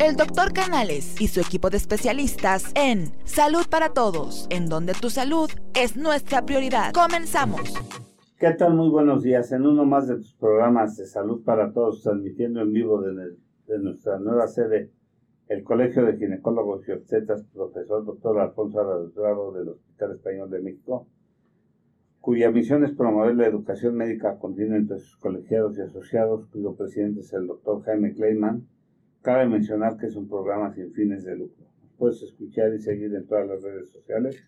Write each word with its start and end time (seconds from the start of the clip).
el 0.00 0.14
doctor 0.14 0.52
Canales 0.52 1.20
y 1.20 1.26
su 1.26 1.40
equipo 1.40 1.70
de 1.70 1.76
especialistas 1.76 2.70
en 2.76 3.10
Salud 3.24 3.66
para 3.68 3.88
Todos, 3.88 4.46
en 4.48 4.68
donde 4.68 4.92
tu 4.94 5.10
salud 5.10 5.50
es 5.74 5.96
nuestra 5.96 6.46
prioridad. 6.46 6.92
Comenzamos. 6.92 7.74
¿Qué 8.38 8.52
tal? 8.52 8.74
Muy 8.74 8.90
buenos 8.90 9.24
días. 9.24 9.50
En 9.50 9.66
uno 9.66 9.84
más 9.84 10.06
de 10.06 10.16
tus 10.16 10.34
programas 10.34 10.96
de 10.96 11.06
Salud 11.06 11.42
para 11.42 11.72
Todos, 11.72 12.02
transmitiendo 12.02 12.60
en 12.60 12.72
vivo 12.72 13.02
de, 13.02 13.78
nuestra 13.78 14.20
nueva 14.20 14.46
sede, 14.46 14.92
el 15.48 15.64
Colegio 15.64 16.04
de 16.04 16.16
Ginecólogos 16.16 16.86
y 16.88 16.92
Obstetras, 16.92 17.42
profesor 17.52 18.04
doctor 18.04 18.38
Alfonso 18.38 18.80
Arradrado 18.80 19.52
del 19.52 19.70
Hospital 19.70 20.12
Español 20.12 20.50
de 20.50 20.60
México, 20.60 21.08
cuya 22.20 22.52
misión 22.52 22.84
es 22.84 22.92
promover 22.92 23.34
la 23.34 23.46
educación 23.46 23.96
médica 23.96 24.38
continua 24.38 24.76
entre 24.76 25.00
sus 25.00 25.16
colegiados 25.16 25.76
y 25.76 25.80
asociados, 25.80 26.46
cuyo 26.52 26.76
presidente 26.76 27.20
es 27.20 27.32
el 27.32 27.48
doctor 27.48 27.82
Jaime 27.82 28.14
Kleiman 28.14 28.64
Cabe 29.22 29.48
mencionar 29.48 29.96
que 29.96 30.06
es 30.06 30.14
un 30.14 30.28
programa 30.28 30.72
sin 30.72 30.92
fines 30.92 31.24
de 31.24 31.36
lucro. 31.36 31.66
puedes 31.98 32.22
escuchar 32.22 32.72
y 32.72 32.78
seguir 32.78 33.12
en 33.14 33.26
todas 33.26 33.48
las 33.48 33.62
redes 33.62 33.90
sociales 33.90 34.40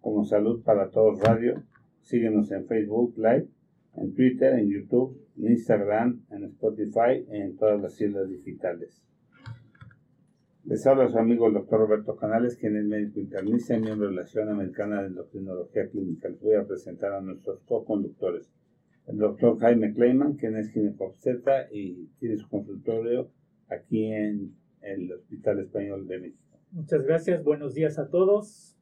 como 0.00 0.24
Salud 0.24 0.62
para 0.62 0.90
Todos 0.90 1.20
Radio. 1.20 1.64
Síguenos 2.02 2.52
en 2.52 2.66
Facebook 2.66 3.14
Live, 3.16 3.48
en 3.96 4.14
Twitter, 4.14 4.58
en 4.58 4.68
YouTube, 4.68 5.20
en 5.36 5.50
Instagram, 5.50 6.24
en 6.30 6.44
Spotify 6.44 7.26
y 7.32 7.36
en 7.36 7.56
todas 7.56 7.80
las 7.80 8.00
islas 8.00 8.28
digitales. 8.28 9.02
Les 10.64 10.86
habla 10.86 11.08
su 11.08 11.18
amigo 11.18 11.48
el 11.48 11.54
doctor 11.54 11.80
Roberto 11.80 12.14
Canales, 12.14 12.56
quien 12.56 12.76
es 12.76 12.84
médico 12.84 13.18
internista 13.18 13.76
y 13.76 13.80
miembro 13.80 14.08
de 14.08 14.14
la 14.14 14.20
Asociación 14.20 14.54
Americana 14.54 15.02
de 15.02 15.08
Endocrinología 15.08 15.88
Clínica. 15.88 16.28
Les 16.28 16.40
voy 16.40 16.54
a 16.54 16.64
presentar 16.64 17.12
a 17.12 17.20
nuestros 17.20 17.60
co-conductores. 17.64 18.48
El 19.08 19.18
doctor 19.18 19.58
Jaime 19.58 19.92
Kleiman, 19.92 20.34
quien 20.34 20.56
es 20.56 20.70
ginecobstetra 20.70 21.66
y 21.72 22.06
tiene 22.20 22.36
su 22.36 22.48
consultorio 22.48 23.28
aquí 23.72 24.12
en 24.12 24.54
el 24.82 25.12
Hospital 25.12 25.60
Español 25.60 26.06
de 26.06 26.18
México. 26.18 26.58
Muchas 26.72 27.04
gracias, 27.04 27.44
buenos 27.44 27.74
días 27.74 27.98
a 27.98 28.08
todos. 28.08 28.76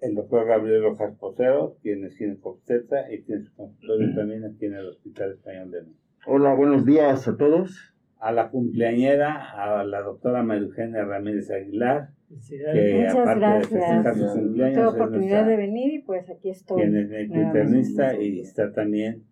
El 0.00 0.14
doctor 0.14 0.46
Gabriel 0.46 0.82
Rojas 0.82 1.14
Posero, 1.18 1.76
quien 1.82 2.04
es 2.04 2.16
ginecobstetra 2.16 3.12
y 3.12 3.22
tiene 3.22 3.42
su 3.42 3.54
consultorio 3.54 4.08
también 4.16 4.44
aquí 4.44 4.66
en 4.66 4.74
el 4.74 4.88
Hospital 4.88 5.32
Español 5.32 5.70
de 5.70 5.82
México. 5.82 6.00
Hola, 6.26 6.54
buenos 6.54 6.84
días 6.84 7.26
a 7.26 7.36
todos. 7.36 7.94
A 8.18 8.32
la 8.32 8.50
cumpleañera, 8.50 9.52
a 9.52 9.84
la 9.84 10.02
doctora 10.02 10.42
María 10.42 10.64
Eugenia 10.66 11.04
Ramírez 11.04 11.50
Aguilar, 11.52 12.10
que 12.48 12.98
Muchas 12.98 13.16
aparte 13.16 13.40
gracias. 13.40 13.70
de 13.70 13.78
festejar 13.78 14.16
su 14.16 14.38
cumpleaños, 14.38 14.78
Tuve 14.78 14.88
oportunidad 14.88 15.46
de 15.46 15.56
venir 15.56 15.94
y 15.94 16.02
pues 16.02 16.28
aquí 16.28 16.50
estoy. 16.50 16.82
Quien 16.82 16.96
es 16.96 17.08
médico 17.08 17.36
internista 17.36 18.20
y 18.20 18.40
está 18.40 18.72
también 18.72 19.24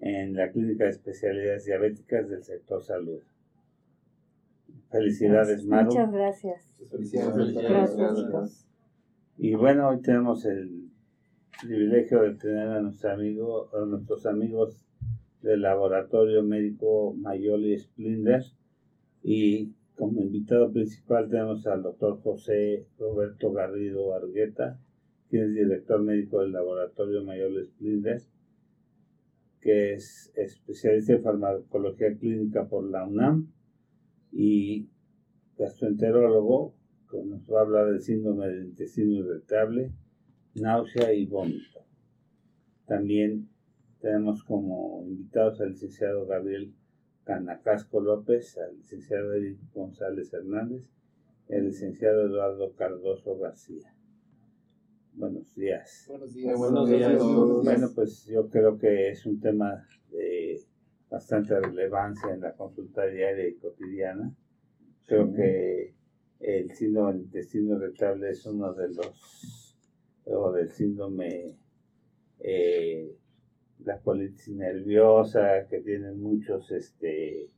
en 0.00 0.34
la 0.34 0.50
Clínica 0.50 0.84
de 0.84 0.90
Especialidades 0.90 1.64
Diabéticas 1.64 2.28
del 2.28 2.44
sector 2.44 2.82
salud. 2.82 3.22
Felicidades, 4.94 5.66
Maru. 5.66 5.86
Muchas 5.86 6.12
gracias. 6.12 6.72
Felicidades. 6.88 7.52
Gracias, 7.52 8.68
Y 9.36 9.56
bueno, 9.56 9.88
hoy 9.88 10.00
tenemos 10.00 10.46
el 10.46 10.88
privilegio 11.60 12.22
de 12.22 12.34
tener 12.36 12.68
a, 12.68 12.80
nuestro 12.80 13.10
amigo, 13.10 13.70
a 13.74 13.84
nuestros 13.86 14.24
amigos 14.24 14.86
del 15.42 15.62
Laboratorio 15.62 16.44
Médico 16.44 17.12
Mayoli 17.12 17.76
Splinder 17.76 18.44
y 19.24 19.72
como 19.96 20.20
invitado 20.20 20.72
principal 20.72 21.28
tenemos 21.28 21.66
al 21.66 21.82
doctor 21.82 22.20
José 22.22 22.86
Roberto 22.96 23.50
Garrido 23.50 24.14
Argueta, 24.14 24.78
quien 25.28 25.46
es 25.46 25.54
director 25.54 26.00
médico 26.04 26.40
del 26.40 26.52
Laboratorio 26.52 27.24
Mayoli 27.24 27.64
Splinder, 27.64 28.22
que 29.60 29.94
es 29.94 30.32
especialista 30.36 31.14
en 31.14 31.22
farmacología 31.24 32.16
clínica 32.16 32.68
por 32.68 32.88
la 32.88 33.04
UNAM 33.04 33.48
y 34.34 34.88
gastroenterólogo, 35.56 36.74
que 37.10 37.22
nos 37.22 37.48
va 37.48 37.60
a 37.60 37.62
hablar 37.62 37.86
del 37.90 38.02
síndrome 38.02 38.48
del 38.48 38.64
intestino 38.64 39.12
irritable, 39.12 39.92
náusea 40.54 41.12
y 41.12 41.24
vómito. 41.26 41.84
También 42.86 43.48
tenemos 44.00 44.42
como 44.42 45.04
invitados 45.06 45.60
al 45.60 45.70
licenciado 45.70 46.26
Gabriel 46.26 46.74
Canacasco 47.22 48.00
López, 48.00 48.58
al 48.58 48.76
licenciado 48.76 49.32
Eric 49.34 49.58
González 49.72 50.32
Hernández 50.34 50.90
y 51.48 51.54
al 51.54 51.66
licenciado 51.66 52.26
Eduardo 52.26 52.74
Cardoso 52.74 53.38
García. 53.38 53.94
Buenos 55.12 55.54
días. 55.54 56.06
Buenos 56.08 56.34
días. 56.34 56.58
Buenos 56.58 56.88
días. 56.88 57.22
Bueno, 57.22 57.88
pues 57.94 58.26
yo 58.26 58.50
creo 58.50 58.78
que 58.78 59.10
es 59.10 59.24
un 59.26 59.38
tema 59.38 59.86
de 60.10 60.60
bastante 61.10 61.58
relevancia 61.58 62.32
en 62.32 62.40
la 62.40 62.54
consulta 62.54 63.06
diaria 63.06 63.48
y 63.48 63.54
cotidiana. 63.54 64.34
Creo 65.06 65.32
que 65.32 65.94
el 66.40 66.70
síndrome 66.72 67.12
del 67.12 67.22
intestino 67.22 67.76
irritable 67.76 68.30
es 68.30 68.44
uno 68.46 68.72
de 68.74 68.88
los, 68.88 69.76
o 70.24 70.52
del 70.52 70.70
síndrome, 70.70 71.56
eh, 72.40 73.16
la 73.84 74.00
colitis 74.00 74.48
nerviosa, 74.48 75.66
que 75.68 75.80
tienen 75.80 76.20
muchas 76.20 76.70
este, 76.70 77.50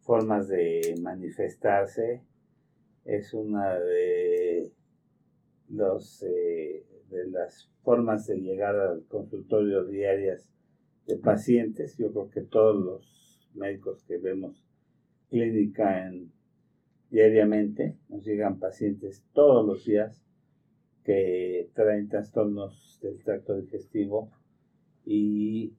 formas 0.00 0.48
de 0.48 0.94
manifestarse. 1.00 2.22
Es 3.04 3.34
una 3.34 3.78
de 3.78 4.72
los 5.68 6.22
eh, 6.22 6.84
de 7.10 7.26
las 7.28 7.70
formas 7.82 8.26
de 8.26 8.36
llegar 8.38 8.74
al 8.76 9.04
consultorio 9.06 9.84
diarias 9.84 10.50
de 11.06 11.16
pacientes. 11.16 11.96
Yo 11.96 12.12
creo 12.12 12.30
que 12.30 12.42
todos 12.42 12.76
los 12.76 13.50
médicos 13.54 14.04
que 14.04 14.18
vemos 14.18 14.64
clínica 15.30 16.06
en, 16.06 16.32
diariamente, 17.10 17.96
nos 18.08 18.24
llegan 18.24 18.58
pacientes 18.58 19.24
todos 19.32 19.66
los 19.66 19.84
días 19.84 20.22
que 21.04 21.70
traen 21.74 22.08
trastornos 22.08 22.98
del 23.02 23.22
tracto 23.22 23.56
digestivo 23.56 24.30
y 25.04 25.72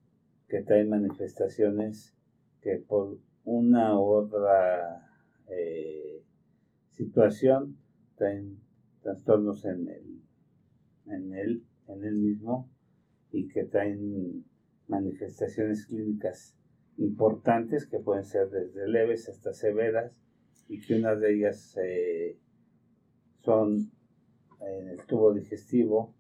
que 0.48 0.62
traen 0.62 0.90
manifestaciones 0.90 2.16
que 2.62 2.78
por 2.78 3.20
una 3.44 4.00
u 4.00 4.04
otra 4.04 5.09
eh, 5.50 6.24
situación 6.92 7.78
traen 8.16 8.59
trastornos 9.02 9.66
en 9.66 9.88
el, 9.90 10.22
en 11.08 11.34
el, 11.34 11.64
en 11.88 12.04
el 12.04 12.16
mismo 12.16 12.70
y 13.32 13.48
que 13.50 13.66
traen 13.66 14.46
manifestaciones 14.88 15.86
clínicas 15.86 16.56
importantes 16.98 17.86
que 17.86 18.00
pueden 18.00 18.25
ser 18.25 18.50
desde 18.50 18.88
leves 18.88 19.30
hasta 19.30 19.53
severas 19.53 20.22
y 20.68 20.80
que 20.81 20.96
una 20.96 21.16
de 21.16 21.36
ellas 21.36 21.78
eh, 21.81 22.38
son 23.44 23.92
en 24.59 24.90
el 24.90 25.06
tubo 25.06 25.34
digestivo 25.34 26.16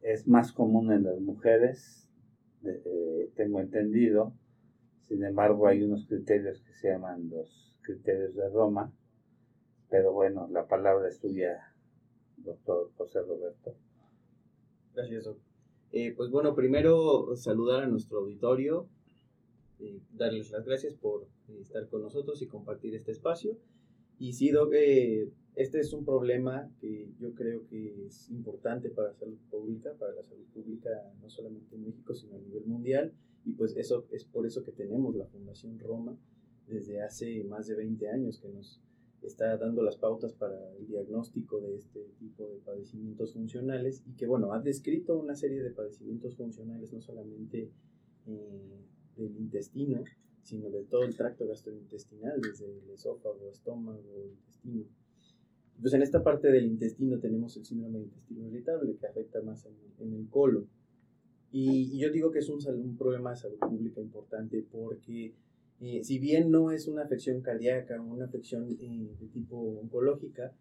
es 0.00 0.26
más 0.26 0.52
común 0.52 0.92
en 0.92 1.04
las 1.04 1.20
mujeres 1.20 2.08
eh, 2.64 3.30
tengo 3.36 3.60
entendido. 3.60 4.34
Sin 5.02 5.24
embargo 5.24 5.68
hay 5.68 5.82
unos 5.82 6.06
criterios 6.06 6.62
que 6.62 6.72
se 6.72 6.88
llaman 6.88 7.30
los 7.30 7.76
criterios 7.82 8.34
de 8.34 8.48
Roma 8.50 8.92
pero 9.90 10.12
bueno 10.12 10.48
la 10.48 10.66
palabra 10.66 11.08
es 11.08 11.18
tuya 11.20 11.74
doctor 12.36 12.92
José 12.96 13.20
Roberto. 13.22 13.74
Gracias 14.94 15.24
doctor 15.24 15.47
eh, 15.92 16.12
pues 16.16 16.30
bueno, 16.30 16.54
primero 16.54 17.34
saludar 17.36 17.82
a 17.82 17.86
nuestro 17.86 18.18
auditorio, 18.18 18.88
eh, 19.80 20.00
darles 20.12 20.50
las 20.50 20.64
gracias 20.64 20.94
por 20.94 21.26
eh, 21.48 21.60
estar 21.60 21.88
con 21.88 22.02
nosotros 22.02 22.42
y 22.42 22.46
compartir 22.46 22.94
este 22.94 23.12
espacio. 23.12 23.56
Y 24.18 24.32
sí, 24.32 24.50
Doc, 24.50 24.72
este 24.74 25.80
es 25.80 25.92
un 25.92 26.04
problema 26.04 26.70
que 26.80 27.08
yo 27.18 27.34
creo 27.34 27.66
que 27.68 28.06
es 28.06 28.28
importante 28.30 28.90
para 28.90 29.08
la 29.08 29.14
salud 29.14 29.38
pública, 29.50 29.94
para 29.98 30.12
la 30.12 30.22
salud 30.22 30.44
pública 30.52 30.90
no 31.22 31.30
solamente 31.30 31.76
en 31.76 31.84
México, 31.84 32.14
sino 32.14 32.36
a 32.36 32.40
nivel 32.40 32.64
mundial. 32.66 33.12
Y 33.44 33.52
pues 33.52 33.76
eso 33.76 34.06
es 34.10 34.24
por 34.24 34.46
eso 34.46 34.64
que 34.64 34.72
tenemos 34.72 35.14
la 35.14 35.26
Fundación 35.26 35.78
Roma 35.78 36.18
desde 36.66 37.00
hace 37.00 37.44
más 37.44 37.66
de 37.66 37.76
20 37.76 38.08
años 38.08 38.40
que 38.40 38.48
nos 38.48 38.80
está 39.22 39.56
dando 39.56 39.82
las 39.82 39.96
pautas 39.96 40.32
para 40.32 40.56
el 40.76 40.86
diagnóstico 40.86 41.60
de 41.60 41.76
este 41.76 42.00
tipo 42.18 42.48
de 42.48 42.58
padecimientos 42.58 43.32
funcionales 43.32 44.02
y 44.06 44.12
que, 44.16 44.26
bueno, 44.26 44.52
ha 44.52 44.60
descrito 44.60 45.18
una 45.18 45.34
serie 45.34 45.62
de 45.62 45.70
padecimientos 45.70 46.36
funcionales, 46.36 46.92
no 46.92 47.00
solamente 47.00 47.70
eh, 48.26 48.84
del 49.16 49.36
intestino, 49.36 50.04
sino 50.42 50.70
de 50.70 50.84
todo 50.84 51.02
el 51.02 51.16
tracto 51.16 51.46
gastrointestinal, 51.46 52.40
desde 52.40 52.66
el 52.66 52.90
esófago, 52.90 53.50
estómago, 53.50 54.24
intestino. 54.24 54.84
Pues 55.80 55.92
en 55.92 56.02
esta 56.02 56.22
parte 56.22 56.50
del 56.50 56.66
intestino 56.66 57.18
tenemos 57.18 57.56
el 57.56 57.64
síndrome 57.64 57.98
de 57.98 58.04
intestino 58.04 58.46
irritable 58.46 58.96
que 58.96 59.06
afecta 59.06 59.42
más 59.42 59.66
en, 59.98 60.12
el 60.12 60.28
colon. 60.28 60.66
Y, 61.50 61.98
yo 61.98 62.10
digo 62.10 62.30
que 62.30 62.40
es 62.40 62.48
un, 62.48 62.58
un 62.66 62.96
problema 62.96 63.30
de 63.30 63.36
salud 63.36 63.58
pública 63.58 64.00
importante 64.00 64.64
porque 64.70 65.34
eh, 65.80 66.02
si 66.02 66.18
bien 66.18 66.50
no 66.50 66.72
es 66.72 66.88
una 66.88 67.04
afección 67.04 67.40
cardíaca 67.40 68.00
o 68.00 68.04
una 68.04 68.24
afección 68.24 68.68
eh, 68.80 69.16
de 69.20 69.26
tipo 69.28 69.56
oncológica, 69.56 70.52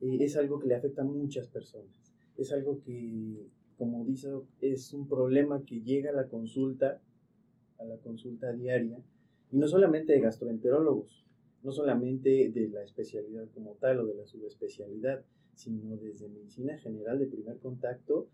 eh, 0.00 0.18
es 0.20 0.36
algo 0.36 0.58
que 0.58 0.66
le 0.66 0.74
afecta 0.74 1.02
a 1.02 1.04
muchas 1.04 1.46
personas. 1.48 2.12
Es 2.36 2.52
algo 2.52 2.80
que, 2.82 3.46
como 3.78 4.04
dice, 4.04 4.28
es 4.60 4.92
un 4.92 5.08
problema 5.08 5.64
que 5.64 5.82
llega 5.82 6.10
a 6.10 6.14
la 6.14 6.26
consulta, 6.26 7.00
a 7.78 7.84
la 7.84 7.96
consulta 7.98 8.52
diaria, 8.52 8.98
y 9.52 9.56
no 9.56 9.68
solamente 9.68 10.12
de 10.12 10.20
gastroenterólogos. 10.20 11.24
no 11.62 11.72
solamente 11.72 12.50
de 12.50 12.68
la 12.68 12.84
especialidad 12.84 13.48
como 13.52 13.72
tal 13.80 13.98
o 13.98 14.06
de 14.06 14.14
la 14.14 14.24
subespecialidad, 14.24 15.24
sino 15.54 15.96
desde 15.96 16.28
medicina 16.28 16.78
general 16.78 17.18
de 17.18 17.26
primer 17.26 17.58
contacto 17.58 18.28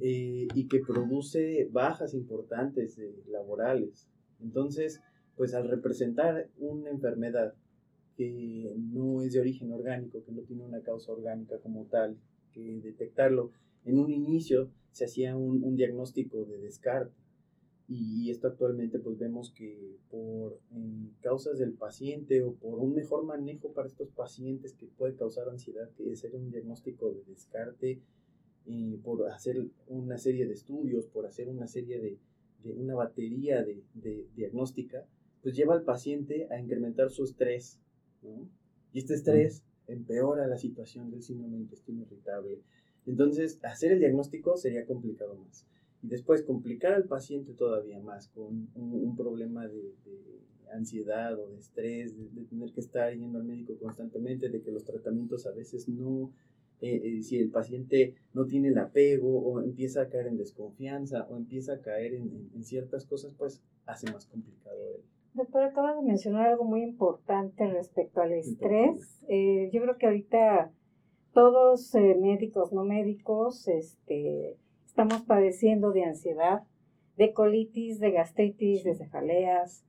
eh, 0.00 0.46
y 0.54 0.66
que 0.66 0.80
produce 0.80 1.68
bajas 1.70 2.14
importantes 2.14 2.98
laborales. 3.26 4.08
Entonces, 4.40 5.02
pues 5.40 5.54
al 5.54 5.70
representar 5.70 6.50
una 6.58 6.90
enfermedad 6.90 7.54
que 8.14 8.74
no 8.76 9.22
es 9.22 9.32
de 9.32 9.40
origen 9.40 9.72
orgánico, 9.72 10.22
que 10.22 10.32
no 10.32 10.42
tiene 10.42 10.64
una 10.64 10.82
causa 10.82 11.12
orgánica 11.12 11.56
como 11.60 11.86
tal, 11.86 12.18
que 12.52 12.78
detectarlo 12.82 13.50
en 13.86 13.98
un 13.98 14.10
inicio 14.10 14.68
se 14.92 15.06
hacía 15.06 15.38
un, 15.38 15.76
diagnóstico 15.76 16.44
de 16.44 16.58
descarte. 16.58 17.14
Y 17.88 18.28
esto 18.30 18.48
actualmente 18.48 18.98
pues 18.98 19.16
vemos 19.16 19.50
que 19.50 19.96
por 20.10 20.60
eh, 20.76 21.08
causas 21.22 21.58
del 21.58 21.72
paciente 21.72 22.42
o 22.42 22.52
por 22.52 22.78
un 22.78 22.94
mejor 22.94 23.24
manejo 23.24 23.72
para 23.72 23.88
estos 23.88 24.10
pacientes 24.10 24.74
que 24.74 24.88
puede 24.88 25.14
causar 25.14 25.48
ansiedad, 25.48 25.88
que 25.96 26.12
es 26.12 26.18
hacer 26.18 26.36
un 26.36 26.50
diagnóstico 26.50 27.12
de 27.12 27.24
descarte, 27.24 28.02
eh, 28.66 29.00
por 29.02 29.26
hacer 29.30 29.64
una 29.86 30.18
serie 30.18 30.46
de 30.46 30.52
estudios, 30.52 31.06
por 31.06 31.24
hacer 31.24 31.48
una 31.48 31.66
serie 31.66 31.98
de, 31.98 32.18
una 32.74 32.94
batería 32.94 33.64
de, 33.64 34.26
diagnóstica, 34.36 35.06
pues 35.42 35.54
lleva 35.54 35.74
al 35.74 35.82
paciente 35.82 36.48
a 36.50 36.60
incrementar 36.60 37.10
su 37.10 37.24
estrés, 37.24 37.78
¿no? 38.22 38.48
Y 38.92 38.98
este 38.98 39.14
estrés 39.14 39.62
empeora 39.86 40.46
la 40.46 40.58
situación 40.58 41.10
del 41.10 41.22
síndrome 41.22 41.56
de 41.56 41.62
intestino 41.62 42.02
irritable. 42.02 42.60
Entonces, 43.06 43.58
hacer 43.62 43.92
el 43.92 43.98
diagnóstico 43.98 44.56
sería 44.56 44.86
complicado 44.86 45.34
más. 45.34 45.66
Y 46.02 46.08
después, 46.08 46.42
complicar 46.42 46.92
al 46.92 47.04
paciente 47.04 47.52
todavía 47.52 48.00
más 48.00 48.28
con 48.28 48.68
un, 48.74 49.16
problema 49.16 49.66
de, 49.66 49.94
ansiedad 50.72 51.38
o 51.38 51.48
de 51.48 51.58
estrés, 51.58 52.16
de, 52.16 52.44
tener 52.44 52.72
que 52.72 52.80
estar 52.80 53.12
yendo 53.12 53.38
al 53.38 53.44
médico 53.44 53.76
constantemente, 53.80 54.48
de 54.48 54.62
que 54.62 54.70
los 54.70 54.84
tratamientos 54.84 55.46
a 55.46 55.52
veces 55.52 55.88
no, 55.88 56.32
eh, 56.80 57.00
eh, 57.02 57.22
si 57.22 57.38
el 57.38 57.50
paciente 57.50 58.14
no 58.32 58.46
tiene 58.46 58.68
el 58.68 58.78
apego 58.78 59.40
o 59.40 59.60
empieza 59.60 60.02
a 60.02 60.08
caer 60.08 60.28
en 60.28 60.38
desconfianza 60.38 61.26
o 61.28 61.36
empieza 61.36 61.74
a 61.74 61.80
caer 61.80 62.14
en, 62.14 62.64
ciertas 62.64 63.04
cosas, 63.04 63.34
pues 63.36 63.60
hace 63.86 64.10
más 64.12 64.26
complicado 64.26 64.78
el, 64.94 65.02
Doctor, 65.32 65.62
acaba 65.62 65.94
de 65.94 66.02
mencionar 66.02 66.48
algo 66.48 66.64
muy 66.64 66.82
importante 66.82 67.64
respecto 67.68 68.20
al 68.20 68.32
estrés. 68.32 69.24
Eh, 69.28 69.70
yo 69.72 69.80
creo 69.80 69.96
que 69.96 70.06
ahorita 70.06 70.72
todos 71.32 71.94
eh, 71.94 72.16
médicos, 72.20 72.72
no 72.72 72.84
médicos, 72.84 73.68
este, 73.68 74.56
estamos 74.84 75.22
padeciendo 75.22 75.92
de 75.92 76.04
ansiedad, 76.04 76.64
de 77.16 77.32
colitis, 77.32 78.00
de 78.00 78.10
gastritis, 78.10 78.82
de 78.82 78.96
cefaleas, 78.96 79.84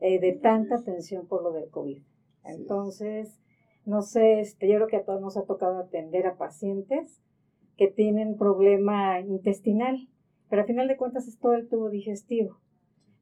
eh, 0.00 0.18
de 0.18 0.32
tanta 0.32 0.82
tensión 0.82 1.26
por 1.26 1.42
lo 1.42 1.52
del 1.52 1.68
COVID. 1.68 2.02
Entonces, 2.44 3.38
no 3.84 4.00
sé, 4.00 4.40
este, 4.40 4.66
yo 4.66 4.76
creo 4.76 4.88
que 4.88 4.96
a 4.96 5.04
todos 5.04 5.20
nos 5.20 5.36
ha 5.36 5.44
tocado 5.44 5.78
atender 5.78 6.26
a 6.26 6.38
pacientes 6.38 7.20
que 7.76 7.88
tienen 7.88 8.38
problema 8.38 9.20
intestinal, 9.20 10.08
pero 10.48 10.62
al 10.62 10.68
final 10.68 10.88
de 10.88 10.96
cuentas 10.96 11.28
es 11.28 11.38
todo 11.38 11.52
el 11.52 11.68
tubo 11.68 11.90
digestivo. 11.90 12.56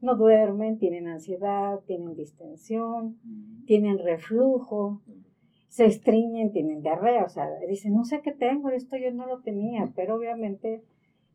No 0.04 0.16
duermen, 0.16 0.76
tienen 0.76 1.08
ansiedad, 1.08 1.80
tienen 1.86 2.14
distensión, 2.14 3.18
tienen 3.64 3.98
reflujo, 3.98 5.00
se 5.68 5.86
estriñen, 5.86 6.52
tienen 6.52 6.82
diarrea, 6.82 7.24
o 7.24 7.28
sea, 7.30 7.48
dicen, 7.66 7.94
no 7.94 8.04
sé 8.04 8.20
qué 8.20 8.32
tengo, 8.32 8.68
esto 8.68 8.98
yo 8.98 9.10
no 9.12 9.24
lo 9.26 9.40
tenía, 9.40 9.90
pero 9.96 10.16
obviamente 10.16 10.84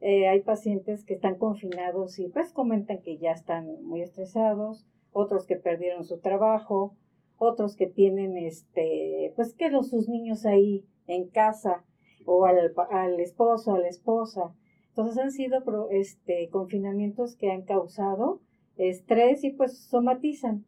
eh, 0.01 0.27
hay 0.27 0.42
pacientes 0.42 1.04
que 1.04 1.16
están 1.16 1.39
confinados 1.39 2.19
y 2.19 2.27
pues 2.27 2.54
comentan 2.54 3.01
que 3.01 3.18
ya 3.18 3.31
están 3.31 3.83
muy 3.83 4.04
estresados, 4.04 4.86
otros 5.12 5.48
que 5.48 5.56
perdieron 5.56 6.06
su 6.06 6.19
trabajo, 6.19 6.95
otros 7.39 7.75
que 7.75 7.88
tienen, 7.88 8.38
este, 8.38 9.33
pues 9.36 9.56
que 9.56 9.72
los, 9.72 9.89
sus 9.89 10.07
niños 10.10 10.45
ahí 10.45 10.86
en 11.07 11.27
casa 11.27 11.83
o 12.24 12.45
al, 12.45 12.75
al 12.92 13.19
esposo, 13.19 13.74
a 13.74 13.80
la 13.80 13.88
esposa. 13.88 14.54
Entonces 14.89 15.18
han 15.18 15.31
sido 15.31 15.89
este, 15.89 16.50
confinamientos 16.51 17.36
que 17.36 17.50
han 17.51 17.63
causado 17.63 18.42
estrés 18.80 19.44
y 19.44 19.52
pues 19.52 19.78
somatizan. 19.78 20.66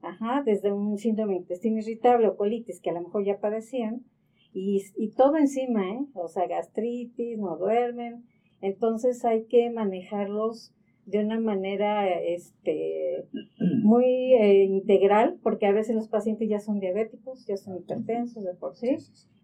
Ajá, 0.00 0.42
desde 0.44 0.72
un 0.72 0.96
síndrome 0.96 1.36
intestino 1.36 1.78
irritable 1.78 2.28
o 2.28 2.36
colitis 2.36 2.80
que 2.80 2.90
a 2.90 2.92
lo 2.94 3.02
mejor 3.02 3.24
ya 3.24 3.40
padecían, 3.40 4.04
y, 4.52 4.82
y 4.96 5.10
todo 5.10 5.36
encima, 5.36 5.90
¿eh? 5.90 6.06
O 6.14 6.28
sea, 6.28 6.46
gastritis, 6.46 7.38
no 7.38 7.56
duermen. 7.56 8.24
Entonces 8.60 9.24
hay 9.24 9.44
que 9.44 9.70
manejarlos 9.70 10.72
de 11.08 11.20
una 11.20 11.40
manera 11.40 12.08
este, 12.08 13.26
muy 13.82 14.34
eh, 14.34 14.64
integral, 14.64 15.38
porque 15.42 15.66
a 15.66 15.72
veces 15.72 15.94
los 15.94 16.08
pacientes 16.08 16.48
ya 16.48 16.60
son 16.60 16.80
diabéticos, 16.80 17.46
ya 17.46 17.56
son 17.56 17.78
hipertensos 17.78 18.44
de 18.44 18.54
por 18.54 18.76
sí, 18.76 18.96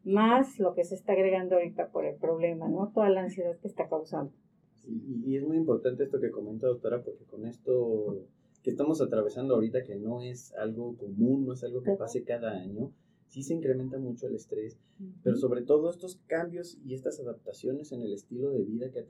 más 0.05 0.59
lo 0.59 0.75
que 0.75 0.85
se 0.85 0.95
está 0.95 1.13
agregando 1.13 1.57
ahorita 1.57 1.89
por 1.89 2.05
el 2.05 2.17
problema, 2.17 2.69
¿no? 2.69 2.91
Toda 2.93 3.09
la 3.09 3.23
ansiedad 3.23 3.57
que 3.61 3.69
está 3.69 3.89
causando. 3.89 4.33
Y, 4.87 5.31
y 5.31 5.37
es 5.37 5.45
muy 5.45 5.57
importante 5.57 6.05
esto 6.05 6.21
que 6.21 6.31
comenta 6.31 6.67
doctora, 6.67 7.03
porque 7.03 7.25
con 7.25 7.47
esto 7.47 8.27
que 8.65 8.71
estamos 8.71 9.03
atravesando 9.03 9.55
ahorita, 9.55 9.85
que 9.85 9.97
no 9.97 10.23
es 10.23 10.55
algo 10.55 10.97
común, 10.97 11.45
no 11.45 11.53
es 11.53 11.63
algo 11.65 11.83
que 11.83 11.93
pase 11.93 12.25
cada 12.25 12.53
año, 12.53 12.93
sí 13.29 13.43
se 13.43 13.53
incrementa 13.53 13.99
mucho 13.99 14.27
el 14.27 14.37
estrés, 14.37 14.79
pero 15.23 15.37
sobre 15.37 15.63
todo 15.63 15.91
estos 15.91 16.21
cambios 16.27 16.79
y 16.87 16.95
estas 16.95 17.21
adaptaciones 17.21 17.93
en 17.93 18.01
el 18.01 18.13
estilo 18.13 18.51
de 18.51 18.63
vida 18.63 18.91
que, 18.91 19.05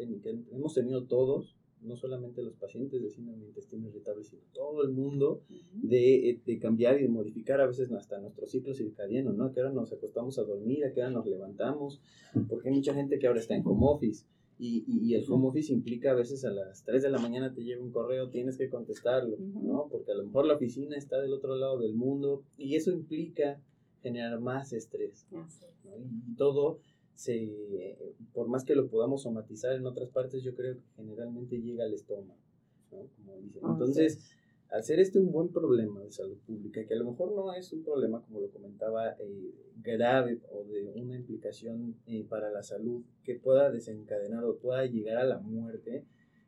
hemos 0.50 0.74
tenido 0.74 1.04
todos, 1.04 1.54
no 1.82 1.94
solamente 1.94 2.42
los 2.42 2.56
pacientes 2.56 3.00
de 3.00 3.10
síndrome 3.10 3.42
de 3.42 3.48
intestino 3.48 3.86
irritable, 3.86 4.24
sino 4.24 4.42
todo 4.54 4.82
el 4.82 4.90
mundo, 4.90 5.42
de, 5.74 6.40
de, 6.44 6.58
cambiar 6.58 6.98
y 6.98 7.02
de 7.02 7.08
modificar 7.08 7.60
a 7.60 7.66
veces 7.66 7.92
hasta 7.92 8.18
nuestro 8.18 8.46
ciclo 8.46 8.74
circadiano, 8.74 9.34
¿no? 9.34 9.44
A 9.44 9.52
qué 9.52 9.60
hora 9.60 9.70
nos 9.70 9.92
acostamos 9.92 10.38
a 10.38 10.42
dormir, 10.42 10.84
a 10.84 10.92
qué 10.92 11.00
hora 11.00 11.10
nos 11.10 11.26
levantamos, 11.26 12.00
porque 12.48 12.70
hay 12.70 12.74
mucha 12.74 12.94
gente 12.94 13.18
que 13.18 13.26
ahora 13.26 13.40
está 13.40 13.54
en 13.54 13.66
home 13.66 13.82
office, 13.82 14.24
y, 14.58 14.84
y, 14.86 15.14
el 15.14 15.24
home 15.28 15.48
office 15.48 15.72
implica 15.72 16.12
a 16.12 16.14
veces 16.14 16.44
a 16.44 16.50
las 16.50 16.84
3 16.84 17.02
de 17.02 17.10
la 17.10 17.18
mañana 17.18 17.52
te 17.52 17.64
llega 17.64 17.82
un 17.82 17.90
correo, 17.90 18.30
tienes 18.30 18.56
que 18.56 18.68
contestarlo, 18.68 19.36
¿no? 19.38 19.88
Porque 19.90 20.12
a 20.12 20.14
lo 20.14 20.24
mejor 20.24 20.46
la 20.46 20.54
oficina 20.54 20.96
está 20.96 21.20
del 21.20 21.32
otro 21.32 21.56
lado 21.56 21.78
del 21.78 21.94
mundo 21.94 22.44
y 22.56 22.76
eso 22.76 22.92
implica 22.92 23.60
generar 24.02 24.40
más 24.40 24.72
estrés. 24.72 25.26
Y 26.28 26.34
todo 26.36 26.78
se, 27.14 27.98
por 28.32 28.48
más 28.48 28.64
que 28.64 28.74
lo 28.74 28.88
podamos 28.88 29.22
somatizar 29.22 29.74
en 29.74 29.86
otras 29.86 30.10
partes, 30.10 30.42
yo 30.42 30.54
creo 30.54 30.76
que 30.76 30.82
generalmente 30.96 31.60
llega 31.60 31.84
al 31.84 31.94
estómago, 31.94 32.38
¿no? 32.92 33.08
Como 33.16 33.36
dicen. 33.40 33.62
Entonces, 33.64 34.20
al 34.74 34.82
ser 34.82 34.98
este 34.98 35.20
un 35.20 35.30
buen 35.30 35.50
problema 35.50 36.02
de 36.02 36.10
salud 36.10 36.36
pública, 36.44 36.84
que 36.84 36.94
a 36.94 36.96
lo 36.96 37.08
mejor 37.12 37.30
no 37.30 37.54
es 37.54 37.72
un 37.72 37.84
problema, 37.84 38.20
como 38.22 38.40
lo 38.40 38.50
comentaba, 38.50 39.10
eh, 39.20 39.54
grave 39.80 40.40
o 40.50 40.64
de 40.64 40.90
una 40.96 41.14
implicación 41.14 41.94
eh, 42.08 42.26
para 42.28 42.50
la 42.50 42.64
salud 42.64 43.04
que 43.22 43.36
pueda 43.36 43.70
desencadenar 43.70 44.42
o 44.44 44.56
pueda 44.56 44.84
llegar 44.86 45.18
a 45.18 45.26
la 45.26 45.38
muerte, 45.38 46.04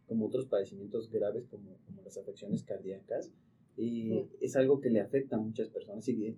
como 0.09 0.27
otros 0.27 0.47
padecimientos 0.47 1.09
graves 1.09 1.47
como, 1.47 1.77
como 1.87 2.03
las 2.03 2.19
afecciones 2.19 2.65
cardíacas, 2.65 3.31
eh, 3.77 4.27
es 4.41 4.57
algo 4.57 4.81
que 4.81 4.91
le 4.91 4.99
afecta 4.99 5.37
a 5.37 5.39
muchas 5.39 5.69
personas 5.69 6.09
y 6.09 6.37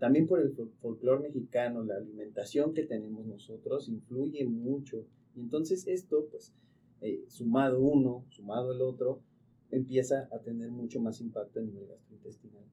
también 0.00 0.26
por 0.26 0.40
el 0.40 0.52
folclore 0.80 1.22
mexicano, 1.22 1.84
la 1.84 1.94
alimentación 1.94 2.74
que 2.74 2.82
tenemos 2.82 3.24
nosotros 3.24 3.88
influye 3.88 4.44
mucho. 4.46 5.04
Y 5.36 5.42
entonces 5.42 5.86
esto, 5.86 6.26
pues, 6.32 6.52
sumado 7.28 7.80
uno, 7.80 8.24
sumado 8.30 8.72
el 8.72 8.80
otro, 8.80 9.20
empieza 9.70 10.28
a 10.32 10.38
tener 10.38 10.70
mucho 10.70 11.00
más 11.00 11.20
impacto 11.20 11.60
a 11.60 11.62
nivel 11.62 11.86
gastrointestinal. 11.86 12.64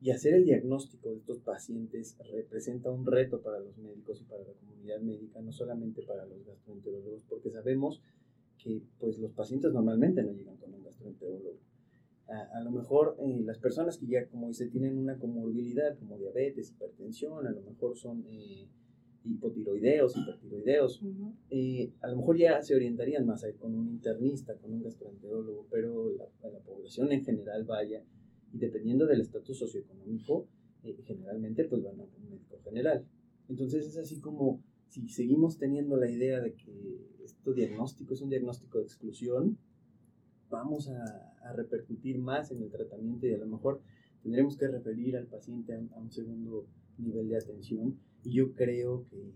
Y 0.00 0.10
hacer 0.10 0.34
el 0.34 0.44
diagnóstico 0.44 1.10
de 1.10 1.16
estos 1.16 1.38
pacientes 1.38 2.18
representa 2.30 2.90
un 2.90 3.06
reto 3.06 3.40
para 3.40 3.58
los 3.58 3.78
médicos 3.78 4.20
y 4.20 4.24
para 4.24 4.44
la 4.44 4.52
comunidad 4.52 5.00
médica, 5.00 5.40
no 5.40 5.50
solamente 5.50 6.02
para 6.02 6.26
los 6.26 6.44
gastroenterólogos, 6.44 7.24
porque 7.24 7.50
sabemos 7.50 8.02
que 8.58 8.82
pues, 8.98 9.18
los 9.18 9.32
pacientes 9.32 9.72
normalmente 9.72 10.22
no 10.22 10.32
llegan 10.32 10.56
con 10.56 10.74
un 10.74 10.82
gastroenterólogo. 10.84 11.58
A, 12.26 12.60
lo 12.60 12.70
mejor 12.70 13.16
eh, 13.20 13.42
las 13.44 13.58
personas 13.58 13.98
que 13.98 14.06
ya, 14.06 14.26
como 14.26 14.48
dice, 14.48 14.66
tienen 14.68 14.96
una 14.96 15.18
comorbilidad 15.18 15.98
como 15.98 16.16
diabetes, 16.18 16.70
hipertensión, 16.70 17.46
a 17.46 17.50
lo 17.50 17.60
mejor 17.60 17.96
son 17.96 18.24
eh, 18.28 18.66
hipotiroideos, 19.24 20.16
hipertiroideos, 20.16 21.02
eh, 21.50 21.92
a 22.00 22.08
lo 22.08 22.16
mejor 22.16 22.36
ya 22.36 22.62
se 22.62 22.74
orientarían 22.74 23.26
más 23.26 23.44
a 23.44 23.48
ir 23.48 23.56
con 23.56 23.74
un 23.74 23.88
internista, 23.88 24.54
con 24.56 24.72
un 24.72 24.82
gastroenterólogo, 24.82 25.66
pero 25.70 26.12
la, 26.12 26.58
población 26.64 27.12
en 27.12 27.24
general 27.24 27.64
vaya, 27.64 28.02
y 28.52 28.58
dependiendo 28.58 29.06
del 29.06 29.20
estatus 29.20 29.58
socioeconómico, 29.58 30.46
eh, 30.82 30.96
generalmente 31.04 31.64
pues 31.64 31.82
van 31.82 32.00
a 32.00 32.04
un 32.04 32.30
médico 32.30 32.58
general. 32.62 33.06
Entonces 33.48 33.86
es 33.86 33.96
así 33.96 34.20
como 34.20 34.62
si 34.88 35.08
seguimos 35.08 35.58
teniendo 35.58 35.96
la 35.96 36.10
idea 36.10 36.40
de 36.40 36.54
que 36.54 37.00
este 37.24 37.52
diagnóstico 37.52 38.14
es 38.14 38.20
un 38.20 38.30
diagnóstico 38.30 38.78
de 38.78 38.84
exclusión, 38.84 39.58
vamos 40.50 40.88
a, 40.88 41.30
repercutir 41.56 42.18
más 42.18 42.50
en 42.52 42.62
el 42.62 42.70
tratamiento 42.70 43.26
y 43.26 43.34
a 43.34 43.36
lo 43.36 43.44
mejor 43.44 43.82
tendremos 44.22 44.56
que 44.56 44.66
referir 44.66 45.14
al 45.14 45.26
paciente 45.26 45.74
a 45.74 46.00
un 46.00 46.10
segundo 46.10 46.66
nivel 46.96 47.28
de 47.28 47.36
atención 47.36 47.98
yo 48.24 48.54
creo 48.54 49.06
que, 49.10 49.32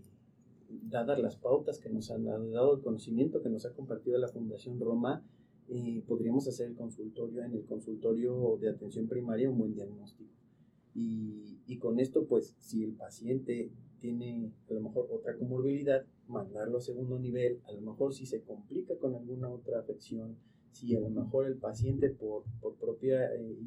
dadas 0.83 1.19
las 1.19 1.35
pautas 1.35 1.79
que 1.79 1.89
nos 1.89 2.11
han 2.11 2.25
dado, 2.25 2.75
el 2.75 2.81
conocimiento 2.81 3.41
que 3.41 3.49
nos 3.49 3.65
ha 3.65 3.73
compartido 3.73 4.17
la 4.19 4.27
Fundación 4.27 4.79
Roma, 4.79 5.23
eh, 5.67 6.03
podríamos 6.07 6.47
hacer 6.47 6.67
el 6.67 6.75
consultorio, 6.75 7.43
en 7.43 7.53
el 7.53 7.65
consultorio 7.65 8.57
de 8.59 8.69
atención 8.69 9.07
primaria, 9.07 9.49
un 9.49 9.57
buen 9.57 9.73
diagnóstico. 9.73 10.31
Y, 10.93 11.59
y 11.65 11.77
con 11.77 11.99
esto, 11.99 12.25
pues, 12.27 12.55
si 12.59 12.83
el 12.83 12.93
paciente 12.93 13.71
tiene 13.99 14.51
a 14.69 14.73
lo 14.73 14.81
mejor 14.81 15.07
otra 15.11 15.37
comorbilidad, 15.37 16.05
mandarlo 16.27 16.77
a 16.77 16.81
segundo 16.81 17.19
nivel, 17.19 17.59
a 17.65 17.71
lo 17.71 17.81
mejor 17.81 18.13
si 18.13 18.25
se 18.25 18.41
complica 18.41 18.95
con 18.97 19.15
alguna 19.15 19.49
otra 19.49 19.79
afección, 19.79 20.37
si 20.71 20.95
a 20.95 20.99
lo 20.99 21.09
mejor 21.09 21.47
el 21.47 21.57
paciente 21.57 22.09
por, 22.09 22.43
por 22.61 22.75
propia 22.75 23.33
eh, 23.35 23.57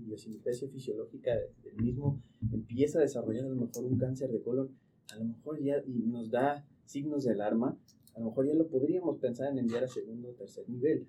fisiológica 0.73 1.33
del 1.63 1.77
mismo 1.77 2.23
empieza 2.53 2.99
a 2.99 3.03
desarrollar 3.03 3.45
a 3.45 3.49
lo 3.49 3.57
mejor 3.57 3.85
un 3.85 3.99
cáncer 3.99 4.31
de 4.31 4.41
colon, 4.41 4.71
a 5.13 5.17
lo 5.17 5.25
mejor 5.25 5.61
ya 5.63 5.83
y 5.87 5.93
nos 6.07 6.31
da 6.31 6.67
signos 6.85 7.25
de 7.25 7.33
alarma, 7.33 7.79
a 8.15 8.21
lo 8.21 8.27
mejor 8.27 8.47
ya 8.47 8.55
lo 8.55 8.67
podríamos 8.69 9.19
pensar 9.19 9.53
en 9.53 9.59
enviar 9.59 9.85
a 9.85 9.89
segundo 9.89 10.31
o 10.31 10.33
tercer 10.33 10.69
nivel 10.69 11.07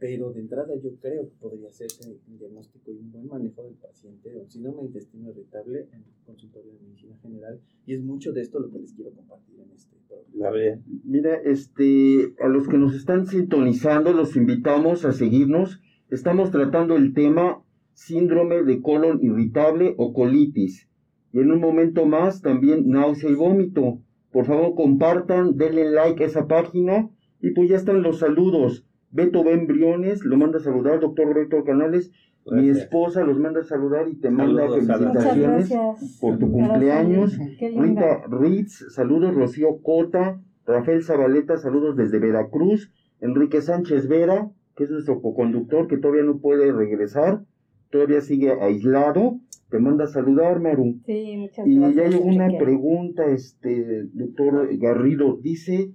pero 0.00 0.32
de 0.32 0.40
entrada 0.40 0.74
yo 0.82 0.90
creo 0.98 1.28
que 1.28 1.34
podría 1.38 1.70
ser 1.70 1.88
un 2.26 2.38
diagnóstico 2.38 2.90
y 2.90 2.96
un 2.96 3.12
buen 3.12 3.26
manejo 3.28 3.62
del 3.62 3.74
paciente 3.74 4.30
de 4.30 4.40
un 4.40 4.50
síndrome 4.50 4.78
de 4.78 4.86
intestino 4.86 5.30
irritable 5.30 5.88
en 5.92 5.98
el 6.00 6.24
consultorio 6.24 6.72
de 6.72 6.78
medicina 6.80 7.16
general 7.22 7.60
y 7.86 7.94
es 7.94 8.02
mucho 8.02 8.32
de 8.32 8.40
esto 8.40 8.58
lo 8.58 8.70
que 8.70 8.78
les 8.78 8.94
quiero 8.94 9.12
compartir 9.12 9.60
en 9.60 9.70
este 9.72 9.96
programa. 10.08 10.56
Mira, 11.04 11.34
este, 11.44 12.34
a 12.40 12.48
los 12.48 12.66
que 12.66 12.78
nos 12.78 12.94
están 12.94 13.26
sintonizando 13.26 14.14
los 14.14 14.36
invitamos 14.36 15.04
a 15.04 15.12
seguirnos. 15.12 15.80
Estamos 16.08 16.50
tratando 16.50 16.96
el 16.96 17.12
tema 17.12 17.62
síndrome 17.92 18.62
de 18.62 18.80
colon 18.80 19.22
irritable 19.22 19.94
o 19.98 20.14
colitis. 20.14 20.88
Y 21.32 21.40
en 21.40 21.52
un 21.52 21.60
momento 21.60 22.06
más 22.06 22.42
también 22.42 22.88
náusea 22.88 23.30
y 23.30 23.34
vómito. 23.34 23.98
Por 24.32 24.46
favor, 24.46 24.74
compartan, 24.74 25.56
denle 25.56 25.90
like 25.90 26.22
a 26.22 26.26
esa 26.26 26.46
página 26.46 27.08
y 27.40 27.50
pues 27.50 27.68
ya 27.68 27.76
están 27.76 28.02
los 28.02 28.18
saludos. 28.18 28.86
Beto 29.10 29.42
Ben 29.42 29.66
Briones 29.66 30.24
lo 30.24 30.36
manda 30.36 30.58
a 30.58 30.62
saludar, 30.62 31.00
doctor 31.00 31.26
Roberto 31.26 31.64
Canales. 31.64 32.12
Mi 32.46 32.68
esposa 32.68 33.22
los 33.22 33.38
manda 33.38 33.60
a 33.60 33.64
saludar 33.64 34.08
y 34.08 34.16
te 34.16 34.30
manda 34.30 34.68
felicitaciones 34.68 35.72
por 36.20 36.38
tu 36.38 36.50
cumpleaños. 36.50 37.38
Rita 37.60 38.22
Ritz, 38.28 38.92
saludos. 38.94 39.34
Rocío 39.34 39.82
Cota, 39.82 40.40
Rafael 40.66 41.02
Zabaleta, 41.02 41.58
saludos 41.58 41.96
desde 41.96 42.18
Veracruz. 42.18 42.92
Enrique 43.20 43.60
Sánchez 43.60 44.08
Vera, 44.08 44.50
que 44.74 44.84
es 44.84 44.90
nuestro 44.90 45.20
co-conductor, 45.20 45.86
que 45.86 45.98
todavía 45.98 46.22
no 46.22 46.38
puede 46.38 46.72
regresar, 46.72 47.42
todavía 47.90 48.20
sigue 48.20 48.52
aislado. 48.52 49.40
Te 49.70 49.78
manda 49.78 50.04
a 50.04 50.08
saludar, 50.08 50.60
Maru. 50.60 51.00
Sí, 51.06 51.36
muchas 51.36 51.66
y 51.66 51.76
gracias. 51.76 51.92
Y 51.92 52.10
ya 52.10 52.16
hay 52.18 52.22
una 52.22 52.58
pregunta, 52.58 53.26
este, 53.26 54.04
doctor 54.12 54.68
Garrido. 54.78 55.36
Dice 55.36 55.92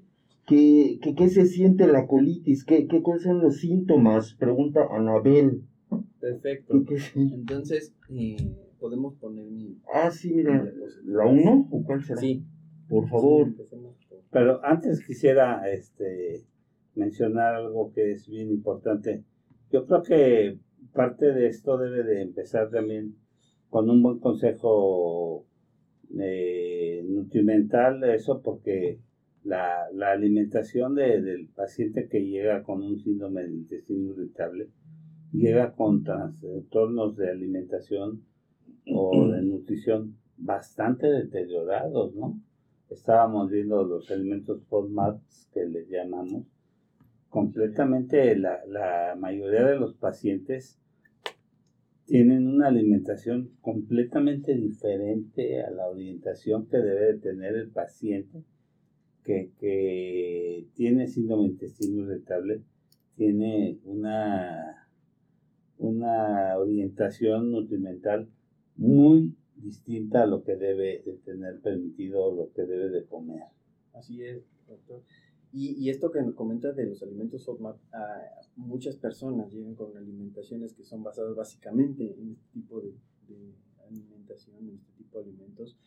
¿Qué, 0.47 0.99
qué, 1.17 1.29
se 1.29 1.45
siente 1.45 1.87
la 1.87 2.05
colitis? 2.05 2.65
¿Qué, 2.65 2.87
¿Qué 2.87 3.01
cuáles 3.01 3.23
son 3.23 3.41
los 3.41 3.61
síntomas? 3.61 4.35
Pregunta 4.35 4.87
Anabel. 4.91 5.63
Perfecto. 6.19 6.83
Entonces, 7.15 7.95
eh, 8.09 8.35
podemos 8.79 9.15
poner 9.15 9.45
mi... 9.49 9.79
Ah, 9.91 10.11
sí, 10.11 10.33
mira, 10.33 10.71
¿la 11.03 11.25
1 11.25 11.67
o 11.71 11.83
cuál 11.83 12.03
será? 12.03 12.19
Sí. 12.19 12.43
Por 12.87 13.09
favor. 13.09 13.47
Pero 14.31 14.63
antes 14.63 15.03
quisiera 15.03 15.67
este, 15.71 16.43
mencionar 16.93 17.55
algo 17.55 17.91
que 17.91 18.11
es 18.11 18.27
bien 18.27 18.49
importante. 18.51 19.23
Yo 19.71 19.87
creo 19.87 20.03
que 20.03 20.59
parte 20.93 21.33
de 21.33 21.47
esto 21.47 21.77
debe 21.77 22.03
de 22.03 22.21
empezar 22.21 22.69
también 22.69 23.15
con 23.69 23.89
un 23.89 24.01
buen 24.01 24.19
consejo 24.19 25.45
eh, 26.19 27.03
nutrimental, 27.07 28.03
eso 28.03 28.41
porque 28.41 28.99
la, 29.43 29.89
la 29.93 30.11
alimentación 30.11 30.95
de, 30.95 31.21
del 31.21 31.47
paciente 31.49 32.07
que 32.07 32.25
llega 32.25 32.63
con 32.63 32.81
un 32.81 32.99
síndrome 32.99 33.43
del 33.43 33.53
intestino 33.53 34.13
irritable 34.13 34.69
llega 35.31 35.73
con 35.73 36.03
trastornos 36.03 37.15
de 37.17 37.29
alimentación 37.29 38.23
o 38.87 39.27
de 39.29 39.41
nutrición 39.43 40.17
bastante 40.37 41.07
deteriorados, 41.07 42.13
¿no? 42.15 42.39
Estábamos 42.89 43.49
viendo 43.49 43.83
los 43.83 44.09
alimentos 44.11 44.63
FODMAPs 44.65 45.49
que 45.53 45.65
les 45.65 45.89
llamamos. 45.89 46.45
Completamente 47.35 48.33
la, 48.37 48.65
la 48.65 49.13
mayoría 49.19 49.65
de 49.65 49.75
los 49.75 49.93
pacientes 49.93 50.79
tienen 52.05 52.47
una 52.47 52.69
alimentación 52.69 53.51
completamente 53.59 54.55
diferente 54.55 55.61
a 55.61 55.69
la 55.69 55.89
orientación 55.89 56.65
que 56.67 56.77
debe 56.77 57.11
de 57.11 57.19
tener 57.19 57.55
el 57.57 57.71
paciente 57.71 58.45
que, 59.25 60.65
tiene 60.75 61.07
síndrome 61.09 61.47
intestino 61.47 62.03
irritable 62.03 62.61
tiene 63.17 63.79
una, 63.83 64.87
una 65.77 66.57
orientación 66.57 67.51
nutrimental 67.51 68.29
muy 68.77 69.35
distinta 69.57 70.23
a 70.23 70.25
lo 70.25 70.45
que 70.45 70.55
debe 70.55 71.03
de 71.05 71.17
tener 71.25 71.59
permitido 71.59 72.27
o 72.27 72.33
lo 72.33 72.53
que 72.53 72.61
debe 72.61 72.91
de 72.91 73.03
comer. 73.03 73.43
Así 73.93 74.23
es, 74.23 74.41
doctor. 74.69 75.01
Y, 75.55 75.71
y 75.79 75.89
esto 75.89 76.11
que 76.11 76.21
nos 76.21 76.35
comenta 76.35 76.73
de 76.73 76.85
los 76.85 77.01
alimentos 77.01 77.45
FODMAP, 77.45 77.77
muchas 78.57 78.97
personas 78.97 79.53
llegan 79.53 79.73
con 79.73 79.95
alimentaciones 79.95 80.73
que 80.73 80.83
son 80.83 81.01
basadas 81.01 81.33
básicamente 81.33 82.13
en 82.19 82.31
este 82.31 82.45
tipo 82.51 82.81
de, 82.81 82.93
alimentación, 83.87 84.57
en 84.67 84.75
este 84.75 84.91
tipo 84.97 85.17
de 85.17 85.29
alimentos, 85.29 85.77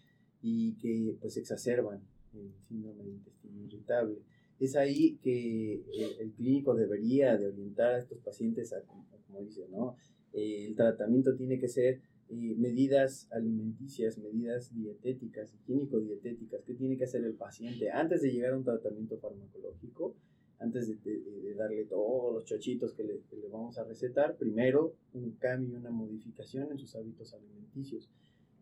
y 0.40 0.72
que 0.78 1.18
pues 1.20 1.36
exacerban 1.36 2.00
el 2.32 2.50
síndrome 2.66 3.04
de 3.04 3.10
intestino 3.10 3.62
irritable. 3.62 4.22
Es 4.58 4.74
ahí 4.74 5.18
que 5.22 5.84
el, 6.18 6.32
clínico 6.32 6.74
debería 6.74 7.36
de 7.36 7.48
orientar 7.48 7.94
a 7.94 7.98
estos 7.98 8.20
pacientes 8.20 8.72
a, 8.72 8.80
como, 8.82 9.42
dice, 9.42 9.68
¿no? 9.68 9.96
El 10.32 10.74
tratamiento 10.76 11.36
tiene 11.36 11.58
que 11.58 11.68
ser 11.68 12.00
eh, 12.30 12.54
medidas 12.58 13.26
alimenticias, 13.30 14.18
medidas 14.18 14.74
dietéticas, 14.74 15.54
higiénico-dietéticas, 15.54 16.62
¿qué 16.64 16.74
tiene 16.74 16.98
que 16.98 17.04
hacer 17.04 17.24
el 17.24 17.34
paciente 17.34 17.90
antes 17.90 18.20
de 18.20 18.30
llegar 18.30 18.52
a 18.52 18.58
un 18.58 18.64
tratamiento 18.64 19.16
farmacológico? 19.18 20.14
Antes 20.58 20.88
de, 20.88 21.54
darle 21.54 21.84
todos 21.84 22.34
los 22.34 22.44
chochitos 22.44 22.92
que 22.92 23.04
le, 23.04 23.22
vamos 23.50 23.78
a 23.78 23.84
recetar, 23.84 24.36
primero 24.36 24.94
un 25.14 25.30
cambio, 25.32 25.78
una 25.78 25.90
modificación 25.90 26.70
en 26.70 26.78
sus 26.78 26.94
hábitos 26.96 27.32
alimenticios. 27.32 28.10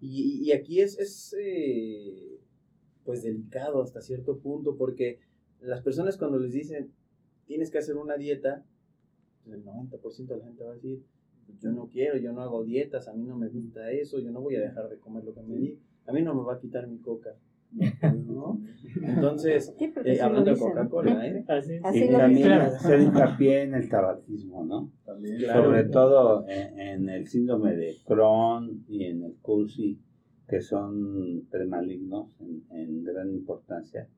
Y, 0.01 0.53
aquí 0.53 0.81
es, 0.81 0.99
es 0.99 1.35
eh, 1.41 2.39
pues 3.05 3.23
delicado 3.23 3.83
hasta 3.83 4.01
cierto 4.01 4.39
punto 4.39 4.77
porque 4.77 5.19
las 5.61 5.83
personas 5.83 6.19
cuando 6.19 6.39
les 6.39 6.53
dicen 6.53 6.93
tienes 7.47 7.71
que 7.71 7.79
hacer 7.79 7.97
una 7.97 8.17
dieta, 8.17 8.65
el 9.47 9.65
90% 9.65 10.27
de 10.27 10.37
la 10.37 10.45
gente 10.45 10.65
va 10.65 10.71
a 10.71 10.75
decir, 10.75 11.03
yo 11.61 11.73
no 11.73 11.89
quiero, 11.89 12.17
yo 12.19 12.33
no 12.33 12.43
hago 12.43 12.65
dietas, 12.65 13.09
a 13.09 13.15
mí 13.15 13.25
no 13.25 13.37
me 13.37 13.49
gusta 13.49 13.91
eso, 13.91 14.19
yo 14.19 14.31
no 14.31 14.41
voy 14.41 14.57
a 14.57 14.61
dejar 14.61 14.89
de 14.89 14.99
comer 14.99 15.25
lo 15.25 15.35
que 15.35 15.43
me 15.43 15.57
di, 15.57 15.79
a 16.07 16.13
mí 16.13 16.23
no 16.23 16.35
me 16.35 16.43
va 16.43 16.55
a 16.55 16.61
quitar 16.61 16.87
mi 16.87 16.99
coca. 16.99 17.35
¿no? 18.27 18.61
Entonces, 19.03 19.75
eh, 19.79 20.21
hablando 20.21 20.53
de 20.53 20.59
Coca-Cola, 20.59 21.27
¿eh? 21.27 21.45
Así, 21.49 22.05
y 22.05 22.11
también 22.11 22.53
hacer 22.53 23.01
hincapié 23.01 23.63
en 23.63 23.75
el 23.75 23.89
tabaquismo, 23.89 24.65
¿no? 24.65 24.93
Sobre 25.05 25.85
todo 25.85 26.47
en, 26.49 26.79
en, 26.79 27.09
el 27.09 27.27
síndrome 27.27 27.75
de 27.75 27.97
Crohn 28.05 28.85
y 28.89 29.05
en 29.05 29.25
el 29.25 29.35
CUSI, 29.43 29.99
que 30.49 30.61
son 30.61 31.47
premalignos 31.51 32.41
en, 32.41 32.65
en 32.71 33.05
gran 33.05 33.31
importancia. 33.31 34.09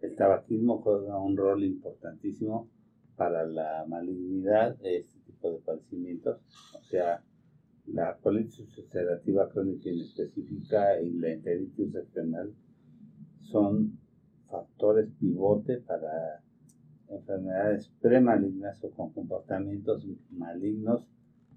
El 0.00 0.14
tabaquismo 0.16 0.78
juega 0.78 1.18
un 1.18 1.36
rol 1.36 1.64
importantísimo 1.64 2.68
para 3.16 3.44
la 3.44 3.84
malignidad 3.86 4.76
este 4.82 5.11
tipo 5.42 5.50
de 5.50 5.58
padecimientos, 5.58 6.40
o 6.74 6.82
sea, 6.84 7.22
la 7.86 8.16
colitis 8.18 8.78
ulcerativa 8.78 9.48
crónica 9.50 9.90
inespecífica 9.90 11.00
y 11.00 11.10
la 11.12 11.32
enteritis 11.32 11.92
regional 11.92 12.54
son 13.40 13.98
factores 14.48 15.08
pivote 15.18 15.78
para 15.78 16.42
enfermedades 17.08 17.88
premalignas 18.00 18.82
o 18.84 18.90
con 18.90 19.12
comportamientos 19.12 20.06
malignos, 20.30 21.08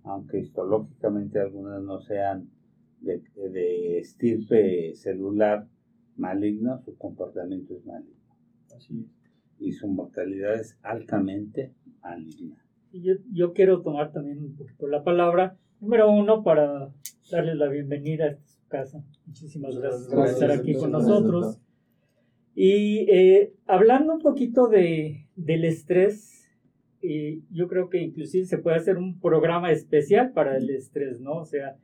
aunque 0.04 0.40
histológicamente 0.40 1.40
algunas 1.40 1.82
no 1.84 2.00
sean 2.00 2.50
de, 3.02 4.00
estirpe 4.00 4.96
celular 4.96 5.68
maligno, 6.18 6.82
su 6.84 6.98
comportamiento 6.98 7.76
es 7.76 7.86
maligno. 7.86 8.16
Y 9.60 9.72
su 9.72 9.88
mortalidad 9.88 10.56
es 10.56 10.78
altamente 10.82 11.74
maligna. 12.02 12.65
Yo, 13.02 13.16
yo 13.32 13.54
quiero 13.54 13.82
tomar 13.82 14.12
también 14.12 14.40
un 14.44 14.56
poquito 14.56 14.88
la 14.88 15.04
palabra. 15.04 15.58
Número 15.82 16.10
uno, 16.10 16.44
para 16.44 16.92
darles 17.30 17.58
la 17.58 17.68
bienvenida 17.68 18.28
a 18.28 18.48
su 18.48 18.68
casa. 18.68 19.04
Muchísimas 19.26 19.78
gracias, 19.78 20.08
por 20.08 20.28
estar 20.28 20.52
aquí 20.52 20.74
con 20.76 20.92
nosotros. 20.92 21.60
Y 22.56 23.00
eh, 23.12 23.54
hablando 23.68 24.14
un 24.14 24.22
poquito 24.22 24.68
de, 24.68 25.28
del 25.36 25.66
estrés, 25.66 26.50
eh, 27.02 27.42
yo 27.52 27.68
creo 27.68 27.90
que 27.90 28.02
inclusive 28.02 28.46
se 28.46 28.58
puede 28.58 28.78
hacer 28.78 28.98
un 28.98 29.20
programa 29.20 29.72
especial 29.72 30.32
para 30.32 30.56
el 30.58 30.70
estrés, 30.70 31.20
¿no? 31.20 31.40
O 31.40 31.46
sea, 31.46 31.76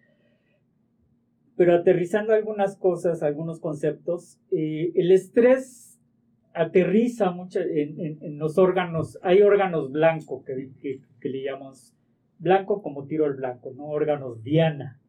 pero 1.57 1.75
aterrizando 1.75 2.33
algunas 2.33 2.77
cosas, 2.77 3.21
algunos 3.21 3.59
conceptos, 3.59 4.39
eh, 4.51 4.93
el 4.95 5.11
estrés 5.11 5.90
aterriza 6.53 7.31
mucho 7.31 7.59
en, 7.61 8.37
los 8.37 8.57
órganos, 8.57 9.17
hay 9.21 9.41
órganos 9.41 9.91
blancos 9.91 10.43
que, 10.43 10.69
que, 11.19 11.29
le 11.29 11.43
llamamos 11.43 11.93
blanco 12.39 12.81
como 12.81 13.05
tiro 13.05 13.25
al 13.25 13.35
blanco, 13.35 13.71
¿no? 13.75 13.87
Órganos 13.87 14.43
diana. 14.43 14.99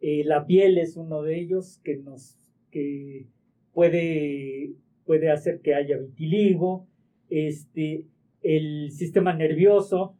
Eh, 0.00 0.24
la 0.24 0.46
piel 0.46 0.78
es 0.78 0.96
uno 0.96 1.22
de 1.22 1.38
ellos 1.38 1.80
que 1.84 1.96
nos 1.96 2.36
que 2.70 3.26
puede, 3.72 4.72
puede 5.04 5.30
hacer 5.30 5.60
que 5.60 5.74
haya 5.74 5.98
vitiligo. 5.98 6.86
Este, 7.28 8.04
el 8.42 8.90
sistema 8.90 9.34
nervioso, 9.34 10.16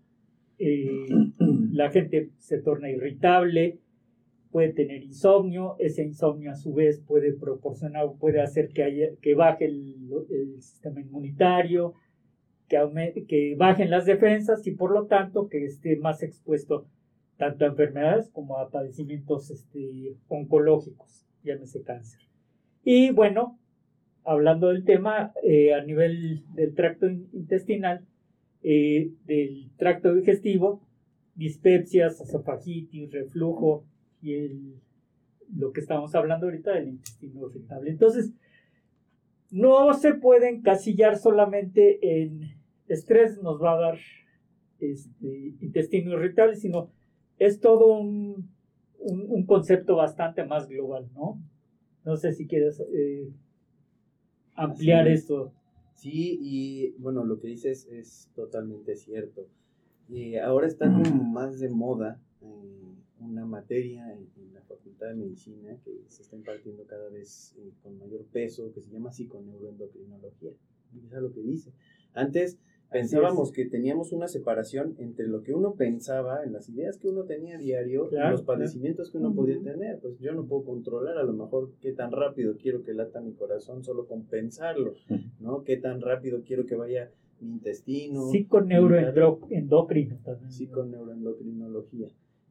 eh, 0.59 1.09
la 1.73 1.91
gente 1.91 2.31
se 2.39 2.59
torna 2.59 2.91
irritable, 2.91 3.79
puede 4.51 4.73
tener 4.73 5.03
insomnio, 5.03 5.77
ese 5.79 6.03
insomnio 6.03 6.51
a 6.51 6.57
su 6.57 6.73
vez 6.73 7.01
puede 7.01 7.33
proporcionar, 7.33 8.07
puede 8.19 8.41
hacer 8.41 8.69
que, 8.69 9.15
que 9.23 9.35
baje 9.35 9.67
el, 9.67 10.11
el 10.31 10.63
sistema 10.63 11.01
inmunitario, 11.01 11.95
que, 12.69 13.25
que 13.29 13.55
bajen 13.57 13.91
las 13.91 14.07
defensas 14.07 14.67
y 14.67 14.73
por 14.73 14.93
lo 14.93 15.07
tanto 15.07 15.49
que 15.49 15.65
esté 15.65 15.97
más 15.97 16.23
expuesto 16.23 16.87
tanto 17.37 17.65
a 17.65 17.69
enfermedades 17.69 18.29
como 18.31 18.59
a 18.59 18.71
padecimientos 18.71 19.51
este, 19.51 20.15
oncológicos, 20.29 21.27
llámese 21.43 21.83
cáncer. 21.83 22.21
Y 22.85 23.13
bueno, 23.13 23.59
hablando 24.25 24.69
del 24.69 24.85
tema, 24.85 25.33
eh, 25.43 25.73
a 25.73 25.83
nivel 25.83 26.45
del 26.55 26.75
tracto 26.75 27.09
intestinal, 27.09 28.07
eh, 28.63 29.11
del 29.25 29.71
tracto 29.79 30.15
digestivo, 30.15 30.83
dispepsias, 31.35 32.21
esofagitis, 32.21 33.11
reflujo 33.11 33.87
y 34.23 34.35
el, 34.35 34.75
lo 35.55 35.73
que 35.73 35.81
estamos 35.81 36.15
hablando 36.15 36.47
ahorita 36.47 36.73
del 36.73 36.89
intestino 36.89 37.49
irritable. 37.49 37.91
Entonces, 37.91 38.33
no 39.51 39.93
se 39.95 40.15
puede 40.15 40.49
encasillar 40.49 41.19
solamente 41.19 42.23
en 42.23 42.61
estrés 42.89 43.41
nos 43.43 43.63
va 43.63 43.75
a 43.75 43.81
dar 43.81 43.99
este, 44.81 45.55
intestino 45.61 46.13
irritable, 46.13 46.57
sino 46.57 46.91
es 47.39 47.61
todo 47.61 47.99
un, 47.99 48.51
un, 48.99 49.47
concepto 49.47 49.97
bastante 49.97 50.45
más 50.45 50.69
global, 50.69 51.09
¿no? 51.15 51.41
No 52.05 52.17
sé 52.17 52.33
si 52.33 52.47
quieres 52.47 52.83
eh, 52.93 53.31
ampliar 54.55 55.09
esto. 55.09 55.53
Sí, 55.95 56.39
y 56.41 56.91
bueno, 56.99 57.25
lo 57.25 57.41
que 57.41 57.49
dices 57.49 57.87
es 57.91 58.31
totalmente 58.35 58.97
cierto. 58.97 59.47
ahora 60.43 60.67
está 60.67 60.87
como 60.87 61.25
más 61.25 61.61
de 61.61 61.69
moda 61.69 62.21
eh, 62.43 62.90
una 63.21 63.45
materia 63.45 64.13
en, 64.13 64.29
la 64.55 64.63
Facultad 64.63 65.09
de 65.09 65.15
Medicina 65.15 65.77
que 65.85 65.93
se 66.09 66.23
está 66.23 66.37
impartiendo 66.37 66.85
cada 66.87 67.09
vez 67.09 67.55
eh, 67.59 67.71
con 67.83 67.99
mayor 67.99 68.25
peso, 68.27 68.73
que 68.73 68.81
se 68.81 68.91
llama 68.91 69.13
psiconeuroendocrinología. 69.13 70.53
Es 71.13 71.23
lo 71.23 71.33
que 71.33 71.43
dice. 71.43 71.73
Antes 72.15 72.59
pensábamos 72.91 73.53
que 73.53 73.67
teníamos 73.67 74.13
una 74.13 74.27
separación 74.27 74.97
entre 74.99 75.29
lo 75.29 75.43
que 75.43 75.55
uno 75.55 75.75
pensaba, 75.75 76.43
en 76.45 76.53
las 76.53 76.69
ideas 76.69 76.99
que 76.99 77.09
uno 77.09 77.25
tenía 77.25 77.57
diario, 77.57 78.11
y 78.11 78.31
los 78.31 78.43
padecimientos 78.43 79.11
que 79.11 79.19
uno 79.19 79.35
podía 79.35 79.61
tener. 79.63 80.01
Pues 80.01 80.19
yo 80.19 80.33
no 80.35 80.47
puedo 80.47 80.65
controlar 80.65 81.17
a 81.19 81.23
lo 81.23 81.33
mejor 81.33 81.71
qué 81.81 81.93
tan 81.93 82.11
rápido 82.11 82.57
quiero 82.57 82.83
que 82.83 82.93
lata 82.93 83.21
mi 83.21 83.33
corazón 83.33 83.85
solo 83.85 84.07
con 84.07 84.25
pensarlo, 84.25 84.95
¿no? 85.39 85.63
Qué 85.63 85.77
tan 85.77 86.01
rápido 86.01 86.43
quiero 86.45 86.67
que 86.67 86.75
vaya 86.75 87.11
mi 87.41 87.53
intestino. 87.53 88.29
Psiconeuroendocrino 88.31 90.17
también. 90.25 90.51
Psiconeuroendocrinología. 90.51 92.09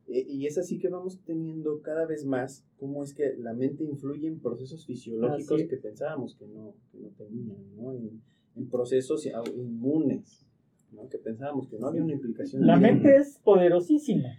E, 0.10 0.26
y 0.28 0.48
es 0.48 0.58
así 0.58 0.80
que 0.80 0.90
vamos 0.90 1.20
teniendo 1.24 1.82
cada 1.82 2.06
vez 2.06 2.26
más 2.26 2.66
cómo 2.78 3.04
es 3.04 3.14
que 3.14 3.36
la 3.38 3.54
mente 3.54 3.84
influye 3.84 4.28
en 4.28 4.40
procesos 4.40 4.86
fisiológicos 4.86 5.64
que 5.64 5.78
pensábamos 5.78 6.36
que 6.36 6.48
no, 6.48 6.76
que 6.92 6.98
no 7.00 7.10
tenían, 7.10 7.76
¿no? 7.76 7.94
en 7.94 8.70
procesos 8.70 9.28
inmunes, 9.56 10.46
¿no? 10.92 11.08
que 11.08 11.18
pensábamos 11.18 11.68
que 11.68 11.78
no 11.78 11.88
había 11.88 12.04
una 12.04 12.14
implicación. 12.14 12.66
La 12.66 12.78
mente 12.78 13.16
es 13.16 13.40
poderosísima. 13.44 14.30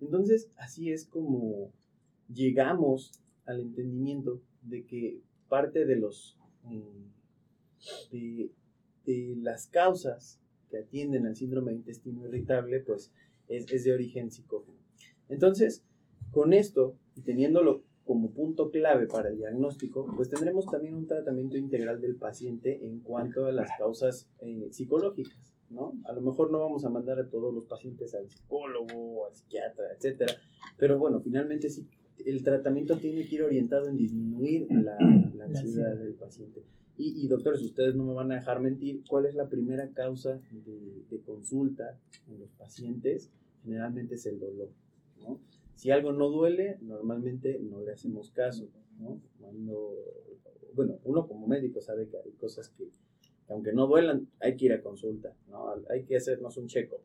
Entonces, 0.00 0.50
así 0.56 0.90
es 0.90 1.06
como 1.06 1.70
llegamos 2.32 3.12
al 3.44 3.60
entendimiento 3.60 4.40
de 4.62 4.84
que 4.84 5.20
parte 5.48 5.84
de 5.84 5.96
los 5.96 6.38
mm, 6.64 8.10
de, 8.10 8.50
las 9.36 9.66
causas 9.66 10.40
que 10.70 10.78
atienden 10.78 11.26
al 11.26 11.36
síndrome 11.36 11.72
de 11.72 11.78
intestino 11.78 12.24
irritable, 12.26 12.80
pues 12.80 13.12
es, 13.48 13.70
es 13.70 13.84
de 13.84 13.92
origen 13.92 14.30
psicógeno. 14.30 14.78
Entonces, 15.32 15.82
con 16.30 16.52
esto 16.52 16.94
y 17.16 17.22
teniéndolo 17.22 17.82
como 18.04 18.32
punto 18.32 18.70
clave 18.70 19.06
para 19.06 19.30
el 19.30 19.38
diagnóstico, 19.38 20.06
pues 20.14 20.28
tendremos 20.28 20.66
también 20.66 20.94
un 20.94 21.06
tratamiento 21.06 21.56
integral 21.56 22.00
del 22.02 22.16
paciente 22.16 22.84
en 22.84 23.00
cuanto 23.00 23.46
a 23.46 23.52
las 23.52 23.70
causas 23.78 24.28
eh, 24.40 24.68
psicológicas, 24.70 25.54
¿no? 25.70 25.94
A 26.04 26.12
lo 26.12 26.20
mejor 26.20 26.50
no 26.50 26.58
vamos 26.58 26.84
a 26.84 26.90
mandar 26.90 27.18
a 27.18 27.30
todos 27.30 27.54
los 27.54 27.64
pacientes 27.64 28.14
al 28.14 28.28
psicólogo, 28.28 29.26
al 29.26 29.34
psiquiatra, 29.34 29.84
etcétera, 29.96 30.34
pero 30.76 30.98
bueno, 30.98 31.20
finalmente 31.20 31.70
sí, 31.70 31.86
el 32.26 32.42
tratamiento 32.42 32.98
tiene 32.98 33.26
que 33.26 33.36
ir 33.36 33.42
orientado 33.42 33.88
en 33.88 33.96
disminuir 33.96 34.66
la, 34.70 34.96
ansiedad 35.44 35.96
del 35.96 36.14
paciente. 36.14 36.62
Y, 36.98 37.26
doctores, 37.26 37.62
ustedes 37.62 37.96
no 37.96 38.04
me 38.04 38.12
van 38.12 38.30
a 38.30 38.36
dejar 38.36 38.60
mentir, 38.60 39.02
¿cuál 39.08 39.26
es 39.26 39.34
la 39.34 39.48
primera 39.48 39.88
causa 39.88 40.40
de, 40.52 41.02
de 41.10 41.20
consulta 41.22 41.98
en 42.28 42.38
los 42.38 42.50
pacientes? 42.50 43.32
Generalmente 43.64 44.14
es 44.14 44.26
el 44.26 44.38
dolor, 44.38 44.68
¿no? 45.22 45.40
Si 45.74 45.90
algo 45.90 46.12
no 46.12 46.28
duele, 46.28 46.78
normalmente 46.80 47.58
no 47.60 47.80
le 47.80 47.92
hacemos 47.92 48.30
caso, 48.30 48.68
¿no? 48.98 49.20
Cuando, 49.40 49.94
bueno, 50.74 50.98
uno 51.04 51.26
como 51.26 51.46
médico 51.46 51.80
sabe 51.80 52.08
que 52.08 52.18
hay 52.18 52.32
cosas 52.32 52.68
que, 52.68 52.88
aunque 53.48 53.72
no 53.72 53.86
duelan, 53.86 54.28
hay 54.40 54.56
que 54.56 54.66
ir 54.66 54.72
a 54.72 54.82
consulta, 54.82 55.34
¿no? 55.48 55.74
Hay 55.90 56.04
que 56.04 56.16
hacernos 56.16 56.56
un 56.56 56.68
checo. 56.68 57.00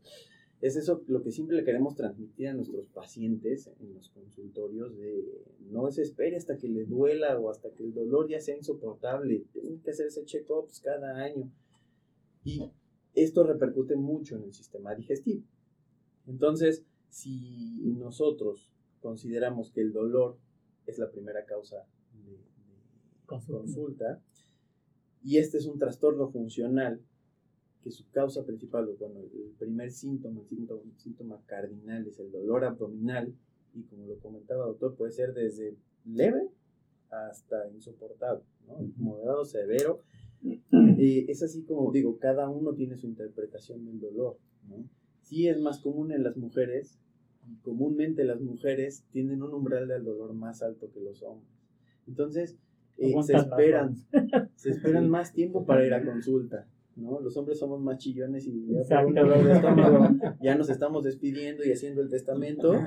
Es 0.59 0.75
eso 0.75 1.03
lo 1.07 1.21
que 1.21 1.31
siempre 1.31 1.55
le 1.55 1.63
queremos 1.63 1.95
transmitir 1.95 2.47
a 2.47 2.53
nuestros 2.53 2.87
pacientes 2.87 3.69
en 3.79 3.93
los 3.93 4.09
consultorios 4.09 4.97
de 4.97 5.23
no 5.69 5.91
se 5.91 6.01
espere 6.01 6.35
hasta 6.35 6.57
que 6.57 6.67
le 6.67 6.85
duela 6.85 7.37
o 7.39 7.51
hasta 7.51 7.69
que 7.71 7.83
el 7.83 7.93
dolor 7.93 8.27
ya 8.27 8.39
sea 8.39 8.57
insoportable. 8.57 9.43
Tienen 9.53 9.79
que 9.81 9.91
hacerse 9.91 10.25
check-ups 10.25 10.81
cada 10.81 11.15
año. 11.17 11.51
Y 12.43 12.71
esto 13.13 13.43
repercute 13.43 13.95
mucho 13.95 14.35
en 14.35 14.43
el 14.43 14.53
sistema 14.53 14.95
digestivo. 14.95 15.43
Entonces, 16.25 16.83
si 17.09 17.81
nosotros 17.97 18.71
consideramos 19.01 19.71
que 19.71 19.81
el 19.81 19.93
dolor 19.93 20.37
es 20.85 20.97
la 20.97 21.09
primera 21.09 21.45
causa 21.45 21.85
de, 22.13 22.37
consulta. 23.25 24.21
y 25.23 25.37
este 25.37 25.57
es 25.57 25.65
un 25.65 25.77
trastorno 25.77 26.29
funcional, 26.29 27.01
que 27.83 27.91
su 27.91 28.09
causa 28.11 28.45
principal, 28.45 28.87
bueno, 28.99 29.19
el 29.19 29.53
primer 29.57 29.91
síntoma, 29.91 30.41
el 30.41 30.47
síntoma, 30.47 30.81
síntoma 30.97 31.41
cardinal 31.45 32.07
es 32.07 32.19
el 32.19 32.31
dolor 32.31 32.63
abdominal, 32.65 33.33
y 33.73 33.83
como 33.83 34.07
lo 34.07 34.17
comentaba 34.19 34.65
el 34.65 34.71
doctor, 34.71 34.95
puede 34.95 35.11
ser 35.11 35.33
desde 35.33 35.77
leve 36.05 36.49
hasta 37.09 37.69
insoportable, 37.69 38.43
¿no? 38.65 38.79
moderado, 38.97 39.45
severo. 39.45 40.01
Eh, 40.99 41.25
es 41.29 41.43
así 41.43 41.61
como 41.61 41.91
digo, 41.91 42.17
cada 42.17 42.49
uno 42.49 42.73
tiene 42.73 42.97
su 42.97 43.05
interpretación 43.05 43.85
del 43.85 43.99
dolor. 43.99 44.39
¿no? 44.67 44.83
Sí 45.27 45.47
es 45.47 45.59
más 45.59 45.79
común 45.79 46.11
en 46.11 46.23
las 46.23 46.37
mujeres 46.37 46.97
comúnmente 47.61 48.23
las 48.23 48.41
mujeres 48.41 49.03
tienen 49.11 49.41
un 49.41 49.53
umbral 49.53 49.87
del 49.87 50.03
dolor 50.03 50.33
más 50.33 50.61
alto 50.61 50.89
que 50.91 50.99
los 50.99 51.21
hombres. 51.23 51.49
Entonces, 52.07 52.57
eh, 52.97 53.13
se 53.23 53.35
esperan, 53.35 53.95
se 54.55 54.71
esperan 54.71 55.09
más 55.09 55.33
tiempo 55.33 55.65
para 55.65 55.85
ir 55.85 55.93
a 55.93 56.03
consulta. 56.03 56.67
¿no? 56.95 57.19
Los 57.19 57.37
hombres 57.37 57.59
somos 57.59 57.79
más 57.81 57.97
chillones 57.99 58.47
y 58.47 58.67
ya, 58.89 59.05
ya 60.41 60.55
nos 60.55 60.69
estamos 60.69 61.03
despidiendo 61.03 61.63
y 61.63 61.71
haciendo 61.71 62.01
el 62.01 62.09
testamento. 62.09 62.73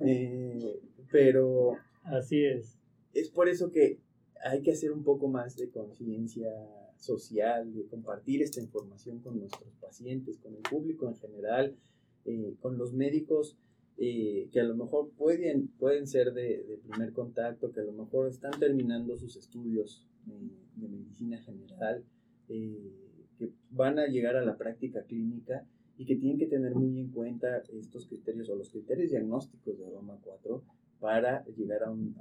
Eh, 0.00 0.80
pero. 1.10 1.72
Así 2.04 2.44
es. 2.44 2.78
Es 3.14 3.30
por 3.30 3.48
eso 3.48 3.72
que 3.72 3.98
hay 4.44 4.62
que 4.62 4.70
hacer 4.70 4.92
un 4.92 5.02
poco 5.02 5.26
más 5.26 5.56
de 5.56 5.70
conciencia 5.70 6.48
social, 6.98 7.72
de 7.74 7.86
compartir 7.86 8.42
esta 8.42 8.60
información 8.60 9.20
con 9.20 9.38
nuestros 9.38 9.72
pacientes, 9.80 10.38
con 10.38 10.54
el 10.54 10.62
público 10.62 11.08
en 11.08 11.16
general, 11.16 11.76
eh, 12.24 12.54
con 12.60 12.76
los 12.76 12.92
médicos 12.92 13.56
eh, 13.96 14.48
que 14.52 14.60
a 14.60 14.64
lo 14.64 14.76
mejor 14.76 15.10
pueden, 15.16 15.68
pueden 15.78 16.06
ser 16.06 16.32
de, 16.32 16.80
primer 16.88 17.12
contacto, 17.12 17.72
que 17.72 17.80
a 17.80 17.84
lo 17.84 17.92
mejor 17.92 18.28
están 18.28 18.52
terminando 18.58 19.16
sus 19.16 19.36
estudios 19.36 20.04
de 20.76 20.88
medicina 20.88 21.40
general, 21.42 22.04
eh, 22.48 22.92
que 23.38 23.50
van 23.70 23.98
a 23.98 24.06
llegar 24.06 24.36
a 24.36 24.44
la 24.44 24.56
práctica 24.56 25.02
clínica 25.04 25.66
y 25.96 26.04
que 26.04 26.16
tienen 26.16 26.38
que 26.38 26.46
tener 26.46 26.74
muy 26.74 27.00
en 27.00 27.10
cuenta 27.10 27.62
estos 27.72 28.06
criterios 28.06 28.48
o 28.48 28.56
los 28.56 28.70
criterios 28.70 29.10
diagnósticos 29.10 29.78
de 29.78 29.90
Roma 29.90 30.18
4 30.22 30.62
para 31.00 31.44
llegar 31.46 31.84
a 31.84 31.90
un, 31.90 32.14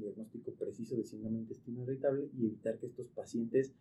diagnóstico 0.00 0.52
preciso 0.52 0.96
de 0.96 1.04
síndrome 1.04 1.38
intestino 1.38 1.82
irritable 1.82 2.28
y 2.36 2.46
evitar 2.46 2.78
que 2.78 2.86
estos 2.86 3.08
pacientes, 3.08 3.72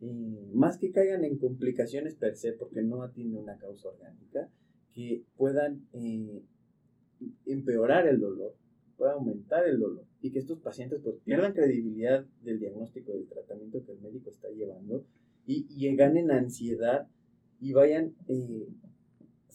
eh, 0.00 0.50
más 0.54 0.78
que 0.78 0.90
caigan 0.92 1.24
en 1.24 1.38
complicaciones 1.38 2.14
per 2.14 2.36
se, 2.36 2.52
porque 2.52 2.82
no 2.82 3.02
atiende 3.02 3.38
una 3.38 3.58
causa 3.58 3.88
orgánica, 3.88 4.48
que 4.92 5.24
puedan 5.36 5.86
empeorar 7.46 8.06
el 8.08 8.20
dolor, 8.20 8.54
puede 8.96 9.12
aumentar 9.12 9.66
el 9.66 9.78
dolor 9.78 10.04
y 10.20 10.30
que 10.32 10.40
estos 10.40 10.58
pacientes 10.60 11.00
pues 11.02 11.16
pierdan 11.24 11.52
credibilidad 11.52 12.24
del 12.42 12.58
diagnóstico 12.58 13.12
del 13.12 13.28
tratamiento 13.28 13.84
que 13.84 13.92
el 13.92 14.00
médico 14.00 14.30
está 14.30 14.48
llevando 14.48 15.04
y, 15.46 15.66
y 15.70 15.94
ganen 15.94 16.30
ansiedad 16.30 17.06
y 17.60 17.72
vayan 17.72 18.14
eh, 18.28 18.68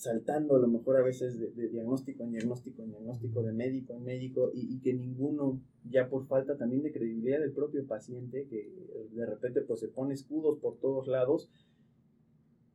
saltando 0.03 0.55
a 0.55 0.59
lo 0.59 0.67
mejor 0.67 0.97
a 0.97 1.01
veces 1.01 1.39
de, 1.39 1.69
diagnóstico 1.69 2.23
en 2.23 2.31
diagnóstico 2.31 2.83
en 2.83 2.91
diagnóstico, 2.91 3.41
de 3.41 3.53
médico 3.53 3.93
en 3.93 4.03
médico, 4.03 4.51
y, 4.53 4.79
que 4.79 4.93
ninguno, 4.93 5.61
ya 5.89 6.09
por 6.09 6.27
falta 6.27 6.57
también 6.57 6.83
de 6.83 6.91
credibilidad 6.91 7.39
del 7.39 7.53
propio 7.53 7.85
paciente, 7.87 8.45
que 8.47 8.69
de 9.11 9.25
repente 9.25 9.61
pues 9.61 9.79
se 9.79 9.87
pone 9.87 10.13
escudos 10.13 10.59
por 10.59 10.77
todos 10.77 11.07
lados, 11.07 11.49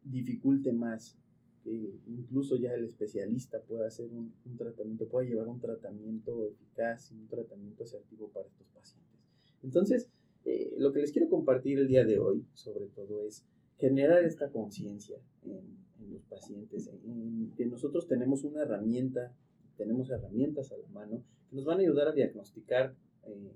dificulte 0.05 0.73
más 0.73 1.19
que 1.63 1.93
incluso 2.07 2.57
ya 2.57 2.73
el 2.73 2.85
especialista 2.85 3.61
pueda 3.61 3.89
hacer 3.89 4.09
un, 4.11 4.33
tratamiento, 4.57 5.07
pueda 5.07 5.29
llevar 5.29 5.49
un 5.49 5.61
tratamiento 5.61 6.47
eficaz 6.47 7.13
y 7.13 7.17
un 7.17 7.29
tratamiento 7.29 7.85
asertivo 7.85 8.29
para 8.29 8.47
estos 8.47 8.67
pacientes. 8.69 9.21
Entonces, 9.63 10.09
eh, 10.45 10.75
lo 10.79 10.93
que 10.93 11.01
les 11.01 11.13
quiero 11.13 11.29
compartir 11.29 11.79
el 11.79 11.89
día 11.89 12.05
de 12.05 12.19
hoy, 12.19 12.47
sobre 12.55 12.87
todo, 12.87 13.23
es 13.23 13.45
generar 13.77 14.25
esta 14.25 14.51
conciencia 14.51 15.19
en, 15.45 15.88
los 16.07 16.23
pacientes, 16.25 16.89
en, 16.89 17.53
que 17.57 17.67
nosotros 17.67 18.07
tenemos 18.07 18.45
una 18.45 18.63
herramienta, 18.63 19.35
tenemos 19.77 20.11
herramientas 20.11 20.73
a 20.73 20.77
la 20.77 20.89
mano 20.89 21.23
que 21.49 21.57
nos 21.57 21.65
van 21.65 21.79
a 21.79 21.83
ayudar 21.83 22.09
a 22.09 22.13
diagnosticar 22.13 22.95
eh, 23.25 23.53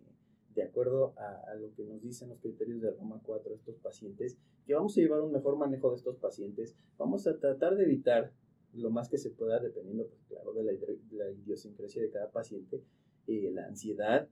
de 0.55 0.63
acuerdo 0.63 1.15
a, 1.17 1.55
lo 1.55 1.73
que 1.75 1.85
nos 1.85 2.03
dicen 2.03 2.29
los 2.29 2.39
criterios 2.41 2.81
de 2.81 2.91
Roma 2.91 3.21
4 3.25 3.55
estos 3.55 3.77
pacientes, 3.77 4.37
que 4.67 4.75
vamos 4.75 4.97
a 4.97 5.01
llevar 5.01 5.23
un 5.23 5.33
mejor 5.33 5.57
manejo 5.57 5.91
de 5.91 5.97
estos 5.97 6.17
pacientes, 6.17 6.77
vamos 6.99 7.27
a 7.27 7.39
tratar 7.39 7.77
de 7.77 7.85
evitar 7.85 8.33
lo 8.75 8.91
más 8.91 9.09
que 9.09 9.19
se 9.19 9.31
pueda, 9.31 9.61
dependiendo, 9.61 10.07
pues, 10.07 10.23
claro, 10.29 10.53
de 10.53 10.65
la, 10.65 11.31
idiosincrasia 11.31 12.03
de 12.03 12.11
cada 12.11 12.31
paciente, 12.31 12.83
eh, 13.27 13.51
la 13.53 13.67
ansiedad, 13.67 14.29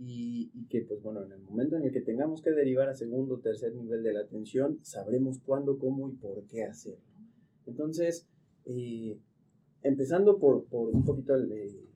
y, 0.00 0.66
que, 0.68 0.82
pues 0.82 1.02
bueno, 1.02 1.24
en 1.24 1.32
el 1.32 1.40
momento 1.40 1.76
en 1.76 1.82
el 1.82 1.92
que 1.92 2.00
tengamos 2.00 2.40
que 2.40 2.52
derivar 2.52 2.88
a 2.88 2.94
segundo 2.94 3.34
o 3.34 3.38
tercer 3.38 3.74
nivel 3.74 4.02
de 4.04 4.12
la 4.12 4.20
atención, 4.20 4.78
sabremos 4.82 5.40
cuándo, 5.40 5.78
cómo 5.78 6.08
y 6.08 6.12
por 6.12 6.46
qué 6.46 6.62
hacerlo. 6.62 7.02
Entonces, 7.68 8.26
eh, 8.64 9.18
empezando 9.82 10.38
por, 10.38 10.64
por, 10.64 10.88
un 10.88 11.04
poquito 11.04 11.34
el, 11.34 11.52
eh, 11.52 11.86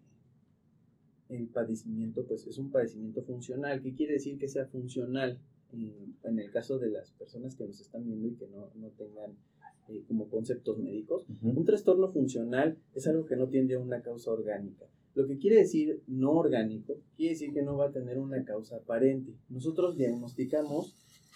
el, 1.30 1.48
padecimiento, 1.48 2.24
pues 2.26 2.46
es 2.46 2.58
un 2.58 2.70
padecimiento 2.70 3.22
funcional. 3.22 3.82
¿Qué 3.82 3.94
quiere 3.94 4.14
decir 4.14 4.38
que 4.38 4.48
sea 4.48 4.66
funcional? 4.66 5.40
en 5.74 6.38
el 6.38 6.50
caso 6.50 6.78
de 6.78 6.90
las 6.90 7.12
personas 7.12 7.54
que 7.56 7.64
nos 7.64 7.80
están 7.80 8.04
viendo 8.04 8.28
y 8.28 8.34
que 8.34 8.46
no, 8.46 8.68
no 8.74 8.88
tengan 8.90 9.34
eh, 9.88 10.04
como 10.06 10.28
conceptos 10.28 10.78
médicos, 10.78 11.26
un 11.42 11.64
trastorno 11.64 12.12
funcional 12.12 12.76
es 12.94 13.06
algo 13.06 13.24
que 13.24 13.36
no 13.36 13.48
tiene 13.48 13.76
una 13.76 14.02
causa 14.02 14.30
orgánica. 14.30 14.86
Lo 15.14 15.26
que 15.26 15.38
quiere 15.38 15.56
decir 15.56 16.02
no 16.06 16.32
orgánico, 16.32 16.98
quiere 17.16 17.32
decir 17.32 17.52
que 17.52 17.62
no 17.62 17.76
va 17.76 17.86
a 17.86 17.92
tener 17.92 18.18
una 18.18 18.44
causa 18.44 18.76
aparente. 18.76 19.32
Nosotros 19.48 19.96
diagnosticamos 19.96 20.94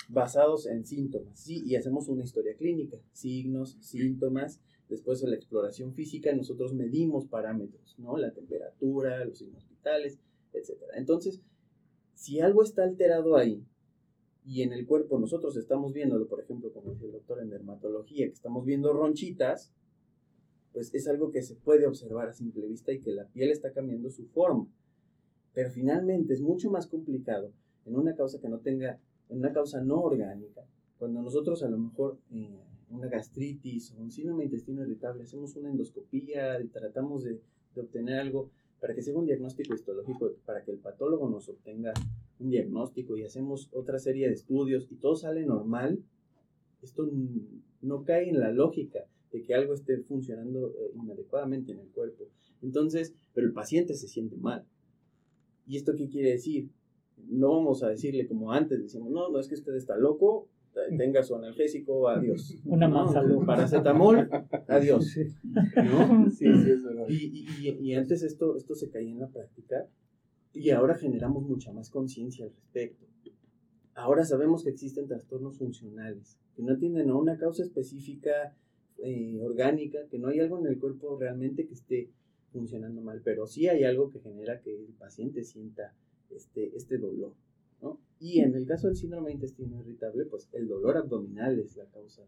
basados 0.08 0.66
en 0.66 0.84
síntomas, 0.84 1.38
¿sí? 1.38 1.62
Y 1.64 1.76
hacemos 1.76 2.08
una 2.08 2.24
historia 2.24 2.54
clínica, 2.56 2.98
signos, 3.12 3.76
síntomas, 3.80 4.60
después 4.88 5.20
de 5.20 5.28
la 5.28 5.36
exploración 5.36 5.94
física, 5.94 6.34
nosotros 6.34 6.74
medimos 6.74 7.26
parámetros, 7.26 7.96
¿no? 7.98 8.16
La 8.16 8.32
temperatura, 8.32 9.24
los 9.24 9.38
signos 9.38 9.68
vitales, 9.68 10.18
etc. 10.52 10.70
Entonces, 10.94 11.40
si 12.14 12.40
algo 12.40 12.62
está 12.62 12.84
alterado 12.84 13.36
ahí, 13.36 13.64
y 14.46 14.62
en 14.62 14.72
el 14.72 14.86
cuerpo 14.86 15.18
nosotros 15.18 15.56
estamos 15.56 15.92
viéndolo, 15.92 16.28
por 16.28 16.40
ejemplo, 16.40 16.72
como 16.72 16.92
dice 16.92 17.06
el 17.06 17.12
doctor 17.12 17.40
en 17.40 17.50
dermatología, 17.50 18.26
que 18.26 18.32
estamos 18.32 18.64
viendo 18.64 18.92
ronchitas, 18.92 19.72
pues 20.72 20.94
es 20.94 21.08
algo 21.08 21.32
que 21.32 21.42
se 21.42 21.56
puede 21.56 21.86
observar 21.86 22.28
a 22.28 22.32
simple 22.32 22.66
vista 22.66 22.92
y 22.92 23.00
que 23.00 23.10
la 23.10 23.26
piel 23.26 23.50
está 23.50 23.72
cambiando 23.72 24.08
su 24.08 24.26
forma. 24.26 24.68
Pero 25.52 25.70
finalmente 25.70 26.32
es 26.32 26.42
mucho 26.42 26.70
más 26.70 26.86
complicado 26.86 27.50
en 27.86 27.96
una 27.96 28.14
causa 28.14 28.40
que 28.40 28.48
no 28.48 28.60
tenga, 28.60 29.00
en 29.28 29.38
una 29.38 29.52
causa 29.52 29.80
no 29.80 30.00
orgánica, 30.00 30.64
cuando 30.98 31.22
nosotros 31.22 31.62
a 31.62 31.68
lo 31.68 31.78
mejor 31.78 32.18
eh, 32.32 32.60
una 32.90 33.08
gastritis 33.08 33.92
o 33.92 34.02
un 34.02 34.10
síndrome 34.10 34.44
intestino 34.44 34.82
irritable 34.82 35.24
hacemos 35.24 35.56
una 35.56 35.70
endoscopía 35.70 36.58
tratamos 36.72 37.24
de, 37.24 37.40
de 37.74 37.80
obtener 37.80 38.20
algo 38.20 38.50
para 38.80 38.94
que 38.94 39.02
sea 39.02 39.14
un 39.14 39.26
diagnóstico 39.26 39.74
histológico, 39.74 40.32
para 40.44 40.62
que 40.62 40.70
el 40.70 40.78
patólogo 40.78 41.28
nos 41.28 41.48
obtenga 41.48 41.92
un 42.38 42.50
diagnóstico 42.50 43.16
y 43.16 43.24
hacemos 43.24 43.68
otra 43.72 43.98
serie 43.98 44.28
de 44.28 44.34
estudios 44.34 44.86
y 44.90 44.96
todo 44.96 45.16
sale 45.16 45.44
normal, 45.44 46.02
esto 46.82 47.10
no 47.82 48.04
cae 48.04 48.28
en 48.28 48.38
la 48.38 48.52
lógica 48.52 49.06
de 49.32 49.42
que 49.42 49.54
algo 49.54 49.74
esté 49.74 49.98
funcionando 49.98 50.68
eh, 50.68 50.92
inadecuadamente 50.94 51.72
en 51.72 51.80
el 51.80 51.88
cuerpo. 51.88 52.28
Entonces, 52.62 53.14
pero 53.34 53.46
el 53.46 53.52
paciente 53.52 53.94
se 53.94 54.08
siente 54.08 54.36
mal. 54.36 54.64
¿Y 55.66 55.76
esto 55.76 55.94
qué 55.96 56.08
quiere 56.08 56.30
decir? 56.30 56.68
No 57.28 57.50
vamos 57.50 57.82
a 57.82 57.88
decirle 57.88 58.26
como 58.26 58.52
antes, 58.52 58.82
decimos, 58.82 59.10
no, 59.10 59.30
no 59.30 59.38
es 59.38 59.48
que 59.48 59.54
usted 59.54 59.74
está 59.74 59.96
loco, 59.96 60.48
tenga 60.96 61.22
su 61.22 61.34
analgésico, 61.34 62.08
adiós. 62.08 62.56
Una 62.64 63.08
salud. 63.08 63.44
Paracetamol, 63.44 64.28
adiós. 64.68 65.16
¿No? 65.44 66.30
Sí, 66.30 66.46
sí, 66.46 66.74
y, 67.08 67.68
y, 67.68 67.78
y, 67.80 67.94
antes 67.94 68.22
esto, 68.22 68.56
esto 68.56 68.74
se 68.74 68.90
caía 68.90 69.10
en 69.10 69.20
la 69.20 69.28
práctica 69.28 69.88
y 70.52 70.70
ahora 70.70 70.94
generamos 70.94 71.44
mucha 71.44 71.72
más 71.72 71.90
conciencia 71.90 72.44
al 72.44 72.52
respecto. 72.52 73.06
Ahora 73.94 74.24
sabemos 74.24 74.62
que 74.62 74.70
existen 74.70 75.06
trastornos 75.06 75.56
funcionales, 75.56 76.38
que 76.54 76.62
no 76.62 76.76
tienen 76.76 77.10
una 77.10 77.38
causa 77.38 77.62
específica 77.62 78.54
eh, 78.98 79.38
orgánica, 79.42 79.98
que 80.10 80.18
no 80.18 80.28
hay 80.28 80.40
algo 80.40 80.58
en 80.58 80.66
el 80.66 80.78
cuerpo 80.78 81.16
realmente 81.18 81.66
que 81.66 81.74
esté 81.74 82.10
funcionando 82.52 83.00
mal, 83.00 83.20
pero 83.24 83.46
sí 83.46 83.68
hay 83.68 83.84
algo 83.84 84.10
que 84.10 84.20
genera 84.20 84.60
que 84.60 84.74
el 84.74 84.92
paciente 84.98 85.44
sienta 85.44 85.94
este, 86.30 86.76
este 86.76 86.98
dolor. 86.98 87.34
¿no? 87.80 87.98
Y 88.18 88.40
en 88.40 88.54
el 88.54 88.66
caso 88.66 88.88
del 88.88 88.96
síndrome 88.96 89.28
de 89.28 89.34
intestino 89.34 89.78
irritable, 89.80 90.24
pues 90.26 90.48
el 90.52 90.68
dolor 90.68 90.96
abdominal 90.96 91.58
es 91.58 91.76
la 91.76 91.86
causa 91.86 92.22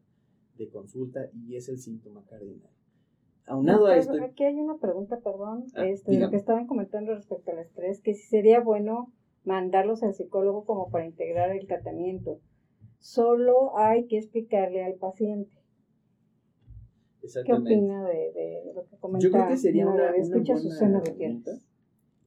de 0.56 0.68
consulta 0.68 1.30
y 1.32 1.56
es 1.56 1.68
el 1.68 1.78
síntoma 1.78 2.24
cardinal. 2.26 2.70
Aunado 3.46 3.87
a 3.87 3.96
esto. 3.96 4.12
Aquí 4.22 4.44
hay 4.44 4.56
una 4.56 4.76
pregunta, 4.76 5.20
perdón, 5.20 5.64
ah, 5.74 5.87
este, 5.87 6.18
lo 6.18 6.28
que 6.28 6.37
estaban 6.37 6.66
comentando 6.66 7.14
respecto 7.14 7.50
al 7.50 7.61
estrés, 7.61 8.02
que 8.02 8.14
si 8.14 8.28
sería 8.28 8.61
bueno 8.61 9.11
mandarlos 9.44 10.02
al 10.02 10.14
psicólogo 10.14 10.64
como 10.66 10.90
para 10.90 11.06
integrar 11.06 11.50
el 11.50 11.66
tratamiento. 11.66 12.40
Solo 12.98 13.78
hay 13.78 14.06
que 14.06 14.18
explicarle 14.18 14.84
al 14.84 14.94
paciente 14.96 15.58
¿Qué 17.44 17.52
opina 17.52 18.06
de, 18.06 18.72
lo 18.74 18.84
que 18.87 18.96
comenta? 18.96 19.24
Yo 19.24 19.30
creo 19.30 19.48
que 19.48 19.56
sería 19.56 19.87
una, 19.87 20.12
buena 20.12 20.98
herramienta. 20.98 21.52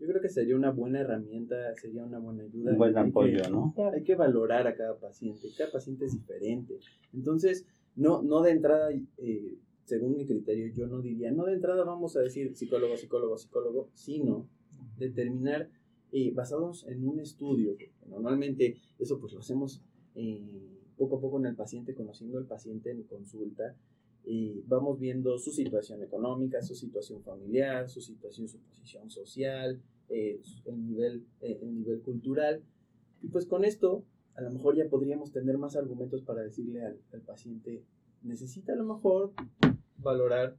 Yo 0.02 0.08
creo 0.08 0.20
que 0.20 0.30
sería 0.30 0.56
una 0.56 0.72
buena 0.72 1.02
herramienta, 1.02 1.76
sería 1.76 2.04
una 2.04 2.18
buena 2.18 2.42
ayuda. 2.44 2.72
Un 2.72 2.78
buen 2.80 2.98
apoyo, 2.98 3.48
¿no? 3.52 3.72
Hay 3.94 4.04
que 4.04 4.16
valorar 4.16 4.66
a 4.66 4.76
cada 4.76 4.98
paciente, 4.98 5.50
cada 5.56 5.72
paciente 5.72 6.06
es 6.06 6.14
diferente. 6.14 6.80
Entonces, 7.14 7.68
no, 7.96 8.24
no 8.24 8.42
de 8.42 8.50
entrada, 8.50 8.90
eh, 8.92 9.58
según 9.86 10.18
mi 10.18 10.26
criterio, 10.26 10.74
yo 10.74 10.88
no 10.88 11.02
diría, 11.02 11.32
no 11.32 11.46
de 11.46 11.54
entrada 11.54 11.84
vamos 11.84 12.18
a 12.18 12.22
decir 12.22 12.56
psicólogo, 12.56 12.98
psicólogo, 12.98 13.38
psicólogo, 13.38 13.90
sino 13.94 14.48
determinar, 14.98 15.70
eh, 16.12 16.32
basados 16.34 16.88
en 16.88 17.08
un 17.08 17.20
estudio, 17.20 17.78
normalmente 18.10 18.78
eso 18.98 19.20
pues 19.20 19.34
lo 19.34 19.40
hacemos 19.40 19.84
eh, 20.16 20.68
poco 20.98 21.18
a 21.18 21.22
poco 21.22 21.40
en 21.40 21.46
el 21.46 21.56
paciente, 21.56 21.94
conociendo 21.94 22.40
al 22.40 22.48
paciente 22.48 22.90
en 22.90 23.04
consulta, 23.04 23.76
y 24.24 24.62
vamos 24.68 25.00
viendo 25.00 25.38
su 25.38 25.52
situación 25.52 26.04
económica, 26.04 26.62
su 26.62 26.76
situación 26.76 27.24
familiar, 27.24 27.90
su 27.90 28.02
situación, 28.02 28.48
su 28.48 28.60
posición 28.60 29.10
social, 29.10 29.82
eh, 30.10 30.40
el, 30.66 30.86
nivel, 30.86 31.26
eh, 31.42 31.60
el 31.62 31.76
nivel 31.76 32.02
cultural. 32.02 32.62
Y 33.22 33.28
pues 33.30 33.46
con 33.46 33.66
esto, 33.66 34.04
a 34.36 34.42
lo 34.42 34.52
mejor 34.52 34.76
ya 34.76 34.88
podríamos 34.90 35.32
tener 35.32 35.58
más 35.58 35.76
argumentos 35.76 36.22
para 36.22 36.44
decirle 36.44 36.86
al, 36.86 37.00
al 37.14 37.22
paciente, 37.22 37.84
necesita 38.22 38.74
a 38.74 38.76
lo 38.76 38.86
mejor 38.86 39.34
valorar 39.98 40.56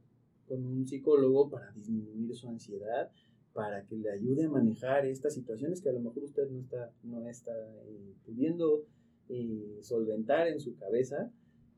con 0.47 0.65
un 0.65 0.85
psicólogo 0.85 1.49
para 1.49 1.71
disminuir 1.71 2.35
su 2.35 2.49
ansiedad, 2.49 3.11
para 3.53 3.85
que 3.85 3.95
le 3.95 4.11
ayude 4.11 4.45
a 4.45 4.49
manejar 4.49 5.05
estas 5.05 5.33
situaciones 5.33 5.81
que 5.81 5.89
a 5.89 5.93
lo 5.93 6.01
mejor 6.01 6.23
usted 6.23 6.49
no 6.49 6.59
está, 6.59 6.91
no 7.03 7.27
está 7.29 7.53
eh, 7.85 8.13
pudiendo 8.25 8.85
solventar 9.81 10.47
en 10.47 10.59
su 10.59 10.75
cabeza 10.75 11.31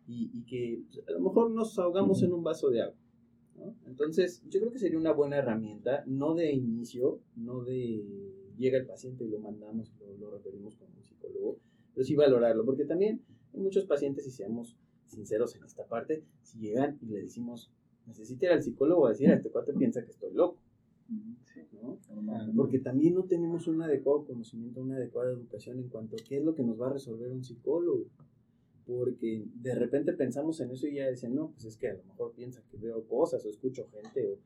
y, 0.07 0.43
que 0.43 0.83
pues, 0.87 1.07
a 1.07 1.11
lo 1.11 1.19
mejor 1.19 1.51
nos 1.51 1.77
ahogamos 1.79 2.21
en 2.23 2.33
un 2.33 2.43
vaso 2.43 2.69
de 2.69 2.81
agua. 2.81 2.97
Entonces, 3.85 4.43
yo 4.49 4.59
creo 4.59 4.71
que 4.71 4.79
sería 4.79 4.97
una 4.97 5.13
buena 5.13 5.37
herramienta, 5.37 6.03
no 6.05 6.35
de 6.35 6.51
inicio, 6.51 7.21
no 7.35 7.63
de 7.63 8.03
llega 8.57 8.77
el 8.77 8.85
paciente 8.85 9.25
y 9.25 9.29
lo 9.29 9.39
mandamos, 9.39 9.93
lo, 9.99 10.17
lo 10.17 10.31
referimos 10.31 10.75
con 10.75 10.87
un 10.95 11.03
psicólogo, 11.03 11.57
pero 11.93 12.05
sí 12.05 12.15
valorarlo, 12.15 12.65
porque 12.65 12.85
también 12.85 13.21
hay 13.53 13.59
muchos 13.59 13.85
pacientes, 13.85 14.27
y 14.27 14.31
seamos 14.31 14.77
sinceros 15.07 15.55
en 15.55 15.63
esta 15.63 15.85
parte, 15.85 16.23
si 16.41 16.59
llegan 16.59 16.97
y 17.01 17.07
le 17.07 17.21
decimos, 17.21 17.71
necesita 18.05 18.45
ir 18.45 18.51
al 18.51 18.63
psicólogo 18.63 19.07
a 19.07 19.09
decir, 19.09 19.29
a 19.29 19.35
este 19.35 19.49
cuate 19.49 19.73
piensa 19.73 20.03
que 20.03 20.11
estoy 20.11 20.33
loco. 20.33 20.59
Porque 22.55 22.79
también 22.79 23.13
no 23.13 23.25
tenemos 23.25 23.67
un 23.67 23.81
adecuado 23.81 24.25
conocimiento, 24.25 24.81
una 24.81 24.95
adecuada 24.95 25.31
educación 25.31 25.79
en 25.79 25.89
cuanto 25.89 26.15
a 26.15 26.19
qué 26.27 26.37
es 26.37 26.43
lo 26.43 26.55
que 26.55 26.63
nos 26.63 26.79
va 26.79 26.87
a 26.87 26.93
resolver 26.93 27.31
un 27.31 27.43
psicólogo 27.43 28.05
porque 28.85 29.43
de 29.55 29.75
repente 29.75 30.13
pensamos 30.13 30.59
en 30.61 30.71
eso 30.71 30.87
y 30.87 30.95
ya 30.95 31.09
dicen, 31.09 31.33
no, 31.33 31.51
pues 31.51 31.65
es 31.65 31.77
que 31.77 31.89
a 31.89 31.93
lo 31.93 32.03
mejor 32.03 32.33
piensa 32.33 32.61
que 32.69 32.77
veo 32.77 33.03
cosas 33.07 33.43
o 33.45 33.49
escucho 33.49 33.87
gente. 33.89 34.27
O... 34.27 34.37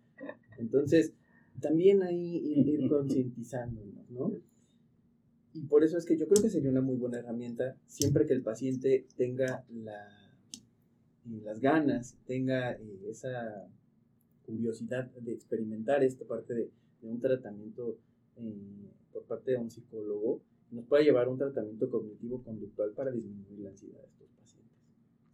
Entonces, 0.57 1.13
también 1.59 2.03
ahí 2.03 2.37
ir, 2.37 2.87
concientizándonos, 2.89 4.09
¿no? 4.09 4.31
Y 5.53 5.61
por 5.63 5.83
eso 5.83 5.97
es 5.97 6.05
que 6.05 6.15
yo 6.15 6.27
creo 6.27 6.43
que 6.43 6.49
sería 6.49 6.69
una 6.69 6.81
muy 6.81 6.95
buena 6.95 7.19
herramienta 7.19 7.75
siempre 7.87 8.25
que 8.25 8.33
el 8.33 8.43
paciente 8.43 9.07
tenga 9.17 9.65
la, 9.69 10.07
las 11.43 11.59
ganas, 11.59 12.15
tenga 12.25 12.73
eh, 12.73 12.99
esa 13.09 13.67
curiosidad 14.45 15.11
de 15.11 15.33
experimentar 15.33 16.03
esta 16.03 16.25
parte 16.25 16.53
de, 16.53 16.71
un 17.01 17.19
tratamiento 17.19 17.97
eh, 18.37 18.91
por 19.11 19.23
parte 19.23 19.51
de 19.51 19.57
un 19.57 19.71
psicólogo, 19.71 20.41
nos 20.71 20.85
puede 20.85 21.03
llevar 21.03 21.27
a 21.27 21.29
un 21.29 21.37
tratamiento 21.37 21.89
cognitivo-conductual 21.89 22.91
para 22.91 23.11
disminuir 23.11 23.59
la 23.59 23.69
ansiedad. 23.69 24.05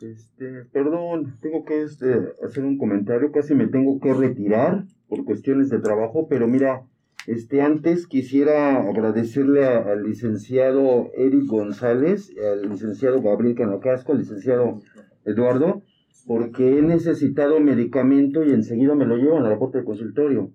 Este, 0.01 0.65
perdón, 0.73 1.37
tengo 1.41 1.63
que 1.63 1.81
este, 1.81 2.13
hacer 2.43 2.65
un 2.65 2.77
comentario, 2.77 3.31
casi 3.31 3.55
me 3.55 3.67
tengo 3.67 3.99
que 4.01 4.13
retirar 4.13 4.83
por 5.07 5.23
cuestiones 5.23 5.69
de 5.69 5.79
trabajo, 5.79 6.27
pero 6.27 6.47
mira, 6.47 6.83
este, 7.27 7.61
antes 7.61 8.05
quisiera 8.05 8.81
agradecerle 8.81 9.65
al 9.65 10.03
licenciado 10.03 11.09
Eric 11.15 11.45
González, 11.47 12.29
al 12.37 12.69
licenciado 12.69 13.21
Gabriel 13.21 13.55
Canacasco, 13.55 14.11
al 14.11 14.19
licenciado 14.19 14.79
Eduardo, 15.23 15.81
porque 16.27 16.77
he 16.77 16.81
necesitado 16.81 17.59
medicamento 17.59 18.43
y 18.43 18.51
enseguida 18.51 18.95
me 18.95 19.05
lo 19.05 19.15
llevan 19.15 19.45
a 19.45 19.49
la 19.49 19.57
puerta 19.57 19.77
del 19.77 19.85
consultorio. 19.85 20.51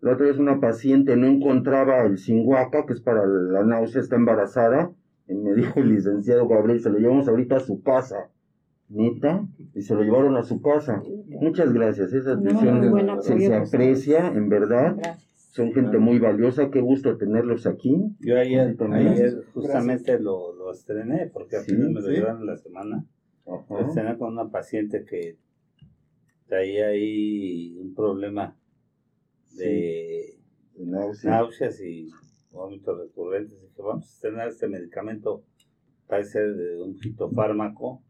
La 0.00 0.12
otra 0.12 0.26
vez 0.26 0.38
una 0.38 0.60
paciente 0.60 1.16
no 1.16 1.26
encontraba 1.26 2.04
el 2.04 2.18
Singuaca, 2.18 2.86
que 2.86 2.94
es 2.94 3.00
para 3.00 3.26
la 3.26 3.64
náusea, 3.64 4.00
está 4.00 4.16
embarazada, 4.16 4.92
y 5.28 5.34
me 5.34 5.54
dijo 5.54 5.80
el 5.80 5.90
licenciado 5.90 6.48
Gabriel, 6.48 6.80
se 6.80 6.88
lo 6.88 6.98
llevamos 6.98 7.28
ahorita 7.28 7.56
a 7.56 7.60
su 7.60 7.82
casa. 7.82 8.30
Neta, 8.88 9.46
y 9.74 9.82
se 9.82 9.94
lo 9.94 10.02
llevaron 10.02 10.36
a 10.36 10.42
su 10.42 10.62
casa. 10.62 11.02
Muchas 11.26 11.72
gracias, 11.72 12.12
esa 12.12 12.32
atención 12.32 13.22
se, 13.22 13.54
aprecia, 13.54 14.28
en 14.28 14.48
verdad. 14.48 14.96
Son 15.34 15.72
gente 15.72 15.98
muy 15.98 16.18
valiosa, 16.18 16.70
qué 16.70 16.80
gusto 16.80 17.16
tenerlos 17.16 17.66
aquí. 17.66 18.14
Yo 18.20 18.38
ayer, 18.38 18.76
ayer 18.92 19.44
justamente 19.52 20.18
lo, 20.20 20.54
lo, 20.54 20.72
estrené, 20.72 21.26
porque 21.32 21.56
al 21.56 21.64
final 21.64 21.90
me 21.90 22.00
lo 22.00 22.08
llevaron 22.08 22.46
la 22.46 22.56
semana. 22.56 23.04
Lo 23.46 23.80
estrené 23.80 24.16
con 24.16 24.32
una 24.32 24.50
paciente 24.50 25.04
que 25.04 25.36
traía 26.46 26.88
ahí 26.88 27.76
un 27.78 27.94
problema 27.94 28.56
de, 29.56 30.38
náuseas. 30.76 31.80
y 31.80 32.08
vómitos 32.50 32.98
recurrentes. 32.98 33.60
Dije, 33.60 33.82
vamos 33.82 34.04
a 34.04 34.14
estrenar 34.14 34.48
este 34.48 34.68
medicamento, 34.68 35.44
parece 36.06 36.40
de 36.40 36.82
un 36.82 36.96
fitofármaco. 36.96 38.02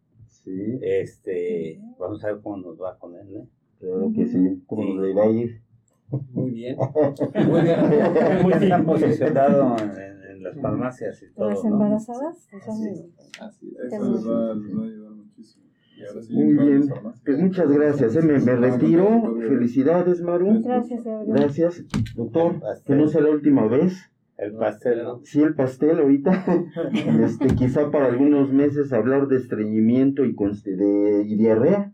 Sí. 0.49 0.79
Este, 0.83 1.81
vamos 1.99 2.25
a 2.25 2.29
ver 2.29 2.41
cómo 2.43 2.57
nos 2.57 2.81
va 2.81 2.99
con 2.99 3.15
él, 3.15 3.37
¿eh? 3.37 3.49
Claro 3.79 4.11
que 4.15 4.27
sí, 4.27 4.63
cómo 4.67 4.95
nos 4.95 5.17
va 5.17 5.25
a 5.25 5.31
ir. 5.31 5.61
Muy 6.33 6.51
bien. 6.53 6.77
Muy 7.49 7.63
bien. 7.63 8.43
Muy 8.43 8.59
bien 8.59 8.85
posicionado 8.87 9.77
en, 9.79 10.31
en, 10.31 10.43
las 10.43 10.59
farmacias 10.61 11.23
y 11.23 11.35
todo. 11.35 11.51
¿Las 11.51 11.65
embarazadas? 11.65 12.49
¿no? 12.53 12.59
Así, 12.59 13.13
así, 13.41 13.77
eso 13.87 14.13
les 14.13 14.29
va, 14.29 14.55
les 14.55 14.77
va 14.77 14.83
a 14.83 14.87
ayudar 14.87 15.13
muchísimo. 15.13 15.69
Muy 16.31 16.55
bien, 16.55 16.89
pues 17.25 17.39
muchas 17.39 17.69
gracias, 17.73 18.15
¿eh? 18.15 18.23
me, 18.23 18.39
me, 18.39 18.55
retiro, 18.55 19.37
felicidades 19.41 20.23
Maru. 20.23 20.63
Gracias, 20.63 21.03
Gracias, 21.27 21.85
doctor, 22.15 22.61
que 22.87 22.95
no 22.95 23.09
sea 23.09 23.23
la 23.23 23.31
última 23.31 23.67
vez. 23.67 24.09
El 24.39 24.53
pastel, 24.55 25.03
¿no? 25.03 25.21
Sí, 25.25 25.43
el 25.43 25.55
pastel 25.55 25.99
ahorita. 25.99 26.45
este, 27.25 27.49
quizá 27.57 27.91
para 27.91 28.07
algunos 28.07 28.53
meses 28.53 28.93
hablar 28.93 29.27
de 29.27 29.37
estreñimiento 29.37 30.25
y, 30.25 30.35
de, 30.65 31.25
y 31.27 31.37
diarrea. 31.37 31.93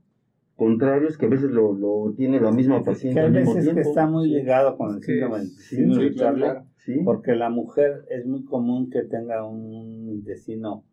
Contrarios 0.55 1.19
que 1.19 1.27
a 1.27 1.31
veces 1.31 1.51
lo, 1.51 1.73
lo 1.73 2.13
tiene 2.15 2.39
la 2.41 2.53
misma 2.53 2.85
paciente. 2.85 3.19
Que 3.19 3.27
a 3.27 3.31
veces 3.31 3.73
que 3.73 3.81
está 3.81 4.07
muy 4.07 4.29
ligado 4.29 4.77
con 4.77 4.95
el 4.95 5.03
síndrome 5.03 5.47
sí, 5.47 5.81
irritable, 5.81 6.61
sí, 6.77 7.01
porque 7.03 7.35
la 7.35 7.49
mujer 7.49 8.05
es 8.11 8.25
muy 8.27 8.45
común 8.45 8.91
que 8.91 9.03
tenga 9.03 9.45
un 9.45 10.09
intestino 10.11 10.85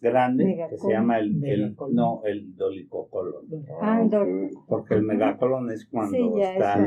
grande 0.00 0.66
que 0.70 0.76
se 0.76 0.92
llama 0.92 1.18
el, 1.18 1.44
el 1.44 1.76
no 1.92 2.22
el 2.24 2.56
dolicocolon 2.56 3.44
ah, 3.82 4.08
porque 4.66 4.94
el 4.94 5.02
megacolon 5.02 5.70
es 5.70 5.86
cuando 5.86 6.38
está, 6.38 6.86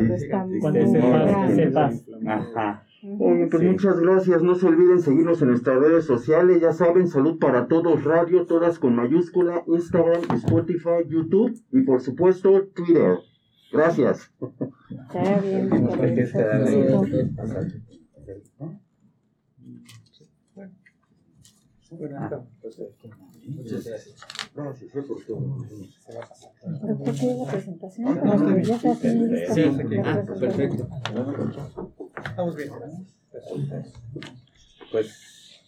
está 1.60 1.92
ajá 2.26 2.86
Oye, 3.20 3.48
pues 3.48 3.62
muchas 3.64 4.00
gracias. 4.00 4.42
No 4.42 4.56
se 4.56 4.66
olviden 4.66 5.02
seguirnos 5.02 5.42
en 5.42 5.50
nuestras 5.50 5.78
redes 5.80 6.06
sociales. 6.06 6.62
Ya 6.62 6.72
saben, 6.72 7.08
Salud 7.08 7.38
para 7.38 7.68
Todos 7.68 8.04
Radio, 8.06 8.46
todas 8.46 8.80
con 8.80 8.96
mayúscula, 8.96 9.64
Instagram, 9.68 10.22
Spotify, 10.36 11.04
YouTube 11.08 11.54
y 11.72 11.82
por 11.82 12.00
supuesto 12.02 12.68
Twitter. 12.74 13.18
Gracias. 13.74 14.32
Está 14.90 15.40
bien. 15.42 15.70
Muchas 23.46 23.86
gracias. 23.86 24.34
Gracias 24.56 24.92
por 24.92 25.24
todo. 25.26 25.40
Doctor, 25.40 27.16
¿tiene 27.16 27.38
la 27.38 27.52
presentación? 27.52 28.64
Ya 28.64 28.76
está 28.76 28.96
Sí, 29.54 29.64
ah, 30.04 30.24
perfecto. 30.40 30.88
Estamos 32.24 32.56
bien. 32.56 32.70
Pues 34.92 35.60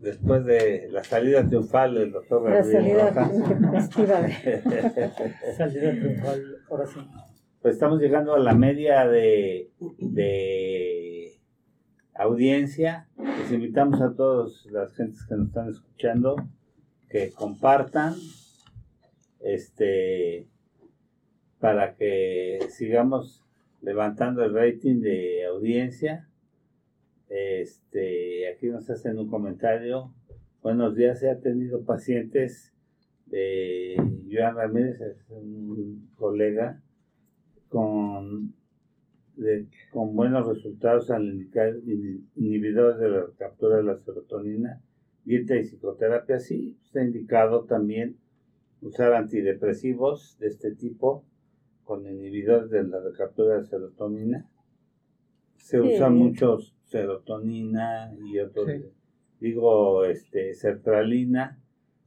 después 0.00 0.44
de 0.44 0.88
la 0.90 1.02
salida 1.02 1.46
triunfal 1.46 1.94
del 1.94 2.12
doctor 2.12 2.48
La 2.48 2.62
salida 2.62 3.12
festiva. 3.72 4.28
salida 5.56 5.90
triunfal, 5.90 6.42
ahora 6.70 6.86
sí. 6.86 7.00
Pues 7.60 7.74
estamos 7.74 8.00
llegando 8.00 8.34
a 8.34 8.38
la 8.38 8.54
media 8.54 9.06
de, 9.06 9.72
de 9.98 11.40
audiencia. 12.14 13.08
Les 13.16 13.50
invitamos 13.50 14.00
a 14.00 14.14
todas 14.14 14.64
las 14.66 14.92
gentes 14.94 15.24
que 15.26 15.34
nos 15.34 15.48
están 15.48 15.70
escuchando 15.70 16.36
que 17.12 17.30
compartan 17.30 18.14
este 19.40 20.46
para 21.60 21.94
que 21.94 22.58
sigamos 22.70 23.44
levantando 23.82 24.42
el 24.42 24.54
rating 24.54 25.00
de 25.00 25.44
audiencia. 25.44 26.26
Este, 27.28 28.48
aquí 28.48 28.68
nos 28.68 28.88
hacen 28.88 29.18
un 29.18 29.28
comentario. 29.28 30.14
Buenos 30.62 30.96
días, 30.96 31.22
he 31.22 31.34
tenido 31.36 31.84
pacientes 31.84 32.72
de 33.26 33.96
Joan 34.30 34.56
Ramírez, 34.56 35.00
es 35.02 35.28
un 35.28 36.10
colega, 36.16 36.80
con, 37.68 38.54
con 39.90 40.16
buenos 40.16 40.48
resultados 40.48 41.10
al 41.10 41.24
indicar 41.24 41.74
inhibidores 42.36 42.98
de 42.98 43.08
la 43.10 43.26
captura 43.36 43.76
de 43.76 43.84
la 43.84 43.98
serotonina, 43.98 44.80
dieta 45.24 45.56
y 45.56 45.64
psicoterapia. 45.64 46.38
Sí, 46.38 46.78
está 46.82 47.02
indicado 47.02 47.64
también 47.64 48.16
usar 48.80 49.14
antidepresivos 49.14 50.36
de 50.38 50.48
este 50.48 50.74
tipo 50.74 51.24
con 51.84 52.06
inhibidores 52.06 52.70
de 52.70 52.84
la 52.84 53.00
recaptura 53.00 53.58
de 53.58 53.64
serotonina. 53.64 54.48
Se 55.56 55.80
usa 55.80 56.10
mucho 56.10 56.58
serotonina 56.84 58.14
y 58.24 58.38
otros, 58.40 58.68
digo, 59.40 60.04
este, 60.04 60.54
sertralina 60.54 61.58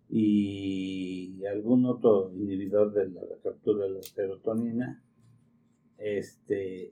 y 0.09 1.43
algún 1.45 1.85
otro 1.85 2.31
inhibidor 2.33 2.93
de 2.93 3.09
la 3.09 3.21
recaptura 3.21 3.85
de 3.85 3.91
la 3.91 4.01
serotonina. 4.01 5.01
Este, 5.97 6.91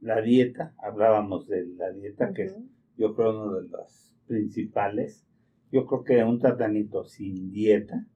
la 0.00 0.20
dieta, 0.20 0.74
hablábamos 0.78 1.48
de 1.48 1.66
la 1.66 1.90
dieta, 1.90 2.32
que 2.34 2.44
es 2.44 2.56
yo 2.96 3.14
creo 3.14 3.30
uno 3.30 3.54
de 3.56 3.68
los 3.68 4.13
principales. 4.26 5.26
Yo 5.70 5.86
creo 5.86 6.04
que 6.04 6.24
un 6.24 6.38
tratamiento 6.38 7.04
sin 7.04 7.50
dieta 7.50 8.06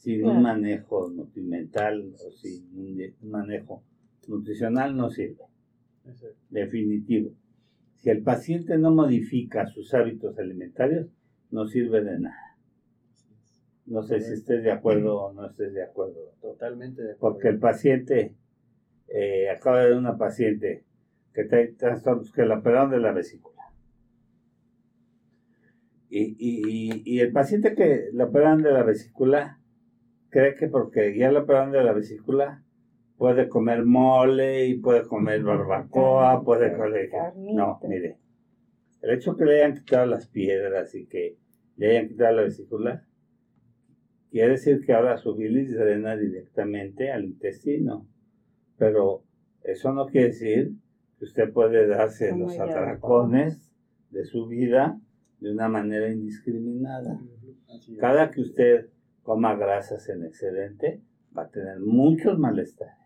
sin 0.00 0.24
un 0.24 0.42
manejo 0.42 1.10
nutrimental 1.10 2.14
o 2.26 2.30
sin 2.32 2.70
un 2.74 3.30
manejo 3.30 3.82
nutricional 4.28 4.96
no 4.96 5.10
sirve. 5.10 5.44
Definitivo. 6.48 7.32
Si 7.96 8.08
el 8.08 8.22
paciente 8.22 8.78
no 8.78 8.92
modifica 8.92 9.66
sus 9.66 9.92
hábitos 9.92 10.38
alimentarios, 10.38 11.08
no 11.50 11.66
sirve 11.66 12.02
de 12.02 12.18
nada. 12.18 12.56
No 13.84 14.02
sé 14.02 14.20
si 14.20 14.32
estés 14.32 14.62
de 14.62 14.72
acuerdo 14.72 15.20
o 15.20 15.32
no 15.34 15.46
estés 15.46 15.74
de 15.74 15.82
acuerdo. 15.82 16.32
Totalmente 16.40 17.02
de 17.02 17.12
acuerdo. 17.12 17.34
Porque 17.34 17.48
el 17.48 17.58
paciente, 17.58 18.34
eh, 19.08 19.50
acaba 19.50 19.80
de 19.80 19.90
ver 19.90 19.98
una 19.98 20.16
paciente 20.16 20.84
que 21.34 21.44
trae 21.44 21.72
trastornos 21.72 22.32
que 22.32 22.46
la 22.46 22.60
operaron 22.60 22.90
de 22.90 23.00
la 23.00 23.12
vesícula. 23.12 23.59
Y, 26.12 26.34
y, 26.38 27.02
y, 27.04 27.20
el 27.20 27.30
paciente 27.30 27.76
que 27.76 28.08
la 28.12 28.24
operan 28.24 28.62
de 28.62 28.72
la 28.72 28.82
vesícula 28.82 29.60
cree 30.28 30.56
que 30.56 30.66
porque 30.66 31.16
ya 31.16 31.30
le 31.30 31.38
operaron 31.38 31.70
de 31.70 31.84
la 31.84 31.92
vesícula 31.92 32.64
puede 33.16 33.48
comer 33.48 33.84
mole 33.84 34.66
y 34.66 34.78
puede 34.78 35.06
comer 35.06 35.44
barbacoa, 35.44 36.42
puede 36.42 36.76
comer... 36.76 37.10
No, 37.36 37.78
mire, 37.88 38.18
el 39.02 39.10
hecho 39.10 39.36
que 39.36 39.44
le 39.44 39.62
hayan 39.62 39.76
quitado 39.76 40.06
las 40.06 40.26
piedras 40.26 40.94
y 40.96 41.06
que 41.06 41.36
le 41.76 41.90
hayan 41.90 42.08
quitado 42.08 42.36
la 42.36 42.42
vesícula, 42.42 43.06
quiere 44.30 44.52
decir 44.52 44.80
que 44.84 44.92
ahora 44.92 45.16
su 45.16 45.36
bilis 45.36 45.76
drena 45.76 46.16
directamente 46.16 47.12
al 47.12 47.24
intestino. 47.24 48.08
Pero 48.78 49.22
eso 49.62 49.92
no 49.92 50.06
quiere 50.06 50.28
decir 50.28 50.72
que 51.18 51.24
usted 51.24 51.52
puede 51.52 51.86
darse 51.86 52.36
los 52.36 52.58
atracones 52.58 53.72
de 54.10 54.24
su 54.24 54.48
vida 54.48 54.98
de 55.40 55.52
una 55.52 55.68
manera 55.68 56.10
indiscriminada. 56.10 57.20
Cada 57.98 58.30
que 58.30 58.42
usted 58.42 58.90
coma 59.22 59.54
grasas 59.54 60.08
en 60.08 60.24
excedente, 60.24 61.02
va 61.36 61.42
a 61.42 61.50
tener 61.50 61.80
muchos 61.80 62.38
malestares. 62.38 62.96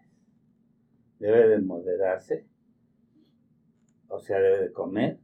debe 1.18 1.48
de 1.48 1.58
moderarse, 1.60 2.46
o 4.08 4.18
sea, 4.18 4.38
debe 4.38 4.64
de 4.64 4.72
comer 4.72 5.18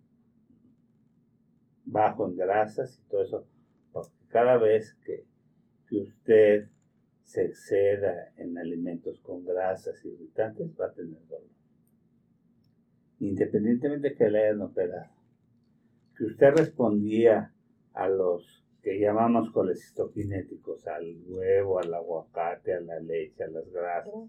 bajo 1.84 2.28
en 2.28 2.36
grasas 2.36 2.98
y 2.98 3.08
todo 3.08 3.22
eso, 3.22 3.46
porque 3.92 4.14
cada 4.28 4.56
vez 4.56 4.94
que, 5.04 5.26
que 5.88 5.96
usted 6.02 6.68
se 7.24 7.44
exceda 7.44 8.32
en 8.36 8.56
alimentos 8.58 9.20
con 9.20 9.44
grasas 9.44 10.04
irritantes, 10.04 10.70
va 10.80 10.86
a 10.86 10.92
tener 10.92 11.26
dolor. 11.28 11.48
Independientemente 13.20 14.08
de 14.10 14.14
que 14.14 14.30
le 14.30 14.44
hayan 14.44 14.62
operado. 14.62 15.19
Que 16.20 16.26
usted 16.26 16.50
respondía 16.54 17.50
a 17.94 18.06
los 18.06 18.62
que 18.82 19.00
llamamos 19.00 19.50
colecistoquinéticos, 19.52 20.86
al 20.86 21.16
huevo, 21.26 21.78
al 21.78 21.94
aguacate, 21.94 22.74
a 22.74 22.80
la 22.82 23.00
leche, 23.00 23.44
a 23.44 23.48
las 23.48 23.66
grasas, 23.72 24.28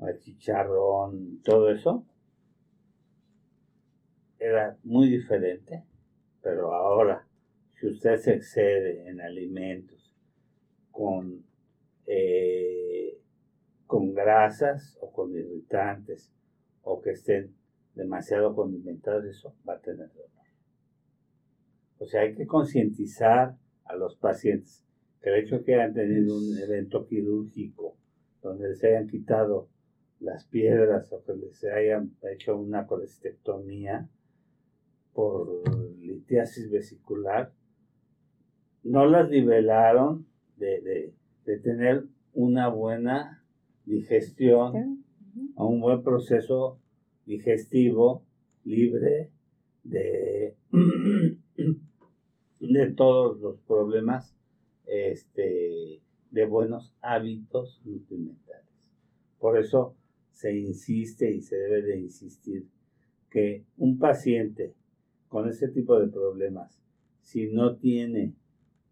al 0.00 0.18
chicharrón, 0.18 1.40
todo 1.42 1.70
eso, 1.70 2.04
era 4.38 4.76
muy 4.84 5.08
diferente, 5.08 5.82
pero 6.42 6.74
ahora, 6.74 7.26
si 7.72 7.86
usted 7.86 8.18
se 8.18 8.34
excede 8.34 9.08
en 9.08 9.22
alimentos 9.22 10.14
con, 10.90 11.42
eh, 12.06 13.18
con 13.86 14.12
grasas 14.12 14.98
o 15.00 15.10
con 15.10 15.34
irritantes 15.34 16.30
o 16.82 17.00
que 17.00 17.12
estén 17.12 17.56
demasiado 17.94 18.54
condimentados, 18.54 19.24
eso 19.24 19.54
va 19.66 19.72
a 19.72 19.80
tener 19.80 20.12
dolor. 20.12 20.37
O 21.98 22.06
sea, 22.06 22.22
hay 22.22 22.34
que 22.34 22.46
concientizar 22.46 23.56
a 23.84 23.96
los 23.96 24.16
pacientes. 24.16 24.84
Que 25.20 25.30
el 25.30 25.44
hecho 25.44 25.58
de 25.58 25.64
que 25.64 25.74
hayan 25.74 25.94
tenido 25.94 26.36
un 26.36 26.56
evento 26.58 27.06
quirúrgico 27.06 27.96
donde 28.42 28.74
se 28.76 28.88
hayan 28.88 29.08
quitado 29.08 29.68
las 30.20 30.46
piedras 30.46 31.12
o 31.12 31.22
que 31.24 31.34
les 31.34 31.64
hayan 31.64 32.16
hecho 32.32 32.56
una 32.56 32.86
colestectomía 32.86 34.08
por 35.12 35.62
litiasis 35.98 36.70
vesicular, 36.70 37.52
no 38.84 39.06
las 39.06 39.28
nivelaron 39.28 40.26
de, 40.56 41.12
de 41.44 41.58
tener 41.58 42.04
una 42.32 42.68
buena 42.68 43.44
digestión, 43.84 45.04
a 45.56 45.64
un 45.64 45.80
buen 45.80 46.02
proceso 46.02 46.78
digestivo 47.26 48.22
libre 48.64 49.30
de 49.82 50.56
de 52.72 52.92
todos 52.92 53.40
los 53.40 53.58
problemas 53.60 54.34
este, 54.86 56.00
de 56.30 56.46
buenos 56.46 56.94
hábitos 57.00 57.80
nutrimentales. 57.84 58.92
Por 59.38 59.58
eso 59.58 59.94
se 60.32 60.56
insiste 60.56 61.30
y 61.30 61.40
se 61.40 61.56
debe 61.56 61.82
de 61.82 61.98
insistir 61.98 62.66
que 63.30 63.64
un 63.76 63.98
paciente 63.98 64.74
con 65.28 65.48
ese 65.48 65.68
tipo 65.68 65.98
de 65.98 66.08
problemas, 66.08 66.80
si 67.22 67.46
no 67.48 67.76
tiene 67.76 68.34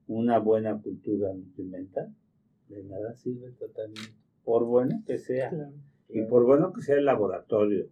una 0.06 0.38
buena 0.38 0.80
cultura 0.80 1.32
nutrimental, 1.32 2.14
de 2.68 2.82
nada 2.84 3.14
sirve 3.14 3.46
el 3.46 3.56
tratamiento, 3.56 4.12
por 4.44 4.64
bueno 4.64 5.02
que 5.06 5.18
sea, 5.18 5.50
y 6.08 6.22
por 6.22 6.44
bueno 6.44 6.72
que 6.72 6.82
sea 6.82 6.96
el 6.96 7.04
laboratorio, 7.04 7.88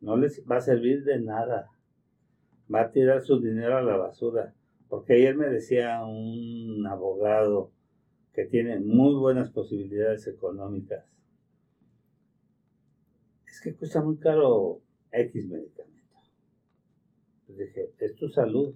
no 0.00 0.16
les 0.16 0.44
va 0.50 0.56
a 0.56 0.60
servir 0.60 1.04
de 1.04 1.20
nada 1.20 1.70
va 2.72 2.82
a 2.82 2.90
tirar 2.90 3.22
su 3.22 3.40
dinero 3.40 3.76
a 3.76 3.82
la 3.82 3.96
basura. 3.96 4.54
Porque 4.88 5.14
ayer 5.14 5.36
me 5.36 5.48
decía 5.48 6.04
un 6.04 6.86
abogado 6.86 7.72
que 8.32 8.44
tiene 8.44 8.78
muy 8.78 9.14
buenas 9.14 9.50
posibilidades 9.50 10.26
económicas. 10.26 11.04
Es 13.46 13.60
que 13.60 13.74
cuesta 13.74 14.02
muy 14.02 14.18
caro 14.18 14.82
X 15.10 15.46
medicamento. 15.48 15.96
Le 17.48 17.64
dije, 17.64 17.94
es 17.98 18.14
tu 18.16 18.28
salud, 18.28 18.74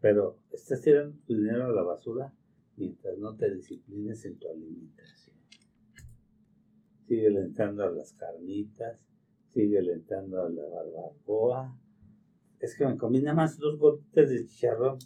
pero 0.00 0.38
estás 0.52 0.82
tirando 0.82 1.18
tu 1.26 1.34
dinero 1.34 1.66
a 1.66 1.72
la 1.72 1.82
basura 1.82 2.32
mientras 2.76 3.18
no 3.18 3.34
te 3.36 3.52
disciplines 3.52 4.24
en 4.24 4.38
tu 4.38 4.48
alimentación. 4.48 5.36
Sigue 7.06 7.26
entrando 7.26 7.84
a 7.84 7.90
las 7.90 8.12
carnitas, 8.12 9.04
sigue 9.52 9.78
entrando 9.78 10.42
a 10.42 10.48
la 10.50 10.62
barbacoa, 10.68 11.76
es 12.60 12.76
que 12.76 12.86
me 12.86 12.96
comí 12.96 13.20
nada 13.20 13.34
más 13.34 13.58
dos 13.58 13.78
gotitas 13.78 14.30
de 14.30 14.46
chicharrón. 14.46 14.98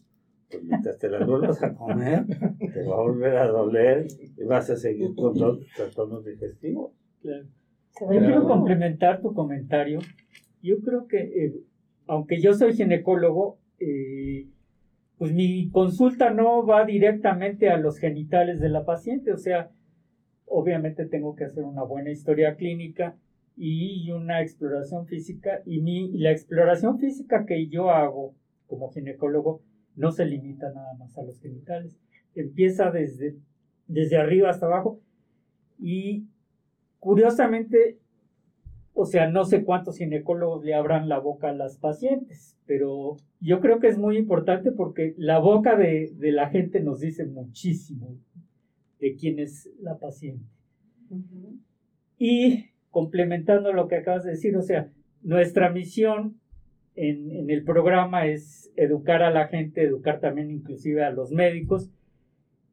Pues 0.51 0.65
mientras 0.65 0.99
te 0.99 1.09
las 1.09 1.27
vuelvas 1.27 1.63
a 1.63 1.75
comer, 1.75 2.27
te 2.27 2.85
va 2.85 2.95
a 2.95 3.01
volver 3.01 3.37
a 3.37 3.47
doler 3.47 4.07
y 4.21 4.45
vas 4.45 4.69
a 4.69 4.77
seguir 4.77 5.15
con 5.15 5.39
los 5.39 5.67
trastornos 5.75 6.25
digestivos. 6.27 6.93
Claro. 7.23 7.47
Yo 8.01 8.19
quiero 8.21 8.47
complementar 8.47 9.23
tu 9.23 9.33
comentario. 9.33 10.01
Yo 10.63 10.81
creo 10.81 11.07
que, 11.07 11.19
eh, 11.19 11.55
aunque 12.07 12.41
yo 12.41 12.53
soy 12.53 12.75
ginecólogo, 12.75 13.59
eh, 13.79 14.47
pues 15.19 15.33
mi 15.33 15.71
consulta 15.71 16.31
no 16.31 16.67
va 16.67 16.85
directamente 16.85 17.71
a 17.71 17.79
los 17.79 17.99
genitales 17.99 18.61
de 18.61 18.69
la 18.69 18.85
paciente, 18.85 19.33
o 19.33 19.39
sea, 19.39 19.71
obviamente 20.47 21.07
tengo 21.07 21.35
que 21.35 21.45
hacer 21.45 21.65
una 21.65 21.83
buena 21.85 22.11
historia 22.11 22.57
clínica 22.57 23.17
y 23.57 24.11
una 24.11 24.41
exploración 24.41 25.07
física 25.07 25.63
y 25.67 25.81
mi, 25.81 26.13
la 26.19 26.31
exploración 26.31 26.99
física 26.99 27.45
que 27.47 27.69
yo 27.69 27.91
hago 27.91 28.35
como 28.67 28.91
ginecólogo 28.91 29.63
no 29.97 30.11
se 30.11 30.25
limita 30.25 30.73
nada 30.73 30.95
más 30.95 31.17
a 31.19 31.23
los 31.23 31.39
genitales, 31.41 31.99
empieza 32.35 32.91
desde, 32.91 33.37
desde 33.87 34.17
arriba 34.17 34.51
hasta 34.51 34.67
abajo 34.67 35.01
y 35.79 36.27
curiosamente, 36.99 37.99
o 38.95 39.05
sea, 39.05 39.29
no 39.29 39.45
sé 39.45 39.65
cuántos 39.65 39.99
ginecólogos 39.99 40.65
le 40.65 40.75
abran 40.75 41.09
la 41.09 41.19
boca 41.19 41.51
a 41.51 41.55
las 41.55 41.77
pacientes, 41.77 42.57
pero 42.67 43.17
yo 43.41 43.61
creo 43.61 43.81
que 43.81 43.89
es 43.89 43.99
muy 43.99 44.17
importante 44.17 44.73
porque 44.73 45.15
la 45.19 45.39
boca 45.39 45.77
de, 45.77 46.13
de 46.15 46.33
la 46.33 46.49
gente 46.49 46.81
nos 46.81 47.01
dice 47.01 47.27
muchísimo 47.27 48.17
de 48.99 49.17
quién 49.17 49.39
es 49.39 49.69
la 49.81 49.99
paciente. 49.99 50.47
Y 52.19 52.72
complementando 52.93 53.73
lo 53.73 53.89
que 53.89 53.97
acabas 53.97 54.23
de 54.23 54.33
decir, 54.33 54.57
o 54.57 54.63
sea, 54.63 54.89
nuestra 55.23 55.71
misión 55.71 56.39
en, 56.95 57.51
el 57.51 57.65
programa 57.65 58.27
es 58.27 58.71
educar 58.77 59.23
a 59.23 59.31
la 59.31 59.49
gente, 59.49 59.83
educar 59.83 60.21
también 60.21 60.51
inclusive 60.51 61.03
a 61.03 61.11
los 61.11 61.33
médicos, 61.33 61.91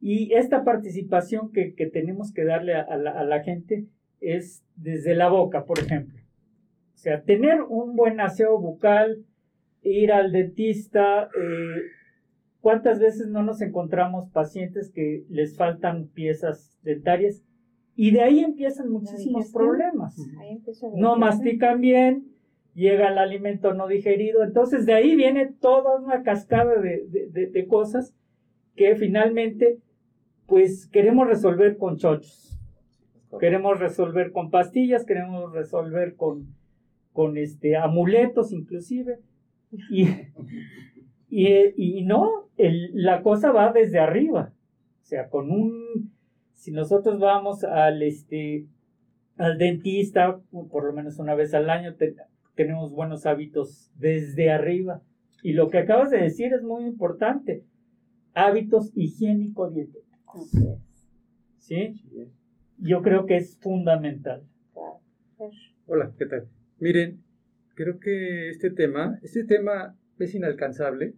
y 0.01 0.34
esta 0.34 0.63
participación 0.63 1.51
que, 1.51 1.73
tenemos 1.91 2.32
que 2.34 2.43
darle 2.43 2.75
a, 2.75 2.97
la, 2.97 3.43
gente 3.43 3.88
es 4.21 4.63
desde 4.75 5.15
la 5.15 5.29
boca, 5.29 5.65
por 5.65 5.79
ejemplo. 5.79 6.19
O 6.93 6.97
sea, 6.97 7.23
tener 7.23 7.62
un 7.62 7.95
buen 7.95 8.19
aseo 8.19 8.60
bucal, 8.60 9.25
ir 9.84 10.13
al 10.13 10.32
dentista. 10.32 11.23
Eh, 11.23 11.82
¿Cuántas 12.62 12.99
veces 12.99 13.27
no 13.27 13.43
nos 13.43 13.62
encontramos 13.62 14.29
pacientes 14.29 14.89
que 14.89 15.25
les 15.29 15.58
faltan 15.58 16.08
piezas 16.08 16.77
dentarias 16.82 17.43
y 18.01 18.12
de 18.12 18.21
ahí 18.21 18.39
empiezan 18.39 18.89
muchísimos 18.89 19.51
problemas. 19.51 20.15
no 20.95 21.17
mastican 21.17 21.81
bien, 21.81 22.29
llega 22.73 23.09
el 23.09 23.17
alimento 23.17 23.73
no 23.73 23.89
digerido. 23.89 24.41
Entonces 24.41 24.85
de 24.85 24.93
ahí 24.93 25.17
viene 25.17 25.47
toda 25.47 25.99
una 25.99 26.23
cascada 26.23 26.75
de, 26.79 27.67
cosas 27.67 28.15
que 28.77 28.95
finalmente 28.95 29.79
pues 30.45 30.88
queremos 30.88 31.27
resolver 31.27 31.75
con 31.75 31.97
chochos. 31.97 32.57
Queremos 33.38 33.77
resolver 33.81 34.31
con 34.31 34.49
pastillas, 34.49 35.05
queremos 35.05 35.51
resolver 35.51 36.15
con, 36.15 36.55
con 37.12 37.38
este, 37.38 37.75
amuletos 37.75 38.53
inclusive. 38.53 39.19
Y, 39.91 40.07
y, 41.75 42.05
no, 42.05 42.47
la 42.55 43.23
cosa 43.23 43.51
va 43.51 43.73
desde 43.73 43.99
arriba. 43.99 44.53
O 45.01 45.05
sea, 45.05 45.27
con 45.27 45.51
un 45.51 46.13
si 46.59 46.71
nosotros 46.71 47.19
vamos 47.19 47.63
al, 47.63 48.03
este, 48.03 48.67
al 49.37 49.57
dentista, 49.57 50.41
por 50.51 50.83
lo 50.83 50.91
menos 50.91 51.17
una 51.17 51.33
vez 51.33 51.53
al 51.53 51.69
año, 51.69 51.95
tenemos 52.53 52.91
buenos 52.91 53.25
hábitos 53.25 53.89
desde 53.95 54.51
arriba. 54.51 55.01
Y 55.41 55.53
lo 55.53 55.69
que 55.69 55.77
acabas 55.77 56.10
de 56.10 56.17
decir 56.17 56.51
es 56.53 56.62
muy 56.62 56.83
importante. 56.83 57.63
Hábitos 58.33 58.91
higiénico-dietéticos. 58.93 60.51
¿Sí? 61.60 62.03
Yo 62.77 63.01
creo 63.03 63.25
que 63.25 63.37
es 63.37 63.57
fundamental. 63.60 64.43
Hola, 65.85 66.13
¿qué 66.17 66.25
tal? 66.25 66.49
Miren, 66.79 67.23
creo 67.73 68.01
que 68.01 68.49
este 68.49 68.69
tema, 68.69 69.17
este 69.23 69.45
tema 69.45 69.97
es 70.19 70.35
inalcanzable. 70.35 71.13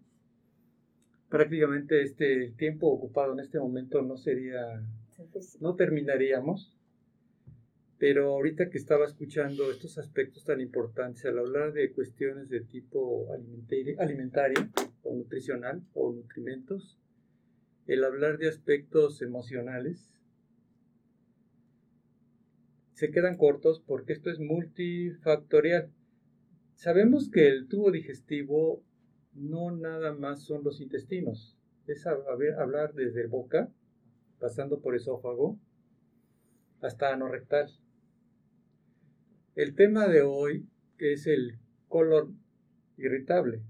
Prácticamente 1.29 2.03
este 2.03 2.51
tiempo 2.57 2.89
ocupado 2.89 3.33
en 3.33 3.39
este 3.39 3.57
momento 3.57 4.03
no 4.03 4.17
sería 4.17 4.83
no 5.59 5.75
terminaríamos. 5.75 6.77
Pero 7.97 8.29
ahorita 8.29 8.69
que 8.71 8.79
estaba 8.79 9.05
escuchando 9.05 9.69
estos 9.69 9.99
aspectos 9.99 10.43
tan 10.43 10.59
importantes, 10.59 11.23
al 11.25 11.37
hablar 11.37 11.71
de 11.71 11.91
cuestiones 11.91 12.49
de 12.49 12.61
tipo 12.61 13.27
alimentario 13.99 14.69
o 15.03 15.15
nutricional 15.15 15.83
o 15.93 16.11
nutrimentos, 16.11 16.97
el 17.85 18.03
hablar 18.03 18.39
de 18.39 18.49
aspectos 18.49 19.21
emocionales, 19.21 20.11
se 22.93 23.11
quedan 23.11 23.37
cortos 23.37 23.83
porque 23.85 24.13
esto 24.13 24.31
es 24.31 24.39
multifactorial. 24.39 25.91
Sabemos 26.75 27.29
que 27.29 27.47
el 27.47 27.67
tubo 27.67 27.91
digestivo 27.91 28.83
no 29.33 29.71
nada 29.71 30.13
más 30.13 30.43
son 30.43 30.63
los 30.63 30.81
intestinos, 30.81 31.55
es 31.87 32.05
hablar 32.07 32.93
desde 32.93 33.27
boca, 33.27 33.71
pasando 34.41 34.81
por 34.81 34.95
esófago, 34.95 35.57
hasta 36.81 37.13
anorrectal. 37.13 37.69
El 39.55 39.75
tema 39.75 40.07
de 40.07 40.23
hoy 40.23 40.67
es 40.97 41.27
el 41.27 41.59
colon 41.87 42.41
irritable, 42.97 43.61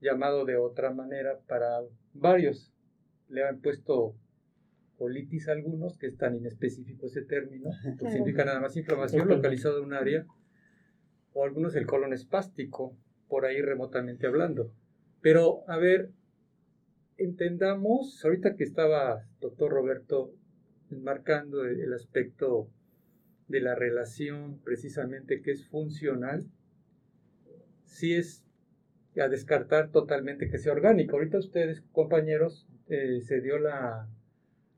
llamado 0.00 0.44
de 0.44 0.56
otra 0.56 0.92
manera 0.92 1.40
para 1.48 1.80
varios. 2.12 2.72
Le 3.28 3.46
han 3.46 3.60
puesto 3.60 4.14
colitis 4.98 5.48
a 5.48 5.52
algunos, 5.52 5.96
que 5.96 6.08
es 6.08 6.18
tan 6.18 6.36
inespecífico 6.36 7.06
ese 7.06 7.22
término, 7.22 7.70
que 7.98 8.10
significa 8.10 8.44
nada 8.44 8.60
más 8.60 8.76
inflamación 8.76 9.26
localizada 9.26 9.78
en 9.78 9.84
un 9.84 9.94
área, 9.94 10.26
o 11.32 11.44
algunos 11.44 11.74
el 11.76 11.86
colon 11.86 12.12
espástico, 12.12 12.94
por 13.26 13.46
ahí 13.46 13.62
remotamente 13.62 14.26
hablando. 14.26 14.70
Pero, 15.22 15.62
a 15.68 15.78
ver, 15.78 16.10
entendamos, 17.18 18.24
ahorita 18.24 18.56
que 18.56 18.64
estaba 18.64 19.26
doctor 19.40 19.70
Roberto 19.70 20.32
enmarcando 20.90 21.64
el 21.64 21.92
aspecto 21.92 22.70
de 23.48 23.60
la 23.60 23.74
relación 23.74 24.60
precisamente 24.64 25.42
que 25.42 25.50
es 25.50 25.66
funcional, 25.68 26.46
si 27.84 28.14
es 28.14 28.44
a 29.20 29.28
descartar 29.28 29.90
totalmente 29.90 30.48
que 30.48 30.58
sea 30.58 30.72
orgánico. 30.72 31.16
Ahorita 31.16 31.38
ustedes, 31.38 31.82
compañeros, 31.92 32.68
eh, 32.88 33.20
se 33.22 33.40
dio 33.40 33.58
la, 33.58 34.08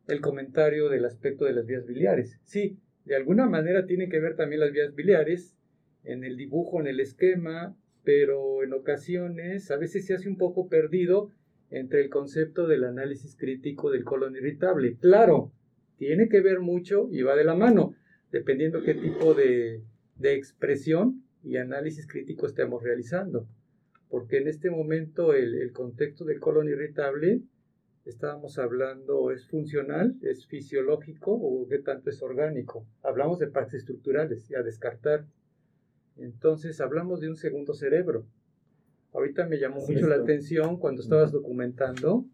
el 0.09 0.21
comentario 0.21 0.89
del 0.89 1.05
aspecto 1.05 1.45
de 1.45 1.53
las 1.53 1.67
vías 1.67 1.87
biliares. 1.87 2.41
Sí, 2.43 2.79
de 3.05 3.17
alguna 3.17 3.47
manera 3.47 3.87
tienen 3.87 4.11
que 4.11 4.21
ver 4.21 4.37
también 4.37 4.61
las 4.61 4.73
vías 4.73 4.95
biliares 4.95 5.57
en 6.05 6.25
el 6.25 6.37
dibujo, 6.37 6.81
en 6.81 6.87
el 6.87 7.01
esquema, 7.01 7.77
pero 8.03 8.63
en 8.63 8.73
ocasiones 8.73 9.71
a 9.71 9.77
veces 9.77 10.07
se 10.07 10.15
hace 10.15 10.29
un 10.29 10.39
poco 10.39 10.69
perdido 10.69 11.31
entre 11.71 12.03
el 12.03 12.11
concepto 12.11 12.67
del 12.67 12.85
análisis 12.85 13.37
crítico 13.37 13.91
del 13.91 14.05
colon 14.05 14.37
irritable. 14.37 14.97
Claro, 14.97 15.53
tiene 15.97 16.29
que 16.29 16.41
ver 16.41 16.61
mucho 16.61 17.09
y 17.11 17.23
va 17.23 17.37
de 17.37 17.45
la 17.45 17.55
mano, 17.55 17.95
dependiendo 18.33 18.83
qué 18.83 18.95
tipo 18.95 19.35
de, 19.35 19.83
de 20.17 20.35
expresión 20.35 21.25
y 21.43 21.57
análisis 21.57 22.07
crítico 22.07 22.47
estemos 22.47 22.83
realizando. 22.83 23.47
Porque 24.09 24.39
en 24.39 24.49
este 24.49 24.71
momento 24.71 25.35
el, 25.35 25.55
el 25.55 25.73
contexto 25.73 26.25
del 26.25 26.41
colon 26.41 26.69
irritable, 26.69 27.43
estábamos 28.05 28.59
hablando, 28.59 29.31
es 29.31 29.47
funcional, 29.47 30.17
es 30.23 30.47
fisiológico 30.47 31.33
o 31.33 31.69
qué 31.69 31.79
tanto 31.79 32.11
es 32.11 32.21
orgánico. 32.23 32.87
Hablamos 33.03 33.39
de 33.39 33.47
partes 33.47 33.75
estructurales 33.75 34.51
y 34.51 34.57
a 34.57 34.63
descartar. 34.63 35.27
Entonces 36.17 36.81
hablamos 36.81 37.21
de 37.21 37.29
un 37.29 37.37
segundo 37.37 37.73
cerebro. 37.73 38.27
Ahorita 39.13 39.47
me 39.47 39.59
llamó 39.59 39.81
mucho 39.81 40.07
la 40.07 40.17
atención 40.17 40.79
cuando 40.79 41.03
estabas 41.03 41.33
documentando 41.33 42.27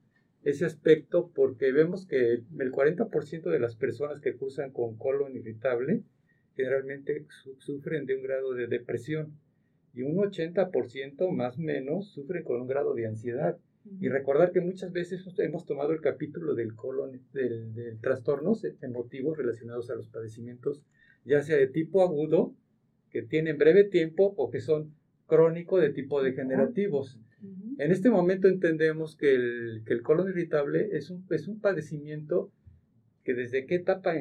ese 0.42 0.64
aspecto 0.64 1.30
porque 1.34 1.72
vemos 1.72 2.06
que 2.06 2.34
el 2.34 2.72
40% 2.72 3.50
de 3.50 3.58
las 3.58 3.76
personas 3.76 4.20
que 4.20 4.36
cursan 4.36 4.70
con 4.70 4.96
colon 4.96 5.34
irritable 5.34 6.02
generalmente 6.54 7.26
sufren 7.58 8.06
de 8.06 8.16
un 8.16 8.22
grado 8.22 8.54
de 8.54 8.66
depresión 8.66 9.38
y 9.92 10.02
un 10.02 10.16
80% 10.16 11.30
más 11.32 11.58
o 11.58 11.62
menos 11.62 12.12
sufren 12.12 12.44
con 12.44 12.60
un 12.60 12.68
grado 12.68 12.94
de 12.94 13.06
ansiedad. 13.06 13.58
Y 14.00 14.08
recordar 14.08 14.50
que 14.50 14.60
muchas 14.60 14.92
veces 14.92 15.24
hemos 15.38 15.64
tomado 15.64 15.92
el 15.92 16.00
capítulo 16.00 16.54
del 16.54 16.74
colon, 16.74 17.20
del, 17.32 17.72
del 17.72 18.00
trastornos 18.00 18.66
emotivos 18.82 19.38
relacionados 19.38 19.90
a 19.90 19.94
los 19.94 20.08
padecimientos, 20.08 20.82
ya 21.24 21.40
sea 21.42 21.56
de 21.56 21.68
tipo 21.68 22.02
agudo, 22.02 22.52
que 23.10 23.22
tienen 23.22 23.58
breve 23.58 23.84
tiempo, 23.84 24.34
o 24.36 24.50
que 24.50 24.60
son 24.60 24.92
crónico 25.26 25.78
de 25.78 25.90
tipo 25.90 26.22
degenerativos. 26.22 27.18
En 27.78 27.92
este 27.92 28.10
momento 28.10 28.48
entendemos 28.48 29.16
que 29.16 29.34
el, 29.34 29.82
que 29.84 29.92
el 29.92 30.02
colon 30.02 30.28
irritable 30.28 30.96
es 30.96 31.10
un, 31.10 31.26
es 31.30 31.46
un 31.48 31.60
padecimiento 31.60 32.50
que 33.22 33.34
desde 33.34 33.66
qué 33.66 33.74
etapa 33.76 34.14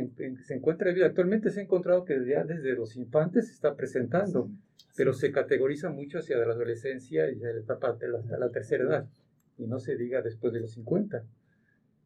se 0.43 0.53
encuentra 0.55 0.91
vida. 0.91 1.05
Actualmente 1.05 1.51
se 1.51 1.59
ha 1.59 1.63
encontrado 1.63 2.05
que 2.05 2.25
ya 2.27 2.43
desde 2.43 2.73
los 2.73 2.95
infantes 2.97 3.47
se 3.47 3.53
está 3.53 3.75
presentando, 3.75 4.49
pero 4.97 5.13
se 5.13 5.31
categoriza 5.31 5.89
mucho 5.89 6.19
hacia 6.19 6.37
la 6.37 6.53
adolescencia 6.53 7.29
y 7.29 7.35
la 7.35 7.51
etapa 7.51 7.93
de 7.93 8.09
la, 8.09 8.19
la 8.37 8.49
tercera 8.49 8.83
edad, 8.83 9.09
y 9.57 9.67
no 9.67 9.79
se 9.79 9.95
diga 9.95 10.21
después 10.21 10.53
de 10.53 10.61
los 10.61 10.71
50. 10.71 11.23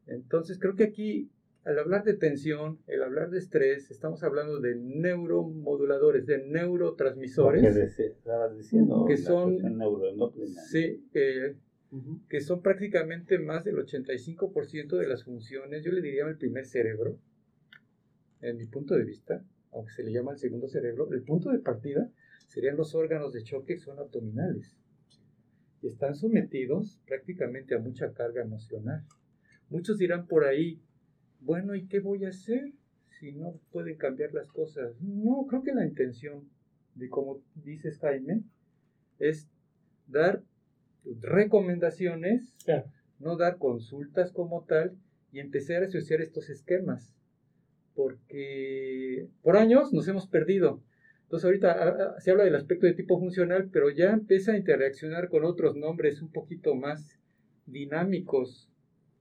Entonces 0.08 0.60
creo 0.60 0.76
que 0.76 0.84
aquí 0.84 1.30
al 1.66 1.78
hablar 1.78 2.03
de 2.03 2.14
tensión, 2.14 2.80
el 2.88 3.03
hablar 3.03 3.30
de 3.30 3.39
estrés, 3.39 3.91
estamos 3.91 4.24
hablando 4.24 4.60
de 4.60 4.76
neuromoduladores, 4.76 6.26
de 6.26 6.45
neurotransmisores. 6.45 7.62
que 9.07 9.18
son, 9.18 9.57
sí, 10.72 11.03
que 11.12 12.41
son 12.41 12.62
prácticamente 12.62 13.39
más 13.39 13.64
del 13.64 13.76
85% 13.78 14.97
de 14.97 15.07
las 15.07 15.24
funciones, 15.24 15.84
yo 15.84 15.91
le 15.91 16.01
diría 16.01 16.26
el 16.26 16.38
primer 16.38 16.66
cerebro, 16.66 17.20
en 18.41 18.57
mi 18.57 18.66
punto 18.66 18.95
de 18.95 19.03
vista, 19.03 19.43
aunque 19.72 19.91
se 19.91 20.03
le 20.03 20.12
llama 20.12 20.32
el 20.32 20.38
segundo 20.38 20.68
cerebro, 20.68 21.12
el 21.12 21.24
punto 21.24 21.51
de 21.51 21.60
partida 21.60 22.10
serían 22.47 22.78
los 22.78 22.95
órganos 22.95 23.34
de 23.34 23.43
choque 23.43 23.76
que 23.76 23.80
son 23.80 23.99
abdominales. 23.99 24.76
Y 25.82 25.88
están 25.88 26.16
sometidos 26.16 26.99
prácticamente 27.05 27.76
a 27.76 27.80
mucha 27.80 28.14
carga 28.14 28.41
emocional. 28.41 29.05
Muchos 29.70 29.97
dirán 29.97 30.28
por 30.28 30.45
ahí, 30.45 30.82
bueno, 31.42 31.76
¿y 31.76 31.88
qué 31.88 32.00
voy 32.00 32.26
a 32.26 32.30
hacer 32.30 32.72
si 33.20 33.32
no 33.34 33.60
pueden 33.72 33.98
cambiar 33.98 34.34
las 34.34 34.50
cosas? 34.50 35.00
No, 35.02 35.46
creo 35.48 35.64
que 35.64 35.74
la 35.74 35.86
intención 35.86 36.50
de, 36.96 37.10
como 37.10 37.42
dices 37.56 37.98
Jaime, 38.00 38.44
es 39.20 39.48
dar 40.08 40.44
recomendaciones, 41.22 42.54
no 43.20 43.38
dar 43.38 43.58
consultas 43.58 44.32
como 44.32 44.64
tal 44.66 44.98
y 45.32 45.40
empezar 45.40 45.84
a 45.84 45.88
asociar 45.88 46.22
estos 46.22 46.50
esquemas. 46.50 47.14
Porque 47.96 49.28
por 49.42 49.58
años 49.58 49.92
nos 49.94 50.08
hemos 50.08 50.28
perdido. 50.28 50.82
Entonces 51.24 51.46
ahorita 51.46 52.20
se 52.20 52.32
habla 52.32 52.44
del 52.44 52.56
aspecto 52.56 52.88
de 52.88 52.94
tipo 52.94 53.20
funcional, 53.20 53.70
pero 53.72 53.90
ya 53.90 54.12
empieza 54.12 54.54
a 54.54 54.58
interaccionar 54.58 55.30
con 55.30 55.44
otros 55.44 55.76
nombres 55.76 56.22
un 56.22 56.32
poquito 56.32 56.76
más 56.76 57.20
dinámicos 57.66 58.69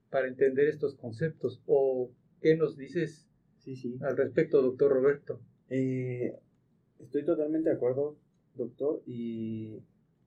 para 0.09 0.27
entender 0.27 0.67
estos 0.67 0.95
conceptos. 0.95 1.61
¿O 1.65 2.11
qué 2.41 2.55
nos 2.55 2.77
dices 2.77 3.27
sí, 3.57 3.75
sí. 3.75 3.97
al 4.01 4.17
respecto, 4.17 4.61
doctor 4.61 4.91
Roberto? 4.91 5.39
Eh, 5.69 6.35
estoy 6.99 7.23
totalmente 7.23 7.69
de 7.69 7.75
acuerdo, 7.75 8.17
doctor, 8.55 9.01
y, 9.05 9.83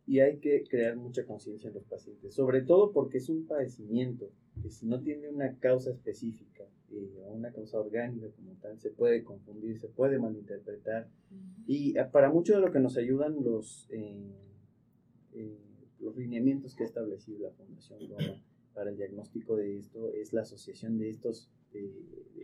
y 0.07 0.21
hay 0.21 0.39
que 0.39 0.65
crear 0.69 0.97
mucha 0.97 1.25
conciencia 1.25 1.69
en 1.69 1.75
los 1.75 1.85
pacientes, 1.85 2.35
sobre 2.35 2.63
todo 2.63 2.93
porque 2.93 3.19
es 3.19 3.29
un 3.29 3.47
padecimiento 3.47 4.31
que 4.63 4.71
si 4.71 4.87
no 4.87 5.01
tiene 5.01 5.29
una 5.29 5.59
causa 5.59 5.91
específica 5.91 6.65
eh, 6.91 7.23
o 7.25 7.33
una 7.33 7.53
causa 7.53 7.81
orgánica 7.81 8.29
como 8.37 8.55
tal, 8.61 8.79
se 8.79 8.91
puede 8.91 9.25
confundir, 9.25 9.79
se 9.79 9.89
puede 9.89 10.19
malinterpretar. 10.19 11.09
Y 11.67 11.99
eh, 11.99 12.05
para 12.13 12.31
mucho 12.31 12.55
de 12.55 12.61
lo 12.61 12.71
que 12.71 12.79
nos 12.79 12.97
ayudan 12.97 13.43
los, 13.43 13.89
los 15.99 16.17
lineamientos 16.17 16.75
que 16.77 16.85
ha 16.85 16.87
establecido 16.87 17.49
la 17.49 17.51
Fundación 17.55 18.01
Roma 18.09 18.43
para 18.75 18.91
el 18.91 18.97
diagnóstico 18.97 19.57
de 19.57 19.79
esto 19.79 20.13
es 20.13 20.33
la 20.33 20.43
asociación 20.43 20.99
de 20.99 21.11
estos, 21.11 21.51
de, 21.73 21.91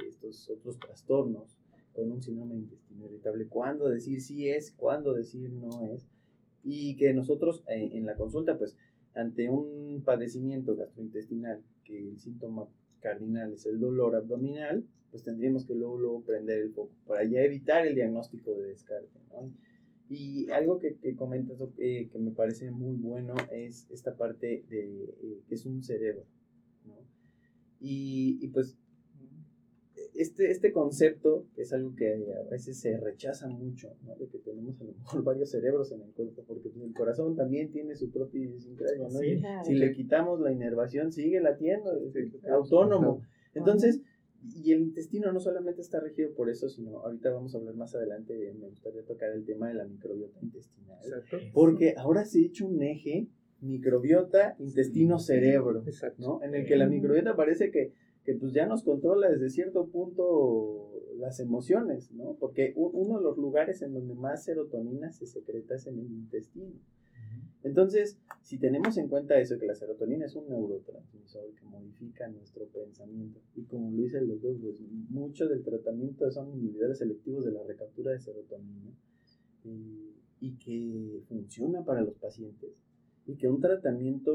estos 0.08 0.48
otros 0.50 0.78
trastornos 0.78 1.58
con 1.92 2.10
un 2.12 2.22
síndrome 2.22 2.54
de 2.54 2.60
intestino 2.60 3.06
irritable. 3.06 3.46
Cuándo 3.46 3.88
decir 3.88 4.20
sí 4.20 4.48
es, 4.48 4.72
cuándo 4.72 5.14
decir 5.14 5.50
no 5.50 5.84
es. 5.86 6.06
Y 6.64 6.96
que 6.96 7.12
nosotros 7.14 7.64
eh, 7.68 7.90
en 7.92 8.06
la 8.06 8.16
consulta, 8.16 8.58
pues, 8.58 8.76
ante 9.14 9.48
un 9.48 10.02
padecimiento 10.04 10.76
gastrointestinal, 10.76 11.62
que 11.84 11.98
el 11.98 12.20
síntoma 12.20 12.68
cardinal 13.00 13.52
es 13.52 13.66
el 13.66 13.80
dolor 13.80 14.14
abdominal, 14.14 14.84
pues 15.10 15.22
tendríamos 15.24 15.64
que 15.64 15.74
luego, 15.74 15.98
luego 15.98 16.22
prender 16.22 16.58
el 16.58 16.72
foco 16.72 16.92
para 17.06 17.24
ya 17.24 17.40
evitar 17.40 17.86
el 17.86 17.94
diagnóstico 17.94 18.54
de 18.54 18.68
descarte. 18.68 19.18
¿no? 19.30 19.50
Y 20.10 20.50
algo 20.50 20.78
que, 20.78 20.96
que 20.96 21.14
comentas 21.14 21.58
eh, 21.78 22.08
que 22.10 22.18
me 22.18 22.30
parece 22.30 22.70
muy 22.70 22.96
bueno 22.96 23.34
es 23.52 23.86
esta 23.90 24.16
parte 24.16 24.64
de 24.68 25.04
eh, 25.04 25.40
que 25.48 25.54
es 25.54 25.66
un 25.66 25.82
cerebro. 25.82 26.24
¿no? 26.86 26.94
Y, 27.80 28.38
y, 28.40 28.48
pues 28.48 28.78
este, 30.14 30.50
este 30.50 30.72
concepto 30.72 31.46
es 31.56 31.72
algo 31.72 31.94
que 31.94 32.08
a 32.08 32.50
veces 32.50 32.80
se 32.80 32.96
rechaza 32.96 33.48
mucho, 33.48 33.94
¿no? 34.02 34.16
de 34.16 34.26
que 34.28 34.38
tenemos 34.38 34.80
a 34.80 34.84
lo 34.84 34.92
mejor 34.94 35.22
varios 35.24 35.50
cerebros 35.50 35.92
en 35.92 36.02
el 36.02 36.10
cuerpo, 36.12 36.42
porque 36.46 36.68
el 36.68 36.92
corazón 36.94 37.36
también 37.36 37.70
tiene 37.70 37.94
su 37.94 38.10
propia 38.10 38.40
idiosincrasia. 38.40 39.08
¿no? 39.08 39.64
si 39.64 39.74
le 39.74 39.92
quitamos 39.92 40.40
la 40.40 40.50
inervación, 40.50 41.12
sigue 41.12 41.40
latiendo, 41.40 41.92
es 42.14 42.14
autónomo. 42.50 43.22
Entonces, 43.54 44.00
y 44.44 44.72
el 44.72 44.82
intestino 44.82 45.32
no 45.32 45.40
solamente 45.40 45.80
está 45.80 46.00
regido 46.00 46.32
por 46.34 46.48
eso, 46.48 46.68
sino 46.68 46.98
ahorita 47.00 47.30
vamos 47.30 47.54
a 47.54 47.58
hablar 47.58 47.74
más 47.74 47.94
adelante, 47.94 48.54
me 48.58 48.68
gustaría 48.68 49.04
tocar 49.04 49.32
el 49.32 49.44
tema 49.44 49.68
de 49.68 49.74
la 49.74 49.84
microbiota 49.84 50.38
intestinal, 50.42 50.98
porque 51.52 51.94
ahora 51.96 52.24
se 52.24 52.38
ha 52.38 52.46
hecho 52.46 52.66
un 52.66 52.82
eje 52.82 53.28
microbiota, 53.60 54.54
intestino, 54.58 55.18
cerebro, 55.18 55.82
¿no? 56.18 56.42
En 56.42 56.54
el 56.54 56.66
que 56.66 56.76
la 56.76 56.86
microbiota 56.86 57.34
parece 57.34 57.70
que, 57.70 57.92
que 58.24 58.34
pues 58.34 58.52
ya 58.52 58.66
nos 58.66 58.84
controla 58.84 59.28
desde 59.28 59.50
cierto 59.50 59.88
punto 59.88 60.92
las 61.16 61.40
emociones, 61.40 62.12
¿no? 62.12 62.36
Porque 62.38 62.72
uno 62.76 63.18
de 63.18 63.24
los 63.24 63.36
lugares 63.36 63.82
en 63.82 63.92
donde 63.92 64.14
más 64.14 64.44
serotonina 64.44 65.12
se 65.12 65.26
secreta 65.26 65.74
es 65.74 65.86
en 65.88 65.98
el 65.98 66.06
intestino. 66.06 66.78
Entonces, 67.68 68.18
si 68.40 68.56
tenemos 68.58 68.96
en 68.96 69.08
cuenta 69.08 69.38
eso, 69.38 69.58
que 69.58 69.66
la 69.66 69.74
serotonina 69.74 70.24
es 70.24 70.34
un 70.34 70.48
neurotransmisor 70.48 71.52
que 71.54 71.66
modifica 71.66 72.26
nuestro 72.28 72.64
pensamiento, 72.68 73.40
y 73.54 73.64
como 73.64 73.90
lo 73.90 74.02
dice 74.02 74.16
el 74.16 74.28
doctor, 74.28 74.56
pues 74.58 74.80
mucho 75.10 75.46
del 75.46 75.62
tratamiento 75.62 76.30
son 76.30 76.50
inhibidores 76.54 76.96
selectivos 76.96 77.44
de 77.44 77.52
la 77.52 77.62
recaptura 77.64 78.12
de 78.12 78.20
serotonina, 78.20 78.90
y, 79.64 80.14
y 80.40 80.56
que 80.56 81.20
funciona 81.28 81.84
para 81.84 82.00
los 82.00 82.16
pacientes, 82.16 82.70
y 83.26 83.36
que 83.36 83.48
un 83.48 83.60
tratamiento 83.60 84.32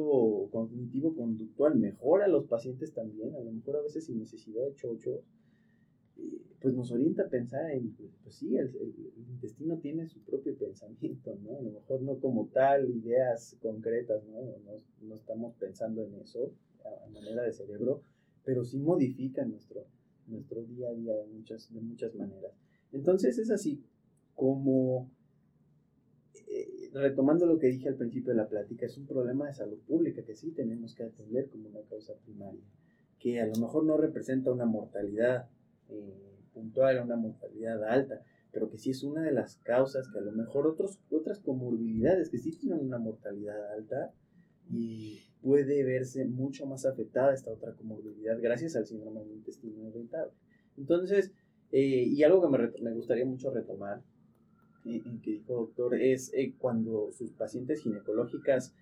cognitivo-conductual 0.52 1.76
mejora 1.76 2.26
a 2.26 2.28
los 2.28 2.46
pacientes 2.46 2.94
también, 2.94 3.34
a 3.34 3.40
lo 3.40 3.52
mejor 3.52 3.78
a 3.78 3.82
veces 3.82 4.06
sin 4.06 4.20
necesidad 4.20 4.64
de 4.64 4.76
chocho, 4.76 5.24
pues 6.64 6.76
nos 6.76 6.94
orienta 6.94 7.24
a 7.24 7.28
pensar 7.28 7.72
en, 7.72 7.94
pues, 8.24 8.36
sí, 8.36 8.56
el, 8.56 8.74
intestino 9.34 9.80
tiene 9.80 10.08
su 10.08 10.22
propio 10.22 10.58
pensamiento, 10.58 11.38
¿no? 11.44 11.58
A 11.58 11.62
lo 11.62 11.72
mejor 11.72 12.02
no 12.02 12.20
como 12.20 12.48
tal, 12.54 12.90
ideas 12.90 13.58
concretas, 13.62 14.24
¿no? 14.28 14.40
No, 15.02 15.14
estamos 15.14 15.56
pensando 15.56 16.06
en 16.06 16.16
eso 16.22 16.54
a, 16.86 17.10
manera 17.10 17.44
de 17.44 17.52
cerebro, 17.52 18.02
pero 18.46 18.64
sí 18.64 18.80
modifica 18.80 19.44
nuestro, 19.44 19.86
nuestro 20.28 20.64
día 20.64 20.88
a 20.88 20.94
día 20.94 21.14
de 21.18 21.28
muchas, 21.28 21.72
de 21.74 21.82
muchas 21.82 22.16
maneras. 22.16 22.54
Entonces 22.94 23.38
es 23.40 23.52
así 23.52 23.84
como, 24.34 25.12
eh, 26.48 26.90
retomando 26.94 27.46
lo 27.46 27.60
que 27.60 27.68
dije 27.68 27.90
al 27.90 27.98
principio 27.98 28.32
de 28.32 28.38
la 28.38 28.48
plática, 28.48 28.86
es 28.86 28.98
un 28.98 29.06
problema 29.06 29.48
de 29.48 29.54
salud 29.54 29.80
pública 29.80 30.24
que 30.24 30.34
sí 30.34 30.52
tenemos 30.52 30.96
que 30.96 31.04
atender 31.04 31.50
como 31.50 31.68
una 31.68 31.82
causa 31.82 32.14
primaria, 32.24 32.64
que 33.20 33.42
a 33.42 33.48
lo 33.48 33.56
mejor 33.58 33.84
no 33.84 33.98
representa 33.98 34.50
una 34.50 34.66
mortalidad 34.66 35.50
eh, 35.90 36.33
puntual, 36.54 37.02
una 37.04 37.16
mortalidad 37.16 37.84
alta, 37.84 38.22
pero 38.52 38.70
que 38.70 38.78
sí 38.78 38.92
es 38.92 39.04
una 39.04 39.24
de 39.24 39.32
las 39.32 39.58
causas 39.58 40.08
que 40.10 40.20
a 40.20 40.22
lo 40.22 40.32
mejor 40.32 40.68
otras 40.68 41.40
comorbilidades 41.40 42.30
que 42.30 42.38
sí 42.38 42.52
tienen 42.52 42.80
una 42.80 43.00
mortalidad 43.00 43.74
alta 43.74 44.14
y 44.70 45.20
puede 45.42 45.84
verse 45.84 46.26
mucho 46.26 46.66
más 46.66 46.86
afectada 46.86 47.34
esta 47.34 47.52
otra 47.52 47.74
comorbilidad 47.74 48.40
gracias 48.42 48.76
al 48.76 48.86
síndrome 48.86 49.22
del 49.22 49.34
intestino 49.34 49.88
irritable. 49.88 50.32
Entonces, 50.78 51.34
eh, 51.72 52.04
y 52.08 52.24
algo 52.24 52.42
que 52.42 52.58
me, 52.58 52.72
me, 52.82 52.94
gustaría 52.94 53.26
mucho 53.26 53.50
retomar, 53.52 54.04
eh, 54.86 55.02
en 55.06 55.22
que 55.22 55.32
dijo 55.32 55.54
doctor, 55.54 55.96
es 55.96 56.32
eh, 56.34 56.54
cuando 56.58 57.12
sus 57.12 57.32
pacientes 57.32 57.82
ginecológicas 57.82 58.74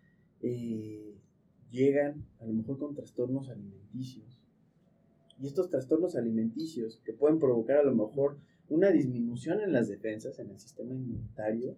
llegan 1.69 2.26
a 2.39 2.45
lo 2.45 2.53
mejor 2.53 2.80
con 2.80 2.95
trastornos 2.95 3.47
alimenticios 3.49 4.40
y 5.41 5.47
estos 5.47 5.69
trastornos 5.69 6.15
alimenticios 6.15 7.01
que 7.03 7.13
pueden 7.13 7.39
provocar 7.39 7.77
a 7.77 7.83
lo 7.83 7.95
mejor 7.95 8.37
una 8.69 8.91
disminución 8.91 9.59
en 9.59 9.73
las 9.73 9.87
defensas, 9.87 10.39
en 10.39 10.51
el 10.51 10.59
sistema 10.59 10.93
inmunitario, 10.93 11.75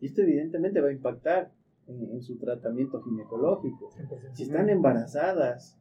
y 0.00 0.06
esto 0.06 0.22
evidentemente 0.22 0.80
va 0.80 0.88
a 0.88 0.92
impactar 0.92 1.52
en, 1.86 2.22
su 2.22 2.38
tratamiento 2.38 3.02
ginecológico. 3.02 3.90
Si 4.32 4.44
están 4.44 4.68
embarazadas, 4.68 5.78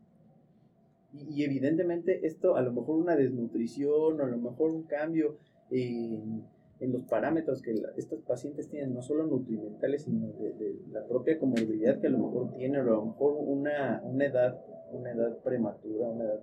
y, 1.13 1.43
evidentemente 1.43 2.25
esto 2.25 2.55
a 2.55 2.61
lo 2.61 2.71
mejor 2.71 2.97
una 2.97 3.15
desnutrición 3.15 4.19
o 4.19 4.23
a 4.23 4.27
lo 4.27 4.38
mejor 4.38 4.71
un 4.71 4.84
cambio 4.84 5.38
en, 5.69 6.45
los 6.79 7.03
parámetros 7.03 7.61
que 7.61 7.75
estos 7.95 8.21
pacientes 8.21 8.67
tienen, 8.67 8.93
no 8.93 9.03
solo 9.03 9.25
nutrimentales, 9.27 10.03
sino 10.03 10.27
de, 10.34 10.79
la 10.91 11.05
propia 11.07 11.39
comorbilidad 11.39 11.99
que 11.99 12.07
a 12.07 12.11
lo 12.11 12.17
mejor 12.17 12.53
tienen, 12.55 12.82
o 12.82 12.84
a 12.84 12.86
lo 12.86 13.05
mejor 13.05 13.36
una, 13.39 14.01
una 14.03 14.25
edad, 14.25 14.59
una 14.91 15.11
edad 15.11 15.38
prematura, 15.43 16.09
una 16.09 16.25
edad 16.25 16.41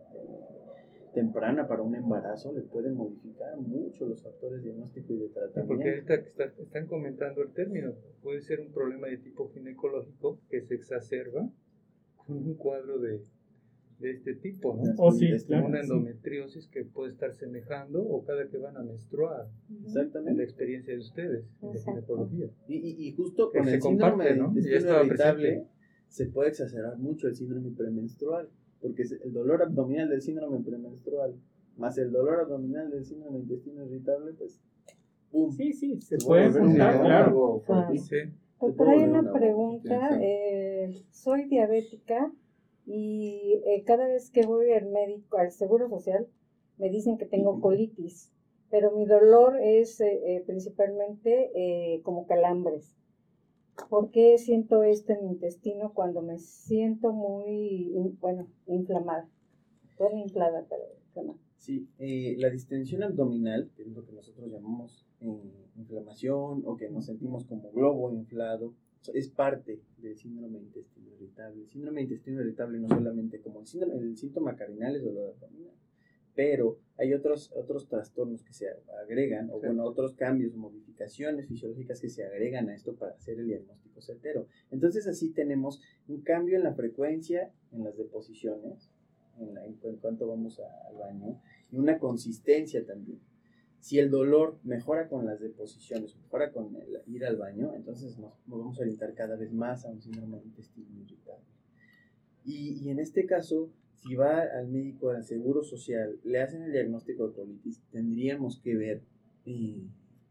temprana 1.12 1.66
para 1.66 1.82
un 1.82 1.94
embarazo 1.94 2.52
le 2.52 2.62
pueden 2.62 2.94
modificar 2.94 3.56
mucho 3.58 4.06
los 4.06 4.22
factores 4.22 4.62
diagnósticos 4.62 5.10
y 5.10 5.18
de 5.18 5.28
tratamiento. 5.28 5.66
Porque 5.66 5.90
ahorita 5.90 6.44
están 6.62 6.86
comentando 6.86 7.42
el 7.42 7.52
término, 7.52 7.94
puede 8.22 8.40
ser 8.42 8.60
un 8.60 8.72
problema 8.72 9.08
de 9.08 9.18
tipo 9.18 9.48
ginecológico 9.50 10.40
que 10.48 10.62
se 10.62 10.74
exacerba 10.74 11.50
con 12.16 12.36
un 12.36 12.54
cuadro 12.54 12.98
de, 12.98 13.20
de 13.98 14.10
este 14.12 14.34
tipo, 14.34 14.74
¿no? 14.74 14.94
O 14.98 15.12
sí, 15.12 15.30
una 15.48 15.80
endometriosis 15.80 16.68
que 16.68 16.84
puede 16.84 17.12
estar 17.12 17.34
semejando 17.34 18.02
o 18.02 18.24
cada 18.24 18.48
que 18.48 18.58
van 18.58 18.76
a 18.76 18.82
menstruar. 18.82 19.48
Exactamente. 19.84 20.38
la 20.38 20.44
experiencia 20.44 20.92
de 20.92 21.00
ustedes 21.00 21.44
de 21.60 21.78
ginecología. 21.78 22.50
Y, 22.68 23.08
y, 23.08 23.12
justo 23.12 23.50
con 23.50 23.68
el 23.68 23.80
síndrome 23.80 24.34
¿no? 24.36 24.52
irritable 24.56 25.66
se 26.08 26.26
puede 26.26 26.50
exacerbar 26.50 26.96
mucho 26.98 27.28
el 27.28 27.34
síndrome 27.34 27.70
premenstrual 27.70 28.48
porque 28.80 29.02
es 29.02 29.12
el 29.12 29.32
dolor 29.32 29.62
abdominal 29.62 30.08
del 30.08 30.22
síndrome 30.22 30.60
premenstrual 30.60 31.34
más 31.78 31.96
el 31.96 32.12
dolor 32.12 32.40
abdominal 32.40 32.90
del 32.90 33.04
síndrome 33.04 33.38
intestino 33.38 33.84
irritable, 33.84 34.32
pues, 34.32 34.60
¡pum! 35.30 35.52
Sí, 35.52 35.72
sí, 35.72 36.00
se, 36.00 36.18
puede 36.18 36.50
juntar, 36.50 37.00
claro. 37.00 37.62
Doctor, 38.60 38.88
hay 38.88 39.04
una 39.04 39.32
pregunta. 39.32 40.18
Eh, 40.20 41.04
soy 41.10 41.44
diabética 41.44 42.32
y 42.84 43.60
eh, 43.64 43.84
cada 43.86 44.08
vez 44.08 44.30
que 44.30 44.44
voy 44.44 44.72
al 44.72 44.86
médico, 44.90 45.38
al 45.38 45.52
seguro 45.52 45.88
social, 45.88 46.26
me 46.76 46.90
dicen 46.90 47.16
que 47.18 47.26
tengo 47.26 47.60
colitis, 47.60 48.32
pero 48.70 48.90
mi 48.92 49.06
dolor 49.06 49.56
es 49.60 50.00
eh, 50.00 50.42
principalmente 50.46 52.00
como 52.02 52.26
calambres. 52.26 52.96
¿Por 53.88 54.10
qué 54.10 54.36
siento 54.38 54.82
esto 54.82 55.12
en 55.12 55.24
mi 55.24 55.30
intestino 55.30 55.92
cuando 55.94 56.20
me 56.20 56.38
siento 56.38 57.12
muy, 57.12 57.90
bueno, 58.20 58.48
inflamada? 58.66 59.28
Bueno, 59.98 60.18
inflada, 60.18 60.66
pero 60.68 60.82
inflamada. 61.06 61.38
Sí, 61.56 61.88
eh, 61.98 62.36
la 62.38 62.50
distensión 62.50 63.02
abdominal, 63.02 63.70
que 63.74 63.82
es 63.82 63.88
lo 63.88 64.04
que 64.04 64.12
nosotros 64.12 64.50
llamamos 64.50 65.06
eh, 65.20 65.66
inflamación 65.76 66.62
o 66.64 66.76
que 66.76 66.88
nos 66.90 67.06
sentimos 67.06 67.44
como 67.44 67.70
globo 67.72 68.12
inflado, 68.12 68.74
es 69.14 69.28
parte 69.28 69.80
del 69.98 70.16
síndrome 70.16 70.58
intestino 70.58 71.10
irritable. 71.14 71.62
El 71.62 71.68
síndrome 71.68 72.02
intestino 72.02 72.40
irritable 72.40 72.78
no 72.78 72.88
solamente 72.88 73.40
como 73.40 73.60
el, 73.60 73.66
síndrome, 73.66 73.94
el 73.96 74.16
síntoma 74.16 74.54
cardinal 74.56 74.96
es 74.96 75.02
dolor 75.02 75.34
abdominal, 75.34 75.74
pero 76.38 76.78
hay 76.96 77.14
otros, 77.14 77.50
otros 77.56 77.88
trastornos 77.88 78.44
que 78.44 78.52
se 78.52 78.68
agregan, 79.02 79.50
o 79.50 79.58
bueno, 79.58 79.82
otros 79.84 80.14
cambios, 80.14 80.54
modificaciones 80.54 81.48
fisiológicas 81.48 82.00
que 82.00 82.08
se 82.08 82.24
agregan 82.24 82.68
a 82.68 82.76
esto 82.76 82.94
para 82.94 83.16
hacer 83.16 83.40
el 83.40 83.48
diagnóstico 83.48 84.00
certero. 84.00 84.46
Entonces 84.70 85.08
así 85.08 85.30
tenemos 85.30 85.82
un 86.06 86.20
cambio 86.20 86.56
en 86.56 86.62
la 86.62 86.74
frecuencia, 86.74 87.52
en 87.72 87.82
las 87.82 87.96
deposiciones, 87.96 88.88
en, 89.40 89.96
cuanto 89.96 90.28
vamos 90.28 90.60
al 90.60 90.96
baño, 90.96 91.42
y 91.72 91.78
una 91.78 91.98
consistencia 91.98 92.86
también. 92.86 93.18
Si 93.80 93.98
el 93.98 94.08
dolor 94.08 94.60
mejora 94.62 95.08
con 95.08 95.26
las 95.26 95.40
deposiciones, 95.40 96.14
mejora 96.14 96.52
con 96.52 96.76
el 96.76 97.02
ir 97.12 97.24
al 97.24 97.36
baño, 97.36 97.74
entonces 97.74 98.16
nos, 98.16 98.32
vamos 98.46 98.78
a 98.78 98.82
orientar 98.82 99.12
cada 99.14 99.34
vez 99.34 99.52
más 99.52 99.84
a 99.84 99.88
un 99.88 100.00
síndrome 100.00 100.38
de 100.38 100.44
intestino 100.44 100.86
irritable. 101.00 101.46
Y, 102.44 102.74
y 102.80 102.90
en 102.90 103.00
este 103.00 103.26
caso, 103.26 103.72
si 104.02 104.14
va 104.14 104.42
al 104.42 104.68
médico 104.68 105.12
del 105.12 105.24
seguro 105.24 105.62
social, 105.62 106.18
le 106.24 106.40
hacen 106.40 106.62
el 106.62 106.72
diagnóstico 106.72 107.28
de 107.28 107.34
colitis, 107.34 107.80
tendríamos 107.90 108.60
que 108.60 108.76
ver 108.76 109.02
eh, 109.44 109.82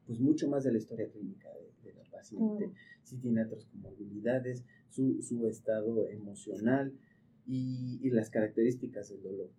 pues 0.05 0.19
mucho 0.19 0.47
más 0.49 0.63
de 0.63 0.71
la 0.71 0.77
historia 0.77 1.09
clínica 1.09 1.49
de, 1.83 1.93
la 1.93 2.03
paciente, 2.09 2.71
si 3.03 3.17
tiene 3.17 3.43
otras 3.43 3.65
comorbilidades, 3.65 4.63
su, 4.89 5.21
su 5.21 5.47
estado 5.47 6.07
emocional 6.07 6.93
y, 7.45 7.99
y, 8.01 8.09
las 8.09 8.29
características 8.29 9.09
del 9.09 9.21
dolor, 9.21 9.49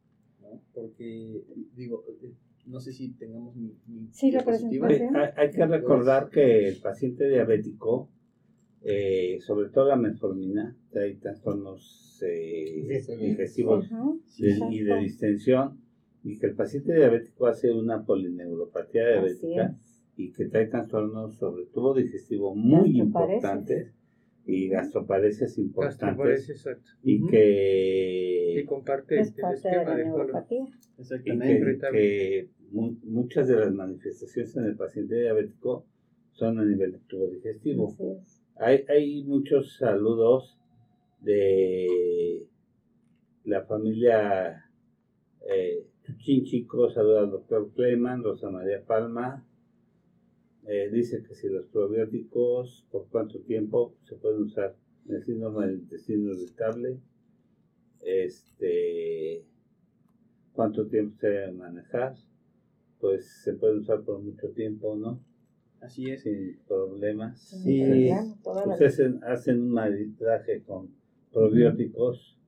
¿no? 0.41 0.61
Porque, 0.75 1.43
digo, 1.75 2.05
eh, 2.23 2.33
no 2.67 2.81
sé 2.81 2.93
si 2.93 3.11
tengamos 3.13 3.57
mi... 3.57 3.75
sí, 4.13 4.31
la 4.31 4.45
presentación. 4.45 5.17
Hay, 5.17 5.31
hay 5.37 5.51
que 5.51 5.67
recordar 5.67 6.31
que 6.31 6.69
el 6.69 6.81
paciente 6.81 7.29
diabético 7.29 8.11
eh, 8.83 9.39
sobre 9.41 9.71
todo 9.71 9.89
la 9.89 9.97
metformina, 9.97 10.77
hay 10.95 11.17
trastornos 11.17 12.21
eh, 12.23 13.03
digestivos 13.21 13.89
y 14.39 14.81
de 14.83 14.99
distensión, 14.99 15.79
y 16.25 16.39
que 16.39 16.47
el 16.47 16.55
paciente 16.55 16.95
diabético 16.95 17.47
hace 17.47 17.73
una 17.73 18.05
polineuropatía 18.05 19.07
diabética 19.09 19.77
y 20.17 20.33
que 20.33 20.47
trae 20.47 20.67
trastornos 20.67 21.37
sobre 21.37 21.67
todo 21.67 21.95
digestivos 21.95 22.57
muy 22.57 22.99
importantes 22.99 23.95
y 24.45 24.69
gastroparesias 24.69 25.59
importantes 25.59 26.49
y 27.03 27.27
que 27.27 28.61
y 28.61 28.65
comparte 28.65 29.17
el 29.17 29.21
esquema 29.21 29.95
de, 29.95 30.09
y 31.25 31.39
que, 31.93 32.49
muchas 33.05 33.49
de 33.49 33.57
las 33.57 33.73
manifestaciones 33.73 34.57
en 34.57 34.65
el 34.65 34.77
paciente 34.77 35.21
diabético 35.21 35.87
son 36.33 36.59
a 36.59 36.65
nivel 36.65 36.93
de 36.93 36.99
tubo 37.07 37.29
digestivo. 37.29 37.95
Hay, 38.61 38.85
hay 38.89 39.23
muchos 39.23 39.77
saludos 39.77 40.59
de 41.21 42.45
la 43.45 43.65
familia 43.65 44.69
eh, 45.49 45.87
Chico, 46.17 46.91
saluda 46.91 47.21
al 47.21 47.31
doctor 47.31 47.71
Clayman, 47.73 48.25
Rosa 48.25 48.51
María 48.51 48.85
Palma. 48.85 49.47
Eh, 50.67 50.91
dice 50.91 51.23
que 51.23 51.37
si 51.37 51.49
los 51.49 51.67
probióticos, 51.67 52.85
por 52.91 53.07
cuánto 53.09 53.39
tiempo 53.41 53.95
se 54.09 54.17
pueden 54.17 54.43
usar 54.43 54.75
el 55.09 55.23
síndrome 55.25 55.67
del 55.67 55.77
intestino 55.77 56.33
irritable, 56.33 56.99
este, 58.01 59.45
cuánto 60.53 60.89
tiempo 60.89 61.17
se 61.21 61.29
debe 61.29 61.53
manejar, 61.53 62.17
pues 62.99 63.25
se 63.45 63.55
puede 63.55 63.79
usar 63.79 64.03
por 64.03 64.19
mucho 64.21 64.49
tiempo, 64.51 64.97
¿no? 64.97 65.28
Así 65.81 66.11
es. 66.11 66.23
Sin 66.23 66.59
problemas. 66.67 67.41
Sí. 67.41 68.11
Pues 68.43 68.81
hacen, 68.81 69.23
hacen 69.25 69.61
un 69.61 69.71
maridaje 69.71 70.63
con 70.63 70.91
probióticos. 71.33 72.39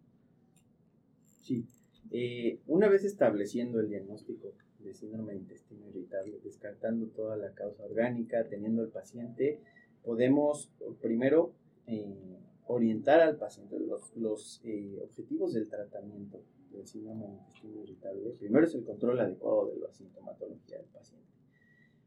Sí. 1.42 1.66
Eh, 2.10 2.60
una 2.66 2.88
vez 2.88 3.04
estableciendo 3.04 3.80
el 3.80 3.88
diagnóstico 3.88 4.52
de 4.80 4.94
síndrome 4.94 5.32
de 5.32 5.40
intestino 5.40 5.86
irritable, 5.88 6.40
descartando 6.42 7.06
toda 7.08 7.36
la 7.36 7.52
causa 7.54 7.84
orgánica, 7.84 8.48
teniendo 8.48 8.82
el 8.82 8.88
paciente, 8.88 9.60
podemos 10.02 10.70
primero 11.00 11.52
eh, 11.86 12.38
orientar 12.66 13.20
al 13.20 13.36
paciente 13.36 13.78
los, 13.78 14.16
los 14.16 14.60
eh, 14.64 14.98
objetivos 15.02 15.52
del 15.52 15.68
tratamiento 15.68 16.42
del 16.72 16.86
síndrome 16.86 17.26
de 17.26 17.32
intestino 17.32 17.82
irritable. 17.82 18.30
Primero 18.38 18.66
es 18.66 18.74
el 18.74 18.84
control 18.84 19.20
adecuado 19.20 19.70
de 19.70 19.80
la 19.80 19.92
sintomatología 19.92 20.78
del 20.78 20.86
paciente. 20.86 21.26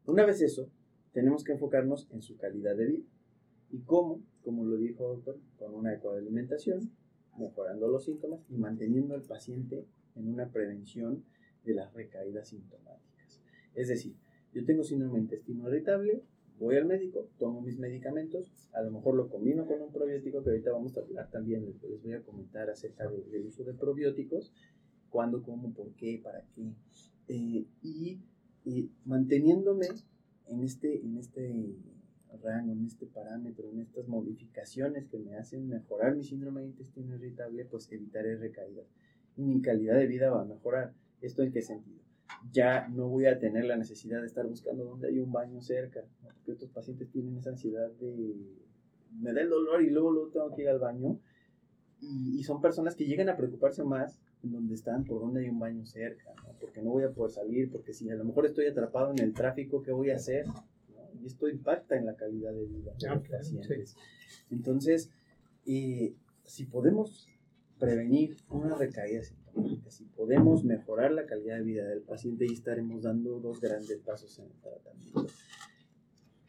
Una 0.05 0.25
vez 0.25 0.41
eso, 0.41 0.69
tenemos 1.13 1.43
que 1.43 1.53
enfocarnos 1.53 2.07
en 2.11 2.21
su 2.21 2.37
calidad 2.37 2.75
de 2.75 2.87
vida. 2.87 3.05
¿Y 3.71 3.79
cómo? 3.81 4.21
Como 4.43 4.65
lo 4.65 4.77
dijo 4.77 5.07
doctor, 5.07 5.39
con 5.57 5.73
una 5.73 5.89
adecuada 5.89 6.17
alimentación, 6.17 6.91
mejorando 7.37 7.87
los 7.87 8.05
síntomas 8.05 8.41
y 8.49 8.57
manteniendo 8.57 9.15
al 9.15 9.21
paciente 9.21 9.85
en 10.15 10.27
una 10.27 10.49
prevención 10.49 11.23
de 11.63 11.73
las 11.73 11.93
recaídas 11.93 12.49
sintomáticas. 12.49 13.41
Es 13.73 13.87
decir, 13.87 14.15
yo 14.53 14.65
tengo 14.65 14.83
síndrome 14.83 15.15
de 15.15 15.21
intestino 15.21 15.67
irritable, 15.69 16.21
voy 16.59 16.75
al 16.75 16.85
médico, 16.85 17.27
tomo 17.39 17.61
mis 17.61 17.79
medicamentos, 17.79 18.51
a 18.73 18.81
lo 18.81 18.91
mejor 18.91 19.15
lo 19.15 19.29
combino 19.29 19.65
con 19.65 19.81
un 19.81 19.91
probiótico 19.91 20.43
que 20.43 20.51
ahorita 20.51 20.71
vamos 20.71 20.95
a 20.97 21.01
hablar 21.01 21.29
también, 21.31 21.65
les 21.65 22.03
voy 22.03 22.13
a 22.13 22.21
comentar 22.21 22.69
acerca 22.69 23.09
del 23.09 23.45
uso 23.45 23.63
de 23.63 23.73
probióticos, 23.73 24.53
cuándo, 25.09 25.41
cómo, 25.41 25.73
por 25.73 25.93
qué, 25.93 26.19
para 26.23 26.43
qué, 26.55 26.73
eh, 27.27 27.65
y, 27.81 28.19
y 28.65 28.91
manteniéndome 29.05 29.87
en 30.47 30.63
este, 30.63 31.01
en 31.01 31.17
este 31.17 31.75
rango, 32.41 32.73
en 32.73 32.85
este 32.85 33.05
parámetro, 33.05 33.69
en 33.69 33.81
estas 33.81 34.07
modificaciones 34.07 35.07
que 35.07 35.19
me 35.19 35.35
hacen 35.35 35.67
mejorar 35.67 36.15
mi 36.15 36.23
síndrome 36.23 36.61
de 36.61 36.67
intestino 36.67 37.15
irritable, 37.15 37.65
pues 37.65 37.91
evitaré 37.91 38.35
recaídas. 38.37 38.87
Y 39.37 39.43
mi 39.43 39.61
calidad 39.61 39.97
de 39.97 40.07
vida 40.07 40.29
va 40.29 40.41
a 40.41 40.45
mejorar. 40.45 40.93
¿Esto 41.21 41.43
en 41.43 41.51
qué 41.51 41.61
sentido? 41.61 42.01
Ya 42.51 42.87
no 42.89 43.07
voy 43.07 43.25
a 43.25 43.39
tener 43.39 43.65
la 43.65 43.77
necesidad 43.77 44.21
de 44.21 44.27
estar 44.27 44.45
buscando 44.45 44.85
dónde 44.85 45.07
hay 45.07 45.19
un 45.19 45.31
baño 45.31 45.61
cerca, 45.61 46.03
porque 46.21 46.51
estos 46.51 46.69
pacientes 46.69 47.09
tienen 47.09 47.37
esa 47.37 47.51
ansiedad 47.51 47.91
de 47.99 48.35
me 49.19 49.31
da 49.31 49.41
el 49.41 49.49
dolor 49.49 49.83
y 49.83 49.89
luego, 49.89 50.11
luego 50.11 50.29
tengo 50.29 50.55
que 50.55 50.63
ir 50.63 50.69
al 50.69 50.79
baño. 50.79 51.19
Y, 52.01 52.39
y 52.39 52.43
son 52.43 52.61
personas 52.61 52.95
que 52.95 53.05
llegan 53.05 53.29
a 53.29 53.37
preocuparse 53.37 53.83
más 53.83 54.19
en 54.43 54.51
donde 54.51 54.75
están, 54.75 55.05
por 55.05 55.21
donde 55.21 55.41
hay 55.41 55.49
un 55.49 55.59
baño 55.59 55.85
cerca, 55.85 56.33
porque 56.59 56.81
no 56.81 56.91
voy 56.91 57.03
a 57.03 57.11
poder 57.11 57.31
salir, 57.31 57.71
porque 57.71 57.93
si 57.93 58.09
a 58.09 58.15
lo 58.15 58.25
mejor 58.25 58.45
estoy 58.45 58.67
atrapado 58.67 59.11
en 59.11 59.19
el 59.19 59.33
tráfico, 59.33 59.81
¿qué 59.81 59.91
voy 59.91 60.09
a 60.11 60.17
hacer? 60.17 60.45
Y 61.21 61.25
esto 61.25 61.47
impacta 61.47 61.95
en 61.95 62.05
la 62.05 62.15
calidad 62.15 62.53
de 62.53 62.65
vida 62.65 62.91
de 62.99 63.15
los 63.15 63.27
pacientes. 63.27 63.95
Entonces, 64.49 65.09
eh, 65.65 66.13
si 66.43 66.65
podemos 66.65 67.27
prevenir 67.79 68.37
una 68.49 68.75
recaída 68.75 69.23
sintomática, 69.23 69.89
si 69.89 70.05
podemos 70.05 70.63
mejorar 70.63 71.11
la 71.11 71.25
calidad 71.25 71.57
de 71.57 71.63
vida 71.63 71.87
del 71.87 72.01
paciente, 72.01 72.45
y 72.45 72.53
estaremos 72.53 73.03
dando 73.03 73.39
dos 73.39 73.61
grandes 73.61 73.99
pasos 73.99 74.37
en 74.39 74.45
el 74.45 74.59
tratamiento. 74.61 75.27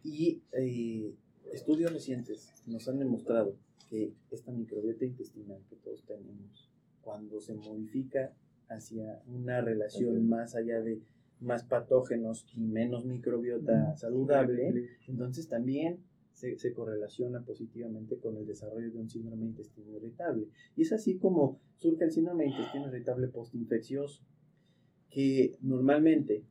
Y 0.02 0.42
eh, 0.52 1.14
estudios 1.52 1.92
recientes 1.92 2.52
nos 2.66 2.88
han 2.88 2.98
demostrado 2.98 3.56
que 3.88 4.12
esta 4.30 4.50
microbiota 4.50 5.04
intestinal 5.04 5.62
que 5.68 5.76
todos 5.76 6.02
tenemos 6.04 6.73
cuando 7.04 7.40
se 7.40 7.54
modifica 7.54 8.32
hacia 8.68 9.22
una 9.26 9.60
relación 9.60 10.28
más 10.28 10.54
allá 10.54 10.80
de 10.80 11.00
más 11.40 11.64
patógenos 11.64 12.46
y 12.56 12.60
menos 12.60 13.04
microbiota 13.04 13.94
saludable, 13.96 14.88
entonces 15.06 15.48
también 15.48 16.00
se, 16.32 16.58
se, 16.58 16.72
correlaciona 16.72 17.44
positivamente 17.44 18.18
con 18.18 18.36
el 18.36 18.46
desarrollo 18.46 18.90
de 18.90 18.98
un 18.98 19.08
síndrome 19.08 19.46
intestino 19.46 19.92
irritable. 19.96 20.48
Y 20.74 20.82
es 20.82 20.92
así 20.92 21.18
como 21.18 21.60
surge 21.78 22.04
el 22.04 22.12
síndrome 22.12 22.44
de 22.44 22.50
intestino 22.50 22.88
irritable 22.88 23.28
postinfeccioso, 23.28 24.22
que 25.10 25.56
normalmente 25.60 26.44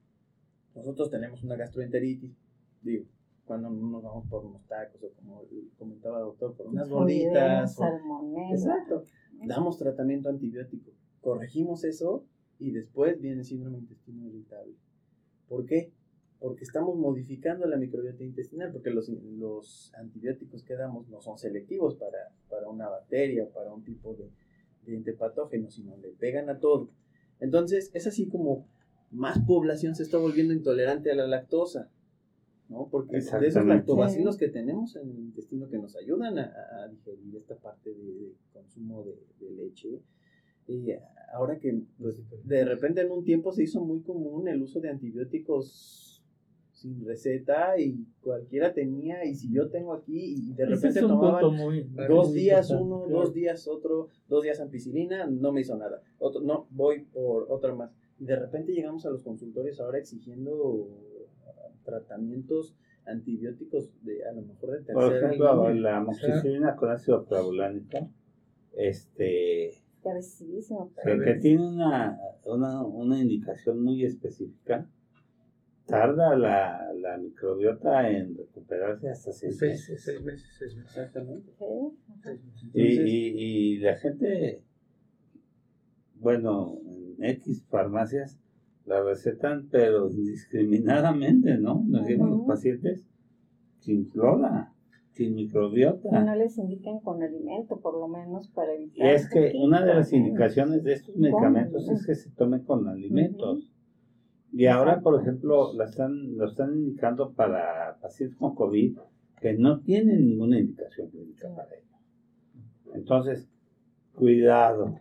nosotros 0.75 1.09
tenemos 1.09 1.43
una 1.43 1.55
gastroenteritis, 1.55 2.31
digo, 2.81 3.05
cuando 3.45 3.69
nos 3.69 4.03
vamos 4.03 4.25
por 4.27 4.45
unos 4.45 4.65
tacos 4.67 5.03
o 5.03 5.09
como 5.15 5.43
comentaba 5.77 6.19
el 6.19 6.25
doctor, 6.25 6.55
por 6.55 6.67
unas 6.67 6.89
gorditas. 6.89 7.77
exacto 8.51 9.03
damos 9.45 9.77
tratamiento 9.77 10.29
antibiótico, 10.29 10.91
corregimos 11.21 11.83
eso 11.83 12.25
y 12.59 12.71
después 12.71 13.19
viene 13.19 13.39
el 13.39 13.45
síndrome 13.45 13.79
intestino 13.79 14.27
irritable. 14.27 14.75
¿Por 15.47 15.65
qué? 15.65 15.91
Porque 16.39 16.63
estamos 16.63 16.97
modificando 16.97 17.65
la 17.67 17.77
microbiota 17.77 18.23
intestinal, 18.23 18.71
porque 18.71 18.89
los, 18.89 19.09
los 19.09 19.93
antibióticos 19.95 20.63
que 20.63 20.75
damos 20.75 21.07
no 21.09 21.21
son 21.21 21.37
selectivos 21.37 21.95
para, 21.95 22.31
para 22.49 22.67
una 22.69 22.89
bacteria 22.89 23.45
o 23.45 23.49
para 23.49 23.73
un 23.73 23.83
tipo 23.83 24.15
de, 24.15 24.29
de 24.99 25.13
patógeno, 25.13 25.69
sino 25.69 25.95
le 25.97 26.09
pegan 26.09 26.49
a 26.49 26.59
todo. 26.59 26.89
Entonces, 27.39 27.91
es 27.93 28.07
así 28.07 28.27
como 28.27 28.67
más 29.11 29.39
población 29.45 29.95
se 29.95 30.03
está 30.03 30.17
volviendo 30.17 30.53
intolerante 30.53 31.11
a 31.11 31.15
la 31.15 31.27
lactosa. 31.27 31.89
¿No? 32.69 32.87
Porque 32.89 33.17
de 33.19 33.47
esos 33.47 33.65
lactobacilos 33.65 34.37
que 34.37 34.49
tenemos 34.49 34.95
en 34.95 35.09
el 35.09 35.19
intestino 35.19 35.69
que 35.69 35.77
nos 35.77 35.95
ayudan 35.95 36.37
a, 36.39 36.87
digerir 36.89 37.35
esta 37.35 37.55
parte 37.55 37.93
de, 37.93 38.33
consumo 38.51 39.03
de, 39.03 39.51
leche, 39.51 40.01
y 40.67 40.91
ahora 41.33 41.59
que 41.59 41.81
pues, 41.99 42.21
de 42.45 42.65
repente 42.65 43.01
en 43.01 43.11
un 43.11 43.23
tiempo 43.23 43.51
se 43.51 43.63
hizo 43.63 43.83
muy 43.83 44.01
común 44.01 44.47
el 44.47 44.61
uso 44.61 44.79
de 44.79 44.89
antibióticos 44.89 46.13
sin 46.83 47.05
receta 47.05 47.79
y 47.79 48.05
cualquiera 48.21 48.73
tenía 48.73 49.23
y 49.23 49.35
si 49.35 49.53
yo 49.53 49.69
tengo 49.69 49.93
aquí 49.93 50.35
y 50.35 50.53
de 50.53 50.65
repente 50.65 50.99
tomaban 50.99 51.55
dos 52.09 52.33
días 52.33 52.69
uno, 52.71 53.07
dos 53.07 53.33
días 53.33 53.69
otro, 53.69 54.09
dos 54.27 54.43
días 54.43 54.59
ampicilina, 54.59 55.25
no 55.25 55.53
me 55.53 55.61
hizo 55.61 55.77
nada. 55.77 56.01
Otro, 56.19 56.41
no, 56.41 56.67
voy 56.71 57.05
por 57.05 57.45
otra 57.49 57.73
más. 57.73 57.95
Y 58.19 58.25
de 58.25 58.35
repente 58.35 58.73
llegamos 58.73 59.05
a 59.05 59.09
los 59.09 59.23
consultorios 59.23 59.79
ahora 59.79 59.97
exigiendo 59.97 60.89
tratamientos 61.83 62.75
antibióticos 63.05 63.89
de 64.03 64.25
a 64.25 64.31
lo 64.31 64.43
mejor 64.43 64.71
de 64.71 64.77
tercera 64.77 64.93
Por 64.93 65.15
ejemplo, 65.15 65.73
la 65.73 65.97
amoxicilina 65.97 66.75
con 66.75 66.91
ácido 66.91 67.25
clavulánico, 67.25 68.09
este 68.73 69.83
que, 71.03 71.19
que, 71.23 71.35
tiene 71.35 71.65
una, 71.65 72.19
una, 72.43 72.83
una, 72.83 73.19
indicación 73.21 73.81
muy 73.81 74.03
específica, 74.03 74.85
tarda 75.85 76.35
la, 76.35 76.91
la 76.93 77.17
microbiota 77.17 78.09
en 78.09 78.35
recuperarse 78.37 79.09
hasta 79.09 79.31
seis, 79.31 79.61
meses. 79.61 80.03
Seis 80.03 80.21
meses, 80.21 80.55
seis 80.57 80.75
meses. 80.75 80.97
Exactamente. 80.97 81.51
Y, 82.73 82.81
y, 82.83 83.75
y 83.75 83.77
la 83.77 83.95
gente, 83.95 84.61
bueno, 86.15 86.77
en 86.85 87.23
X 87.23 87.63
farmacias 87.69 88.42
la 88.85 89.01
recetan, 89.03 89.69
pero 89.71 90.09
indiscriminadamente, 90.09 91.57
¿no? 91.57 91.83
Nos 91.85 92.09
los 92.09 92.45
pacientes 92.45 93.01
sin 93.79 94.07
flora, 94.07 94.73
sin 95.11 95.35
microbiota. 95.35 96.09
Y 96.09 96.25
no 96.25 96.35
les 96.35 96.57
indiquen 96.57 96.99
con 96.99 97.21
alimento, 97.21 97.79
por 97.79 97.99
lo 97.99 98.07
menos 98.07 98.47
para 98.49 98.73
evitar. 98.73 99.05
Y 99.05 99.09
es 99.09 99.29
que 99.29 99.53
una 99.55 99.85
de 99.85 99.93
las 99.93 100.11
indicaciones 100.11 100.83
de 100.83 100.93
estos 100.93 101.15
medicamentos 101.15 101.89
es 101.89 102.05
que 102.05 102.15
se 102.15 102.29
tome 102.31 102.63
con 102.63 102.87
alimentos. 102.87 103.71
Y 104.51 104.67
ahora, 104.67 105.01
por 105.01 105.19
ejemplo, 105.19 105.73
lo 105.73 105.83
están, 105.83 106.37
lo 106.37 106.45
están 106.45 106.75
indicando 106.75 107.33
para 107.33 107.97
pacientes 108.01 108.37
con 108.37 108.53
COVID 108.53 108.97
que 109.41 109.53
no 109.53 109.81
tienen 109.81 110.25
ninguna 110.25 110.59
indicación 110.59 111.09
clínica 111.09 111.53
para 111.53 111.69
ello. 111.75 111.83
Entonces, 112.93 113.49
cuidado, 114.13 114.99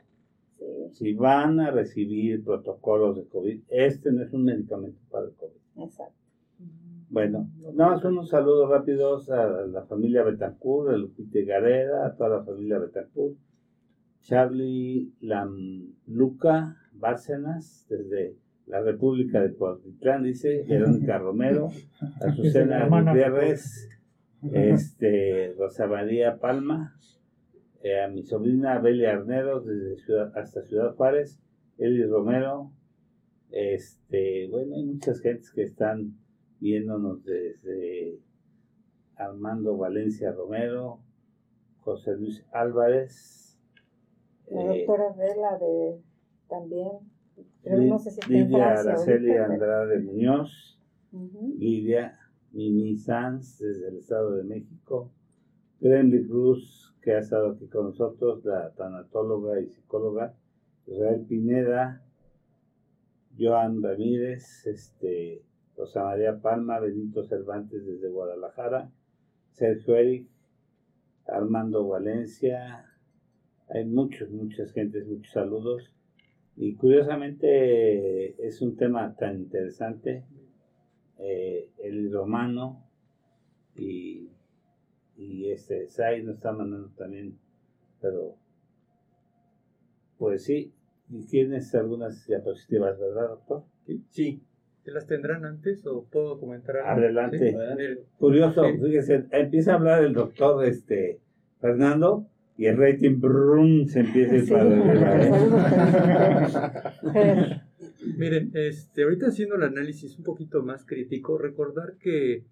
si 0.92 1.14
van 1.14 1.60
a 1.60 1.70
recibir 1.70 2.44
protocolos 2.44 3.16
de 3.16 3.26
COVID, 3.26 3.60
este 3.68 4.12
no 4.12 4.22
es 4.22 4.32
un 4.32 4.44
medicamento 4.44 4.98
para 5.10 5.26
el 5.26 5.32
COVID. 5.32 5.84
Exacto. 5.84 6.22
Bueno, 7.08 7.50
nada 7.74 7.90
más 7.90 8.04
unos 8.04 8.30
saludos 8.30 8.70
rápidos 8.70 9.30
a 9.30 9.66
la 9.66 9.82
familia 9.82 10.22
Betancourt, 10.22 10.94
a 10.94 10.96
Lupita 10.96 11.40
Gareda, 11.44 12.06
a 12.06 12.14
toda 12.16 12.38
la 12.38 12.42
familia 12.42 12.78
Betancourt, 12.78 13.36
Charlie 14.22 15.12
Luca 16.06 16.76
Bárcenas, 16.92 17.86
desde 17.90 18.36
la 18.66 18.80
República 18.80 19.42
de 19.42 19.52
Cuautitlán, 19.52 20.22
dice 20.22 20.64
Verónica 20.66 21.18
Romero, 21.18 21.68
Azucena 22.20 22.88
Gutiérrez, 22.88 23.90
este, 24.50 25.54
Rosa 25.58 25.86
María 25.86 26.38
Palma, 26.38 26.96
eh, 27.82 28.02
a 28.02 28.08
mi 28.08 28.22
sobrina 28.22 28.78
Belia 28.78 29.12
Arneros 29.12 29.66
desde 29.66 29.98
ciudad, 29.98 30.32
hasta 30.36 30.62
Ciudad 30.62 30.94
Juárez, 30.94 31.40
Eli 31.78 32.04
Romero, 32.04 32.70
este, 33.50 34.48
bueno, 34.48 34.76
hay 34.76 34.84
muchas 34.84 35.20
gentes 35.20 35.50
que 35.50 35.62
están 35.62 36.16
viéndonos 36.58 37.22
desde 37.24 38.18
Armando 39.16 39.76
Valencia 39.76 40.32
Romero, 40.32 41.00
José 41.80 42.16
Luis 42.16 42.44
Álvarez. 42.52 43.58
La 44.48 44.62
eh, 44.62 44.78
doctora 44.78 45.12
Vela 45.12 45.58
de 45.58 46.00
también. 46.48 46.90
Pero 47.62 47.82
no 47.82 47.98
sé 47.98 48.10
si 48.10 48.20
Lidia 48.30 48.72
Araceli 48.72 49.32
Andrade 49.32 50.00
Muñoz. 50.00 50.80
Lidia 51.58 52.18
Mimi 52.52 52.96
Sanz 52.96 53.58
desde 53.58 53.88
el 53.88 53.96
Estado 53.98 54.34
de 54.36 54.44
México, 54.44 55.10
Gremly 55.82 56.28
Cruz, 56.28 56.94
que 57.02 57.10
ha 57.12 57.18
estado 57.18 57.50
aquí 57.50 57.66
con 57.66 57.86
nosotros, 57.86 58.44
la 58.44 58.70
tanatóloga 58.70 59.60
y 59.60 59.66
psicóloga, 59.66 60.32
Israel 60.86 61.26
Pineda, 61.28 62.06
Joan 63.36 63.82
Ramírez, 63.82 64.64
este, 64.64 65.42
Rosa 65.76 66.04
María 66.04 66.40
Palma, 66.40 66.78
Benito 66.78 67.24
Cervantes 67.24 67.84
desde 67.84 68.10
Guadalajara, 68.10 68.92
Sergio 69.50 69.96
Eric, 69.96 70.28
Armando 71.26 71.88
Valencia, 71.88 72.86
hay 73.68 73.84
muchos, 73.84 74.30
muchas 74.30 74.70
gentes, 74.72 75.04
muchos 75.08 75.32
saludos. 75.32 75.92
Y 76.54 76.76
curiosamente 76.76 78.46
es 78.46 78.62
un 78.62 78.76
tema 78.76 79.16
tan 79.16 79.36
interesante 79.36 80.24
eh, 81.18 81.70
el 81.82 82.12
romano 82.12 82.86
y, 83.74 84.31
y 85.22 85.50
este 85.50 85.86
Sai 85.88 86.22
nos 86.22 86.36
está 86.36 86.52
mandando 86.52 86.88
también, 86.96 87.38
pero 88.00 88.36
pues 90.18 90.44
sí, 90.44 90.72
y 91.10 91.24
tienes 91.26 91.74
algunas 91.74 92.26
diapositivas, 92.26 92.98
¿verdad, 92.98 93.28
doctor? 93.28 93.64
Sí, 94.10 94.42
¿Se 94.84 94.90
las 94.90 95.06
tendrán 95.06 95.44
antes 95.44 95.86
o 95.86 96.04
puedo 96.10 96.40
comentar 96.40 96.76
algo? 96.78 96.90
Adelante. 97.02 97.38
Sí, 97.38 97.56
Curioso, 98.18 98.64
Sí. 98.64 98.78
fíjese, 98.80 99.26
empieza 99.30 99.72
a 99.72 99.76
hablar 99.76 100.02
el 100.02 100.12
doctor 100.12 100.64
este, 100.64 101.20
Fernando 101.60 102.26
y 102.56 102.66
el 102.66 102.76
rating 102.76 103.20
brum, 103.20 103.86
se 103.86 104.00
empieza 104.00 104.32
a 104.32 104.36
ir 104.38 104.44
Sí, 104.44 104.50
para 104.50 104.62
arriba, 104.64 105.20
¿eh? 107.04 107.60
Miren, 108.18 108.50
este, 108.54 109.04
ahorita 109.04 109.28
haciendo 109.28 109.54
el 109.54 109.62
análisis 109.62 110.18
un 110.18 110.24
poquito 110.24 110.62
más 110.64 110.84
crítico, 110.84 111.38
recordar 111.38 111.94
que 111.98 112.44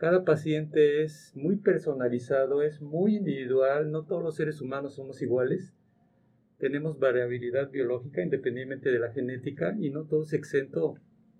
cada 0.00 0.24
paciente 0.24 1.02
es 1.02 1.30
muy 1.34 1.56
personalizado, 1.56 2.62
es 2.62 2.80
muy 2.80 3.16
individual, 3.16 3.92
no 3.92 4.06
todos 4.06 4.22
los 4.22 4.34
seres 4.34 4.62
humanos 4.62 4.94
somos 4.94 5.20
iguales, 5.20 5.74
tenemos 6.56 6.98
variabilidad 6.98 7.70
biológica 7.70 8.22
independientemente 8.22 8.90
de 8.90 8.98
la 8.98 9.12
genética 9.12 9.76
y 9.78 9.90
no 9.90 10.04
todo 10.04 10.22
es 10.22 10.32
exento, 10.32 10.94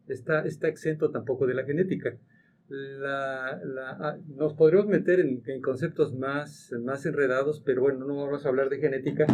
está, 0.09 0.45
está 0.45 0.69
exento 0.69 1.11
tampoco 1.11 1.47
de 1.47 1.55
la 1.55 1.65
genética. 1.65 2.19
Ah, 3.07 4.19
nos 4.29 4.53
podríamos 4.53 4.89
meter 4.89 5.21
en, 5.21 5.63
conceptos 5.63 6.15
más, 6.15 6.71
más 6.85 7.07
enredados, 7.07 7.63
pero 7.65 7.81
bueno, 7.81 8.05
no 8.05 8.15
vamos 8.15 8.45
a 8.45 8.51
hablar 8.51 8.69
de 8.69 8.77
genética, 8.77 9.25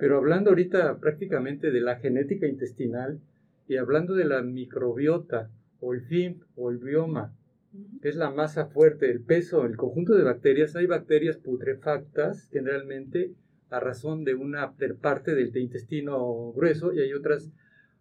pero 0.00 0.16
hablando 0.16 0.50
ahorita 0.50 0.98
prácticamente 0.98 1.70
de 1.70 1.80
la 1.80 1.94
genética 2.00 2.48
intestinal, 2.48 3.20
y 3.68 3.76
hablando 3.76 4.14
de 4.14 4.24
la 4.24 4.42
microbiota 4.42 5.48
o 5.78 5.94
el 5.94 6.00
FIM 6.02 6.40
o 6.56 6.70
el 6.70 6.78
bioma, 6.78 7.32
es 8.02 8.16
la 8.16 8.30
masa 8.30 8.66
fuerte, 8.66 9.10
el 9.10 9.22
peso, 9.22 9.64
el 9.64 9.76
conjunto 9.76 10.14
de 10.14 10.24
bacterias, 10.24 10.76
hay 10.76 10.86
bacterias 10.86 11.36
putrefactas 11.36 12.48
generalmente 12.50 13.32
a 13.70 13.80
razón 13.80 14.24
de 14.24 14.34
una 14.34 14.74
parte 15.00 15.34
del 15.34 15.56
intestino 15.56 16.52
grueso 16.52 16.92
y 16.92 17.00
hay 17.00 17.12
otras 17.12 17.50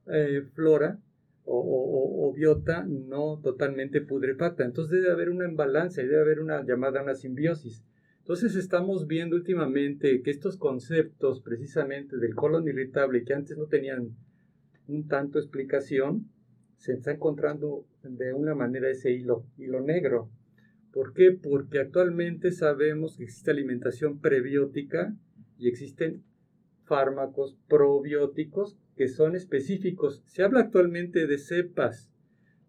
eh, 0.08 0.44
flora 0.54 1.00
o 1.46 2.34
biota 2.34 2.86
no 2.88 3.40
totalmente 3.44 4.00
putrefacta. 4.00 4.64
Entonces 4.64 5.02
debe 5.02 5.12
haber 5.12 5.30
una 5.30 5.48
imbalance, 5.48 6.02
debe 6.02 6.22
haber 6.22 6.40
una 6.40 6.64
llamada 6.64 7.04
una 7.04 7.16
simbiosis. 7.16 7.84
Entonces 8.24 8.56
estamos 8.56 9.06
viendo 9.06 9.36
últimamente 9.36 10.22
que 10.22 10.32
estos 10.32 10.56
conceptos 10.56 11.42
precisamente 11.42 12.16
del 12.16 12.36
colon 12.36 12.66
irritable 12.70 13.26
que 13.26 13.34
antes 13.34 13.58
no 13.58 13.66
tenían 13.66 14.16
un 14.88 15.08
tanto 15.10 15.40
explicación, 15.40 16.30
se 16.84 16.92
está 16.92 17.12
encontrando 17.12 17.86
de 18.04 18.34
una 18.34 18.56
manera 18.56 18.90
ese 18.90 19.10
hilo, 19.10 19.46
hilo 19.58 19.80
negro. 19.80 20.30
¿Por 20.92 21.14
qué? 21.14 21.32
Porque 21.32 21.80
actualmente 21.80 22.52
sabemos 22.52 23.16
que 23.16 23.24
existe 23.24 23.52
alimentación 23.52 24.20
prebiótica 24.20 25.16
y 25.58 25.70
existen 25.70 26.26
fármacos 26.84 27.58
probióticos 27.70 28.78
que 28.98 29.08
son 29.08 29.38
específicos. 29.38 30.24
Se 30.26 30.44
habla 30.44 30.60
actualmente 30.60 31.26
de 31.26 31.38
cepas, 31.38 32.12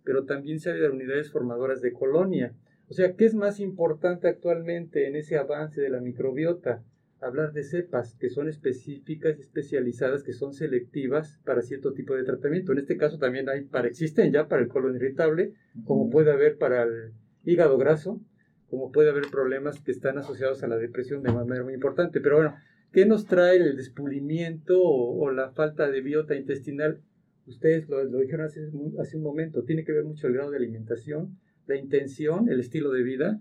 pero 0.04 0.24
también 0.26 0.60
se 0.60 0.70
habla 0.70 0.84
de 0.84 0.90
unidades 0.90 1.32
formadoras 1.32 1.80
de 1.80 1.92
colonia. 1.92 2.54
O 2.86 2.94
sea, 2.94 3.16
¿qué 3.16 3.24
es 3.24 3.34
más 3.34 3.58
importante 3.58 4.28
actualmente 4.28 5.08
en 5.08 5.16
ese 5.16 5.38
avance 5.38 5.80
de 5.80 5.90
la 5.90 6.00
microbiota? 6.00 6.84
Hablar 7.24 7.52
de 7.52 7.64
cepas 7.64 8.14
que 8.20 8.28
son 8.28 8.48
específicas 8.48 9.38
y 9.38 9.40
especializadas, 9.40 10.22
que 10.22 10.34
son 10.34 10.52
selectivas 10.52 11.40
para 11.44 11.62
cierto 11.62 11.94
tipo 11.94 12.14
de 12.14 12.22
tratamiento. 12.22 12.72
En 12.72 12.78
este 12.78 12.98
caso 12.98 13.18
también 13.18 13.48
hay 13.48 13.62
para, 13.62 13.88
existen 13.88 14.30
ya 14.30 14.46
para 14.46 14.60
el 14.60 14.68
colon 14.68 14.96
irritable, 14.96 15.54
como 15.84 16.10
puede 16.10 16.30
haber 16.30 16.58
para 16.58 16.82
el 16.82 17.12
hígado 17.44 17.78
graso, 17.78 18.20
como 18.68 18.92
puede 18.92 19.08
haber 19.08 19.30
problemas 19.30 19.80
que 19.80 19.90
están 19.90 20.18
asociados 20.18 20.62
a 20.62 20.68
la 20.68 20.76
depresión 20.76 21.22
de 21.22 21.32
manera 21.32 21.64
muy 21.64 21.72
importante. 21.72 22.20
Pero 22.20 22.36
bueno, 22.36 22.56
¿qué 22.92 23.06
nos 23.06 23.24
trae 23.24 23.56
el 23.56 23.76
despulimiento 23.76 24.82
o, 24.82 25.24
o 25.24 25.30
la 25.30 25.50
falta 25.50 25.90
de 25.90 26.02
biota 26.02 26.34
intestinal? 26.34 27.00
Ustedes 27.46 27.88
lo, 27.88 28.04
lo 28.04 28.18
dijeron 28.18 28.46
hace 28.46 29.16
un 29.16 29.22
momento, 29.22 29.64
tiene 29.64 29.84
que 29.84 29.92
ver 29.92 30.04
mucho 30.04 30.26
el 30.26 30.34
grado 30.34 30.50
de 30.50 30.58
alimentación, 30.58 31.38
la 31.66 31.76
intención, 31.76 32.50
el 32.50 32.60
estilo 32.60 32.90
de 32.92 33.02
vida. 33.02 33.40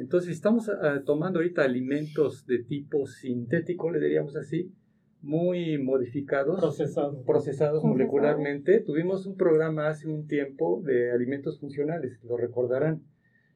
Entonces, 0.00 0.30
estamos 0.30 0.70
ah, 0.70 1.02
tomando 1.04 1.40
ahorita 1.40 1.62
alimentos 1.62 2.46
de 2.46 2.60
tipo 2.64 3.06
sintético, 3.06 3.90
le 3.90 4.00
diríamos 4.00 4.34
así, 4.34 4.72
muy 5.20 5.76
modificados, 5.76 6.58
Procesado. 6.58 7.22
procesados 7.24 7.26
Procesado. 7.26 7.82
molecularmente. 7.84 8.80
Tuvimos 8.80 9.26
un 9.26 9.36
programa 9.36 9.88
hace 9.88 10.08
un 10.08 10.26
tiempo 10.26 10.82
de 10.86 11.12
alimentos 11.12 11.60
funcionales, 11.60 12.18
lo 12.24 12.38
recordarán, 12.38 13.02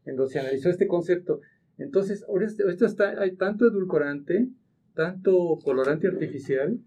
en 0.05 0.17
donde 0.17 0.33
se 0.35 0.41
analizó 0.41 0.69
este 0.69 0.87
concepto. 0.87 1.41
Entonces, 1.79 2.23
ahora 2.29 2.45
este- 2.45 2.65
ahorita 2.65 2.85
está, 2.85 3.19
hay 3.23 3.37
tanto 3.37 3.67
edulcorante, 3.67 4.49
tanto 4.95 5.59
colorante 5.65 6.09
artificial, 6.09 6.79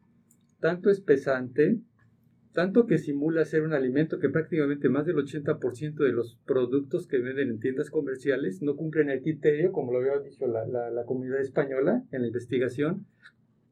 tanto 0.60 0.92
espesante, 0.92 1.80
tanto 2.58 2.88
que 2.88 2.98
simula 2.98 3.46
ser 3.46 3.62
un 3.62 3.74
alimento 3.74 4.18
que 4.18 4.30
prácticamente 4.30 4.90
más 4.90 5.06
del 5.06 5.18
80% 5.18 6.04
de 6.04 6.12
los 6.12 6.40
productos 6.44 7.06
que 7.06 7.20
venden 7.20 7.52
en 7.52 7.60
tiendas 7.60 7.92
comerciales 7.92 8.64
no 8.64 8.76
cumplen 8.76 9.12
el 9.12 9.22
criterio, 9.22 9.72
como 9.72 9.92
lo 9.92 10.00
había 10.00 10.18
dicho 10.28 10.48
la, 10.48 11.06
comunidad 11.06 11.40
española 11.40 12.04
en 12.12 12.22
la 12.22 12.28
investigación. 12.30 13.06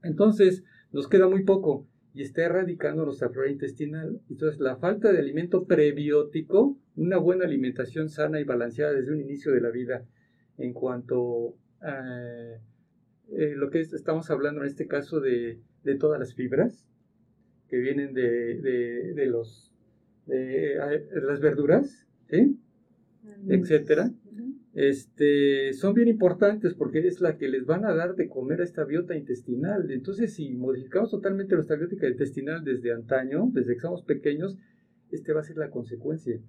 Entonces, 0.03 0.63
nos 0.91 1.07
queda 1.07 1.27
muy 1.27 1.43
poco 1.45 1.87
y 2.13 2.21
está 2.21 2.43
erradicando 2.43 3.05
nuestra 3.05 3.29
flora 3.29 3.49
intestinal. 3.49 4.21
Entonces, 4.29 4.59
la 4.59 4.75
falta 4.75 5.11
de 5.11 5.17
alimento 5.17 5.65
prebiótico, 5.65 6.77
una 6.95 7.17
buena 7.17 7.45
alimentación 7.45 8.07
sana 8.07 8.39
y 8.39 8.43
balanceada 8.43 8.93
desde 8.93 9.11
un 9.11 9.19
inicio 9.19 9.51
de 9.51 9.61
la 9.61 9.71
vida 9.71 10.05
en 10.59 10.73
cuanto 10.73 11.55
a 11.81 12.03
eh, 13.31 13.55
lo 13.55 13.71
que 13.71 13.79
es- 13.79 13.93
estamos 13.93 14.29
hablando 14.29 14.61
en 14.61 14.67
este 14.67 14.85
caso 14.85 15.21
de 15.21 15.57
todas 15.97 16.19
las 16.19 16.35
fibras 16.35 16.85
que 17.75 17.81
vienen 17.81 18.13
de, 18.13 18.55
de- 18.61 19.13
de 19.13 19.25
los 19.27 19.71
de, 20.27 20.73
eh, 20.75 21.05
las 21.21 21.39
verduras, 21.41 22.07
¿sí? 22.29 22.57
etcétera, 23.47 24.11
este, 24.73 25.73
son 25.73 25.93
bien 25.93 26.07
importantes 26.07 26.73
porque 26.73 26.99
es 27.07 27.21
la 27.21 27.37
que 27.37 27.47
les 27.47 27.65
van 27.65 27.85
a 27.85 27.93
dar 27.93 28.15
de 28.15 28.27
comer 28.27 28.61
a 28.61 28.63
esta 28.63 28.83
biota 28.83 29.15
intestinal. 29.15 29.89
Entonces, 29.91 30.33
si 30.33 30.49
modificamos 30.51 31.11
totalmente 31.11 31.55
nuestra 31.55 31.77
biota 31.77 32.07
intestinal 32.07 32.63
desde 32.63 32.91
antaño, 32.93 33.49
desde 33.53 33.75
que 33.75 33.81
somos 33.81 34.03
pequeños, 34.03 34.57
este 35.11 35.33
va 35.33 35.41
a 35.41 35.43
ser 35.43 35.57
la 35.57 35.69
consecuencia. 35.69 36.39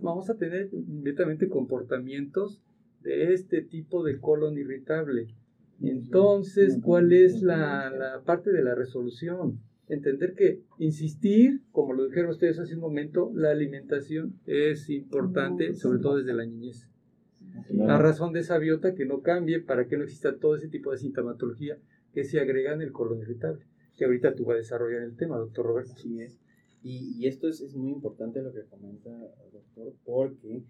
Vamos 0.00 0.30
a 0.30 0.36
tener 0.36 0.70
inmediatamente 0.72 1.48
comportamientos 1.48 2.60
de 3.02 3.32
este 3.32 3.62
tipo 3.62 4.04
de 4.04 4.18
colon 4.20 4.56
irritable. 4.58 5.28
Entonces, 5.82 6.78
¿cuál 6.82 7.12
es 7.12 7.42
la, 7.42 7.90
la 7.90 8.22
parte 8.24 8.50
de 8.50 8.62
la 8.62 8.74
resolución? 8.74 9.60
Entender 9.88 10.34
que 10.34 10.62
insistir, 10.78 11.62
como 11.70 11.92
lo 11.92 12.06
dijeron 12.06 12.30
ustedes 12.30 12.58
hace 12.58 12.74
un 12.74 12.80
momento, 12.80 13.30
la 13.34 13.50
alimentación 13.50 14.40
es 14.46 14.90
importante, 14.90 15.74
sobre 15.74 16.00
todo 16.00 16.16
desde 16.16 16.34
la 16.34 16.44
niñez. 16.44 16.88
A 17.88 17.98
razón 17.98 18.32
de 18.32 18.40
esa 18.40 18.58
biota 18.58 18.94
que 18.94 19.06
no 19.06 19.22
cambie 19.22 19.60
para 19.60 19.86
que 19.86 19.96
no 19.96 20.04
exista 20.04 20.36
todo 20.36 20.56
ese 20.56 20.68
tipo 20.68 20.90
de 20.90 20.98
sintomatología 20.98 21.78
que 22.12 22.24
se 22.24 22.40
agrega 22.40 22.74
en 22.74 22.82
el 22.82 22.92
colon 22.92 23.20
irritable, 23.20 23.64
que 23.96 24.04
ahorita 24.04 24.34
tú 24.34 24.44
vas 24.44 24.56
a 24.56 24.58
desarrollar 24.58 25.02
el 25.02 25.16
tema, 25.16 25.38
doctor 25.38 25.66
Roberto. 25.66 25.92
Así 25.94 26.20
es. 26.20 26.38
Y, 26.82 27.14
y 27.16 27.26
esto 27.26 27.48
es, 27.48 27.60
es 27.60 27.74
muy 27.74 27.90
importante 27.90 28.42
lo 28.42 28.52
que 28.52 28.64
comenta 28.64 29.10
el 29.10 29.52
doctor, 29.52 29.94
porque 30.04 30.64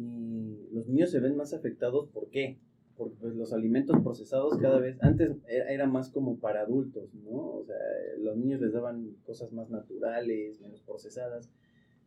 y 0.00 0.68
los 0.72 0.88
niños 0.88 1.10
se 1.10 1.20
ven 1.20 1.36
más 1.36 1.52
afectados. 1.52 2.08
¿Por 2.08 2.30
qué? 2.30 2.58
Porque 2.96 3.16
pues, 3.20 3.34
los 3.34 3.52
alimentos 3.52 3.98
procesados 4.02 4.58
cada 4.58 4.78
vez, 4.78 5.02
antes 5.02 5.36
era, 5.46 5.86
más 5.86 6.10
como 6.10 6.38
para 6.38 6.62
adultos, 6.62 7.14
¿no? 7.14 7.54
O 7.54 7.64
sea, 7.64 7.76
los 8.18 8.36
niños 8.36 8.60
les 8.60 8.72
daban 8.72 9.16
cosas 9.24 9.52
más 9.52 9.70
naturales, 9.70 10.60
menos 10.60 10.82
procesadas, 10.82 11.50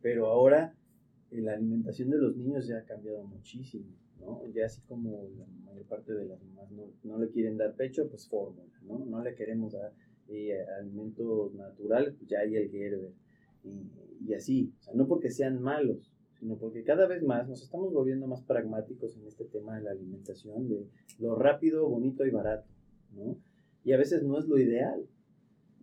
pero 0.00 0.26
ahora 0.26 0.76
la 1.30 1.54
alimentación 1.54 2.10
de 2.10 2.18
los 2.18 2.36
niños 2.36 2.66
ya 2.66 2.78
ha 2.78 2.84
cambiado 2.84 3.24
muchísimo. 3.24 3.86
¿no? 4.20 4.46
Ya 4.54 4.66
así 4.66 4.80
como 4.82 5.28
la 5.36 5.46
mayor 5.64 5.84
parte 5.86 6.14
de 6.14 6.26
las 6.26 6.42
mamás 6.42 6.70
no, 6.70 6.92
no 7.02 7.18
le 7.18 7.30
quieren 7.30 7.56
dar 7.56 7.74
pecho, 7.74 8.08
pues 8.08 8.28
fórmula, 8.28 8.72
¿no? 8.82 9.04
No 9.04 9.22
le 9.22 9.34
queremos 9.34 9.72
dar 9.72 9.92
eh, 10.28 10.64
alimentos 10.80 11.52
naturales, 11.54 12.14
pues 12.16 12.30
ya 12.30 12.40
hay 12.40 12.56
el 12.56 12.70
Gerber. 12.70 13.12
Y, 13.64 13.90
y 14.26 14.34
así, 14.34 14.72
o 14.78 14.82
sea, 14.82 14.94
no 14.94 15.06
porque 15.06 15.30
sean 15.30 15.60
malos, 15.60 16.13
sino 16.44 16.58
porque 16.58 16.84
cada 16.84 17.06
vez 17.06 17.22
más 17.22 17.48
nos 17.48 17.62
estamos 17.62 17.90
volviendo 17.90 18.26
más 18.26 18.42
pragmáticos 18.42 19.16
en 19.16 19.26
este 19.26 19.46
tema 19.46 19.76
de 19.78 19.82
la 19.82 19.92
alimentación, 19.92 20.68
de 20.68 20.86
lo 21.18 21.36
rápido, 21.36 21.88
bonito 21.88 22.26
y 22.26 22.30
barato, 22.30 22.68
¿no? 23.16 23.38
Y 23.82 23.92
a 23.94 23.96
veces 23.96 24.22
no 24.24 24.38
es 24.38 24.44
lo 24.46 24.58
ideal. 24.58 25.06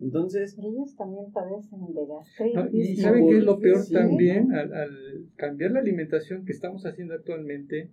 Entonces... 0.00 0.56
Ellos 0.56 0.94
también 0.94 1.32
padecen 1.32 1.80
de 1.92 1.94
No, 1.94 2.06
gastritis. 2.06 2.90
y 2.90 2.96
¿saben 2.96 3.26
qué 3.26 3.38
es 3.38 3.44
lo 3.44 3.58
peor 3.58 3.80
Sí. 3.82 3.92
también? 3.92 4.52
Al, 4.52 4.72
al 4.72 5.26
cambiar 5.34 5.72
la 5.72 5.80
alimentación 5.80 6.44
que 6.44 6.52
estamos 6.52 6.86
haciendo 6.86 7.14
actualmente, 7.14 7.90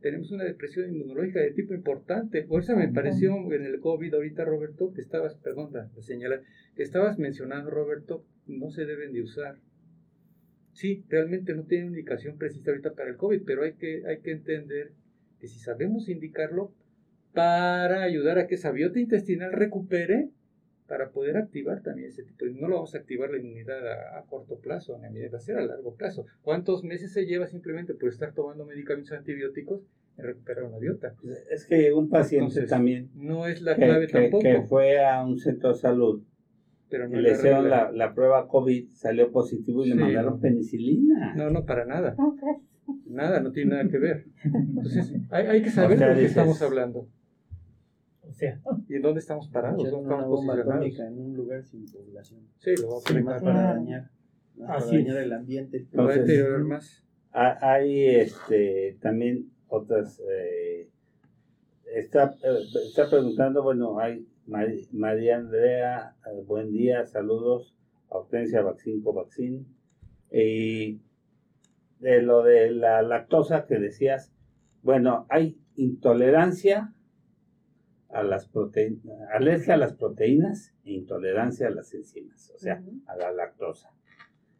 tenemos 0.00 0.32
una 0.32 0.44
depresión 0.44 0.88
inmunológica 0.94 1.40
de 1.40 1.50
tipo 1.50 1.74
importante. 1.74 2.44
Por 2.44 2.62
eso 2.62 2.74
me 2.76 2.84
Ajá. 2.84 2.94
pareció 2.94 3.36
en 3.52 3.62
el 3.66 3.78
COVID 3.78 4.14
ahorita, 4.14 4.46
Roberto, 4.46 4.90
que 4.94 5.02
estabas, 5.02 5.34
perdón, 5.36 5.74
la, 5.74 5.90
la 5.94 6.02
señalar, 6.02 6.40
que 6.74 6.82
estabas 6.82 7.18
mencionando, 7.18 7.70
Roberto, 7.70 8.24
no 8.46 8.70
se 8.70 8.86
deben 8.86 9.12
de 9.12 9.20
usar. 9.20 9.56
Sí, 10.80 11.04
realmente 11.10 11.52
no 11.52 11.64
tiene 11.64 11.88
indicación 11.88 12.38
precisa 12.38 12.70
ahorita 12.70 12.94
para 12.94 13.10
el 13.10 13.18
COVID, 13.18 13.42
pero 13.44 13.64
hay 13.64 13.74
que, 13.74 14.02
hay 14.06 14.20
que 14.20 14.30
entender 14.30 14.92
que 15.38 15.46
si 15.46 15.58
sabemos 15.58 16.08
indicarlo, 16.08 16.72
para 17.34 18.02
ayudar 18.02 18.38
a 18.38 18.46
que 18.46 18.54
esa 18.54 18.70
biota 18.72 18.98
intestinal 18.98 19.52
recupere, 19.52 20.30
para 20.88 21.10
poder 21.10 21.36
activar 21.36 21.82
también 21.82 22.08
ese 22.08 22.22
tipo 22.22 22.46
de... 22.46 22.52
No 22.52 22.66
lo 22.66 22.76
vamos 22.76 22.94
a 22.94 22.98
activar 22.98 23.30
la 23.30 23.36
inmunidad 23.36 23.86
a, 23.86 24.20
a 24.20 24.22
corto 24.24 24.58
plazo, 24.58 24.98
ni 24.98 25.06
a 25.06 25.10
medio, 25.10 25.30
va 25.30 25.36
a 25.36 25.42
ser 25.42 25.58
a 25.58 25.66
largo 25.66 25.94
plazo. 25.96 26.24
¿Cuántos 26.40 26.82
meses 26.82 27.12
se 27.12 27.26
lleva 27.26 27.46
simplemente 27.46 27.92
por 27.92 28.08
estar 28.08 28.32
tomando 28.32 28.64
medicamentos 28.64 29.12
antibióticos 29.12 29.82
en 30.16 30.24
recuperar 30.24 30.64
una 30.64 30.78
biota? 30.78 31.14
Es 31.50 31.66
que 31.66 31.76
llegó 31.76 31.98
un 31.98 32.08
paciente 32.08 32.46
Entonces, 32.46 32.70
también 32.70 33.10
No 33.14 33.46
es 33.46 33.60
la 33.60 33.76
clave 33.76 34.06
que- 34.06 34.14
tampoco, 34.14 34.42
que 34.42 34.62
fue 34.62 34.98
a 35.04 35.22
un 35.22 35.38
centro 35.38 35.74
de 35.74 35.78
salud 35.78 36.22
pero 36.90 37.08
no 37.08 37.16
le 37.16 37.30
la 37.30 37.34
hicieron 37.36 37.70
la, 37.70 37.90
la 37.92 38.14
prueba 38.14 38.46
COVID, 38.48 38.90
salió 38.92 39.30
positivo 39.30 39.82
y 39.84 39.90
Sí. 39.90 39.94
le 39.96 40.02
mandaron 40.02 40.40
penicilina. 40.40 41.34
No, 41.36 41.50
no, 41.50 41.64
para 41.64 41.84
nada. 41.86 42.14
¿Cómo 42.16 42.36
crees? 42.36 42.58
Nada, 43.06 43.40
no 43.40 43.52
tiene 43.52 43.70
nada 43.76 43.88
que 43.88 43.98
ver. 43.98 44.26
Entonces, 44.44 45.12
hay, 45.30 45.46
hay 45.46 45.62
que 45.62 45.70
saber 45.70 45.96
O 45.96 45.98
sea, 45.98 46.08
de 46.08 46.12
lo 46.14 46.16
que 46.18 46.22
dices- 46.22 46.36
estamos 46.36 46.60
hablando 46.62 47.08
O 48.22 48.32
sea, 48.32 48.60
y 48.88 48.94
en 48.96 49.02
dónde 49.02 49.20
estamos 49.20 49.48
parados, 49.48 49.78
dónde 49.78 49.96
una 49.96 50.14
estamos 50.16 50.26
bomba 50.28 50.52
posicionados. 50.54 50.74
atómica 50.98 51.06
en 51.08 51.18
un 51.18 51.36
lugar 51.36 51.62
sin 51.64 51.86
población. 51.86 52.40
Sí, 52.58 52.70
lo 52.80 52.86
voy 52.88 52.94
a 52.94 52.94
más 52.96 53.10
aplicar. 53.10 53.42
para 53.42 53.62
dañar, 53.74 54.10
¿no? 54.56 54.66
para 54.66 54.78
Así 54.78 54.96
dañar 54.96 55.16
es. 55.18 55.22
el 55.24 55.32
ambiente. 55.32 55.86
Lo 55.92 56.02
voy 56.04 56.12
a 56.12 56.16
deteriorar 56.18 56.60
más. 56.64 57.04
Ha- 57.32 57.72
Hay 57.72 58.06
este, 58.06 58.98
también 59.00 59.50
otras. 59.68 60.20
eh, 60.28 60.88
está, 61.94 62.34
eh, 62.42 62.58
está 62.86 63.08
preguntando, 63.10 63.62
bueno, 63.62 63.98
hay 63.98 64.26
María 64.46 65.36
Andrea, 65.36 66.16
eh, 66.26 66.42
buen 66.46 66.72
día, 66.72 67.06
saludos. 67.06 67.76
Hortensia 68.08 68.62
Vaccín 68.62 69.02
Covaccín. 69.02 69.66
Y 70.30 71.00
de 72.00 72.22
lo 72.22 72.42
de 72.42 72.70
la 72.70 73.02
lactosa 73.02 73.66
que 73.66 73.78
decías, 73.78 74.32
bueno, 74.82 75.26
hay 75.28 75.60
intolerancia 75.76 76.92
a 78.08 78.22
las 78.22 78.48
proteínas, 78.48 79.04
alergia 79.32 79.74
a 79.74 79.76
las 79.76 79.94
proteínas 79.94 80.74
e 80.84 80.92
intolerancia 80.92 81.68
a 81.68 81.70
las 81.70 81.94
enzimas, 81.94 82.50
o 82.54 82.58
sea, 82.58 82.82
a 83.06 83.16
la 83.16 83.30
lactosa. 83.32 83.92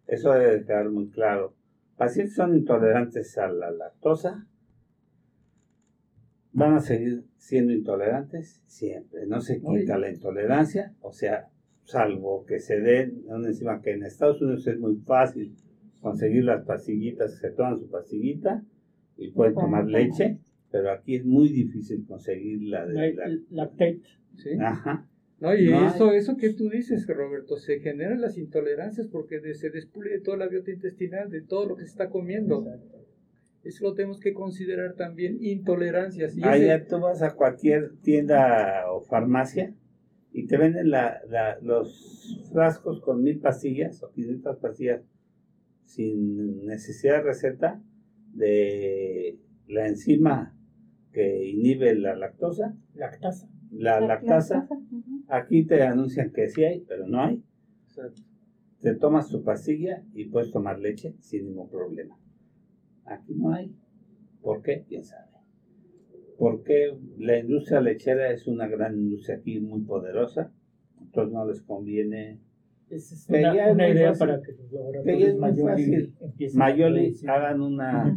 Eso 0.07 0.33
debe 0.33 0.65
quedar 0.65 0.91
muy 0.91 1.09
claro. 1.11 1.55
Pacientes 1.97 2.35
son 2.35 2.57
intolerantes 2.57 3.37
a 3.39 3.49
la 3.49 3.71
lactosa, 3.71 4.47
van 6.53 6.75
a 6.75 6.81
seguir 6.81 7.25
siendo 7.37 7.73
intolerantes 7.73 8.63
siempre. 8.67 9.27
No 9.27 9.41
se 9.41 9.61
quita 9.61 9.99
la 9.99 10.11
intolerancia, 10.11 10.95
o 11.01 11.13
sea, 11.13 11.49
salvo 11.85 12.45
que 12.47 12.61
se 12.61 12.81
den 12.81 13.23
una 13.27 13.49
enzima 13.49 13.81
que 13.83 13.93
en 13.93 14.05
Estados 14.05 14.41
Unidos 14.43 14.67
es 14.67 14.79
muy 14.79 14.97
fácil 14.97 15.55
conseguir 16.01 16.45
las 16.45 16.65
pastillitas, 16.65 17.37
se 17.39 17.51
toman 17.51 17.79
su 17.79 17.89
pastillita 17.91 18.65
y 19.17 19.31
pueden 19.33 19.55
tomar 19.55 19.87
leche, 19.87 20.39
pero 20.71 20.91
aquí 20.93 21.17
es 21.17 21.25
muy 21.25 21.49
difícil 21.51 22.05
conseguir 22.07 22.63
la 22.63 22.87
de 22.87 23.15
la- 23.15 23.39
lactate. 23.51 24.01
¿sí? 24.37 24.51
Ajá. 24.61 25.07
No, 25.41 25.55
y 25.57 25.69
No 25.71 25.89
eso, 25.89 26.13
eso 26.13 26.37
que 26.37 26.53
tú 26.53 26.69
dices, 26.69 27.07
Roberto, 27.07 27.57
se 27.57 27.81
generan 27.81 28.21
las 28.21 28.37
intolerancias 28.39 29.09
porque 29.09 29.41
de- 29.41 29.55
se 29.55 29.71
despule 29.71 30.11
de 30.11 30.21
toda 30.21 30.37
la 30.37 30.49
biota 30.49 30.71
intestinal, 30.71 31.31
de 31.31 31.41
todo 31.43 31.67
lo 31.67 31.77
que 31.77 31.85
se 31.85 31.91
está 31.91 32.09
comiendo. 32.11 32.65
Eso 33.63 33.85
lo 33.85 33.95
tenemos 33.95 34.21
que 34.21 34.33
considerar 34.33 34.95
también, 34.95 35.39
intolerancias. 35.43 36.37
Y 36.37 36.41
ese- 36.41 36.49
Allá 36.49 36.87
tú 36.87 36.99
vas 37.01 37.23
a 37.23 37.35
cualquier 37.35 37.97
tienda 38.03 38.91
o 38.91 39.03
farmacia 39.03 39.75
y 40.33 40.47
te 40.47 40.57
venden 40.57 40.91
la, 40.91 41.21
la- 41.29 41.59
los 41.61 42.41
frascos 42.53 43.01
con 43.01 43.23
mil 43.23 43.39
pastillas 43.39 44.03
o 44.03 44.11
500 44.13 44.57
pastillas 44.59 45.03
sin 45.85 46.65
necesidad 46.67 47.17
de 47.19 47.23
receta 47.23 47.83
de 48.33 49.39
la 49.67 49.89
enzima 49.89 50.57
que 51.13 51.45
inhibe 51.49 51.95
la 51.97 52.15
lactosa, 52.17 52.77
Lactasa. 52.95 53.49
la 53.73 54.01
lactasa. 54.01 54.69
Aquí 55.29 55.65
te 55.67 55.83
anuncian 55.83 56.33
que 56.33 56.49
sí 56.49 56.65
hay, 56.65 56.81
pero 56.89 57.07
no 57.07 57.23
hay. 57.25 57.43
Exacto. 57.87 58.23
Te 58.81 58.95
tomas 58.95 59.29
tu 59.29 59.43
pastilla 59.43 60.03
y 60.15 60.27
puedes 60.27 60.51
tomar 60.53 60.79
leche 60.79 61.15
sin 61.21 61.47
ningún 61.47 61.69
problema. 61.69 62.17
Aquí 63.11 63.35
no 63.35 63.53
hay. 63.53 63.75
¿Por 64.41 64.63
qué? 64.63 64.85
¿Quién 64.89 65.05
sabe? 65.05 65.27
Porque 66.39 66.97
la 67.19 67.39
industria 67.39 67.81
lechera 67.81 68.31
es 68.31 68.47
una 68.47 68.67
gran 68.69 68.95
industria 68.97 69.37
aquí 69.37 69.61
muy 69.61 69.81
poderosa. 69.83 70.53
Entonces 71.01 71.35
no 71.35 71.47
les 71.47 71.61
conviene. 71.63 72.41
Esa 72.89 73.15
es 73.15 73.27
Que 73.27 73.39
una, 73.73 73.87
es 73.89 73.95
idea 73.95 74.09
fácil. 74.15 74.19
para 74.27 74.43
que 74.43 74.53
los 74.53 74.69
Que 74.69 74.75
laboratorios 74.77 75.29
es 75.29 75.37
Mayoli 75.37 75.63
fácil. 75.71 76.15
empiecen 76.21 76.63
a 76.63 76.65
Mayoli 76.65 77.01
producir. 77.03 77.31
hagan 77.31 77.61
una 77.61 78.17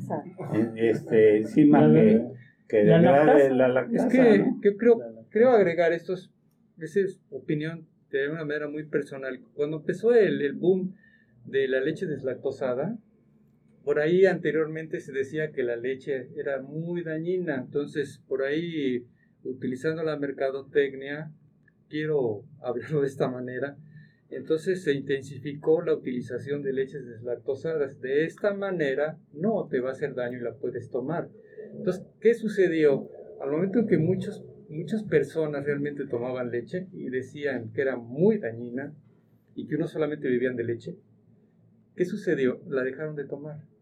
eh, 0.53 0.71
este, 0.89 1.37
enzima 1.37 1.87
La- 1.87 1.93
que, 2.01 2.25
que 2.69 2.83
la 2.83 2.97
degrade 2.97 3.49
lactasa. 3.49 3.49
la 3.55 3.67
Es 3.67 3.73
lactasa. 3.73 4.09
que 4.09 4.39
¿no? 4.39 4.61
yo 4.63 4.77
creo, 4.77 5.01
creo 5.29 5.49
agregar 5.49 5.91
esto, 5.93 6.13
es- 6.13 6.31
esa 6.79 6.99
es 7.01 7.19
opinión 7.29 7.87
de 8.09 8.29
una 8.29 8.45
manera 8.45 8.67
muy 8.69 8.83
personal. 8.85 9.39
Cuando 9.53 9.77
empezó 9.77 10.13
el, 10.13 10.41
el 10.41 10.53
boom 10.53 10.95
de 11.45 11.67
la 11.67 11.79
leche 11.81 12.05
deslactosada, 12.07 12.97
por 13.83 13.99
ahí 13.99 14.25
anteriormente 14.25 14.99
se 15.01 15.11
decía 15.11 15.51
que 15.51 15.63
la 15.63 15.75
leche 15.75 16.29
era 16.35 16.61
muy 16.61 17.03
dañina, 17.03 17.55
entonces 17.55 18.21
por 18.27 18.43
ahí 18.43 19.05
utilizando 19.43 20.03
la 20.03 20.17
mercadotecnia, 20.17 21.31
quiero 21.89 22.43
hablarlo 22.61 23.01
de 23.01 23.07
esta 23.07 23.27
manera, 23.27 23.77
entonces 24.29 24.83
se 24.83 24.93
intensificó 24.93 25.81
la 25.81 25.93
utilización 25.93 26.63
de 26.63 26.73
leches 26.73 27.05
deslactosadas. 27.05 28.01
De 28.01 28.25
esta 28.25 28.53
manera 28.53 29.19
no 29.31 29.67
te 29.69 29.79
va 29.79 29.89
a 29.89 29.91
hacer 29.91 30.15
daño 30.15 30.39
y 30.39 30.41
la 30.41 30.55
puedes 30.55 30.89
tomar. 30.89 31.29
Entonces, 31.75 32.03
¿qué 32.19 32.33
sucedió? 32.33 33.09
Al 33.41 33.51
momento 33.51 33.79
en 33.79 33.87
que 33.87 33.97
muchos, 33.97 34.43
muchas 34.69 35.03
personas 35.03 35.65
realmente 35.65 36.07
tomaban 36.07 36.49
leche 36.49 36.87
y 36.93 37.09
decían 37.09 37.71
que 37.73 37.81
era 37.81 37.95
muy 37.95 38.39
dañina 38.39 38.95
y 39.53 39.67
que 39.67 39.75
uno 39.75 39.87
solamente 39.87 40.27
vivían 40.27 40.55
de 40.55 40.63
leche, 40.63 40.95
¿qué 41.95 42.05
sucedió? 42.05 42.59
La 42.67 42.83
dejaron 42.83 43.15
de 43.15 43.25
tomar. 43.25 43.72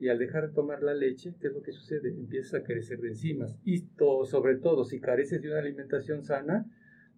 Y 0.00 0.08
al 0.08 0.18
dejar 0.18 0.48
de 0.48 0.54
tomar 0.54 0.82
la 0.82 0.94
leche, 0.94 1.34
¿qué 1.40 1.48
es 1.48 1.52
lo 1.52 1.60
que 1.62 1.72
sucede? 1.72 2.08
Empiezas 2.08 2.54
a 2.54 2.62
carecer 2.64 2.98
de 3.00 3.08
enzimas. 3.08 3.58
Y 3.64 3.82
to- 3.96 4.24
sobre 4.24 4.56
todo, 4.56 4.84
si 4.84 4.98
careces 4.98 5.42
de 5.42 5.48
una 5.50 5.58
alimentación 5.58 6.22
sana, 6.24 6.64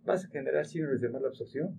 vas 0.05 0.25
a 0.25 0.29
generar 0.29 0.67
síndromes 0.67 1.01
de 1.01 1.09
mala 1.09 1.29
absorción. 1.29 1.79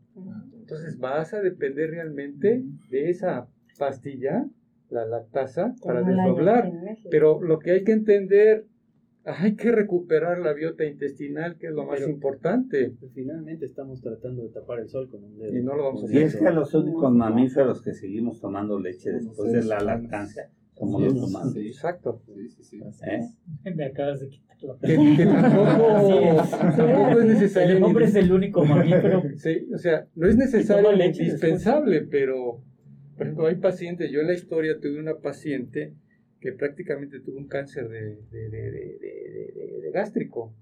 Entonces 0.58 0.98
vas 0.98 1.34
a 1.34 1.42
depender 1.42 1.90
realmente 1.92 2.64
de 2.90 3.10
esa 3.10 3.50
pastilla, 3.78 4.48
la 4.90 5.06
lactasa, 5.06 5.76
para 5.84 6.04
desdoblar. 6.04 6.72
Pero 7.12 7.42
lo 7.42 7.60
que 7.60 7.72
hay 7.72 7.84
que 7.84 7.92
entender, 7.92 8.66
hay 9.26 9.56
que 9.58 9.74
recuperar 9.74 10.40
la 10.40 10.54
biota 10.54 10.86
intestinal, 10.86 11.58
que 11.58 11.68
es 11.68 11.74
lo 11.74 11.86
más 11.86 12.00
Pero- 12.00 12.12
importante. 12.12 12.94
Pues 12.98 13.12
finalmente 13.14 13.66
estamos 13.66 14.00
tratando 14.02 14.44
de 14.44 14.50
tapar 14.50 14.80
el 14.80 14.88
sol 14.88 15.10
con 15.10 15.22
un 15.22 15.38
dedo. 15.38 15.54
Y 15.58 15.62
no 15.64 15.76
lo 15.76 15.84
vamos 15.84 16.04
a 16.04 16.06
Y 16.06 16.10
hacer. 16.24 16.24
es 16.28 16.36
que 16.38 16.50
los 16.52 16.74
únicos 16.74 17.12
mamíferos 17.14 17.82
que 17.82 17.92
seguimos 17.94 18.40
tomando 18.40 18.80
leche 18.80 19.12
después 19.12 19.52
de 19.52 19.64
la 19.66 19.82
lactancia 19.82 20.50
somos 20.78 21.02
los 21.04 21.14
humanos. 21.30 21.56
Exacto. 21.56 22.22
Sí, 22.26 22.50
sí, 22.50 22.64
sí. 22.64 22.82
¿eh? 23.06 23.74
Me 23.76 23.86
acabas 23.86 24.20
de 24.22 24.30
quitar 24.30 24.58
la 24.62 24.78
Que, 24.82 24.96
que 25.18 25.26
tampoco, 25.26 26.20
es. 26.44 26.52
tampoco 26.52 27.20
es 27.20 27.26
necesario. 27.26 27.78
El 27.78 27.84
hombre 27.84 28.06
es 28.06 28.16
el 28.16 28.32
único 28.32 28.66
mamífero. 28.66 29.24
Sí, 29.38 29.68
o 29.74 29.78
sea, 29.78 30.08
no 30.16 30.28
es 30.28 30.36
necesario 30.38 30.96
ni 30.96 31.06
indispensable, 31.06 32.02
pero, 32.02 32.62
por 33.18 33.28
ejemplo, 33.28 33.48
hay 33.48 33.56
pacientes, 33.56 34.10
yo 34.12 34.22
en 34.22 34.28
la 34.28 34.34
historia 34.34 34.80
tuve 34.80 35.00
una 35.00 35.18
paciente 35.18 35.94
que 36.40 36.52
prácticamente 36.52 37.20
tuvo 37.22 37.38
un 37.38 37.48
cáncer 37.48 37.88
de, 37.88 38.18
de, 38.32 38.50
de, 38.50 38.72
de- 38.72 38.72
de- 39.00 39.54
de- 39.56 39.80
de 39.82 39.92
gástrico. 39.92 40.54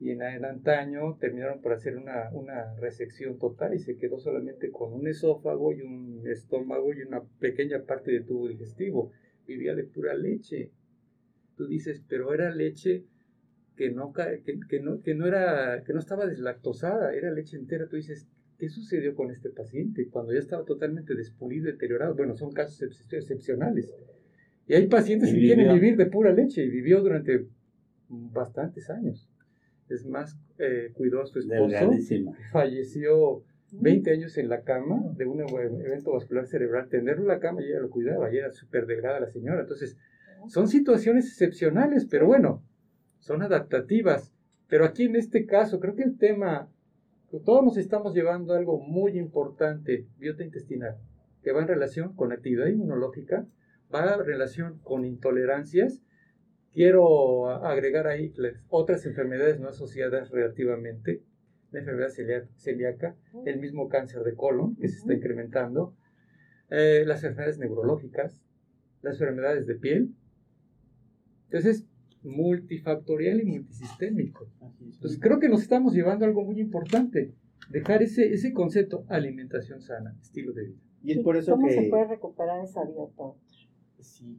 Y 0.00 0.10
en, 0.12 0.22
en 0.22 0.44
antaño 0.44 1.16
terminaron 1.18 1.60
por 1.60 1.72
hacer 1.72 1.96
una, 1.96 2.30
una 2.32 2.72
resección 2.76 3.36
total 3.36 3.74
y 3.74 3.80
se 3.80 3.96
quedó 3.96 4.20
solamente 4.20 4.70
con 4.70 4.92
un 4.92 5.08
esófago 5.08 5.72
y 5.72 5.80
un 5.82 6.22
estómago 6.30 6.94
y 6.94 7.02
una 7.02 7.20
pequeña 7.40 7.82
parte 7.84 8.12
de 8.12 8.20
tubo 8.20 8.46
digestivo. 8.46 9.10
Vivía 9.48 9.74
de 9.74 9.84
pura 9.84 10.14
leche. 10.14 10.70
tú 11.56 11.66
dices, 11.66 12.04
pero 12.06 12.32
era 12.32 12.54
leche 12.54 13.04
que 13.74 13.90
no, 13.90 14.12
que, 14.12 14.60
que, 14.68 14.80
no, 14.80 15.00
que 15.00 15.14
no 15.14 15.26
era, 15.26 15.82
que 15.84 15.92
no 15.92 15.98
estaba 15.98 16.26
deslactosada, 16.26 17.14
era 17.14 17.30
leche 17.32 17.56
entera. 17.56 17.88
Tú 17.88 17.96
dices, 17.96 18.28
¿qué 18.58 18.68
sucedió 18.68 19.14
con 19.14 19.30
este 19.30 19.50
paciente 19.50 20.08
cuando 20.08 20.32
ya 20.32 20.40
estaba 20.40 20.64
totalmente 20.64 21.14
despulido, 21.14 21.66
deteriorado? 21.66 22.14
Bueno, 22.14 22.36
son 22.36 22.52
casos 22.52 22.82
excepcionales. 23.10 23.94
Y 24.66 24.74
hay 24.74 24.86
pacientes 24.86 25.32
que 25.32 25.38
quieren 25.40 25.72
vivir 25.72 25.96
de 25.96 26.06
pura 26.06 26.32
leche 26.32 26.62
y 26.62 26.68
vivió 26.68 27.00
durante 27.00 27.46
bastantes 28.08 28.90
años. 28.90 29.30
Es 29.88 30.04
más, 30.04 30.38
eh, 30.58 30.90
cuidó 30.94 31.22
a 31.22 31.26
su 31.26 31.38
esposo, 31.38 31.90
falleció 32.52 33.42
20 33.72 34.10
años 34.10 34.38
en 34.38 34.48
la 34.48 34.62
cama 34.62 35.02
de 35.16 35.26
un 35.26 35.40
evento 35.40 36.12
vascular 36.12 36.46
cerebral, 36.46 36.88
tenerlo 36.88 37.22
en 37.22 37.28
la 37.28 37.40
cama 37.40 37.62
y 37.62 37.66
ella 37.66 37.80
lo 37.80 37.90
cuidaba, 37.90 38.32
y 38.32 38.38
era 38.38 38.50
súper 38.50 38.86
delgada 38.86 39.20
la 39.20 39.28
señora. 39.28 39.60
Entonces, 39.60 39.96
son 40.46 40.68
situaciones 40.68 41.26
excepcionales, 41.26 42.06
pero 42.06 42.26
bueno, 42.26 42.62
son 43.18 43.42
adaptativas. 43.42 44.32
Pero 44.68 44.84
aquí 44.84 45.04
en 45.04 45.16
este 45.16 45.46
caso, 45.46 45.80
creo 45.80 45.94
que 45.94 46.02
el 46.02 46.16
tema, 46.18 46.70
todos 47.44 47.64
nos 47.64 47.76
estamos 47.76 48.14
llevando 48.14 48.54
a 48.54 48.58
algo 48.58 48.78
muy 48.78 49.18
importante, 49.18 50.06
biota 50.18 50.44
intestinal, 50.44 50.96
que 51.42 51.52
va 51.52 51.62
en 51.62 51.68
relación 51.68 52.14
con 52.14 52.32
actividad 52.32 52.66
inmunológica, 52.66 53.46
va 53.94 54.14
en 54.14 54.24
relación 54.24 54.78
con 54.82 55.04
intolerancias. 55.04 56.02
Quiero 56.72 57.48
agregar 57.48 58.06
ahí 58.06 58.32
otras 58.68 59.06
enfermedades 59.06 59.58
no 59.58 59.68
asociadas 59.68 60.30
relativamente, 60.30 61.22
la 61.70 61.80
enfermedad 61.80 62.08
celíaca, 62.56 63.16
el 63.44 63.58
mismo 63.60 63.88
cáncer 63.88 64.22
de 64.22 64.34
colon 64.34 64.76
que 64.76 64.88
se 64.88 64.98
está 64.98 65.14
incrementando, 65.14 65.94
eh, 66.70 67.04
las 67.06 67.24
enfermedades 67.24 67.58
neurológicas, 67.58 68.42
las 69.02 69.20
enfermedades 69.20 69.66
de 69.66 69.74
piel. 69.74 70.14
Entonces, 71.44 71.86
multifactorial 72.22 73.40
y 73.40 73.46
multisistémico. 73.46 74.50
Entonces, 74.80 75.18
creo 75.20 75.38
que 75.38 75.48
nos 75.48 75.62
estamos 75.62 75.94
llevando 75.94 76.24
a 76.24 76.28
algo 76.28 76.44
muy 76.44 76.60
importante, 76.60 77.34
dejar 77.70 78.02
ese, 78.02 78.32
ese 78.32 78.52
concepto 78.52 79.04
alimentación 79.08 79.80
sana, 79.80 80.16
estilo 80.20 80.52
de 80.52 80.64
vida. 80.64 80.80
Y 81.02 81.12
es 81.12 81.18
por 81.20 81.36
eso 81.36 81.52
¿Cómo 81.52 81.68
se 81.68 81.88
puede 81.88 82.06
recuperar 82.06 82.64
esa 82.64 82.84
biota? 82.84 83.34
Sí, 84.00 84.38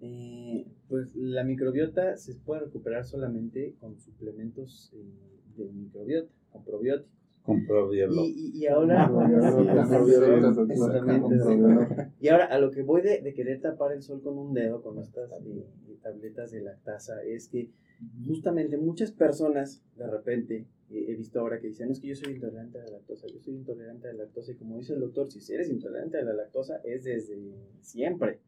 eh, 0.00 0.66
pues 0.88 1.14
la 1.16 1.42
microbiota 1.44 2.16
se 2.16 2.34
puede 2.34 2.62
recuperar 2.62 3.04
solamente 3.04 3.74
con 3.80 3.98
suplementos 3.98 4.92
eh, 4.94 5.56
de 5.56 5.72
microbiota, 5.72 6.30
con 6.56 6.64
probióticos. 6.64 7.12
Con 7.42 7.66
probióticos. 7.66 8.28
Y, 8.28 8.58
y, 8.58 8.66
ahora, 8.66 9.08
y 12.20 12.28
ahora 12.28 12.46
a 12.46 12.58
lo 12.58 12.70
que 12.70 12.82
voy 12.82 13.02
de, 13.02 13.20
de, 13.20 13.34
querer 13.34 13.60
tapar 13.60 13.92
el 13.92 14.02
sol 14.02 14.20
con 14.22 14.36
un 14.36 14.52
dedo 14.52 14.82
con 14.82 14.98
estas 14.98 15.30
eh, 15.44 15.64
tabletas 16.02 16.50
de 16.50 16.62
lactasa 16.62 17.22
es 17.22 17.48
que 17.48 17.70
justamente 18.26 18.76
muchas 18.76 19.12
personas 19.12 19.82
de 19.96 20.06
repente 20.06 20.66
he 20.90 21.14
visto 21.14 21.40
ahora 21.40 21.60
que 21.60 21.68
dicen, 21.68 21.90
es 21.90 22.00
que 22.00 22.08
yo 22.08 22.14
soy 22.14 22.34
intolerante 22.34 22.78
a 22.78 22.84
la 22.84 22.90
lactosa, 22.90 23.26
yo 23.26 23.40
soy 23.40 23.54
intolerante 23.54 24.08
a 24.08 24.12
la 24.12 24.24
lactosa 24.24 24.52
y 24.52 24.56
como 24.56 24.78
dice 24.78 24.94
el 24.94 25.00
doctor, 25.00 25.30
si 25.30 25.52
eres 25.52 25.70
intolerante 25.70 26.18
a 26.18 26.22
la 26.22 26.32
lactosa 26.32 26.80
es 26.84 27.04
desde 27.04 27.36
siempre. 27.80 28.40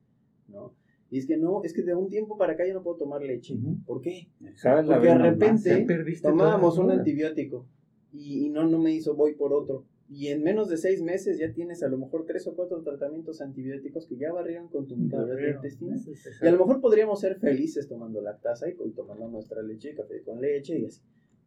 ¿no? 0.49 0.75
Y 1.11 1.19
es 1.19 1.27
que 1.27 1.37
no, 1.37 1.63
es 1.65 1.73
que 1.73 1.83
de 1.83 1.95
un 1.95 2.09
tiempo 2.09 2.37
para 2.37 2.53
acá 2.53 2.67
yo 2.67 2.75
no 2.75 2.83
puedo 2.83 2.97
tomar 2.97 3.23
leche. 3.23 3.57
¿Por 3.87 4.03
qué? 4.03 4.29
Porque 4.63 5.09
de 5.09 5.19
repente 5.19 5.87
tomábamos 6.23 6.79
un 6.79 6.91
antibiótico 6.91 7.67
y, 8.13 8.49
no, 8.49 8.67
no 8.67 8.79
me 8.79 8.93
hizo, 8.93 9.15
voy 9.15 9.35
por 9.35 9.53
otro. 9.53 9.85
Y 10.11 10.29
en 10.29 10.43
menos 10.43 10.71
de 10.71 10.79
seis 10.79 11.03
meses 11.03 11.39
ya 11.39 11.53
tienes 11.53 11.83
a 11.83 11.89
lo 11.89 11.99
mejor 11.99 12.25
tres 12.25 12.47
o 12.47 12.55
cuatro 12.55 12.83
tratamientos 12.83 13.43
antibióticos 13.43 14.07
que 14.07 14.17
ya 14.17 14.33
barrieron 14.33 14.69
con 14.69 14.87
tu 14.87 14.97
microbiota 14.97 15.57
intestinal. 15.57 16.01
Y 16.43 16.47
a 16.47 16.53
lo 16.53 16.59
mejor 16.59 16.81
podríamos 16.81 17.21
ser 17.21 17.39
felices 17.39 17.89
tomando 17.89 18.23
lactasa 18.23 18.69
y, 18.71 18.77
y 18.87 18.91
tomando 18.93 19.29
nuestra 19.29 19.63
leche, 19.63 19.95
café 19.95 20.23
con 20.23 20.41
leche 20.41 20.79
y 20.79 20.87
así. 20.87 21.03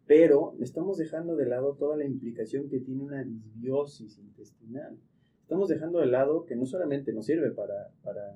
Pero 0.06 0.56
estamos 0.60 0.98
dejando 0.98 1.36
de 1.36 1.48
lado 1.48 1.76
toda 1.76 1.98
la 1.98 2.06
implicación 2.06 2.70
que 2.70 2.80
tiene 2.80 3.02
una 3.02 3.24
disbiosis 3.24 4.20
intestinal. 4.20 4.98
Estamos 5.42 5.70
dejando 5.70 6.00
de 6.00 6.08
lado 6.08 6.46
que 6.46 6.56
no 6.56 6.66
solamente 6.66 7.14
nos 7.14 7.26
sirve 7.26 7.52
para, 7.52 7.92
para 8.04 8.36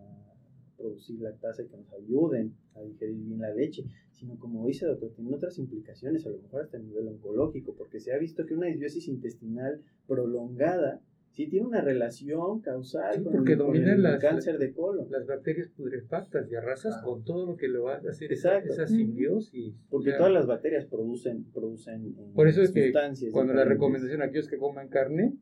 producir 0.78 1.19
lactasa 1.19 1.63
y 1.63 1.67
que 1.67 1.78
nos 1.78 1.93
ayuden 1.93 2.55
a 2.76 2.82
digerir 2.82 3.17
bien 3.17 3.39
la 3.39 3.53
leche, 3.53 3.86
sino 4.11 4.38
como 4.38 4.65
dice 4.67 4.86
el 4.86 4.91
doctor, 4.91 5.11
tiene 5.11 5.34
otras 5.34 5.57
implicaciones, 5.57 6.26
a 6.26 6.30
lo 6.30 6.39
mejor 6.39 6.61
hasta 6.61 6.78
a 6.78 6.82
nivel 6.82 7.07
oncológico, 7.07 7.76
porque 7.76 7.99
se 7.99 8.13
ha 8.13 8.17
visto 8.17 8.45
que 8.45 8.53
una 8.53 8.67
disbiosis 8.67 9.07
intestinal 9.07 9.82
prolongada 10.07 11.01
sí 11.36 11.47
tiene 11.47 11.67
una 11.67 11.82
relación 11.82 12.61
causal 12.61 13.21
con, 13.21 13.45
el, 13.45 14.19
cáncer 14.19 14.57
de 14.57 14.71
colon. 14.71 15.11
Las 15.11 15.28
bacterias 15.28 15.67
pudrefactas 15.67 16.49
y 16.49 16.55
arrasas 16.55 16.95
ah. 16.97 17.03
con 17.03 17.26
todo 17.26 17.45
lo 17.45 17.57
que 17.57 17.67
lo 17.67 17.84
va 17.84 17.95
a 17.95 18.09
hacer 18.09 18.32
Exacto. 18.32 18.71
esa, 18.71 18.88
simbiosis. 18.88 19.76
Porque 19.89 20.13
todas 20.13 20.32
las 20.32 20.47
bacterias 20.47 20.86
producen, 20.86 21.43
producen 21.51 22.15
eh, 22.17 22.32
Por 22.34 22.47
eso 22.47 22.61
es 22.61 22.71
que 22.71 22.93
cuando 23.34 23.53
la 23.53 23.65
recomendación 23.65 24.21
a 24.21 24.26
aquellos 24.26 24.47
que 24.47 24.57
coman 24.57 24.88
carne, 24.88 25.34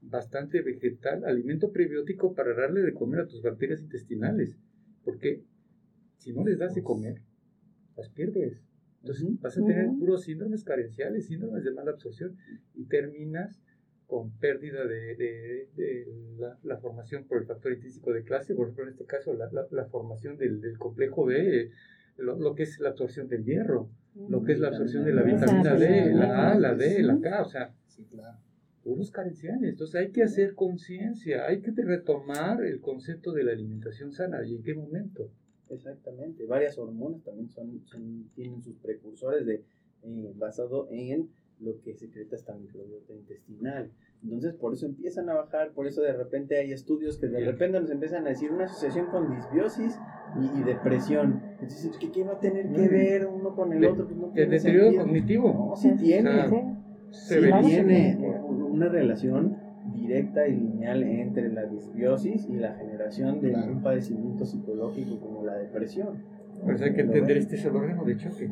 bastante 0.00 0.62
vegetal, 0.62 1.24
alimento 1.26 1.70
prebiótico 1.70 2.34
para 2.34 2.54
darle 2.54 2.80
de 2.80 2.94
comer 2.94 3.20
a 3.20 3.26
tus 3.26 3.42
bacterias 3.42 3.82
intestinales. 3.82 4.56
Porque 5.04 5.42
si 6.16 6.32
no 6.32 6.44
les 6.44 6.58
das 6.58 6.74
de 6.74 6.82
comer, 6.82 7.22
las 7.96 8.08
pierdes. 8.10 8.62
Entonces 9.00 9.40
vas 9.40 9.56
a 9.56 9.64
tener 9.64 9.86
puros 9.98 10.24
síndromes 10.24 10.64
carenciales, 10.64 11.26
síndromes 11.26 11.64
de 11.64 11.72
mala 11.72 11.92
absorción 11.92 12.36
y 12.74 12.86
terminas 12.86 13.62
con 14.06 14.32
pérdida 14.38 14.84
de, 14.86 15.68
la, 16.62 16.76
formación 16.78 17.24
por 17.26 17.38
el 17.38 17.46
factor 17.46 17.72
intrínseco 17.72 18.12
de 18.12 18.22
clase, 18.24 18.54
por 18.54 18.66
ejemplo 18.66 18.84
en 18.84 18.90
este 18.90 19.04
caso 19.04 19.32
la, 19.34 19.84
formación 19.86 20.36
del, 20.36 20.60
complejo 20.78 21.24
B, 21.26 21.70
lo, 22.18 22.54
que 22.54 22.64
es 22.64 22.78
la 22.80 22.90
absorción 22.90 23.28
del 23.28 23.44
hierro, 23.44 23.90
lo 24.28 24.42
que 24.42 24.52
es 24.52 24.60
la 24.60 24.68
absorción 24.68 25.04
de 25.04 25.12
la 25.12 25.22
vitamina 25.22 25.74
D, 25.74 26.14
la 26.14 26.52
A, 26.52 26.58
la 26.58 26.74
D, 26.74 27.02
la 27.02 27.20
K, 27.20 27.42
o 27.42 27.48
sea, 27.48 27.74
sí, 27.86 28.04
claro 28.04 28.38
puros 28.86 29.10
carenciales. 29.10 29.70
Entonces 29.70 29.96
hay 29.96 30.12
que 30.12 30.22
hacer 30.22 30.54
conciencia, 30.54 31.44
hay 31.46 31.60
que 31.60 31.72
retomar 31.72 32.64
el 32.64 32.80
concepto 32.80 33.32
de 33.32 33.42
la 33.42 33.50
alimentación 33.50 34.12
sana 34.12 34.46
y 34.46 34.54
en 34.54 34.62
qué 34.62 34.74
momento. 34.74 35.28
Exactamente, 35.70 36.46
varias 36.46 36.78
hormonas 36.78 37.22
también 37.22 37.50
son, 37.50 38.30
tienen 38.34 38.62
sus 38.62 38.76
precursores 38.76 39.44
de, 39.46 39.64
eh, 40.04 40.32
basado 40.36 40.86
en 40.90 41.28
lo 41.60 41.80
que 41.80 41.94
secreta 41.94 42.36
esta 42.36 42.54
microbiota 42.54 43.12
intestinal. 43.12 43.90
Entonces, 44.22 44.54
por 44.54 44.74
eso 44.74 44.86
empiezan 44.86 45.28
a 45.28 45.34
bajar, 45.34 45.72
por 45.72 45.86
eso 45.86 46.02
de 46.02 46.12
repente 46.12 46.58
hay 46.58 46.72
estudios 46.72 47.18
que 47.18 47.28
de 47.28 47.44
repente 47.44 47.80
nos 47.80 47.90
empiezan 47.90 48.26
a 48.26 48.30
decir 48.30 48.52
una 48.52 48.64
asociación 48.64 49.06
con 49.06 49.34
disbiosis 49.34 49.98
y, 50.40 50.62
depresión. 50.62 51.42
Entonces, 51.60 51.96
¿qué, 51.98 52.24
va 52.24 52.34
a 52.34 52.40
tener 52.40 52.70
que 52.72 52.88
ver 52.88 53.26
uno 53.26 53.54
con 53.54 53.72
el 53.72 53.84
otro? 53.84 54.06
Pues 54.06 54.36
el 54.36 54.50
deterioro 54.50 54.96
cognitivo. 54.96 55.52
No, 55.70 55.76
sí 55.76 55.92
tiene. 55.96 56.76
se 57.10 57.40
tiene 57.40 58.18
una 58.46 58.88
relación 58.88 59.65
directa 60.06 60.46
y 60.46 60.56
lineal 60.56 61.02
entre 61.02 61.52
la 61.52 61.64
disbiosis 61.64 62.46
y 62.48 62.56
la 62.56 62.74
generación 62.74 63.40
de 63.40 63.54
un 63.54 63.82
padecimiento 63.82 64.44
psicológico 64.44 65.18
como 65.20 65.44
la 65.44 65.54
depresión. 65.54 66.22
Por 66.62 66.74
eso 66.74 66.84
hay 66.84 66.94
que 66.94 67.02
entender 67.02 67.36
este 67.36 67.56
es 67.56 67.64
el 67.64 67.76
órgano 67.76 68.04
de 68.04 68.16
choque. 68.16 68.50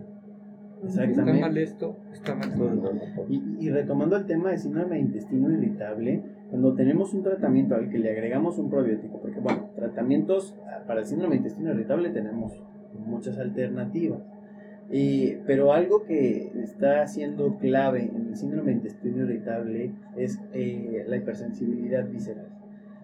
Exactamente. 0.84 1.32
Está 1.32 1.48
mal 1.48 1.58
esto, 1.58 1.96
está 2.12 2.34
mal 2.34 2.50
esto. 2.50 3.26
Y, 3.28 3.70
retomando 3.70 4.16
el 4.16 4.26
tema 4.26 4.50
de 4.50 4.58
síndrome 4.58 4.96
de 4.96 5.00
intestino 5.00 5.50
irritable, 5.50 6.22
cuando 6.50 6.74
tenemos 6.74 7.14
un 7.14 7.22
tratamiento 7.22 7.74
al 7.74 7.88
que 7.88 7.98
le 7.98 8.10
agregamos 8.10 8.58
un 8.58 8.68
probiótico, 8.68 9.20
porque 9.20 9.40
bueno, 9.40 9.70
tratamientos 9.74 10.54
para 10.86 11.00
el 11.00 11.06
síndrome 11.06 11.36
de 11.36 11.38
intestino 11.38 11.72
irritable 11.72 12.10
tenemos 12.10 12.62
muchas 13.06 13.38
alternativas. 13.38 14.20
Pero 15.44 15.72
algo 15.72 16.04
que 16.04 16.52
está 16.62 17.04
siendo 17.08 17.58
clave 17.58 18.02
en 18.14 18.28
el 18.28 18.36
síndrome 18.36 18.70
de 18.70 18.76
intestino 18.76 19.24
irritable 19.24 19.90
es 20.16 20.40
eh, 20.52 21.04
la 21.08 21.16
hipersensibilidad 21.16 22.08
visceral. 22.08 22.46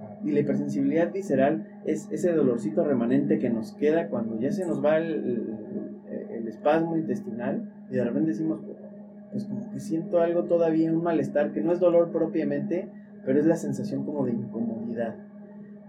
Ah. 0.00 0.20
Y 0.24 0.30
la 0.30 0.38
hipersensibilidad 0.38 1.12
visceral 1.12 1.66
es 1.84 2.08
ese 2.12 2.32
dolorcito 2.32 2.84
remanente 2.84 3.40
que 3.40 3.50
nos 3.50 3.72
queda 3.72 4.06
cuando 4.06 4.38
ya 4.38 4.52
se 4.52 4.66
nos 4.66 4.84
va 4.84 4.98
el, 4.98 5.56
el, 6.30 6.46
espasmo 6.46 6.96
intestinal 6.96 7.72
y 7.90 7.94
de 7.94 8.04
repente 8.04 8.30
decimos, 8.30 8.60
pues 9.32 9.46
como 9.46 9.70
que 9.72 9.80
siento 9.80 10.20
algo 10.20 10.44
todavía, 10.44 10.92
un 10.92 11.02
malestar, 11.02 11.52
que 11.52 11.60
no 11.60 11.72
es 11.72 11.80
dolor 11.80 12.12
propiamente, 12.12 12.88
pero 13.24 13.40
es 13.40 13.46
la 13.46 13.56
sensación 13.56 14.04
como 14.04 14.26
de 14.26 14.32
incomodidad. 14.32 15.16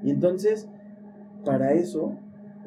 Y 0.03 0.09
entonces, 0.09 0.67
para 1.45 1.73
eso, 1.73 2.15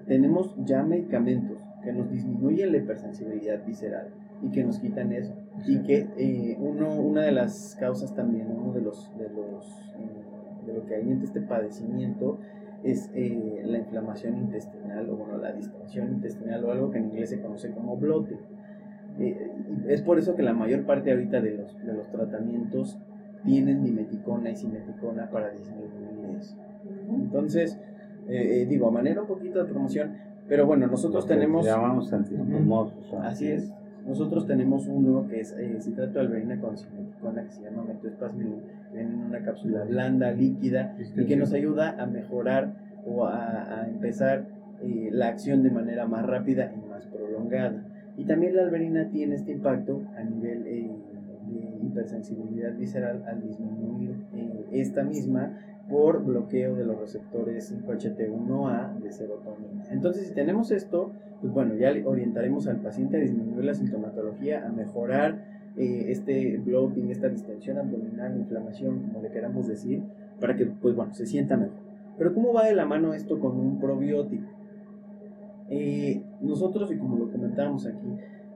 tenemos 0.06 0.54
ya 0.64 0.82
medicamentos 0.82 1.53
que 1.84 1.92
nos 1.92 2.10
disminuyen 2.10 2.72
la 2.72 2.78
hipersensibilidad 2.78 3.64
visceral 3.64 4.08
y 4.42 4.50
que 4.50 4.64
nos 4.64 4.78
quitan 4.78 5.12
eso. 5.12 5.32
Y 5.66 5.82
que 5.82 6.08
eh, 6.16 6.56
uno, 6.58 6.94
una 6.96 7.22
de 7.22 7.32
las 7.32 7.76
causas 7.78 8.14
también, 8.14 8.50
uno 8.50 8.72
de 8.72 8.80
los, 8.80 9.10
de 9.18 9.28
los 9.28 9.66
eh, 9.98 10.66
de 10.66 10.72
lo 10.72 10.86
que 10.86 10.94
hay 10.96 11.10
en 11.10 11.22
este 11.22 11.40
padecimiento 11.42 12.38
es 12.82 13.10
eh, 13.14 13.62
la 13.64 13.78
inflamación 13.78 14.36
intestinal 14.38 15.08
o 15.10 15.16
bueno, 15.16 15.38
la 15.38 15.52
distensión 15.52 16.08
intestinal 16.08 16.64
o 16.64 16.72
algo 16.72 16.90
que 16.90 16.98
en 16.98 17.06
inglés 17.06 17.30
se 17.30 17.40
conoce 17.40 17.70
como 17.70 17.96
blote. 17.96 18.38
es 19.88 20.02
por 20.02 20.18
eso 20.18 20.34
que 20.34 20.42
la 20.42 20.54
mayor 20.54 20.84
parte 20.84 21.10
ahorita 21.12 21.40
de 21.40 21.52
los, 21.52 21.86
de 21.86 21.92
los 21.92 22.10
tratamientos 22.10 22.98
tienen 23.44 23.84
dimeticona 23.84 24.50
y 24.50 24.56
simeticona 24.56 25.30
para 25.30 25.50
disminuir 25.50 26.38
eso. 26.38 26.56
Entonces, 27.10 27.78
digo, 28.68 28.88
a 28.88 28.90
manera 28.90 29.20
un 29.20 29.28
poquito 29.28 29.62
de 29.62 29.70
promoción, 29.70 30.12
Pero 30.48 30.66
bueno, 30.66 30.86
nosotros 30.86 31.26
tenemos... 31.26 31.64
Llamamos 31.64 32.12
antispumosos. 32.12 33.14
Así 33.22 33.48
es. 33.48 33.70
Nosotros 34.06 34.46
tenemos 34.46 34.86
uno 34.86 35.26
que 35.26 35.40
es 35.40 35.52
eh, 35.52 35.78
citrato 35.80 36.12
de 36.14 36.20
alberina 36.20 36.60
con 36.60 36.76
simeticona 36.76 37.44
que 37.44 37.52
se 37.52 37.62
llama 37.62 37.84
que 38.02 38.10
viene 38.36 38.56
en 38.92 39.14
una 39.24 39.40
cápsula 39.40 39.84
blanda, 39.84 40.30
líquida, 40.30 40.94
y 41.16 41.24
que 41.24 41.36
nos 41.36 41.54
ayuda 41.54 41.96
a 41.98 42.04
mejorar 42.04 42.74
o 43.06 43.24
a, 43.24 43.80
a 43.80 43.88
empezar 43.88 44.44
eh, 44.82 45.08
la 45.12 45.28
acción 45.28 45.62
de 45.62 45.70
manera 45.70 46.06
más 46.06 46.26
rápida 46.26 46.72
y 46.74 46.88
más 46.88 47.06
prolongada. 47.06 47.82
Y 48.16 48.24
también 48.24 48.54
la 48.54 48.62
alberina 48.62 49.08
tiene 49.08 49.36
este 49.36 49.52
impacto 49.52 50.02
a 50.16 50.22
nivel 50.22 50.66
eh, 50.66 50.90
de 51.48 51.86
hipersensibilidad 51.86 52.74
visceral 52.74 53.22
al 53.26 53.42
disminuir 53.42 54.16
eh, 54.34 54.66
esta 54.72 55.02
misma 55.02 55.58
por 55.88 56.24
bloqueo 56.24 56.74
de 56.74 56.84
los 56.84 56.98
receptores 56.98 57.72
5HT1A 57.72 58.98
de 58.98 59.12
serotonina. 59.12 59.84
Entonces, 59.90 60.28
si 60.28 60.34
tenemos 60.34 60.70
esto, 60.70 61.12
pues 61.40 61.52
bueno, 61.52 61.74
ya 61.74 61.92
orientaremos 62.04 62.66
al 62.68 62.80
paciente 62.80 63.18
a 63.18 63.20
disminuir 63.20 63.64
la 63.64 63.74
sintomatología, 63.74 64.66
a 64.66 64.72
mejorar 64.72 65.44
eh, 65.76 66.06
este 66.08 66.56
bloating, 66.58 67.10
esta 67.10 67.28
distensión 67.28 67.78
abdominal, 67.78 68.36
inflamación, 68.36 69.02
como 69.02 69.22
le 69.22 69.30
queramos 69.30 69.66
decir, 69.66 70.02
para 70.40 70.56
que, 70.56 70.66
pues 70.66 70.94
bueno, 70.94 71.12
se 71.14 71.26
sienta 71.26 71.56
mejor. 71.56 71.84
Pero 72.16 72.32
¿cómo 72.32 72.52
va 72.52 72.64
de 72.64 72.74
la 72.74 72.86
mano 72.86 73.12
esto 73.12 73.38
con 73.38 73.58
un 73.58 73.78
probiótico? 73.78 74.48
Eh, 75.68 76.22
nosotros, 76.40 76.92
y 76.92 76.96
como 76.96 77.16
lo 77.16 77.30
comentábamos 77.30 77.86
aquí, 77.86 78.08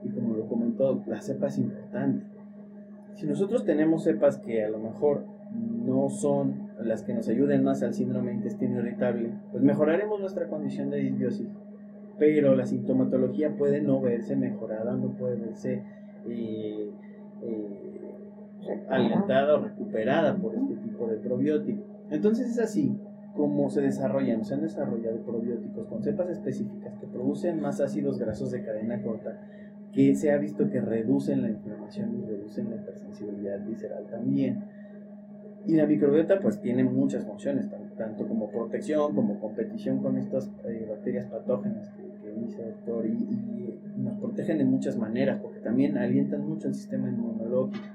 y 0.03 0.09
como 0.09 0.33
lo 0.33 0.47
comentó, 0.47 1.03
la 1.07 1.21
cepa 1.21 1.47
es 1.47 1.57
importante. 1.57 2.25
Si 3.15 3.27
nosotros 3.27 3.65
tenemos 3.65 4.03
cepas 4.03 4.37
que 4.37 4.63
a 4.63 4.69
lo 4.69 4.79
mejor 4.79 5.25
no 5.85 6.09
son 6.09 6.68
las 6.83 7.03
que 7.03 7.13
nos 7.13 7.27
ayuden 7.27 7.63
más 7.63 7.83
al 7.83 7.93
síndrome 7.93 8.29
de 8.31 8.37
intestino 8.37 8.79
irritable, 8.79 9.31
pues 9.51 9.63
mejoraremos 9.63 10.19
nuestra 10.19 10.47
condición 10.47 10.89
de 10.89 10.97
disbiosis. 10.97 11.47
Pero 12.17 12.55
la 12.55 12.65
sintomatología 12.65 13.55
puede 13.55 13.81
no 13.81 14.01
verse 14.01 14.35
mejorada, 14.35 14.93
no 14.95 15.09
puede 15.17 15.35
verse 15.35 15.83
eh, 16.27 16.89
eh, 17.41 17.89
alentada 18.89 19.55
o 19.55 19.61
recuperada 19.61 20.35
por 20.35 20.55
este 20.55 20.75
tipo 20.75 21.07
de 21.07 21.17
probiótico. 21.17 21.81
Entonces 22.11 22.51
es 22.51 22.59
así 22.59 22.97
como 23.35 23.69
se 23.69 23.81
desarrollan, 23.81 24.43
se 24.43 24.55
han 24.55 24.61
desarrollado 24.61 25.17
probióticos 25.19 25.87
con 25.87 26.03
cepas 26.03 26.29
específicas 26.29 26.93
que 26.99 27.07
producen 27.07 27.61
más 27.61 27.79
ácidos 27.79 28.19
grasos 28.19 28.51
de 28.51 28.63
cadena 28.63 29.01
corta, 29.01 29.39
que 29.93 30.15
se 30.15 30.31
ha 30.31 30.37
visto 30.37 30.69
que 30.69 30.81
reducen 30.81 31.43
la 31.43 31.49
inflamación 31.49 32.19
y 32.19 32.25
reducen 32.25 32.69
la 32.69 32.75
hipersensibilidad 32.77 33.65
visceral 33.65 34.07
también. 34.07 34.63
Y 35.65 35.75
la 35.75 35.85
microbiota 35.85 36.39
pues 36.39 36.59
tiene 36.61 36.83
muchas 36.83 37.25
funciones, 37.25 37.67
tanto 37.97 38.27
como 38.27 38.49
protección, 38.49 39.13
como 39.13 39.39
competición 39.39 39.99
con 39.99 40.17
estas 40.17 40.49
eh, 40.65 40.85
bacterias 40.89 41.25
patógenas 41.27 41.89
que, 41.89 42.31
dice 42.31 42.61
el 42.63 42.71
doctor, 42.71 43.05
y, 43.05 43.75
nos 43.97 44.17
protegen 44.17 44.59
de 44.59 44.65
muchas 44.65 44.97
maneras, 44.97 45.39
porque 45.41 45.59
también 45.59 45.97
alientan 45.97 46.47
mucho 46.47 46.69
el 46.69 46.73
sistema 46.73 47.09
inmunológico. 47.09 47.85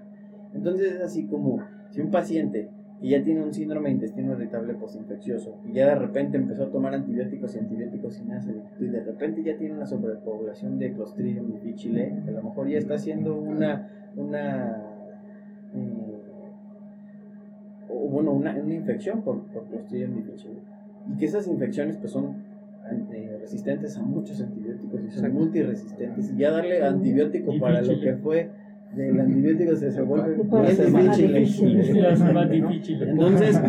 Entonces 0.53 0.95
es 0.95 1.01
así 1.01 1.25
como 1.25 1.61
si 1.91 2.01
un 2.01 2.11
paciente 2.11 2.69
y 3.01 3.11
ya 3.11 3.23
tiene 3.23 3.43
un 3.43 3.53
síndrome 3.53 3.89
de 3.89 3.97
intestino 3.97 4.33
irritable 4.33 4.75
postinfeccioso 4.75 5.59
y 5.69 5.75
ya 5.75 5.89
de 5.89 5.95
repente 5.97 6.37
empezó 6.37 6.65
a 6.65 6.71
tomar 6.71 6.95
antibióticos 6.95 7.55
y 7.55 7.59
antibióticos 7.59 8.15
sin 8.15 8.33
hacer 8.33 8.57
y 8.81 8.87
de 8.87 9.03
repente 9.03 9.43
ya 9.43 9.57
tiene 9.57 9.75
una 9.75 9.87
sobrepoblación 9.87 10.79
de 10.79 10.93
Clostridium 10.93 11.53
difficile 11.53 12.15
que 12.25 12.31
a 12.31 12.35
lo 12.35 12.43
mejor 12.43 12.69
ya 12.69 12.79
está 12.79 12.95
haciendo 12.95 13.37
una 13.37 13.91
una 14.17 14.83
eh, 15.75 16.14
o 17.95 18.09
bueno 18.09 18.33
una, 18.33 18.57
una, 18.57 18.75
infección 18.75 19.23
por, 19.23 19.43
por 19.45 19.65
Clostridium 19.65 20.17
difficile 20.17 20.61
y 21.13 21.17
que 21.17 21.27
esas 21.27 21.47
infecciones 21.47 21.97
pues 21.99 22.13
son 22.13 22.37
eh, 23.13 23.39
resistentes 23.41 23.97
a 23.97 24.03
muchos 24.03 24.41
antibióticos 24.41 25.01
y 25.05 25.11
son 25.11 25.33
multiresistentes. 25.33 26.31
Y 26.33 26.37
ya 26.37 26.51
darle 26.51 26.85
antibiótico 26.85 27.59
para 27.59 27.81
lo 27.81 28.01
que 28.01 28.15
fue 28.15 28.51
del 28.95 29.21
antibiótico 29.21 29.75
se, 29.75 30.03
vuelve 30.03 30.45
más 30.45 31.19
difícil. 32.51 33.03
Entonces, 33.03 33.61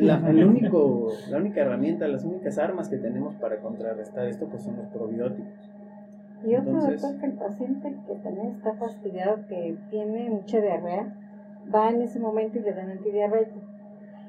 la, 0.00 0.30
el 0.30 0.44
único, 0.44 1.12
la 1.30 1.38
única 1.38 1.62
herramienta, 1.62 2.06
las 2.06 2.24
únicas 2.24 2.58
armas 2.58 2.88
que 2.88 2.98
tenemos 2.98 3.34
para 3.36 3.56
contrarrestar 3.58 4.28
esto 4.28 4.46
pues 4.46 4.62
son 4.62 4.76
los 4.76 4.86
probióticos. 4.88 5.52
Y 6.46 6.54
otro 6.56 6.72
Entonces, 6.72 7.16
que 7.18 7.26
el 7.26 7.32
paciente 7.32 7.96
que 8.06 8.14
también 8.16 8.48
está 8.48 8.74
fastidiado, 8.74 9.38
que 9.48 9.76
tiene 9.90 10.28
mucha 10.28 10.60
diarrea, 10.60 11.14
va 11.72 11.90
en 11.90 12.02
ese 12.02 12.18
momento 12.18 12.58
y 12.58 12.62
le 12.62 12.72
dan 12.72 12.90
antidiarreico. 12.90 13.60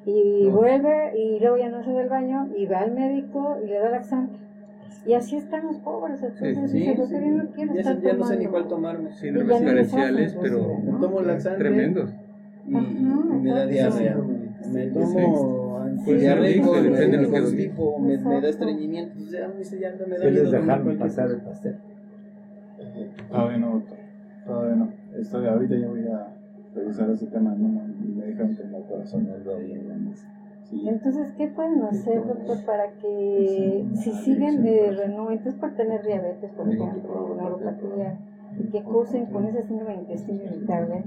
Y 0.05 0.47
vuelve 0.49 1.17
y 1.17 1.39
luego 1.39 1.57
ya 1.57 1.69
no 1.69 1.83
se 1.83 1.91
del 1.91 2.09
baño 2.09 2.49
y 2.55 2.67
va 2.67 2.79
al 2.79 2.91
médico 2.91 3.57
y 3.63 3.67
le 3.67 3.79
da 3.79 3.89
laxante 3.89 4.45
y 5.05 5.13
así 5.13 5.36
están 5.38 5.67
los 5.67 5.77
pobres. 5.77 6.21
Entonces, 6.23 6.71
sí, 6.71 6.79
sí, 6.79 7.05
sí. 7.07 7.29
no 7.29 7.45
quiero 7.51 7.73
ya, 7.73 7.79
estar 7.81 8.01
ya 8.01 8.13
no 8.13 8.25
sé 8.25 8.38
ni 8.38 8.47
cuál 8.47 8.67
tomarme. 8.67 9.11
Síndromes 9.11 9.59
diferenciales, 9.59 10.38
pero 10.41 10.77
tomo 10.99 11.21
laxante. 11.21 11.59
Tremendos. 11.59 12.09
Y, 12.67 12.75
y 12.75 13.39
me 13.41 13.51
da 13.51 13.65
diarrea. 13.67 14.17
Me 14.71 14.88
tomo 14.88 15.77
antidiarreico, 15.77 16.81
depende 16.81 17.17
de 17.17 17.23
lo 17.23 17.31
que 17.31 17.41
tipo, 17.55 17.99
me, 17.99 18.17
me 18.17 18.41
da 18.41 18.49
estreñimiento. 18.49 19.11
Entonces 19.11 19.39
ya 19.39 19.47
me 19.47 19.57
dice, 19.57 19.79
ya 19.79 19.91
no 19.91 20.07
me 20.07 20.17
da 20.17 20.29
miedo 20.29 20.51
dejarme 20.51 20.95
pasar 20.95 21.29
el 21.29 21.41
pastel. 21.41 21.75
Todavía 23.29 23.57
no, 23.57 23.73
doctor. 23.73 23.97
Todavía 24.45 24.75
no. 24.75 24.89
Estoy, 25.19 25.45
ahorita 25.45 25.75
ya 25.75 25.88
voy 25.88 26.07
a 26.07 26.34
revisar 26.76 27.09
ese 27.09 27.28
tema. 27.28 27.55
No, 27.55 27.67
me 27.67 28.26
dejan 28.26 28.55
con 28.55 28.76
el 28.76 28.84
corazón 28.84 29.28
mesa. 30.05 30.28
Entonces, 30.71 31.32
¿qué 31.38 31.47
pueden 31.47 31.84
hacer, 31.84 32.26
doctor, 32.26 32.65
para 32.65 32.91
que 32.93 33.86
si 33.93 34.11
siguen 34.11 34.63
de 34.63 34.91
renuentes 34.91 35.53
por 35.55 35.76
tener 35.76 36.03
diabetes, 36.03 36.51
por 36.51 36.67
ejemplo, 36.69 37.36
neuropatía, 37.36 38.19
y 38.57 38.69
que 38.69 38.84
cursen 38.84 39.28
con 39.28 39.45
ese 39.45 39.63
síndrome 39.63 39.93
de 39.93 40.01
intestino 40.01 40.43
irritable, 40.43 41.03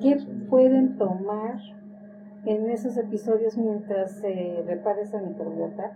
qué 0.00 0.16
pueden 0.48 0.96
tomar 0.96 1.58
en 2.44 2.70
esos 2.70 2.96
episodios 2.96 3.56
mientras 3.56 4.12
se 4.12 4.62
repara 4.66 5.02
esa 5.02 5.20
microbiota? 5.20 5.92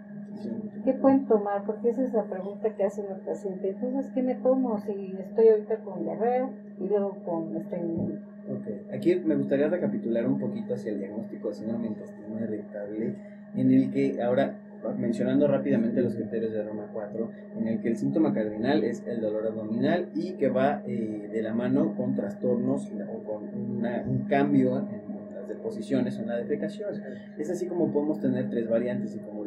¿Qué 0.84 0.92
pueden 0.92 1.26
tomar? 1.26 1.64
Porque 1.64 1.88
esa 1.88 2.02
es 2.02 2.12
la 2.12 2.24
pregunta 2.24 2.74
que 2.74 2.84
hace 2.84 3.00
el 3.00 3.16
paciente. 3.20 3.70
Entonces, 3.70 4.10
¿qué 4.12 4.22
me 4.22 4.34
tomo 4.36 4.78
si 4.78 5.16
estoy 5.18 5.48
ahorita 5.48 5.78
con 5.78 6.04
diarrea 6.04 6.50
y 6.78 6.86
luego 6.86 7.16
con 7.24 7.56
estreñimiento? 7.56 8.35
Ok, 8.48 8.94
aquí 8.94 9.16
me 9.24 9.34
gustaría 9.34 9.68
recapitular 9.68 10.24
un 10.24 10.38
poquito 10.38 10.74
hacia 10.74 10.92
el 10.92 11.00
diagnóstico 11.00 11.48
de 11.48 11.54
síndrome 11.54 11.88
intestino 11.88 12.38
irritable, 12.40 13.14
en 13.56 13.72
el 13.72 13.90
que 13.90 14.22
ahora, 14.22 14.56
mencionando 14.96 15.48
rápidamente 15.48 16.00
los 16.00 16.14
criterios 16.14 16.52
de 16.52 16.62
Roma 16.62 16.88
4, 16.92 17.30
en 17.58 17.66
el 17.66 17.80
que 17.80 17.88
el 17.88 17.96
síntoma 17.96 18.32
cardinal 18.32 18.84
es 18.84 19.02
el 19.04 19.20
dolor 19.20 19.48
abdominal 19.48 20.10
y 20.14 20.34
que 20.34 20.48
va 20.48 20.82
eh, 20.86 21.28
de 21.32 21.42
la 21.42 21.54
mano 21.54 21.96
con 21.96 22.14
trastornos 22.14 22.88
o 23.12 23.24
con 23.24 23.48
un 23.52 24.26
cambio 24.28 24.78
en, 24.78 25.16
las 25.34 25.48
deposiciones 25.48 26.16
o 26.18 26.22
en 26.22 26.28
la 26.28 26.36
defecación. 26.36 26.94
Es 27.38 27.50
así 27.50 27.66
como 27.66 27.92
podemos 27.92 28.20
tener 28.20 28.48
tres 28.48 28.68
variantes 28.68 29.16
y 29.16 29.18
como 29.18 29.44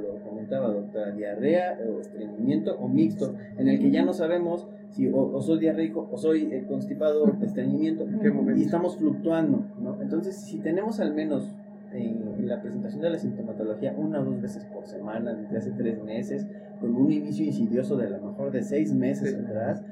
comentaba 0.50 0.74
doctora, 0.74 1.12
diarrea 1.12 1.78
o 1.88 2.00
estreñimiento 2.00 2.76
o 2.80 2.88
mixto, 2.88 3.36
en 3.58 3.68
el 3.68 3.80
que 3.80 3.92
ya 3.92 4.04
no 4.04 4.14
sabemos 4.14 4.68
si 4.90 5.08
o, 5.08 5.40
soy 5.42 5.60
diarreico 5.60 6.10
o 6.12 6.18
soy 6.18 6.52
eh, 6.52 6.66
constipado, 6.68 7.32
estreñimiento, 7.42 8.06
y 8.56 8.64
estamos 8.64 8.98
fluctuando, 8.98 9.66
¿no? 9.80 10.02
Entonces, 10.02 10.36
si 10.36 10.58
tenemos 10.60 11.00
al 11.00 11.14
menos 11.14 11.54
en 11.92 12.48
la 12.48 12.62
presentación 12.62 13.02
de 13.02 13.10
la 13.10 13.18
sintomatología 13.18 13.94
una 13.98 14.22
o 14.22 14.26
dos 14.26 14.42
veces 14.42 14.64
por 14.66 14.86
semana 14.86 15.34
desde 15.34 15.58
hace 15.58 15.72
tres 15.72 16.04
meses, 16.04 16.48
con 16.80 16.96
un 16.96 17.12
inicio 17.12 17.46
insidioso 17.46 17.98
de 17.98 18.08
a 18.08 18.10
lo 18.10 18.22
mejor 18.22 18.52
de 18.52 18.64
seis 18.64 18.94
meses 18.94 19.36
atrás, 19.36 19.84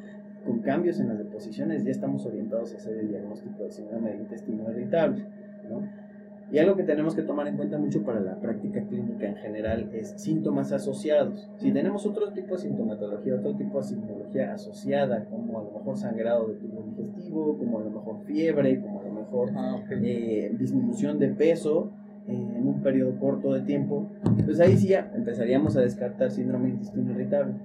con 0.45 0.59
cambios 0.59 0.99
en 0.99 1.09
las 1.09 1.17
deposiciones, 1.17 1.83
ya 1.83 1.91
estamos 1.91 2.25
orientados 2.25 2.73
a 2.73 2.77
hacer 2.77 2.97
el 2.97 3.09
diagnóstico 3.09 3.63
de 3.63 3.71
síndrome 3.71 4.11
de 4.11 4.17
intestino 4.17 4.69
irritable, 4.71 5.25
¿no? 5.69 6.06
Y 6.49 6.59
algo 6.59 6.77
que 6.77 6.83
tenemos 6.83 7.13
que 7.13 7.23
tomar 7.23 7.47
en 7.47 7.57
cuenta 7.57 7.77
mucho 7.77 8.03
para 8.03 8.21
la 8.21 8.35
práctica 8.39 8.81
clínica 8.81 9.27
en 9.27 9.35
general 9.35 9.89
es 9.93 10.13
síntomas 10.15 10.71
asociados. 10.71 11.49
Si 11.57 11.71
tenemos 11.71 12.05
otro 12.05 12.31
tipo 12.31 12.55
de 12.55 12.61
sintomatología, 12.61 13.35
otro 13.35 13.53
tipo 13.55 13.79
de 13.79 13.83
sintomatología 13.83 14.53
asociada, 14.53 15.25
como 15.25 15.59
a 15.59 15.63
lo 15.63 15.71
mejor 15.71 15.97
sangrado 15.97 16.47
de 16.47 16.55
tubo 16.55 16.83
digestivo, 16.83 17.57
como 17.57 17.79
a 17.79 17.83
lo 17.83 17.89
mejor 17.89 18.21
fiebre, 18.23 18.79
como 18.79 19.01
a 19.01 19.03
lo 19.03 19.11
mejor 19.11 19.51
ah, 19.55 19.83
eh, 19.89 20.55
disminución 20.57 21.19
de 21.19 21.29
peso 21.29 21.91
eh, 22.27 22.31
en 22.31 22.65
un 22.65 22.81
periodo 22.81 23.19
corto 23.19 23.53
de 23.53 23.61
tiempo, 23.61 24.07
pues 24.45 24.61
ahí 24.61 24.77
sí 24.77 24.87
ya 24.87 25.11
empezaríamos 25.13 25.75
a 25.75 25.81
descartar 25.81 26.31
síndrome 26.31 26.67
de 26.67 26.73
intestino 26.75 27.11
irritable. 27.11 27.55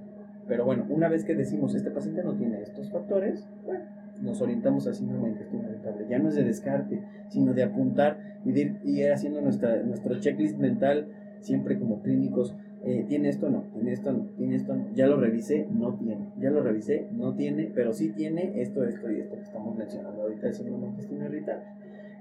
Pero 0.45 0.65
bueno, 0.65 0.85
una 0.89 1.07
vez 1.07 1.23
que 1.23 1.35
decimos 1.35 1.73
este 1.73 1.89
paciente 1.89 2.21
no 2.21 2.33
tiene 2.33 2.61
estos 2.61 2.91
factores, 2.91 3.47
bueno, 3.65 3.85
nos 4.21 4.41
orientamos 4.41 4.87
al 4.87 4.95
síndrome 4.95 5.25
de 5.25 5.31
intestino 5.31 5.63
irritable. 5.69 6.05
Ya 6.09 6.19
no 6.19 6.29
es 6.29 6.35
de 6.35 6.43
descarte, 6.43 7.01
sino 7.29 7.53
de 7.53 7.63
apuntar 7.63 8.39
y 8.45 8.51
de 8.51 8.77
ir, 8.83 9.11
haciendo 9.11 9.41
nuestra, 9.41 9.81
nuestro 9.83 10.19
checklist 10.19 10.57
mental, 10.57 11.07
siempre 11.39 11.79
como 11.79 12.01
clínicos. 12.01 12.55
Eh, 12.83 13.05
¿Tiene 13.07 13.29
esto? 13.29 13.49
No. 13.49 13.63
¿Tiene 13.73 13.93
esto? 13.93 14.11
No. 14.11 14.25
¿Tiene 14.37 14.55
esto? 14.55 14.75
No. 14.75 14.93
Ya 14.93 15.07
lo 15.07 15.17
revisé, 15.17 15.67
no 15.71 15.93
tiene. 15.95 16.29
Ya 16.39 16.49
lo 16.49 16.61
revisé, 16.61 17.07
no 17.11 17.33
tiene, 17.33 17.71
pero 17.73 17.93
sí 17.93 18.09
tiene 18.09 18.61
esto, 18.61 18.83
esto 18.83 19.11
y 19.11 19.19
esto 19.19 19.35
que 19.35 19.43
estamos 19.43 19.75
mencionando 19.77 20.21
ahorita, 20.21 20.47
el 20.47 20.53
síndrome 20.53 20.85
de 20.85 20.91
intestino 20.91 21.25
irritable. 21.25 21.63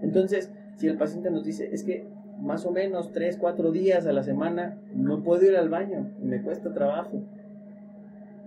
Entonces, 0.03 0.53
si 0.77 0.89
el 0.89 0.97
paciente 0.97 1.31
nos 1.31 1.45
dice, 1.45 1.69
es 1.73 1.85
que 1.85 2.07
más 2.41 2.67
o 2.67 2.73
menos 2.73 3.13
3, 3.13 3.37
4 3.37 3.71
días 3.71 4.07
a 4.07 4.13
la 4.13 4.23
semana 4.23 4.79
no 4.95 5.23
puedo 5.23 5.45
ir 5.45 5.57
al 5.57 5.69
baño, 5.69 6.11
me 6.21 6.43
cuesta 6.43 6.73
trabajo 6.73 7.23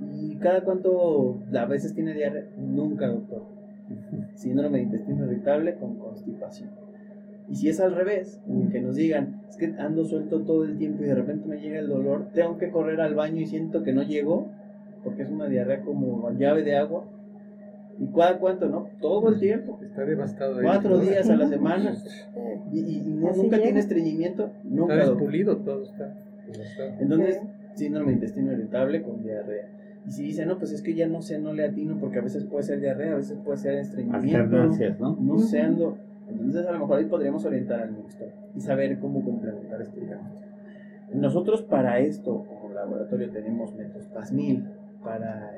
¿Y 0.02 0.36
cada 0.38 0.62
cuánto 0.64 1.40
a 1.54 1.66
veces 1.66 1.94
tiene 1.94 2.14
diarrea? 2.14 2.46
Nunca, 2.58 3.08
doctor. 3.08 3.44
Síndrome 4.36 4.80
de 4.80 4.84
intestino 4.86 5.26
irritable 5.26 5.76
con 5.76 5.96
constipación. 5.96 6.70
Y 7.50 7.56
si 7.56 7.70
es 7.70 7.80
al 7.80 7.96
revés, 7.96 8.42
que 8.72 8.82
nos 8.82 8.96
digan, 8.96 9.42
es 9.48 9.58
que 9.58 9.68
ando 9.78 10.04
suelto 10.04 10.42
todo 10.42 10.66
el 10.66 10.78
tiempo 10.78 11.04
y 11.04 11.08
de 11.08 11.16
repente 11.16 11.48
me 11.48 11.58
llega 11.58 11.80
el 11.80 11.88
dolor, 11.88 12.30
tengo 12.34 12.58
que 12.58 12.72
correr 12.72 13.00
al 13.02 13.14
baño 13.14 13.40
y 13.40 13.46
siento 13.46 13.84
que 13.84 13.94
no 13.94 14.02
llego, 14.02 14.50
porque 15.04 15.22
es 15.22 15.30
una 15.30 15.48
diarrea 15.48 15.82
como 15.82 16.32
llave 16.32 16.64
de 16.64 16.76
agua. 16.76 17.06
¿Y 18.00 18.08
cada 18.08 18.40
cuánto, 18.40 18.68
no? 18.68 18.90
Todo 19.00 19.30
el 19.30 19.40
tiempo. 19.40 19.80
Está 19.82 20.04
devastado. 20.04 20.60
Cuatro 20.62 20.98
días 21.00 21.30
a 21.30 21.38
la 21.38 21.48
semana. 21.50 21.96
Y, 22.74 22.82
nunca 23.06 23.62
tiene 23.62 23.80
estreñimiento. 23.80 24.50
Nunca. 24.64 24.96
Está 24.96 25.12
despulido, 25.12 25.58
todo 25.58 25.84
está 25.84 26.14
Entonces, 27.00 27.40
síndrome 27.76 28.08
de 28.08 28.14
intestino 28.14 28.52
irritable 28.52 29.02
con 29.04 29.24
diarrea. 29.24 29.70
Y 30.08 30.12
si 30.12 30.24
dice, 30.24 30.46
no, 30.46 30.58
pues 30.58 30.72
es 30.72 30.82
que 30.82 30.94
ya 30.94 31.08
no 31.08 31.22
sé, 31.22 31.40
no 31.40 31.54
le 31.54 31.66
atino, 31.66 31.98
porque 32.00 32.20
a 32.20 32.22
veces 32.22 32.46
puede 32.46 32.64
ser 32.64 32.80
diarrea, 32.80 33.14
a 33.14 33.18
veces 33.18 33.38
puede 33.44 33.58
ser 33.58 33.76
estreñimiento. 33.76 34.58
¿no? 35.00 35.18
No 35.20 35.40
sé, 35.40 35.62
ando. 35.62 35.98
Entonces, 36.30 36.66
a 36.68 36.72
lo 36.72 36.80
mejor 36.80 37.00
ahí 37.00 37.06
podríamos 37.06 37.46
orientar 37.46 37.82
al 37.82 37.92
mixto 37.92 38.26
y 38.56 38.62
saber 38.62 39.00
cómo 39.00 39.24
complementar 39.24 39.82
este 39.82 40.02
diagnóstico. 40.02 40.56
Nosotros, 41.14 41.62
para 41.64 42.00
esto, 42.00 42.46
como 42.48 42.74
laboratorio, 42.74 43.30
tenemos 43.30 43.74
metospasmil 43.76 44.64
para 45.04 45.52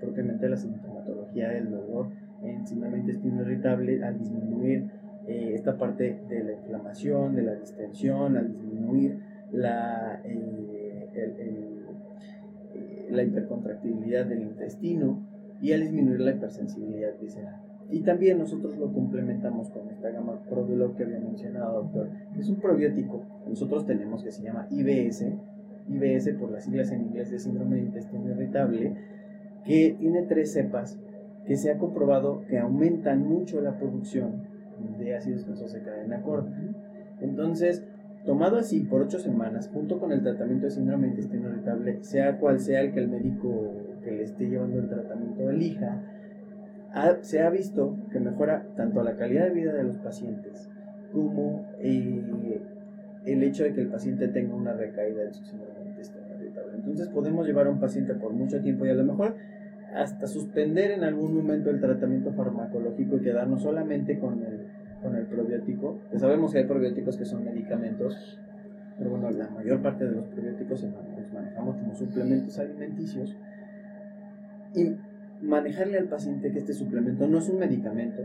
propiamente 0.00 0.48
la 0.48 0.56
sintomatología 0.56 1.50
del 1.50 1.70
dolor 1.70 2.08
en 2.42 2.66
síndrome 2.66 2.98
intestino 2.98 3.42
irritable 3.42 4.02
al 4.02 4.18
disminuir 4.18 4.88
eh, 5.28 5.52
esta 5.54 5.76
parte 5.76 6.18
de 6.28 6.44
la 6.44 6.52
inflamación, 6.52 7.36
de 7.36 7.42
la 7.42 7.54
distensión, 7.54 8.36
al 8.36 8.48
disminuir 8.48 9.18
la, 9.52 10.20
eh, 10.24 11.08
eh, 11.14 11.79
la 13.12 13.22
hipercontractibilidad 13.22 14.26
del 14.26 14.42
intestino 14.42 15.26
y 15.60 15.72
al 15.72 15.82
disminuir 15.82 16.20
la 16.20 16.32
hipersensibilidad 16.32 17.18
visceral. 17.20 17.56
Y 17.90 18.00
también 18.00 18.38
nosotros 18.38 18.78
lo 18.78 18.92
complementamos 18.92 19.68
con 19.70 19.88
esta 19.88 20.10
gama 20.10 20.40
probiolog 20.48 20.96
que 20.96 21.02
había 21.02 21.18
mencionado, 21.18 21.82
doctor, 21.82 22.08
que 22.32 22.40
es 22.40 22.48
un 22.48 22.56
probiótico 22.56 23.22
que 23.44 23.50
nosotros 23.50 23.84
tenemos 23.84 24.22
que 24.22 24.30
se 24.30 24.42
llama 24.42 24.68
IBS, 24.70 25.24
IBS 25.88 26.34
por 26.38 26.52
las 26.52 26.64
siglas 26.64 26.92
en 26.92 27.02
inglés 27.02 27.30
de 27.30 27.40
síndrome 27.40 27.76
de 27.76 27.82
intestino 27.82 28.30
irritable, 28.30 28.94
que 29.64 29.96
tiene 29.98 30.22
tres 30.22 30.52
cepas 30.52 30.98
que 31.46 31.56
se 31.56 31.70
ha 31.70 31.78
comprobado 31.78 32.44
que 32.46 32.58
aumentan 32.58 33.26
mucho 33.26 33.60
la 33.60 33.76
producción 33.76 34.42
de 34.98 35.16
ácidos 35.16 35.46
grasos 35.46 35.72
de 35.72 35.82
cadena 35.82 36.22
corta. 36.22 36.56
Entonces, 37.20 37.84
tomado 38.24 38.58
así 38.58 38.80
por 38.80 39.02
ocho 39.02 39.18
semanas, 39.18 39.70
junto 39.72 39.98
con 39.98 40.12
el 40.12 40.22
tratamiento 40.22 40.66
de 40.66 40.72
síndrome 40.72 41.06
de 41.06 41.14
intestino 41.14 41.48
irritable, 41.48 41.98
sea 42.02 42.38
cual 42.38 42.60
sea 42.60 42.80
el 42.80 42.92
que 42.92 43.00
el 43.00 43.08
médico 43.08 43.72
que 44.04 44.12
le 44.12 44.24
esté 44.24 44.48
llevando 44.48 44.78
el 44.78 44.88
tratamiento 44.88 45.50
elija, 45.50 46.02
se 47.22 47.40
ha 47.40 47.50
visto 47.50 47.96
que 48.10 48.20
mejora 48.20 48.66
tanto 48.76 49.02
la 49.02 49.16
calidad 49.16 49.44
de 49.44 49.54
vida 49.54 49.72
de 49.72 49.84
los 49.84 49.96
pacientes 49.98 50.68
como 51.12 51.66
eh, 51.78 52.60
el 53.26 53.42
hecho 53.42 53.64
de 53.64 53.72
que 53.74 53.80
el 53.82 53.88
paciente 53.88 54.28
tenga 54.28 54.54
una 54.54 54.72
recaída 54.72 55.22
de 55.22 55.32
su 55.32 55.44
síndrome 55.44 55.80
de 55.80 55.90
intestino 55.90 56.26
irritable. 56.38 56.76
Entonces 56.76 57.08
podemos 57.08 57.46
llevar 57.46 57.66
a 57.66 57.70
un 57.70 57.80
paciente 57.80 58.14
por 58.14 58.32
mucho 58.32 58.60
tiempo 58.60 58.86
y 58.86 58.90
a 58.90 58.94
lo 58.94 59.04
mejor 59.04 59.34
hasta 59.94 60.26
suspender 60.26 60.92
en 60.92 61.04
algún 61.04 61.34
momento 61.34 61.70
el 61.70 61.80
tratamiento 61.80 62.32
farmacológico 62.32 63.16
y 63.16 63.20
quedarnos 63.20 63.62
solamente 63.62 64.18
con 64.18 64.42
el, 64.44 64.66
con 65.02 65.16
el 65.16 65.26
probiótico. 65.26 65.98
Que 66.10 66.18
sabemos 66.18 66.52
que 66.52 66.58
hay 66.58 66.64
probióticos 66.64 67.16
que 67.16 67.24
son 67.24 67.44
medicamentos, 67.44 68.38
pero 68.98 69.10
bueno, 69.10 69.30
la 69.30 69.48
mayor 69.48 69.80
parte 69.80 70.06
de 70.06 70.12
los 70.12 70.26
probióticos 70.26 70.82
los 70.82 71.32
manejamos 71.32 71.76
como 71.76 71.94
suplementos 71.94 72.58
alimenticios. 72.58 73.36
Y 74.74 74.94
manejarle 75.42 75.98
al 75.98 76.08
paciente 76.08 76.52
que 76.52 76.58
este 76.58 76.74
suplemento 76.74 77.26
no 77.26 77.38
es 77.38 77.48
un 77.48 77.58
medicamento, 77.58 78.22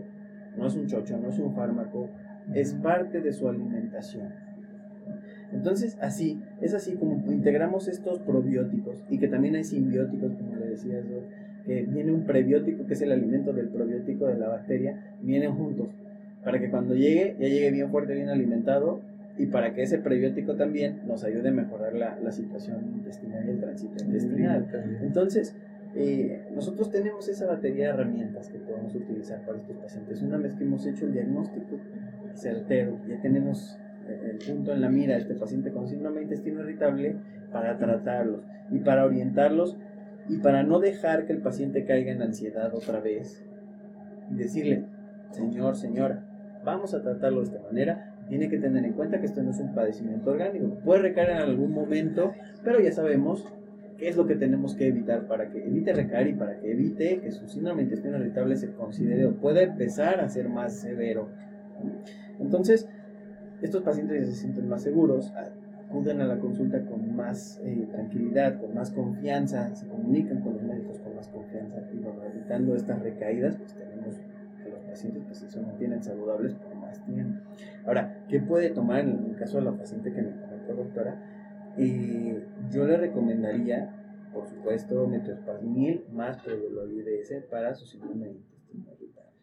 no 0.58 0.68
es 0.68 0.76
un 0.76 0.88
chocho, 0.88 1.18
no 1.18 1.30
es 1.30 1.40
un 1.40 1.54
fármaco, 1.56 2.10
es 2.54 2.74
parte 2.74 3.22
de 3.22 3.32
su 3.32 3.48
alimentación. 3.48 4.30
Entonces, 5.52 5.98
así, 6.02 6.42
es 6.62 6.74
así 6.74 6.96
como 6.96 7.14
integramos 7.32 7.88
estos 7.88 8.20
probióticos 8.20 9.04
y 9.10 9.18
que 9.18 9.28
también 9.28 9.56
hay 9.56 9.64
simbióticos, 9.64 10.34
como 10.34 10.56
le 10.56 10.68
decía 10.68 11.00
yo, 11.02 11.22
que 11.66 11.84
viene 11.84 12.12
un 12.12 12.26
prebiótico, 12.26 12.86
que 12.86 12.94
es 12.94 13.02
el 13.02 13.12
alimento 13.12 13.54
del 13.54 13.70
probiótico 13.70 14.28
de 14.28 14.38
la 14.38 14.50
bacteria, 14.50 15.16
vienen 15.22 15.54
juntos, 15.54 15.88
para 16.46 16.60
que 16.60 16.70
cuando 16.70 16.96
llegue, 16.96 17.36
ya 17.40 17.48
llegue 17.48 17.72
bien 17.72 17.90
fuerte, 17.90 18.14
bien 18.14 18.30
alimentado, 18.30 19.02
y 19.38 19.48
para 19.48 19.74
que 19.74 19.82
ese 19.82 19.98
prebiótico 19.98 20.56
también 20.56 21.02
nos 21.08 21.26
ayude 21.26 21.50
a 21.50 21.52
mejorar 21.52 21.94
la, 21.94 22.18
la 22.22 22.32
situación 22.32 22.94
intestinal 22.96 23.46
y 23.46 23.50
el 23.50 23.60
tránsito 23.60 24.06
intestinal. 24.06 24.66
Entonces, 25.02 25.56
eh, 25.96 26.48
nosotros 26.54 26.90
tenemos 26.90 27.28
esa 27.28 27.48
batería 27.48 27.86
de 27.86 27.90
herramientas 27.92 28.50
que 28.50 28.60
podemos 28.60 28.94
utilizar 28.96 29.46
para 29.46 29.58
estos 29.58 29.76
pacientes. 29.78 30.22
Una 30.22 30.38
vez 30.38 30.54
que 30.54 30.64
hemos 30.64 30.86
hecho 30.86 31.06
el 31.06 31.14
diagnóstico 31.14 31.78
certero, 32.34 33.00
ya 33.10 33.20
tenemos 33.22 33.78
eh, 34.08 34.32
el 34.32 34.38
punto 34.38 34.72
en 34.74 34.82
la 34.82 34.90
mira 34.90 35.16
de 35.16 35.22
este 35.22 35.36
paciente 35.36 35.72
con 35.72 35.88
síndrome 35.88 36.18
de 36.18 36.24
intestino 36.24 36.62
irritable 36.62 37.16
para 37.52 37.78
tratarlos 37.78 38.42
y 38.72 38.80
para 38.80 39.06
orientarlos 39.06 39.78
y 40.30 40.38
para 40.38 40.64
no 40.64 40.80
dejar 40.80 41.26
que 41.26 41.34
el 41.34 41.42
paciente 41.42 41.86
caiga 41.86 42.12
en 42.12 42.22
ansiedad 42.22 42.74
otra 42.74 43.00
vez 43.00 43.44
y 44.32 44.36
decirle, 44.36 44.86
señor, 45.32 45.76
señora, 45.76 46.24
vamos 46.66 46.94
a 46.94 47.02
tratarlo 47.02 47.40
de 47.40 47.46
esta 47.46 47.62
manera. 47.62 48.16
Tiene 48.28 48.50
que 48.50 48.58
tener 48.58 48.84
en 48.84 48.94
cuenta 48.94 49.20
que 49.20 49.28
esto 49.28 49.44
no 49.44 49.52
es 49.52 49.60
un 49.60 49.74
padecimiento 49.74 50.32
orgánico. 50.32 50.68
Puede 50.84 51.02
recaer 51.02 51.30
en 51.30 51.38
algún 51.38 51.72
momento, 51.72 52.34
pero 52.64 52.80
ya 52.80 52.92
sabemos 52.92 53.46
qué 53.98 54.10
es 54.10 54.18
lo 54.18 54.26
que 54.26 54.36
tenemos 54.36 54.76
que 54.76 54.88
evitar 54.88 55.28
para 55.28 55.50
que 55.50 55.66
evite 55.66 55.94
recaer 55.94 56.28
y 56.28 56.34
para 56.34 56.60
que 56.60 56.72
evite 56.72 57.20
que 57.22 57.32
su 57.32 57.48
síndrome 57.48 57.78
de 57.78 57.84
intestino 57.84 58.18
irritable 58.18 58.58
se 58.58 58.72
considere 58.72 59.26
o 59.28 59.36
pueda 59.36 59.62
empezar 59.62 60.20
a 60.20 60.28
ser 60.28 60.50
más 60.50 60.74
severo. 60.74 61.30
Entonces, 62.40 62.90
estos 63.62 63.84
pacientes 63.84 64.28
se 64.28 64.36
sienten 64.36 64.68
más 64.68 64.84
seguros, 64.84 65.32
acuden 65.88 66.20
a 66.20 66.26
la 66.26 66.38
consulta 66.40 66.82
con 66.82 67.16
más 67.16 67.62
eh, 67.64 67.88
tranquilidad, 67.92 68.60
con 68.60 68.74
más 68.74 68.92
confianza, 68.92 69.74
se 69.76 69.88
comunican 69.88 70.42
con 70.42 70.54
los 70.54 70.64
médicos 70.64 71.00
con 71.00 71.16
más 71.16 71.28
confianza 71.30 71.78
y 71.94 72.04
evitando 72.36 72.76
estas 72.76 73.02
recaídas, 73.02 73.56
pues 73.56 73.74
tenemos 73.76 74.16
pacientes 74.96 75.24
pues, 75.28 75.52
se 75.52 75.60
mantienen 75.60 76.02
saludables 76.02 76.54
por 76.54 76.74
más 76.76 77.04
tiempo. 77.06 77.42
Ahora, 77.86 78.26
¿qué 78.30 78.40
puede 78.40 78.70
tomar 78.70 79.02
en 79.02 79.26
el 79.26 79.36
caso 79.36 79.58
de 79.58 79.66
la 79.66 79.78
paciente 79.78 80.14
que 80.14 80.22
me 80.22 80.32
comentó, 80.40 80.74
doctora? 80.74 81.74
Eh, 81.78 82.42
yo 82.72 82.88
le 82.88 82.96
recomendaría, 82.96 84.30
por 84.34 84.48
supuesto, 84.48 85.06
metospasmil 85.06 86.06
más 86.14 86.42
probiolol 86.42 86.94
para 87.50 87.76
su 87.76 87.86
síndrome 87.86 88.38
irritable. 88.74 89.36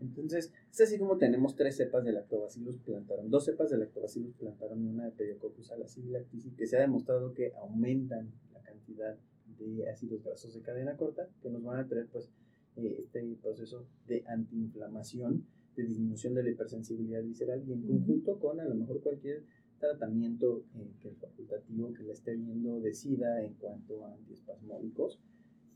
Entonces, 0.00 0.52
es 0.70 0.80
así 0.80 0.98
como 0.98 1.18
tenemos 1.18 1.56
tres 1.56 1.76
cepas 1.76 2.04
de 2.04 2.12
lactobacillus 2.12 2.78
plantarum, 2.78 3.28
dos 3.28 3.44
cepas 3.44 3.70
de 3.70 3.78
lactobacillus 3.78 4.34
plantarum 4.34 4.84
y 4.84 4.88
una 4.88 5.06
de 5.06 5.10
pediococcus 5.10 5.72
lactici, 6.10 6.52
que 6.52 6.66
se 6.68 6.76
ha 6.76 6.80
demostrado 6.80 7.34
que 7.34 7.52
aumentan 7.54 8.30
la 8.52 8.60
cantidad 8.62 9.16
de 9.58 9.90
ácidos 9.90 10.22
grasos 10.22 10.54
de 10.54 10.60
cadena 10.60 10.96
corta 10.96 11.28
que 11.42 11.50
nos 11.50 11.62
van 11.64 11.80
a 11.80 11.88
traer 11.88 12.06
pues 12.06 12.30
eh, 12.76 12.96
este 13.00 13.36
proceso 13.42 13.86
de 14.06 14.24
antiinflamación, 14.26 15.46
de 15.76 15.84
disminución 15.84 16.34
de 16.34 16.42
la 16.42 16.50
hipersensibilidad 16.50 17.22
visceral 17.22 17.62
y 17.66 17.72
en 17.72 17.82
conjunto 17.82 18.38
con 18.38 18.60
a 18.60 18.64
lo 18.64 18.74
mejor 18.74 19.00
cualquier 19.00 19.44
tratamiento 19.82 20.64
eh, 20.76 20.92
que 21.00 21.08
el 21.08 21.16
facultativo 21.16 21.92
que 21.92 22.04
le 22.04 22.12
esté 22.12 22.36
viendo 22.36 22.80
decida 22.80 23.44
en 23.44 23.54
cuanto 23.54 24.04
a 24.04 24.14
antiespasmódicos 24.14 25.20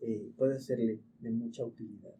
eh, 0.00 0.30
puede 0.36 0.60
serle 0.60 1.00
de 1.20 1.30
mucha 1.30 1.64
utilidad. 1.64 2.14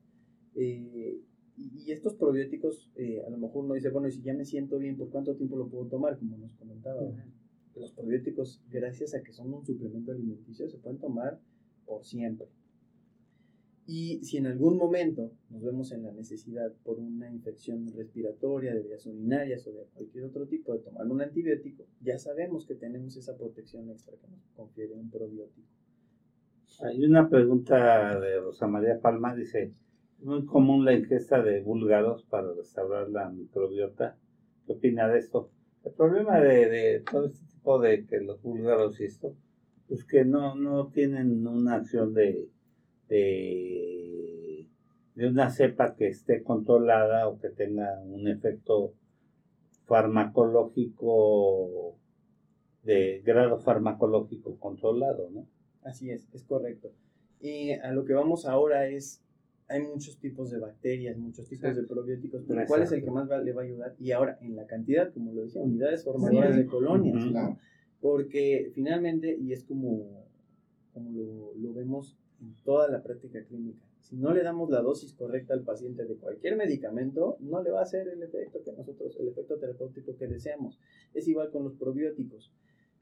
Eh, 0.56 1.20
y, 1.56 1.90
estos 1.90 2.14
probióticos, 2.14 2.90
a 3.26 3.30
lo 3.30 3.38
mejor 3.38 3.64
uno 3.64 3.74
dice, 3.74 3.88
bueno, 3.88 4.08
y 4.08 4.12
si 4.12 4.20
ya 4.20 4.34
me 4.34 4.44
siento 4.44 4.78
bien, 4.78 4.98
¿por 4.98 5.08
cuánto 5.08 5.36
tiempo 5.36 5.56
lo 5.56 5.68
puedo 5.68 5.86
tomar? 5.86 6.18
Como 6.18 6.36
nos 6.36 6.52
comentaba. 6.56 7.00
Los 7.74 7.92
probióticos, 7.92 8.62
gracias 8.70 9.14
a 9.14 9.22
que 9.22 9.32
son 9.32 9.54
un 9.54 9.64
suplemento 9.64 10.12
alimenticio, 10.12 10.68
se 10.68 10.76
pueden 10.76 10.98
tomar 10.98 11.40
por 11.86 12.04
siempre. 12.04 12.48
Y 13.88 14.18
si 14.24 14.38
en 14.38 14.46
algún 14.46 14.76
momento 14.76 15.30
nos 15.48 15.62
vemos 15.62 15.92
en 15.92 16.02
la 16.02 16.10
necesidad 16.10 16.72
por 16.82 16.98
una 16.98 17.30
infección 17.30 17.86
respiratoria, 17.94 18.74
de 18.74 18.82
vías 18.82 19.06
urinarias 19.06 19.64
o 19.68 19.72
de 19.72 19.84
cualquier 19.94 20.24
otro 20.24 20.46
tipo 20.46 20.72
de 20.72 20.80
tomar 20.80 21.06
un 21.06 21.22
antibiótico, 21.22 21.84
ya 22.00 22.18
sabemos 22.18 22.66
que 22.66 22.74
tenemos 22.74 23.16
esa 23.16 23.36
protección 23.36 23.88
extra 23.88 24.16
que 24.16 24.26
nos 24.26 24.40
confiere 24.56 24.92
un 24.94 25.08
probiótico. 25.08 25.68
Hay 26.80 27.04
una 27.04 27.28
pregunta 27.28 28.18
de 28.18 28.40
Rosa 28.40 28.66
María 28.66 29.00
Palma, 29.00 29.36
dice, 29.36 29.72
muy 30.18 30.44
común 30.44 30.84
la 30.84 30.92
ingesta 30.92 31.40
de 31.40 31.62
búlgaros 31.62 32.24
para 32.24 32.52
restaurar 32.54 33.08
la 33.08 33.30
microbiota. 33.30 34.16
¿Qué 34.66 34.72
opina 34.72 35.06
de 35.08 35.20
esto? 35.20 35.50
El 35.84 35.92
problema 35.92 36.40
de, 36.40 37.04
todo 37.08 37.26
este 37.26 37.46
tipo 37.46 37.78
de 37.78 38.04
que 38.04 38.20
los 38.20 38.42
búlgaros 38.42 39.00
y 39.00 39.04
esto, 39.04 39.36
pues 39.86 40.04
que 40.04 40.24
no, 40.24 40.56
no 40.56 40.88
tienen 40.88 41.46
una 41.46 41.76
acción 41.76 42.12
de 42.12 42.48
de, 43.08 44.68
una 45.16 45.50
cepa 45.50 45.96
que 45.96 46.08
esté 46.08 46.42
controlada 46.42 47.28
o 47.28 47.38
que 47.38 47.48
tenga 47.48 48.00
un 48.02 48.28
efecto 48.28 48.92
farmacológico 49.86 51.96
de 52.82 53.22
grado 53.24 53.58
farmacológico 53.58 54.58
controlado, 54.58 55.30
¿no? 55.30 55.46
Así 55.82 56.10
es, 56.10 56.28
es 56.34 56.44
correcto. 56.44 56.90
Y 57.40 57.72
a 57.72 57.92
lo 57.92 58.04
que 58.04 58.14
vamos 58.14 58.46
ahora 58.46 58.88
es, 58.88 59.22
hay 59.68 59.82
muchos 59.82 60.18
tipos 60.18 60.50
de 60.50 60.58
bacterias, 60.58 61.16
muchos 61.16 61.48
tipos 61.48 61.74
de 61.74 61.82
probióticos, 61.84 62.44
pero 62.46 62.64
¿cuál 62.66 62.82
es 62.82 62.92
el 62.92 63.02
que 63.02 63.10
más 63.10 63.28
le 63.28 63.52
va 63.52 63.62
a 63.62 63.64
ayudar? 63.64 63.94
Y 63.98 64.12
ahora, 64.12 64.38
en 64.40 64.56
la 64.56 64.66
cantidad, 64.66 65.12
como 65.12 65.32
lo 65.32 65.42
decía, 65.42 65.62
unidades 65.62 66.04
formadoras 66.04 66.56
de 66.56 66.66
colonias, 66.66 67.24
¿no? 67.30 67.58
Porque 68.00 68.70
finalmente, 68.74 69.36
y 69.36 69.52
es 69.52 69.64
como, 69.64 70.26
como 70.92 71.10
lo, 71.12 71.54
lo 71.54 71.72
vemos 71.72 72.16
en 72.40 72.54
toda 72.64 72.88
la 72.88 73.02
práctica 73.02 73.42
clínica, 73.44 73.86
si 74.06 74.16
no 74.16 74.32
le 74.32 74.44
damos 74.44 74.70
la 74.70 74.82
dosis 74.82 75.14
correcta 75.14 75.52
al 75.52 75.64
paciente 75.64 76.04
de 76.04 76.14
cualquier 76.14 76.56
medicamento, 76.56 77.38
no 77.40 77.60
le 77.60 77.72
va 77.72 77.80
a 77.80 77.82
hacer 77.82 78.06
el 78.06 78.22
efecto 78.22 78.62
que 78.62 78.70
nosotros, 78.72 79.16
el 79.18 79.26
efecto 79.26 79.56
terapéutico 79.58 80.16
que 80.16 80.28
deseamos. 80.28 80.78
Es 81.12 81.26
igual 81.26 81.50
con 81.50 81.64
los 81.64 81.74
probióticos. 81.74 82.52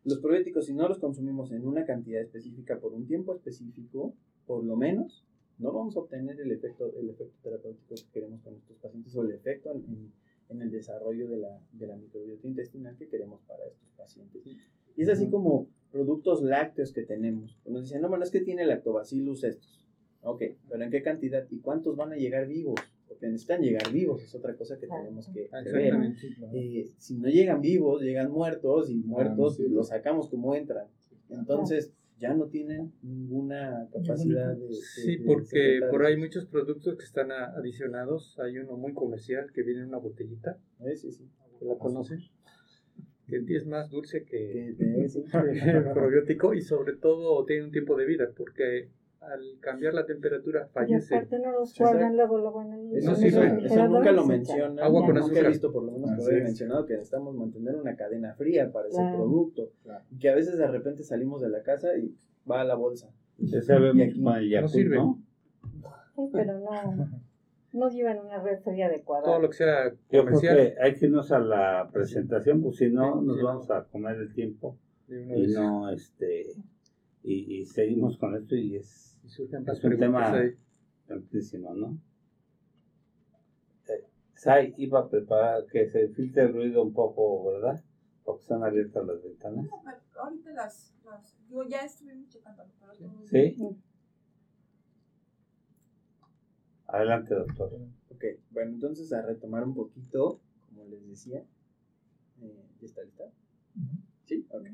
Los 0.05 0.21
probióticos, 0.21 0.65
si 0.65 0.73
no 0.73 0.89
los 0.89 0.99
consumimos 0.99 1.53
en 1.53 1.67
una 1.67 1.85
cantidad 1.85 2.23
específica 2.23 2.81
por 2.81 2.95
un 2.95 3.07
tiempo 3.07 3.35
específico, 3.35 4.15
por 4.47 4.65
lo 4.65 4.77
menos, 4.77 5.27
no 5.59 5.73
vamos 5.73 5.95
a 5.97 6.01
obtener 6.01 6.41
el 6.41 6.51
efecto, 6.51 6.91
el 6.99 7.11
efecto 7.11 7.37
terapéutico 7.43 7.95
que 7.97 8.11
queremos 8.13 8.41
con 8.41 8.55
estos 8.55 8.77
pacientes 8.79 9.15
o 9.15 9.23
el 9.23 9.33
efecto 9.33 9.73
en, 9.73 10.11
en 10.49 10.63
el 10.63 10.71
desarrollo 10.71 11.29
de 11.29 11.37
la, 11.37 11.61
de 11.73 11.87
la, 11.87 11.97
microbiota 11.97 12.47
intestinal 12.47 12.97
que 12.97 13.09
queremos 13.09 13.41
para 13.43 13.67
estos 13.67 13.91
pacientes. 13.97 14.43
Y 14.97 15.03
es 15.03 15.09
así 15.09 15.29
como 15.29 15.69
productos 15.91 16.43
lácteos 16.43 16.93
que 16.93 17.03
tenemos. 17.03 17.57
Nos 17.67 17.85
dicen, 17.85 18.03
no, 18.03 18.09
bueno, 18.09 18.25
es 18.25 18.31
que 18.31 18.41
tiene 18.41 18.67
lactobacillus 18.67 19.45
estos. 19.45 19.87
Ok, 20.23 20.43
pero 20.69 20.83
¿en 20.83 20.91
qué 20.91 21.03
cantidad 21.03 21.47
y 21.51 21.61
cuántos 21.61 21.97
van 21.97 22.13
a 22.13 22.17
llegar 22.17 22.49
vivos? 22.49 22.81
Porque 23.07 23.27
necesitan 23.27 23.61
llegar 23.61 23.93
vivos, 23.93 24.23
es 24.23 24.35
otra 24.35 24.57
cosa 24.57 24.79
que 24.79 24.87
tenemos 24.87 25.29
que, 25.29 25.49
ver. 25.73 25.95
Eh, 26.53 26.89
si 26.99 27.19
no 27.19 27.29
llegan 27.29 27.61
vivos, 27.61 28.03
llegan 28.03 28.33
muertos 28.33 28.91
y 28.91 28.97
muertos 28.97 29.61
los 29.61 29.89
sacamos 29.89 30.29
como 30.29 30.55
entran. 30.55 30.87
Entonces 31.29 31.93
ya 32.19 32.35
no 32.35 32.47
tienen 32.47 32.93
ninguna 33.03 33.89
capacidad 33.93 34.57
de... 34.57 34.73
sí, 34.73 35.19
porque 35.19 35.81
por 35.91 36.05
ahí 36.05 36.15
hay 36.15 36.21
muchos 36.21 36.47
productos 36.47 36.97
que 36.97 37.05
están 37.05 37.31
adicionados. 37.33 38.39
Hay 38.39 38.59
uno 38.59 38.77
muy 38.77 38.95
comercial 38.95 39.53
que 39.53 39.63
viene 39.63 39.83
en 39.83 39.89
una 39.89 39.99
botellita. 39.99 40.59
Eh, 40.81 40.97
sí, 40.97 41.13
sí. 41.13 41.29
¿La 41.61 41.77
conocen? 43.27 43.47
que 43.47 43.57
es 43.57 43.67
más 43.67 43.91
dulce 43.91 44.25
que, 44.25 44.69
el 44.79 45.93
probiótico 45.93 46.55
y 46.55 46.61
sobre 46.61 46.95
todo 46.95 47.45
tiene 47.45 47.65
un 47.65 47.71
tiempo 47.71 47.97
de 47.97 48.07
vida 48.07 48.29
porque 48.37 48.89
al 49.21 49.59
cambiar 49.61 49.95
la 49.95 50.05
temperatura 50.05 50.67
fallece. 50.67 51.15
Y 51.15 51.17
aparte 51.17 51.39
no 51.39 51.53
los 51.53 51.75
guardan 51.79 52.17
luego, 52.17 52.39
luego 52.39 52.63
en 52.63 52.73
el... 52.73 53.05
No 53.05 53.15
sirve. 53.15 53.65
Eso 53.65 53.89
nunca 53.89 54.13
lo 54.13 54.27
mencionan. 54.27 54.79
Agua 54.81 55.07
con 55.07 55.17
azúcar. 55.17 55.37
Nunca 55.37 55.47
he 55.47 55.51
visto 55.51 55.73
por 55.73 55.85
lo 55.85 55.93
menos 55.93 56.11
que 56.11 56.37
lo 56.37 56.45
mencionado 56.45 56.87
que 56.87 56.95
necesitamos 56.95 57.35
mantener 57.35 57.77
una 57.77 57.97
cadena 57.97 58.35
fría 58.35 58.71
para 58.71 58.89
ese 58.89 59.03
producto. 59.15 59.73
Y 60.11 60.19
que 60.19 60.29
a 60.29 60.35
veces 60.35 60.59
de 60.59 60.67
repente 60.67 61.03
salimos 61.03 61.41
de 61.41 61.49
la 61.49 61.63
casa 61.63 61.97
y 61.97 62.15
va 62.51 62.61
a 62.61 62.65
la 62.65 62.75
bolsa. 62.75 63.11
Se 63.45 63.63
sabe 63.63 63.91
aquí, 63.91 64.21
no 64.21 64.69
sirve. 64.69 64.97
¿no? 64.97 65.23
Sí, 66.15 66.29
pero 66.33 66.61
no, 66.61 67.11
no 67.75 67.91
llevan 67.91 68.21
una 68.21 68.43
red 68.43 68.61
fría 68.63 68.87
adecuada. 68.87 69.25
Todo 69.25 69.41
lo 69.41 69.51
que 69.51 69.57
sea 69.57 69.91
comercial. 69.91 70.11
Yo 70.11 70.25
creo 70.25 70.41
que 70.41 70.81
hay 70.81 70.95
que 70.95 71.07
irnos 71.07 71.31
a 71.33 71.39
la 71.39 71.91
presentación, 71.93 72.63
pues 72.63 72.77
si 72.77 72.89
no, 72.89 73.21
nos 73.21 73.43
vamos 73.43 73.71
a 73.71 73.85
comer 73.85 74.17
el 74.17 74.33
tiempo. 74.33 74.79
Y 75.09 75.49
no, 75.49 75.91
este... 75.91 76.47
Y, 77.23 77.61
y 77.61 77.67
seguimos 77.67 78.19
con 78.19 78.37
esto 78.37 78.55
y 78.55 78.77
es 78.77 79.15
es 79.25 79.85
un 79.85 79.99
tema 79.99 80.43
amplísimo, 81.09 81.75
¿no? 81.75 81.99
Eh, 83.89 84.05
Sai 84.35 84.75
iba 84.77 85.01
a 85.01 85.09
preparar 85.09 85.67
que 85.67 85.89
se 85.89 86.09
filtre 86.09 86.43
el 86.43 86.53
ruido 86.53 86.83
un 86.83 86.93
poco, 86.93 87.45
¿verdad? 87.53 87.83
Porque 88.23 88.43
están 88.43 88.63
abiertas 88.63 89.07
las 89.07 89.23
ventanas. 89.23 89.65
No, 89.65 89.83
pero 89.85 90.23
ahorita 90.23 90.53
las, 90.53 90.95
las 91.05 91.37
digo, 91.49 91.65
ya 91.65 91.85
estuvimos 91.85 92.29
checando. 92.29 92.65
Pero 92.81 93.11
¿Sí? 93.25 93.57
Adelante, 96.87 97.35
doctor. 97.35 97.73
Ok, 98.11 98.25
bueno, 98.51 98.73
entonces 98.73 99.13
a 99.13 99.23
retomar 99.23 99.65
un 99.65 99.75
poquito, 99.75 100.41
como 100.69 100.85
les 100.87 101.07
decía, 101.09 101.45
eh, 102.41 102.65
¿ya 102.81 102.87
está 102.87 103.03
lista? 103.03 103.25
Sí, 104.25 104.47
ok. 104.51 104.67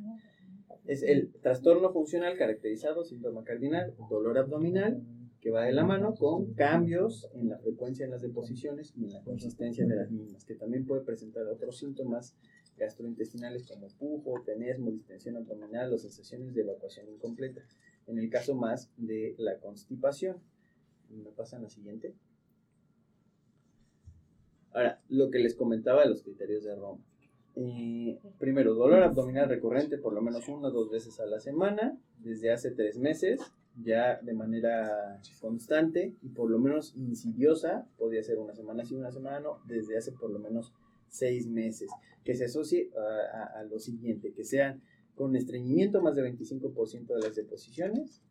Es 0.86 1.02
el 1.02 1.32
trastorno 1.40 1.92
funcional 1.92 2.36
caracterizado, 2.36 3.04
síntoma 3.04 3.44
cardinal, 3.44 3.94
dolor 4.08 4.38
abdominal, 4.38 5.02
que 5.40 5.50
va 5.50 5.64
de 5.64 5.72
la 5.72 5.84
mano 5.84 6.14
con 6.14 6.52
cambios 6.54 7.28
en 7.34 7.48
la 7.48 7.58
frecuencia 7.58 8.04
de 8.04 8.12
las 8.12 8.22
deposiciones 8.22 8.92
y 8.96 9.04
en 9.04 9.12
la 9.12 9.22
consistencia 9.22 9.86
de 9.86 9.96
las 9.96 10.10
mismas, 10.10 10.44
que 10.44 10.54
también 10.54 10.86
puede 10.86 11.02
presentar 11.02 11.46
otros 11.46 11.78
síntomas 11.78 12.36
gastrointestinales 12.76 13.66
como 13.66 13.88
pujo, 13.88 14.42
tenesmo, 14.44 14.90
distensión 14.90 15.36
abdominal 15.36 15.92
o 15.92 15.98
sensaciones 15.98 16.54
de 16.54 16.62
evacuación 16.62 17.08
incompleta. 17.08 17.62
En 18.06 18.18
el 18.18 18.28
caso 18.30 18.54
más 18.54 18.90
de 18.96 19.34
la 19.38 19.58
constipación. 19.58 20.38
¿Me 21.10 21.30
pasan 21.30 21.62
la 21.62 21.68
siguiente? 21.68 22.14
Ahora, 24.72 25.00
lo 25.08 25.30
que 25.30 25.40
les 25.40 25.54
comentaba 25.54 26.02
de 26.02 26.10
los 26.10 26.22
criterios 26.22 26.64
de 26.64 26.76
Roma. 26.76 27.02
Eh, 27.56 28.18
primero, 28.38 28.74
dolor 28.74 29.02
abdominal 29.02 29.48
recurrente 29.48 29.98
por 29.98 30.12
lo 30.12 30.22
menos 30.22 30.48
una 30.48 30.68
o 30.68 30.70
dos 30.70 30.90
veces 30.90 31.18
a 31.18 31.26
la 31.26 31.40
semana, 31.40 31.98
desde 32.18 32.52
hace 32.52 32.70
tres 32.70 32.96
meses, 32.96 33.40
ya 33.82 34.20
de 34.20 34.32
manera 34.32 35.20
constante 35.40 36.14
y 36.22 36.28
por 36.28 36.50
lo 36.50 36.58
menos 36.58 36.94
insidiosa, 36.96 37.86
podría 37.98 38.22
ser 38.22 38.38
una 38.38 38.54
semana 38.54 38.84
sí, 38.84 38.94
una 38.94 39.10
semana 39.10 39.40
no, 39.40 39.58
desde 39.66 39.96
hace 39.96 40.12
por 40.12 40.30
lo 40.30 40.38
menos 40.38 40.72
seis 41.08 41.48
meses, 41.48 41.90
que 42.24 42.34
se 42.34 42.44
asocie 42.44 42.90
a, 43.54 43.62
lo 43.64 43.78
siguiente, 43.78 44.32
que 44.32 44.44
sean 44.44 44.82
con 45.14 45.34
estreñimiento 45.34 46.00
más 46.00 46.14
del 46.14 46.36
25% 46.36 47.06
de 47.06 47.20
las 47.20 47.34
deposiciones 47.34 48.22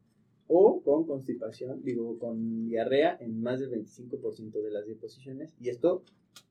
o 0.52 0.82
con 0.82 1.06
constipación, 1.06 1.84
digo, 1.84 2.18
con 2.18 2.68
diarrea 2.68 3.16
en 3.22 3.40
más 3.42 3.60
del 3.60 3.70
25% 3.70 4.62
de 4.64 4.72
las 4.72 4.88
deposiciones 4.88 5.54
y 5.62 5.70
esto 5.70 6.04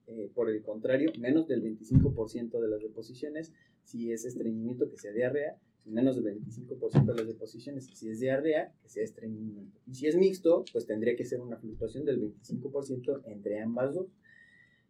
eh, 0.07 0.31
por 0.35 0.49
el 0.49 0.63
contrario, 0.63 1.13
menos 1.19 1.47
del 1.49 1.63
25% 1.63 2.61
de 2.61 2.69
las 2.69 2.81
deposiciones, 2.81 3.53
si 3.83 4.11
es 4.11 4.25
estreñimiento, 4.25 4.89
que 4.89 4.97
sea 4.97 5.13
diarrea, 5.13 5.59
menos 5.85 6.17
del 6.17 6.41
25% 6.41 7.05
de 7.05 7.15
las 7.15 7.27
deposiciones, 7.27 7.91
si 7.93 8.09
es 8.09 8.21
diarrea, 8.21 8.73
que 8.83 8.89
sea 8.89 9.03
estreñimiento. 9.03 9.79
Y 9.87 9.95
si 9.95 10.07
es 10.07 10.17
mixto, 10.17 10.65
pues 10.73 10.87
tendría 10.87 11.17
que 11.17 11.25
ser 11.25 11.41
una 11.41 11.59
fluctuación 11.59 12.05
del 12.05 12.23
25% 12.23 13.23
entre 13.27 13.61
ambas 13.61 13.95
dos. 13.95 14.07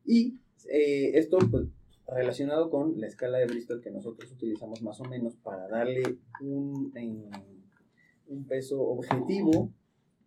Y 0.04 0.38
eh, 0.70 1.18
esto, 1.18 1.38
pues, 1.50 1.66
relacionado 2.06 2.70
con 2.70 3.00
la 3.00 3.06
escala 3.06 3.38
de 3.38 3.46
Bristol 3.46 3.80
que 3.80 3.90
nosotros 3.90 4.30
utilizamos 4.30 4.82
más 4.82 5.00
o 5.00 5.04
menos 5.04 5.34
para 5.36 5.66
darle 5.68 6.18
un, 6.40 6.92
eh, 6.94 7.57
un 8.28 8.44
peso 8.44 8.80
objetivo 8.82 9.72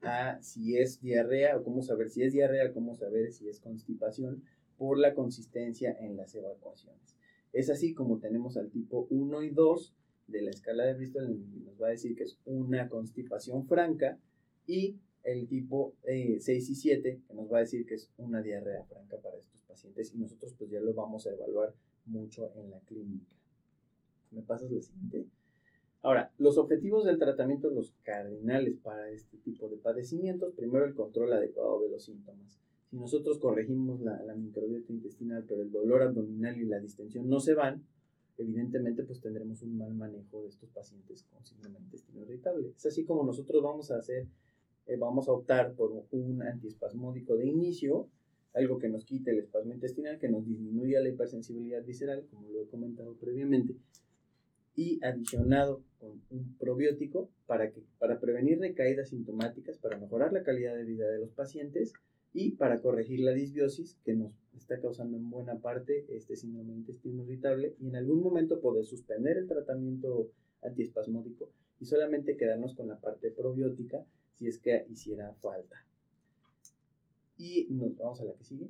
a 0.01 0.41
si 0.41 0.77
es 0.77 1.01
diarrea 1.01 1.57
o 1.57 1.63
cómo 1.63 1.81
saber 1.81 2.09
si 2.09 2.23
es 2.23 2.33
diarrea, 2.33 2.73
cómo 2.73 2.95
saber 2.95 3.31
si 3.31 3.47
es 3.47 3.59
constipación 3.59 4.43
por 4.77 4.97
la 4.97 5.13
consistencia 5.13 5.95
en 5.99 6.17
las 6.17 6.33
evacuaciones. 6.33 7.17
Es 7.53 7.69
así 7.69 7.93
como 7.93 8.19
tenemos 8.19 8.57
al 8.57 8.71
tipo 8.71 9.07
1 9.09 9.43
y 9.43 9.49
2 9.51 9.95
de 10.27 10.41
la 10.41 10.49
escala 10.49 10.85
de 10.85 10.95
Bristol, 10.95 11.39
nos 11.65 11.79
va 11.81 11.87
a 11.87 11.91
decir 11.91 12.15
que 12.15 12.23
es 12.23 12.39
una 12.45 12.89
constipación 12.89 13.67
franca, 13.67 14.17
y 14.65 14.97
el 15.23 15.47
tipo 15.47 15.93
6 16.03 16.47
eh, 16.47 16.55
y 16.55 16.75
7, 16.75 17.21
que 17.27 17.33
nos 17.33 17.51
va 17.51 17.57
a 17.57 17.61
decir 17.61 17.85
que 17.85 17.95
es 17.95 18.09
una 18.17 18.41
diarrea 18.41 18.83
franca 18.85 19.17
para 19.17 19.37
estos 19.37 19.61
pacientes, 19.67 20.13
y 20.13 20.17
nosotros 20.17 20.55
pues 20.57 20.69
ya 20.69 20.79
lo 20.79 20.93
vamos 20.93 21.27
a 21.27 21.31
evaluar 21.31 21.75
mucho 22.05 22.51
en 22.55 22.71
la 22.71 22.79
clínica. 22.79 23.35
¿Me 24.31 24.41
pasas 24.41 24.71
la 24.71 24.81
siguiente? 24.81 25.27
Ahora, 26.03 26.31
los 26.39 26.57
objetivos 26.57 27.05
del 27.05 27.19
tratamiento, 27.19 27.69
los 27.69 27.93
cardinales 28.03 28.77
para 28.79 29.09
este 29.11 29.37
tipo 29.37 29.69
de 29.69 29.77
padecimientos, 29.77 30.53
primero 30.53 30.85
el 30.85 30.95
control 30.95 31.31
adecuado 31.33 31.79
de 31.81 31.89
los 31.89 32.03
síntomas. 32.03 32.59
Si 32.89 32.97
nosotros 32.97 33.37
corregimos 33.37 34.01
la, 34.01 34.19
microbiota 34.35 34.91
intestinal, 34.91 35.45
pero 35.47 35.61
el 35.61 35.71
dolor 35.71 36.01
abdominal 36.01 36.59
y 36.59 36.65
la 36.65 36.79
distensión 36.79 37.29
no 37.29 37.39
se 37.39 37.53
van, 37.53 37.85
evidentemente 38.37 39.03
pues 39.03 39.21
tendremos 39.21 39.61
un 39.61 39.77
mal 39.77 39.93
manejo 39.93 40.41
de 40.41 40.49
estos 40.49 40.71
pacientes 40.71 41.23
con 41.31 41.45
síndrome 41.45 41.77
de 41.77 41.85
intestino 41.85 42.21
irritable. 42.21 42.73
Es 42.75 42.85
así 42.87 43.05
como 43.05 43.23
nosotros 43.23 43.61
vamos 43.61 43.91
a 43.91 43.97
hacer, 43.97 44.25
eh, 44.87 44.97
vamos 44.97 45.29
a 45.29 45.33
optar 45.33 45.73
por 45.73 45.91
un 46.11 46.41
antiespasmódico 46.41 47.37
de 47.37 47.45
inicio, 47.45 48.09
algo 48.53 48.79
que 48.79 48.89
nos 48.89 49.05
quite 49.05 49.31
el 49.31 49.39
espasmo 49.39 49.71
intestinal, 49.73 50.17
que 50.17 50.29
nos 50.29 50.47
disminuya 50.47 50.99
la 50.99 51.09
hipersensibilidad 51.09 51.85
visceral, 51.85 52.25
como 52.31 52.49
lo 52.49 52.63
he 52.63 52.67
comentado 52.67 53.13
previamente, 53.13 53.75
y 54.75 55.03
adicionado 55.03 55.83
con 55.99 56.21
un 56.29 56.55
probiótico 56.57 57.29
para, 57.45 57.71
que, 57.71 57.81
para 57.99 58.19
prevenir 58.19 58.59
recaídas 58.59 59.09
sintomáticas, 59.09 59.77
para 59.77 59.97
mejorar 59.97 60.33
la 60.33 60.43
calidad 60.43 60.75
de 60.75 60.85
vida 60.85 61.09
de 61.09 61.19
los 61.19 61.31
pacientes 61.31 61.93
y 62.33 62.51
para 62.51 62.81
corregir 62.81 63.19
la 63.19 63.31
disbiosis 63.31 63.97
que 64.05 64.13
nos 64.13 64.31
está 64.55 64.79
causando 64.79 65.17
en 65.17 65.29
buena 65.29 65.59
parte 65.59 66.05
este 66.09 66.35
síndrome 66.35 66.73
de 66.73 66.79
intestino 66.79 67.23
irritable 67.23 67.75
y 67.79 67.89
en 67.89 67.95
algún 67.95 68.21
momento 68.21 68.61
poder 68.61 68.85
suspender 68.85 69.37
el 69.37 69.47
tratamiento 69.47 70.29
antiespasmódico 70.61 71.49
y 71.79 71.85
solamente 71.85 72.37
quedarnos 72.37 72.75
con 72.75 72.87
la 72.87 72.99
parte 72.99 73.31
probiótica 73.31 74.05
si 74.35 74.47
es 74.47 74.59
que 74.59 74.85
hiciera 74.89 75.33
falta. 75.41 75.85
Y 77.37 77.67
nos 77.71 77.97
vamos 77.97 78.21
a 78.21 78.25
la 78.25 78.33
que 78.33 78.43
sigue. 78.43 78.69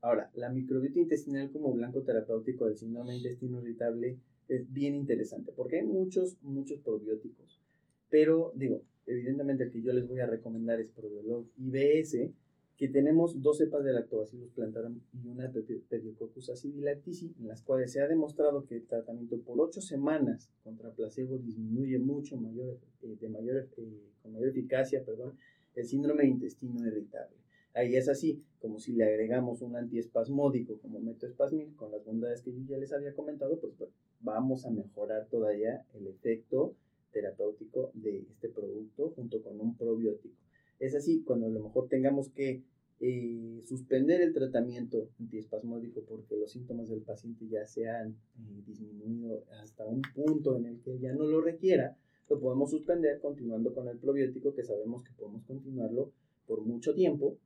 Ahora, 0.00 0.30
la 0.34 0.50
microbiota 0.50 0.98
intestinal 0.98 1.50
como 1.50 1.72
blanco 1.72 2.02
terapéutico 2.02 2.66
del 2.66 2.76
síndrome 2.76 3.12
de 3.12 3.18
intestino 3.18 3.60
irritable 3.60 4.18
es 4.48 4.72
bien 4.72 4.94
interesante 4.94 5.52
porque 5.54 5.78
hay 5.78 5.86
muchos, 5.86 6.36
muchos 6.42 6.80
probióticos 6.80 7.60
pero 8.08 8.52
digo, 8.54 8.82
evidentemente 9.06 9.64
el 9.64 9.70
que 9.70 9.82
yo 9.82 9.92
les 9.92 10.06
voy 10.06 10.20
a 10.20 10.26
recomendar 10.26 10.80
es 10.80 10.90
Probiolog 10.90 11.46
IBS, 11.58 12.30
que 12.76 12.88
tenemos 12.88 13.40
dos 13.40 13.58
cepas 13.58 13.84
de 13.84 13.92
Lactobacillus 13.92 14.50
plantarum 14.50 15.00
y 15.14 15.28
una 15.28 15.48
de 15.48 15.62
Pediococcus 15.62 16.50
acidilactici, 16.50 17.34
en 17.38 17.48
las 17.48 17.62
cuales 17.62 17.92
se 17.92 18.02
ha 18.02 18.06
demostrado 18.06 18.66
que 18.66 18.76
el 18.76 18.86
tratamiento 18.86 19.40
por 19.40 19.58
ocho 19.60 19.80
semanas 19.80 20.50
contra 20.62 20.92
placebo 20.92 21.38
disminuye 21.38 21.98
mucho 21.98 22.36
mayor, 22.36 22.78
eh, 23.02 23.16
de 23.18 23.28
mayor, 23.30 23.68
eh, 23.76 24.12
con 24.22 24.32
mayor 24.32 24.50
eficacia 24.50 25.02
perdón, 25.04 25.38
el 25.74 25.86
síndrome 25.86 26.24
de 26.24 26.28
intestino 26.28 26.86
irritable. 26.86 27.36
Ahí 27.76 27.94
es 27.94 28.08
así, 28.08 28.42
como 28.58 28.78
si 28.78 28.94
le 28.94 29.04
agregamos 29.04 29.60
un 29.60 29.76
antiespasmódico 29.76 30.78
como 30.78 30.98
metoespasmil, 30.98 31.76
con 31.76 31.92
las 31.92 32.02
bondades 32.06 32.40
que 32.40 32.50
yo 32.50 32.60
ya 32.66 32.78
les 32.78 32.90
había 32.90 33.14
comentado, 33.14 33.60
pues, 33.60 33.74
pues 33.76 33.90
vamos 34.20 34.64
a 34.64 34.70
mejorar 34.70 35.28
todavía 35.28 35.84
el 35.92 36.06
efecto 36.06 36.74
terapéutico 37.12 37.90
de 37.92 38.20
este 38.30 38.48
producto 38.48 39.10
junto 39.10 39.42
con 39.42 39.60
un 39.60 39.76
probiótico. 39.76 40.34
Es 40.80 40.94
así, 40.94 41.22
cuando 41.22 41.48
a 41.48 41.50
lo 41.50 41.60
mejor 41.60 41.86
tengamos 41.88 42.30
que 42.30 42.62
eh, 43.00 43.60
suspender 43.66 44.22
el 44.22 44.32
tratamiento 44.32 45.10
antiespasmódico 45.20 46.00
porque 46.08 46.34
los 46.34 46.50
síntomas 46.52 46.88
del 46.88 47.02
paciente 47.02 47.46
ya 47.46 47.66
se 47.66 47.90
han 47.90 48.12
eh, 48.12 48.62
disminuido 48.66 49.44
hasta 49.60 49.84
un 49.84 50.00
punto 50.14 50.56
en 50.56 50.64
el 50.64 50.80
que 50.80 50.98
ya 50.98 51.12
no 51.12 51.26
lo 51.26 51.42
requiera, 51.42 51.98
lo 52.30 52.40
podemos 52.40 52.70
suspender 52.70 53.20
continuando 53.20 53.74
con 53.74 53.86
el 53.86 53.98
probiótico 53.98 54.54
que 54.54 54.64
sabemos 54.64 55.04
que 55.04 55.12
podemos 55.12 55.44
continuarlo 55.44 56.10
por 56.46 56.62
mucho 56.62 56.94
tiempo 56.94 57.36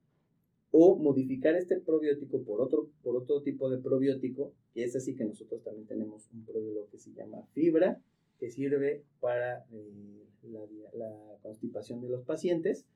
o 0.72 0.96
modificar 0.96 1.56
este 1.56 1.80
probiótico 1.80 2.42
por 2.42 2.60
otro, 2.60 2.90
por 3.02 3.16
otro 3.16 3.42
tipo 3.42 3.68
de 3.70 3.78
probiótico, 3.78 4.52
que 4.72 4.84
es 4.84 4.94
así 4.94 5.16
que 5.16 5.24
nosotros 5.24 5.62
también 5.64 5.86
tenemos 5.86 6.28
un 6.32 6.44
probiótico 6.44 6.88
que 6.90 6.98
se 6.98 7.12
llama 7.12 7.42
fibra, 7.52 8.00
que 8.38 8.50
sirve 8.50 9.02
para 9.20 9.66
eh, 9.72 10.24
la, 10.94 11.38
constipación 11.42 12.02
de 12.02 12.08
los 12.08 12.22
pacientes, 12.24 12.86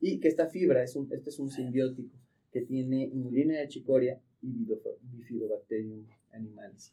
y 0.00 0.20
que 0.20 0.28
esta 0.28 0.46
fibra, 0.48 0.82
es 0.82 0.94
un, 0.94 1.10
este 1.12 1.30
es 1.30 1.38
un 1.38 1.50
simbiótico 1.50 2.14
que 2.52 2.60
tiene 2.60 3.04
inulina 3.04 3.58
de 3.58 3.68
chicoria 3.68 4.20
y 4.42 4.66
bifidobacterium 5.12 6.06
animalis. 6.32 6.92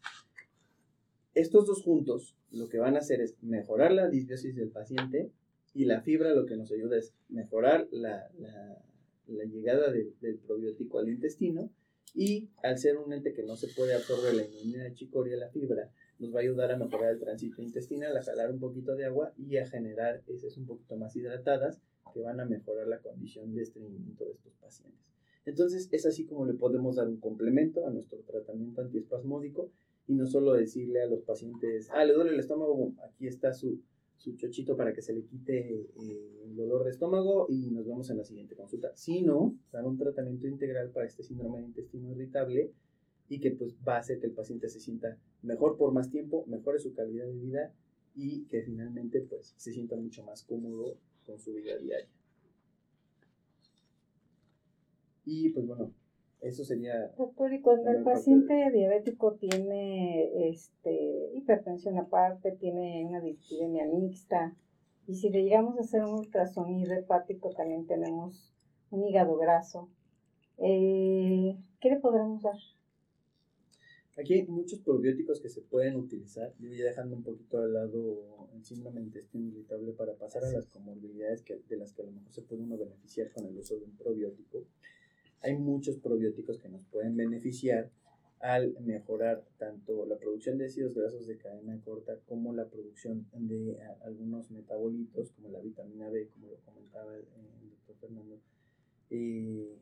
Estos 1.36 1.68
dos 1.68 1.84
juntos 1.84 2.36
lo 2.52 2.70
que 2.70 2.78
van 2.78 2.96
a 2.96 3.00
hacer 3.00 3.20
es 3.22 3.36
mejorar 3.42 3.92
la 3.92 4.10
disbiosis 4.10 4.56
del 4.56 4.70
paciente 4.70 5.30
y 5.74 5.86
la 5.86 6.02
fibra 6.02 6.34
lo 6.34 6.46
que 6.46 6.56
nos 6.56 6.72
ayuda 6.72 6.98
es 6.98 7.14
mejorar 7.28 7.88
la 7.92 8.30
la 8.38 8.82
llegada 9.28 9.92
del 9.92 10.40
probiótico 10.46 11.00
al 11.00 11.10
intestino 11.10 11.72
y 12.14 12.50
al 12.62 12.78
ser 12.78 12.98
un 12.98 13.12
ente 13.14 13.34
que 13.34 13.44
no 13.44 13.56
se 13.56 13.68
puede 13.70 13.94
absorber 13.94 14.36
la 14.36 14.46
inmunidad 14.46 14.84
de 14.84 14.94
chicoria, 14.94 15.36
la 15.36 15.50
fibra, 15.50 15.92
nos 16.20 16.34
va 16.34 16.40
a 16.40 16.44
ayudar 16.44 16.72
a 16.72 16.78
mejorar 16.78 17.12
el 17.12 17.20
tránsito 17.20 17.62
intestinal, 17.62 18.16
a 18.16 18.24
jalar 18.24 18.52
un 18.52 18.60
poquito 18.60 18.96
de 18.96 19.06
agua 19.06 19.34
y 19.38 19.58
a 19.58 19.68
generar 19.68 20.22
heces 20.28 20.58
un 20.58 20.66
poquito 20.66 20.96
más 20.96 21.16
hidratadas 21.16 21.82
que 22.14 22.22
van 22.22 22.40
a 22.40 22.46
mejorar 22.46 22.88
la 22.88 23.00
condición 23.00 23.56
de 23.56 23.64
estreñimiento 23.64 24.26
de 24.26 24.34
estos 24.34 24.54
pacientes. 24.62 25.02
Entonces 25.46 25.90
es 25.92 26.06
así 26.06 26.26
como 26.26 26.46
le 26.46 26.54
podemos 26.54 26.96
dar 26.96 27.08
un 27.08 27.20
complemento 27.20 27.86
a 27.86 27.92
nuestro 27.92 28.20
tratamiento 28.20 28.82
antiespasmódico 28.82 29.72
y 30.08 30.14
no 30.14 30.26
solo 30.28 30.54
decirle 30.54 31.02
a 31.02 31.08
los 31.08 31.24
pacientes, 31.24 31.90
ah, 31.92 32.06
le 32.06 32.14
duele 32.14 32.32
el 32.32 32.40
estómago, 32.40 32.94
aquí 33.04 33.28
está 33.28 33.54
su, 33.54 33.82
su 34.18 34.36
chochito 34.36 34.78
para 34.78 34.94
que 34.94 35.02
se 35.02 35.14
le 35.14 35.24
quite 35.24 35.82
eh, 35.82 36.42
el 36.46 36.56
dolor 36.56 36.84
de 36.86 36.92
estómago 36.92 37.48
y 37.50 37.72
nos 37.72 37.86
vemos 37.86 38.10
en 38.10 38.18
la 38.18 38.24
siguiente 38.24 38.56
consulta, 38.56 38.92
sino 38.96 39.56
dar 39.72 39.86
un 39.86 39.98
tratamiento 39.98 40.48
integral 40.48 40.92
para 40.92 41.08
este 41.08 41.24
síndrome 41.24 41.60
de 41.60 41.66
intestino 41.66 42.12
irritable 42.12 42.72
y 43.30 43.40
que 43.40 43.52
pues 43.52 43.76
va 43.88 43.96
a 43.96 44.00
hacer 44.00 44.20
que 44.20 44.28
el 44.28 44.34
paciente 44.34 44.70
se 44.70 44.80
sienta 44.80 45.18
mejor 45.42 45.78
por 45.78 45.92
más 45.92 46.10
tiempo, 46.10 46.46
mejore 46.48 46.80
su 46.80 46.94
calidad 46.94 47.26
de 47.26 47.34
vida 47.34 47.74
y 48.16 48.46
que 48.46 48.62
finalmente 48.62 49.22
pues 49.22 49.54
se 49.58 49.74
sienta 49.74 49.96
mucho 49.96 50.24
más 50.24 50.44
cómodo 50.44 50.98
con 51.26 51.40
su 51.40 51.54
vida 51.54 51.78
diaria. 51.78 52.08
Y 55.26 55.50
pues 55.50 55.66
bueno, 55.66 55.94
eso 56.44 56.64
sería... 56.66 57.08
Doctor, 57.18 57.54
y 57.54 57.62
cuando 57.62 57.90
el 57.90 58.04
paciente 58.04 58.70
diabético 58.72 59.36
tiene 59.36 60.50
este, 60.50 61.32
hipertensión 61.36 61.98
aparte, 61.98 62.52
tiene 62.52 63.06
una 63.06 63.22
dislipidemia 63.22 63.86
mixta, 63.88 64.56
y 65.08 65.16
si 65.16 65.30
le 65.30 65.44
llegamos 65.44 65.78
a 65.78 65.82
hacer 65.82 66.04
un 66.04 66.20
ultrasonido 66.20 66.94
hepático, 66.94 67.54
también 67.54 67.88
tenemos 67.88 68.54
un 68.92 69.04
hígado 69.06 69.38
graso, 69.38 69.90
eh, 70.58 71.58
¿qué 71.80 71.90
le 71.90 72.00
podremos 72.00 72.42
dar? 72.44 72.58
Aquí 74.18 74.36
hay 74.36 74.46
muchos 74.46 74.80
probióticos 74.80 75.42
que 75.42 75.50
se 75.50 75.62
pueden 75.62 75.96
utilizar. 75.96 76.54
Yo 76.60 76.70
ya 76.72 76.86
dejando 76.86 77.16
un 77.16 77.24
poquito 77.24 77.58
al 77.58 77.74
lado 77.74 78.48
el 78.54 78.64
síndrome 78.64 79.00
de 79.00 79.08
intestino 79.08 79.48
irritable 79.48 79.92
para 79.94 80.14
pasar 80.14 80.46
a 80.46 80.52
las 80.52 80.68
comorbilidades 80.68 81.42
que, 81.42 81.60
de 81.68 81.78
las 81.78 81.94
que 81.94 82.04
a 82.04 82.06
lo 82.06 82.12
mejor 82.12 82.32
se 82.32 82.44
puede 82.44 82.62
uno 82.62 82.78
beneficiar 82.78 83.32
con 83.32 83.48
el 83.48 83.58
uso 83.58 83.76
de 83.76 83.86
un 83.86 83.98
probiótico 83.98 84.68
hay 85.44 85.58
muchos 85.58 85.98
probióticos 85.98 86.58
que 86.58 86.70
nos 86.70 86.86
pueden 86.86 87.16
beneficiar 87.16 87.92
al 88.40 88.76
mejorar 88.82 89.46
tanto 89.58 90.06
la 90.06 90.18
producción 90.18 90.58
de 90.58 90.66
ácidos 90.66 90.94
grasos 90.94 91.28
de 91.28 91.38
cadena 91.38 91.80
corta 91.82 92.20
como 92.26 92.54
la 92.54 92.68
producción 92.68 93.26
de 93.34 93.78
algunos 94.04 94.52
metabolitos 94.52 95.32
como 95.32 95.50
la 95.50 95.60
vitamina 95.60 96.10
B, 96.10 96.28
como 96.34 96.48
lo 96.48 96.58
comentaba 96.58 97.16
el, 97.16 97.24
doctor 97.70 97.96
Fernando, 98.02 98.40
eh, 99.10 99.78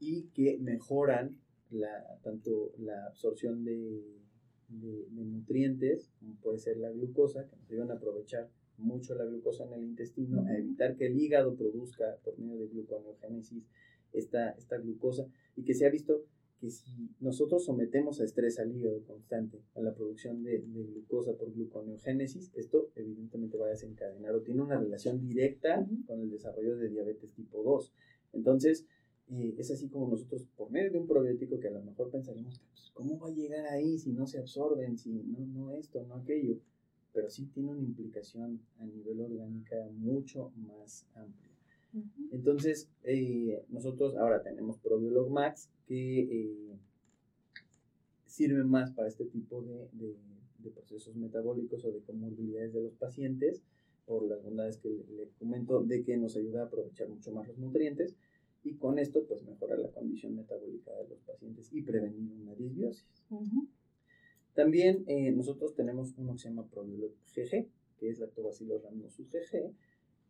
y 0.00 0.24
que 0.34 0.58
mejoran 0.58 1.38
la, 1.70 2.18
tanto 2.22 2.72
la 2.78 3.06
absorción 3.06 3.64
de, 3.64 4.02
nutrientes, 4.68 6.10
como 6.18 6.34
puede 6.36 6.58
ser 6.58 6.76
la 6.78 6.90
glucosa, 6.90 7.46
que 7.48 7.56
nos 7.56 7.70
ayudan 7.70 7.90
a 7.92 7.94
aprovechar 7.94 8.50
mucho 8.76 9.14
la 9.14 9.24
glucosa 9.24 9.64
en 9.64 9.74
el 9.74 9.84
intestino, 9.84 10.44
a 10.46 10.56
evitar 10.56 10.96
que 10.96 11.06
el 11.06 11.18
hígado 11.18 11.56
produzca 11.56 12.16
por 12.24 12.38
medio 12.38 12.58
de 12.58 12.68
gluconeogénesis 12.68 13.64
esta, 14.12 14.50
esta 14.50 14.78
glucosa 14.78 15.26
y 15.56 15.64
que 15.64 15.74
se 15.74 15.86
ha 15.86 15.90
visto 15.90 16.24
que 16.60 16.70
si 16.70 17.14
nosotros 17.20 17.64
sometemos 17.64 18.20
a 18.20 18.24
estrés 18.24 18.58
al 18.58 18.74
hígado 18.74 19.02
constante, 19.04 19.62
a 19.74 19.80
la 19.80 19.94
producción 19.94 20.42
de, 20.42 20.58
glucosa 20.58 21.34
por 21.34 21.52
gluconeogénesis, 21.52 22.50
esto 22.54 22.90
evidentemente 22.96 23.56
va 23.56 23.66
a 23.66 23.70
desencadenar 23.70 24.34
o 24.34 24.42
tiene 24.42 24.62
una 24.62 24.78
relación 24.78 25.20
directa 25.20 25.86
con 26.06 26.20
el 26.20 26.30
desarrollo 26.30 26.76
de 26.76 26.88
diabetes 26.88 27.32
tipo 27.32 27.62
2. 27.62 27.92
Entonces, 28.32 28.86
eh, 29.30 29.54
es 29.56 29.70
así 29.70 29.88
como 29.88 30.08
nosotros, 30.08 30.46
por 30.56 30.70
medio 30.70 30.90
de 30.90 30.98
un 30.98 31.06
probiótico 31.06 31.60
que 31.60 31.68
a 31.68 31.72
lo 31.72 31.82
mejor 31.82 32.10
pensaremos, 32.10 32.60
pues, 32.70 32.90
¿cómo 32.92 33.18
va 33.20 33.28
a 33.28 33.32
llegar 33.32 33.66
ahí 33.66 33.98
si 33.98 34.12
no 34.12 34.26
se 34.26 34.38
absorben, 34.38 34.98
si 34.98 35.12
no, 35.12 35.38
no 35.46 35.70
esto, 35.72 36.04
no 36.06 36.16
aquello? 36.16 36.58
Pero 37.12 37.30
sí 37.30 37.46
tiene 37.46 37.70
una 37.70 37.82
implicación 37.82 38.60
a 38.78 38.86
nivel 38.86 39.20
orgánica 39.20 39.76
mucho 39.92 40.50
más 40.56 41.06
amplia. 41.14 41.47
Entonces, 42.30 42.88
eh, 43.04 43.62
nosotros 43.68 44.16
ahora 44.16 44.42
tenemos 44.42 44.78
Probiolog 44.78 45.30
Max 45.30 45.70
que 45.86 46.20
eh, 46.20 46.78
sirve 48.26 48.64
más 48.64 48.92
para 48.92 49.08
este 49.08 49.24
tipo 49.24 49.62
de, 49.62 50.14
procesos 50.74 51.16
metabólicos 51.16 51.82
o 51.84 51.92
de 51.92 52.00
comorbilidades 52.00 52.74
de 52.74 52.82
los 52.82 52.94
pacientes, 52.94 53.62
por 54.06 54.22
las 54.28 54.42
bondades 54.42 54.76
que 54.78 54.88
le, 54.88 55.28
comento, 55.38 55.82
de 55.82 56.02
que 56.02 56.16
nos 56.16 56.36
ayuda 56.36 56.62
a 56.62 56.66
aprovechar 56.66 57.08
mucho 57.08 57.32
más 57.32 57.48
los 57.48 57.58
nutrientes 57.58 58.14
y 58.64 58.74
con 58.74 58.98
esto 58.98 59.24
pues 59.26 59.42
mejora 59.44 59.76
la 59.76 59.90
condición 59.90 60.36
metabólica 60.36 60.92
de 60.92 61.08
los 61.08 61.18
pacientes 61.20 61.72
y 61.72 61.82
prevenir 61.82 62.32
una 62.32 62.54
disbiosis. 62.54 63.06
También 64.54 65.04
eh, 65.06 65.30
nosotros 65.30 65.74
tenemos 65.74 66.14
uno 66.16 66.32
que 66.32 66.38
se 66.40 66.48
llama 66.48 66.66
Probiolog 66.66 67.12
GG, 67.34 67.66
que 67.98 68.10
es 68.10 68.18
Lactobacillus 68.18 68.82
rhamnosus 68.82 69.30
GG, 69.30 69.72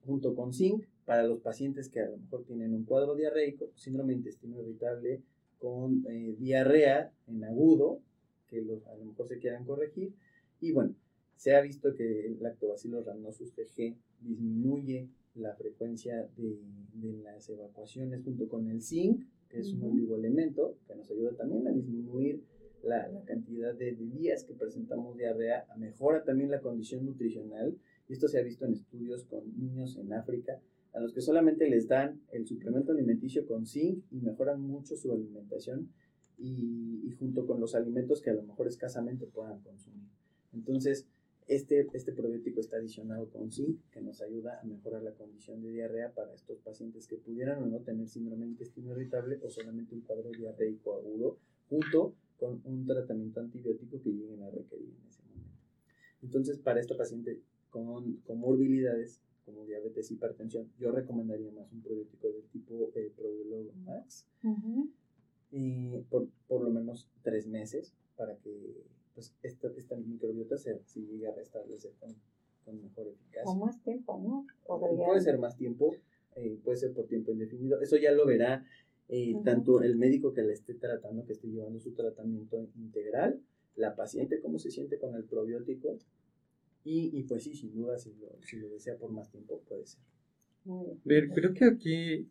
junto 0.04 0.34
con 0.34 0.52
zinc 0.52 0.84
para 1.04 1.22
los 1.22 1.40
pacientes 1.40 1.88
que 1.88 2.00
a 2.00 2.10
lo 2.10 2.18
mejor 2.18 2.44
tienen 2.44 2.74
un 2.74 2.84
cuadro 2.84 3.14
diarreico, 3.14 3.70
síndrome 3.76 4.12
de 4.12 4.18
intestino 4.18 4.60
irritable 4.60 5.22
con 5.58 6.04
eh, 6.08 6.36
diarrea 6.38 7.12
en 7.26 7.44
agudo, 7.44 8.00
que 8.46 8.58
a 8.60 8.94
lo 8.96 9.04
mejor 9.04 9.28
se 9.28 9.38
quieran 9.38 9.64
corregir. 9.64 10.12
Y 10.60 10.72
bueno, 10.72 10.94
se 11.36 11.54
ha 11.54 11.60
visto 11.60 11.94
que 11.94 12.26
el 12.26 12.42
lactobacillus 12.42 13.04
rhamnosus 13.04 13.54
GG 13.54 13.96
disminuye 14.20 15.08
la 15.34 15.54
frecuencia 15.54 16.28
de, 16.36 16.58
las 17.22 17.48
evacuaciones 17.48 18.24
junto 18.24 18.48
con 18.48 18.68
el 18.68 18.82
zinc, 18.82 19.24
que 19.48 19.60
es 19.60 19.72
un 19.72 19.84
oligoelemento 19.84 20.76
que 20.86 20.96
nos 20.96 21.08
ayuda 21.10 21.32
también 21.36 21.66
a 21.68 21.72
disminuir 21.72 22.42
la, 22.82 23.08
la 23.08 23.22
cantidad 23.22 23.72
de, 23.74 23.92
de, 23.92 24.06
días 24.06 24.44
que 24.44 24.54
presentamos 24.54 25.16
diarrea, 25.16 25.64
mejora 25.76 26.24
también 26.24 26.50
la 26.50 26.60
condición 26.60 27.06
nutricional 27.06 27.76
y 28.08 28.14
esto 28.14 28.28
se 28.28 28.38
ha 28.38 28.42
visto 28.42 28.64
en 28.64 28.72
estudios 28.72 29.24
con 29.24 29.44
niños 29.58 29.96
en 29.96 30.12
África, 30.12 30.60
a 30.92 31.00
los 31.00 31.12
que 31.12 31.20
solamente 31.20 31.68
les 31.68 31.86
dan 31.86 32.20
el 32.32 32.46
suplemento 32.46 32.92
alimenticio 32.92 33.46
con 33.46 33.66
zinc 33.66 34.04
y 34.10 34.20
mejoran 34.20 34.62
mucho 34.62 34.96
su 34.96 35.12
alimentación 35.12 35.90
y, 36.38 37.10
junto 37.18 37.46
con 37.46 37.60
los 37.60 37.74
alimentos 37.74 38.22
que 38.22 38.30
a 38.30 38.34
lo 38.34 38.42
mejor 38.42 38.68
escasamente 38.68 39.26
puedan 39.26 39.60
consumir. 39.60 40.08
Entonces, 40.52 41.06
este, 41.46 41.86
este 41.92 42.12
probiótico 42.12 42.60
está 42.60 42.76
adicionado 42.76 43.28
con 43.30 43.50
zinc, 43.50 43.80
que 43.90 44.00
nos 44.00 44.22
ayuda 44.22 44.60
a 44.60 44.64
mejorar 44.64 45.02
la 45.02 45.12
condición 45.12 45.62
de 45.62 45.70
diarrea 45.70 46.12
para 46.12 46.32
estos 46.34 46.58
pacientes 46.60 47.06
que 47.06 47.16
pudieran 47.16 47.62
o 47.62 47.66
no 47.66 47.80
tener 47.80 48.08
síndrome 48.08 48.44
de 48.44 48.52
intestino 48.52 48.92
irritable 48.92 49.40
o 49.42 49.50
solamente 49.50 49.94
un 49.94 50.02
cuadro 50.02 50.30
diarreico 50.30 50.96
agudo, 50.96 51.38
junto 51.68 52.14
con 52.38 52.60
un 52.64 52.86
tratamiento 52.86 53.40
antibiótico 53.40 54.00
que 54.00 54.10
lleguen 54.10 54.42
a 54.42 54.50
requerir 54.50 54.88
en 54.88 55.08
ese 55.08 55.22
momento. 55.22 55.58
Entonces, 56.22 56.58
para 56.58 56.80
esta 56.80 56.96
paciente 56.96 57.40
con 57.70 58.16
comorbilidades 58.26 59.20
como 59.44 59.64
diabetes, 59.64 60.10
hipertensión, 60.10 60.70
yo 60.78 60.90
recomendaría 60.90 61.50
más 61.52 61.72
un 61.72 61.80
probiótico 61.80 62.28
del 62.28 62.44
tipo 62.52 62.92
eh, 62.94 63.12
Max, 63.84 64.26
y 65.50 65.96
por, 66.10 66.28
por 66.46 66.62
lo 66.62 66.70
menos 66.70 67.08
tres 67.22 67.46
meses 67.46 67.94
para 68.16 68.36
que 68.36 68.84
pues, 69.14 69.34
esta, 69.42 69.68
esta 69.76 69.96
microbiota 69.96 70.58
se, 70.58 70.78
se 70.84 71.00
llegue 71.00 71.26
a 71.26 71.34
restablecer 71.34 71.92
con, 71.98 72.14
con 72.64 72.82
mejor 72.82 73.08
eficacia. 73.08 73.50
O 73.50 73.54
más 73.54 73.82
tiempo, 73.82 74.20
¿no? 74.22 74.46
Podría... 74.66 75.06
Puede 75.06 75.20
ser 75.22 75.38
más 75.38 75.56
tiempo, 75.56 75.94
eh, 76.36 76.58
puede 76.62 76.76
ser 76.76 76.92
por 76.92 77.06
tiempo 77.06 77.32
indefinido. 77.32 77.80
Eso 77.80 77.96
ya 77.96 78.12
lo 78.12 78.26
verá 78.26 78.66
eh, 79.08 79.34
tanto 79.44 79.80
el 79.80 79.96
médico 79.96 80.34
que 80.34 80.42
le 80.42 80.52
esté 80.52 80.74
tratando, 80.74 81.24
que 81.24 81.32
esté 81.32 81.48
llevando 81.48 81.80
su 81.80 81.92
tratamiento 81.92 82.68
integral, 82.76 83.40
la 83.76 83.96
paciente 83.96 84.40
cómo 84.40 84.58
se 84.58 84.70
siente 84.70 84.98
con 84.98 85.14
el 85.14 85.24
probiótico 85.24 85.96
y, 86.88 87.18
y 87.18 87.22
pues 87.24 87.44
sí, 87.44 87.54
sin 87.54 87.74
duda, 87.74 87.98
si 87.98 88.14
lo, 88.14 88.28
si 88.40 88.56
lo 88.56 88.68
desea 88.70 88.96
por 88.96 89.10
más 89.10 89.30
tiempo, 89.30 89.62
puede 89.68 89.84
ser. 89.84 90.00
Ver, 91.04 91.28
creo 91.30 91.52
que 91.52 91.66
aquí 91.66 92.28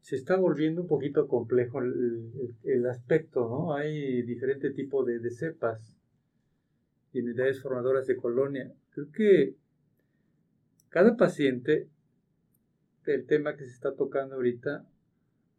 se 0.00 0.16
está 0.16 0.36
volviendo 0.36 0.82
un 0.82 0.86
poquito 0.86 1.26
complejo 1.26 1.80
el, 1.80 2.30
el, 2.64 2.86
aspecto, 2.86 3.48
¿no? 3.48 3.74
Hay 3.74 4.22
diferente 4.22 4.70
tipo 4.70 5.04
de, 5.04 5.18
de 5.18 5.30
cepas 5.30 5.96
y 7.12 7.20
unidades 7.20 7.62
formadoras 7.62 8.06
de 8.06 8.16
colonia. 8.16 8.70
Creo 8.90 9.10
que 9.10 9.56
cada 10.90 11.16
paciente, 11.16 11.88
el 13.06 13.26
tema 13.26 13.56
que 13.56 13.64
se 13.64 13.72
está 13.72 13.94
tocando 13.94 14.36
ahorita, 14.36 14.86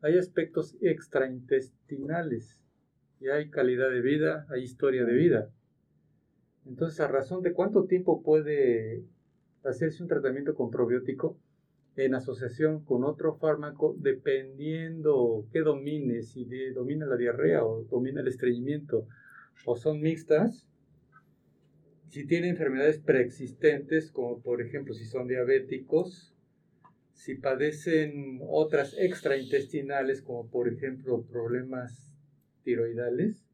hay 0.02 0.18
aspectos 0.18 0.78
extraintestinales 0.82 2.62
y 3.20 3.30
hay 3.30 3.50
calidad 3.50 3.90
de 3.90 4.02
vida, 4.02 4.46
hay 4.50 4.62
historia 4.62 5.06
de 5.06 5.14
vida. 5.14 5.52
Entonces, 6.68 7.00
a 7.00 7.08
razón 7.08 7.42
de 7.42 7.54
cuánto 7.54 7.86
tiempo 7.86 8.22
puede 8.22 9.04
hacerse 9.64 10.04
un 10.04 10.10
tratamiento 10.10 10.56
con 10.56 10.70
probiótico 10.70 11.38
en 11.96 12.14
asociación 12.14 12.84
con 12.84 13.04
otro 13.04 13.36
fármaco, 13.36 13.96
dependiendo 13.98 15.48
qué 15.52 15.62
domine, 15.62 16.22
si 16.22 16.46
domina 16.74 17.06
la 17.06 17.18
diarrea 17.18 17.66
o 17.66 17.84
domina 17.84 18.22
el 18.22 18.28
estreñimiento, 18.28 19.08
o 19.66 19.76
son 19.76 20.02
mixtas, 20.02 20.68
si 22.10 22.26
tiene 22.26 22.50
enfermedades 22.50 23.00
preexistentes, 23.00 24.12
como 24.12 24.42
por 24.42 24.62
ejemplo 24.62 24.94
si 24.94 25.06
son 25.06 25.28
diabéticos, 25.28 26.34
si 27.14 27.36
padecen 27.36 28.40
otras 28.48 28.96
extraintestinales, 28.98 30.22
como 30.22 30.48
por 30.50 30.68
ejemplo 30.68 31.24
problemas 31.24 32.16
tiroidales, 32.64 33.47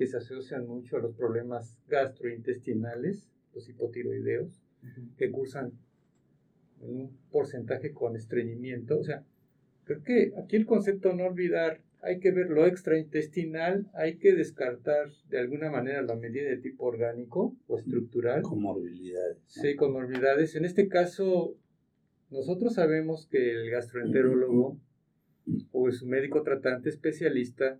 que 0.00 0.06
se 0.06 0.16
asocian 0.16 0.66
mucho 0.66 0.96
a 0.96 1.00
los 1.00 1.14
problemas 1.14 1.76
gastrointestinales, 1.86 3.28
los 3.54 3.68
hipotiroideos, 3.68 4.62
que 5.18 5.30
cursan 5.30 5.72
en 6.80 6.90
un 6.90 7.18
porcentaje 7.30 7.92
con 7.92 8.16
estreñimiento. 8.16 8.98
O 8.98 9.04
sea, 9.04 9.26
creo 9.84 10.02
que 10.02 10.32
aquí 10.42 10.56
el 10.56 10.64
concepto 10.64 11.12
no 11.12 11.26
olvidar, 11.26 11.82
hay 12.00 12.18
que 12.18 12.32
ver 12.32 12.48
lo 12.48 12.64
extraintestinal, 12.64 13.90
hay 13.92 14.16
que 14.16 14.32
descartar 14.34 15.10
de 15.28 15.38
alguna 15.38 15.70
manera 15.70 16.00
la 16.00 16.16
medida 16.16 16.48
de 16.48 16.56
tipo 16.56 16.86
orgánico 16.86 17.54
o 17.66 17.76
estructural. 17.76 18.40
Comorbilidades. 18.40 19.36
Sí, 19.48 19.76
comorbilidades. 19.76 20.56
En 20.56 20.64
este 20.64 20.88
caso, 20.88 21.58
nosotros 22.30 22.72
sabemos 22.72 23.26
que 23.26 23.50
el 23.50 23.70
gastroenterólogo 23.70 24.80
o 25.72 25.90
su 25.90 26.06
médico 26.06 26.42
tratante 26.42 26.88
especialista, 26.88 27.78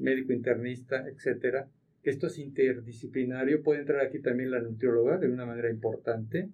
médico 0.00 0.32
internista, 0.32 1.06
etcétera, 1.08 1.68
esto 2.02 2.26
es 2.28 2.38
interdisciplinario, 2.38 3.62
puede 3.62 3.80
entrar 3.80 4.00
aquí 4.00 4.20
también 4.20 4.50
la 4.50 4.60
nutrióloga 4.60 5.18
de 5.18 5.28
una 5.28 5.46
manera 5.46 5.70
importante. 5.70 6.48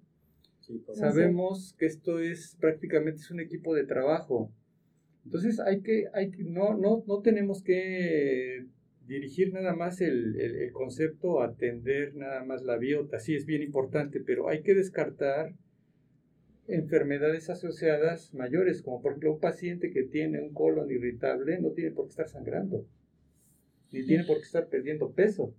Sabemos 0.93 1.73
que 1.77 1.85
esto 1.85 2.19
es 2.19 2.57
prácticamente 2.59 3.21
es 3.21 3.31
un 3.31 3.39
equipo 3.39 3.73
de 3.73 3.85
trabajo. 3.85 4.51
Entonces 5.23 5.59
hay 5.59 5.81
que, 5.81 6.05
hay 6.13 6.31
que 6.31 6.43
no, 6.43 6.77
no, 6.77 7.03
no 7.07 7.21
tenemos 7.21 7.63
que 7.63 8.65
dirigir 9.05 9.53
nada 9.53 9.73
más 9.73 10.01
el, 10.01 10.35
el, 10.39 10.55
el 10.55 10.71
concepto, 10.73 11.41
atender 11.41 12.15
nada 12.15 12.43
más 12.43 12.63
la 12.63 12.77
biota, 12.77 13.19
sí 13.19 13.35
es 13.35 13.45
bien 13.45 13.61
importante, 13.61 14.19
pero 14.19 14.49
hay 14.49 14.61
que 14.63 14.75
descartar 14.75 15.53
enfermedades 16.67 17.49
asociadas 17.49 18.33
mayores, 18.33 18.81
como 18.81 19.01
por 19.01 19.13
ejemplo 19.13 19.33
un 19.33 19.39
paciente 19.39 19.91
que 19.91 20.03
tiene 20.03 20.41
un 20.41 20.53
colon 20.53 20.91
irritable 20.91 21.59
no 21.61 21.71
tiene 21.71 21.91
por 21.91 22.05
qué 22.05 22.09
estar 22.09 22.27
sangrando, 22.27 22.85
ni 23.91 24.05
tiene 24.05 24.23
por 24.25 24.37
qué 24.37 24.43
estar 24.43 24.67
perdiendo 24.67 25.11
peso. 25.11 25.53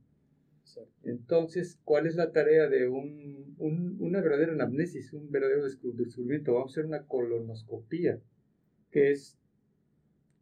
Entonces, 1.03 1.81
¿cuál 1.85 2.07
es 2.07 2.15
la 2.15 2.31
tarea 2.33 2.69
de 2.69 2.89
un, 2.89 3.55
un, 3.59 3.97
una 4.01 4.21
verdadera 4.21 4.53
anamnesis, 4.53 5.13
un 5.13 5.31
verdadero 5.31 5.65
descubrimiento? 5.65 6.55
Vamos 6.55 6.73
a 6.73 6.75
hacer 6.75 6.87
una 6.87 7.07
colonoscopía, 7.07 8.21
que 8.91 9.11
es 9.13 9.39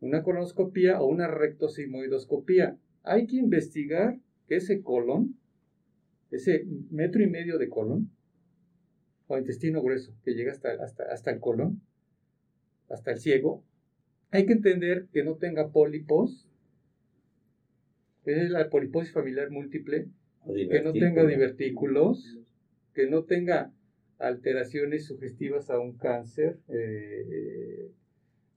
una 0.01 0.23
colonoscopía 0.23 1.01
o 1.01 1.07
una 1.07 1.29
rectosigmoidoscopía. 1.29 2.77
Hay 3.05 3.27
que 3.27 3.37
investigar 3.37 4.19
que 4.49 4.57
ese 4.57 4.83
colon, 4.83 5.39
ese 6.31 6.67
metro 6.91 7.23
y 7.23 7.29
medio 7.29 7.59
de 7.59 7.69
colon, 7.69 8.11
o 9.29 9.39
intestino 9.39 9.83
grueso, 9.83 10.13
que 10.25 10.35
llega 10.35 10.53
hasta, 10.53 10.73
hasta, 10.83 11.05
hasta 11.05 11.31
el 11.31 11.41
colon, 11.41 11.81
hasta 12.89 13.13
el 13.13 13.19
ciego, 13.19 13.65
hay 14.31 14.47
que 14.47 14.53
entender 14.53 15.07
que 15.13 15.25
no 15.25 15.37
tenga 15.37 15.71
pólipos, 15.71 16.49
es 18.27 18.51
la 18.51 18.69
poliposis 18.69 19.13
familiar 19.13 19.51
múltiple, 19.51 20.09
que 20.47 20.83
no 20.83 20.93
tenga 20.93 21.25
divertículos, 21.27 22.39
que 22.95 23.07
no 23.09 23.25
tenga 23.25 23.73
alteraciones 24.19 25.07
sugestivas 25.07 25.71
a 25.71 25.79
un 25.79 25.97
cáncer 25.97 26.59
eh, 26.69 27.91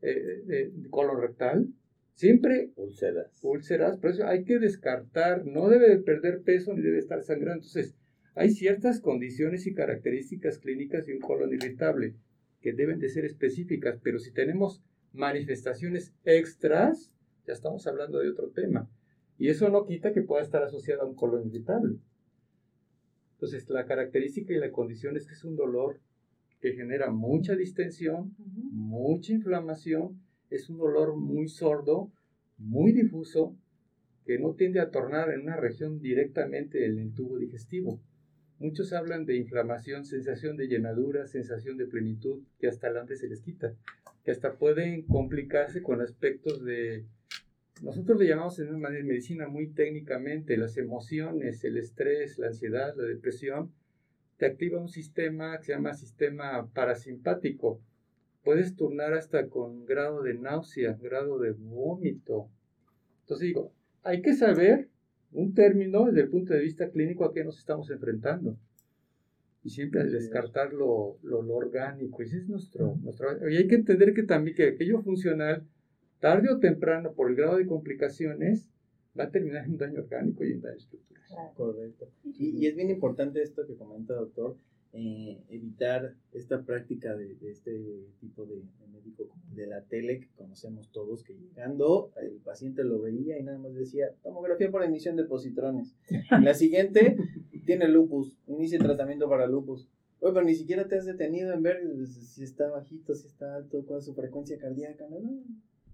eh, 0.01 0.43
eh, 0.49 0.71
colon 0.89 1.21
rectal, 1.21 1.67
siempre 2.13 2.71
úlceras. 2.75 3.43
úlceras, 3.43 3.97
por 3.97 4.11
eso 4.11 4.25
hay 4.25 4.43
que 4.43 4.59
descartar, 4.59 5.45
no 5.45 5.69
debe 5.69 5.97
perder 5.97 6.41
peso 6.41 6.73
ni 6.73 6.81
debe 6.81 6.99
estar 6.99 7.23
sangrando, 7.23 7.65
entonces 7.65 7.95
hay 8.35 8.51
ciertas 8.51 9.01
condiciones 9.01 9.67
y 9.67 9.73
características 9.73 10.59
clínicas 10.59 11.05
de 11.05 11.13
un 11.13 11.19
colon 11.19 11.53
irritable 11.53 12.13
que 12.61 12.73
deben 12.73 12.99
de 12.99 13.09
ser 13.09 13.25
específicas, 13.25 13.99
pero 14.01 14.19
si 14.19 14.31
tenemos 14.31 14.81
manifestaciones 15.13 16.13
extras, 16.23 17.11
ya 17.45 17.53
estamos 17.53 17.87
hablando 17.87 18.19
de 18.19 18.29
otro 18.29 18.49
tema. 18.49 18.89
Y 19.39 19.47
eso 19.47 19.69
no 19.69 19.85
quita 19.85 20.13
que 20.13 20.21
pueda 20.21 20.43
estar 20.43 20.61
asociado 20.61 21.01
a 21.01 21.05
un 21.05 21.15
colon 21.15 21.47
irritable. 21.47 21.95
Entonces, 23.35 23.69
la 23.69 23.85
característica 23.85 24.53
y 24.53 24.57
la 24.57 24.73
condición 24.73 25.15
es 25.15 25.25
que 25.25 25.33
es 25.33 25.45
un 25.45 25.55
dolor 25.55 26.01
que 26.59 26.73
genera 26.73 27.09
mucha 27.09 27.55
distensión, 27.55 28.35
mucha 28.37 29.31
inflamación, 29.31 30.21
es 30.49 30.69
un 30.69 30.77
dolor 30.77 31.15
muy 31.15 31.47
sordo, 31.47 32.11
muy 32.57 32.91
difuso, 32.91 33.55
que 34.25 34.37
no 34.37 34.55
tiende 34.55 34.81
a 34.81 34.91
tornar 34.91 35.31
en 35.31 35.41
una 35.41 35.55
región 35.55 36.01
directamente 36.01 36.85
en 36.85 36.99
el 36.99 37.13
tubo 37.13 37.37
digestivo. 37.37 38.01
Muchos 38.59 38.91
hablan 38.91 39.25
de 39.25 39.37
inflamación, 39.37 40.03
sensación 40.03 40.57
de 40.57 40.67
llenadura, 40.67 41.25
sensación 41.27 41.77
de 41.77 41.87
plenitud, 41.87 42.43
que 42.59 42.67
hasta 42.67 42.89
el 42.89 42.97
hambre 42.97 43.15
se 43.15 43.29
les 43.29 43.39
quita, 43.41 43.73
que 44.25 44.31
hasta 44.31 44.57
pueden 44.57 45.03
complicarse 45.03 45.81
con 45.81 46.01
aspectos 46.01 46.65
de, 46.65 47.05
nosotros 47.81 48.19
le 48.19 48.27
llamamos 48.27 48.59
en 48.59 48.69
una 48.69 48.77
manera 48.77 49.05
medicina 49.05 49.47
muy 49.47 49.69
técnicamente, 49.69 50.57
las 50.57 50.77
emociones, 50.77 51.63
el 51.63 51.77
estrés, 51.77 52.37
la 52.37 52.47
ansiedad, 52.47 52.93
la 52.95 53.03
depresión, 53.03 53.71
te 54.37 54.45
activa 54.45 54.79
un 54.79 54.89
sistema 54.89 55.57
que 55.57 55.65
se 55.65 55.73
llama 55.73 55.93
sistema 55.93 56.67
parasimpático. 56.73 57.81
Puedes 58.43 58.75
turnar 58.75 59.13
hasta 59.13 59.47
con 59.49 59.85
grado 59.85 60.23
de 60.23 60.33
náusea, 60.33 60.97
grado 61.01 61.39
de 61.39 61.51
vómito. 61.51 62.49
Entonces 63.21 63.47
digo, 63.47 63.73
hay 64.03 64.21
que 64.21 64.33
saber 64.33 64.89
un 65.31 65.53
término 65.53 66.05
desde 66.05 66.21
el 66.21 66.29
punto 66.29 66.53
de 66.53 66.61
vista 66.61 66.89
clínico 66.89 67.25
a 67.25 67.33
qué 67.33 67.43
nos 67.43 67.59
estamos 67.59 67.89
enfrentando. 67.91 68.57
Y 69.63 69.69
siempre 69.69 70.05
descartar 70.05 70.71
lo, 70.71 71.17
lo, 71.21 71.39
orgánico. 71.53 72.23
Ese 72.23 72.37
es 72.37 72.47
nuestro, 72.47 72.95
nuestro... 73.01 73.49
Y 73.49 73.57
hay 73.57 73.67
que 73.67 73.75
entender 73.75 74.13
que 74.13 74.23
también 74.23 74.55
que 74.55 74.69
aquello 74.69 75.01
funcional, 75.01 75.67
tarde 76.19 76.49
o 76.49 76.59
temprano, 76.59 77.13
por 77.13 77.29
el 77.29 77.35
grado 77.35 77.57
de 77.57 77.67
complicaciones, 77.67 78.67
va 79.17 79.25
a 79.25 79.31
terminar 79.31 79.65
en 79.65 79.77
daño 79.77 80.01
orgánico 80.01 80.43
y 80.43 80.53
en 80.53 80.61
daño 80.61 80.77
estructural. 80.77 81.23
Correcto. 81.55 82.09
Y, 82.23 82.57
y, 82.57 82.67
es 82.67 82.75
bien 82.75 82.89
importante 82.89 83.41
esto 83.41 83.65
que 83.67 83.75
comenta, 83.75 84.13
doctor, 84.13 84.57
eh, 84.93 85.37
evitar 85.49 86.15
esta 86.33 86.63
práctica 86.63 87.15
de, 87.15 87.35
de 87.35 87.51
este 87.51 88.07
tipo 88.19 88.45
de, 88.47 88.55
de, 88.55 88.87
médico 88.91 89.29
de 89.53 89.67
la 89.67 89.83
tele 89.83 90.19
que 90.19 90.29
conocemos 90.35 90.89
todos, 90.91 91.23
que 91.23 91.35
llegando 91.35 92.11
el 92.19 92.39
paciente 92.43 92.83
lo 92.83 92.99
veía 92.99 93.37
y 93.37 93.43
nada 93.43 93.59
más 93.59 93.75
decía, 93.75 94.07
tomografía 94.23 94.71
por 94.71 94.83
emisión 94.83 95.15
de 95.15 95.25
positrones. 95.25 95.95
En 96.31 96.43
la 96.43 96.55
siguiente, 96.55 97.17
tiene 97.65 97.87
lupus, 97.87 98.35
inicia 98.47 98.79
tratamiento 98.79 99.29
para 99.29 99.45
lupus. 99.45 99.87
Oye, 100.21 100.33
pero 100.33 100.45
ni 100.45 100.55
siquiera 100.55 100.87
te 100.87 100.97
has 100.97 101.05
detenido 101.05 101.53
en 101.53 101.61
ver 101.61 101.81
si 102.07 102.43
está 102.43 102.67
bajito, 102.69 103.13
si 103.13 103.27
está 103.27 103.55
alto, 103.55 103.85
cuál 103.85 103.99
es 103.99 104.05
su 104.05 104.15
frecuencia 104.15 104.57
cardíaca. 104.57 105.07
No, 105.07 105.19
no, 105.19 105.43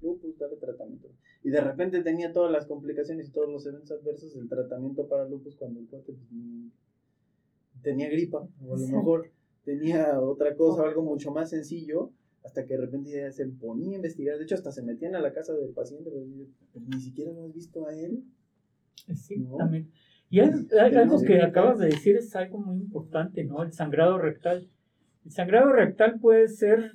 lupus, 0.02 0.38
dale 0.38 0.56
tratamiento. 0.58 1.10
Y 1.44 1.50
de 1.50 1.62
repente 1.62 2.02
tenía 2.02 2.32
todas 2.32 2.52
las 2.52 2.66
complicaciones 2.66 3.30
y 3.30 3.32
todos 3.32 3.50
los 3.50 3.66
eventos 3.66 3.92
adversos 3.92 4.34
del 4.34 4.48
tratamiento 4.50 5.08
para 5.08 5.28
lupus 5.28 5.56
cuando 5.56 5.80
el 5.80 5.88
cuate 5.88 6.14
pues, 6.14 6.20
tenía 7.82 8.10
gripa, 8.10 8.48
o 8.66 8.76
a 8.76 8.80
lo 8.80 8.88
mejor 8.88 9.32
tenía 9.64 10.20
otra 10.20 10.56
cosa, 10.56 10.84
algo 10.84 11.04
mucho 11.04 11.32
más 11.32 11.50
sencillo, 11.50 12.12
hasta 12.44 12.66
que 12.66 12.76
de 12.76 12.82
repente 12.82 13.12
ya 13.12 13.32
se 13.32 13.46
ponía 13.48 13.94
a 13.94 13.96
investigar. 13.96 14.38
De 14.38 14.44
hecho, 14.44 14.56
hasta 14.56 14.72
se 14.72 14.84
metían 14.84 15.16
a 15.16 15.20
la 15.20 15.34
casa 15.34 15.54
del 15.54 15.72
paciente, 15.72 16.12
pero, 16.12 16.88
ni 16.88 17.02
siquiera 17.02 17.32
lo 17.32 17.46
has 17.46 17.54
visto 17.54 17.88
a 17.88 17.94
él. 17.94 18.24
También. 19.58 19.92
Y 20.30 20.40
es, 20.40 20.72
algo 20.74 21.22
que 21.22 21.42
acabas 21.42 21.80
de 21.80 21.88
decir 21.88 22.18
es 22.18 22.36
algo 22.36 22.60
muy 22.60 22.78
importante, 22.78 23.44
¿no? 23.44 23.64
El 23.64 23.72
sangrado 23.74 24.18
rectal. 24.18 24.70
El 25.24 25.32
sangrado 25.32 25.72
rectal 25.72 26.20
puede 26.20 26.48
ser, 26.48 26.94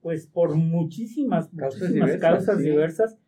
pues, 0.00 0.26
por 0.26 0.54
muchísimas, 0.56 1.48
Causas 1.56 1.80
muchísimas 1.82 2.06
diversas, 2.08 2.30
causas 2.30 2.58
sí. 2.58 2.62
diversas. 2.70 3.18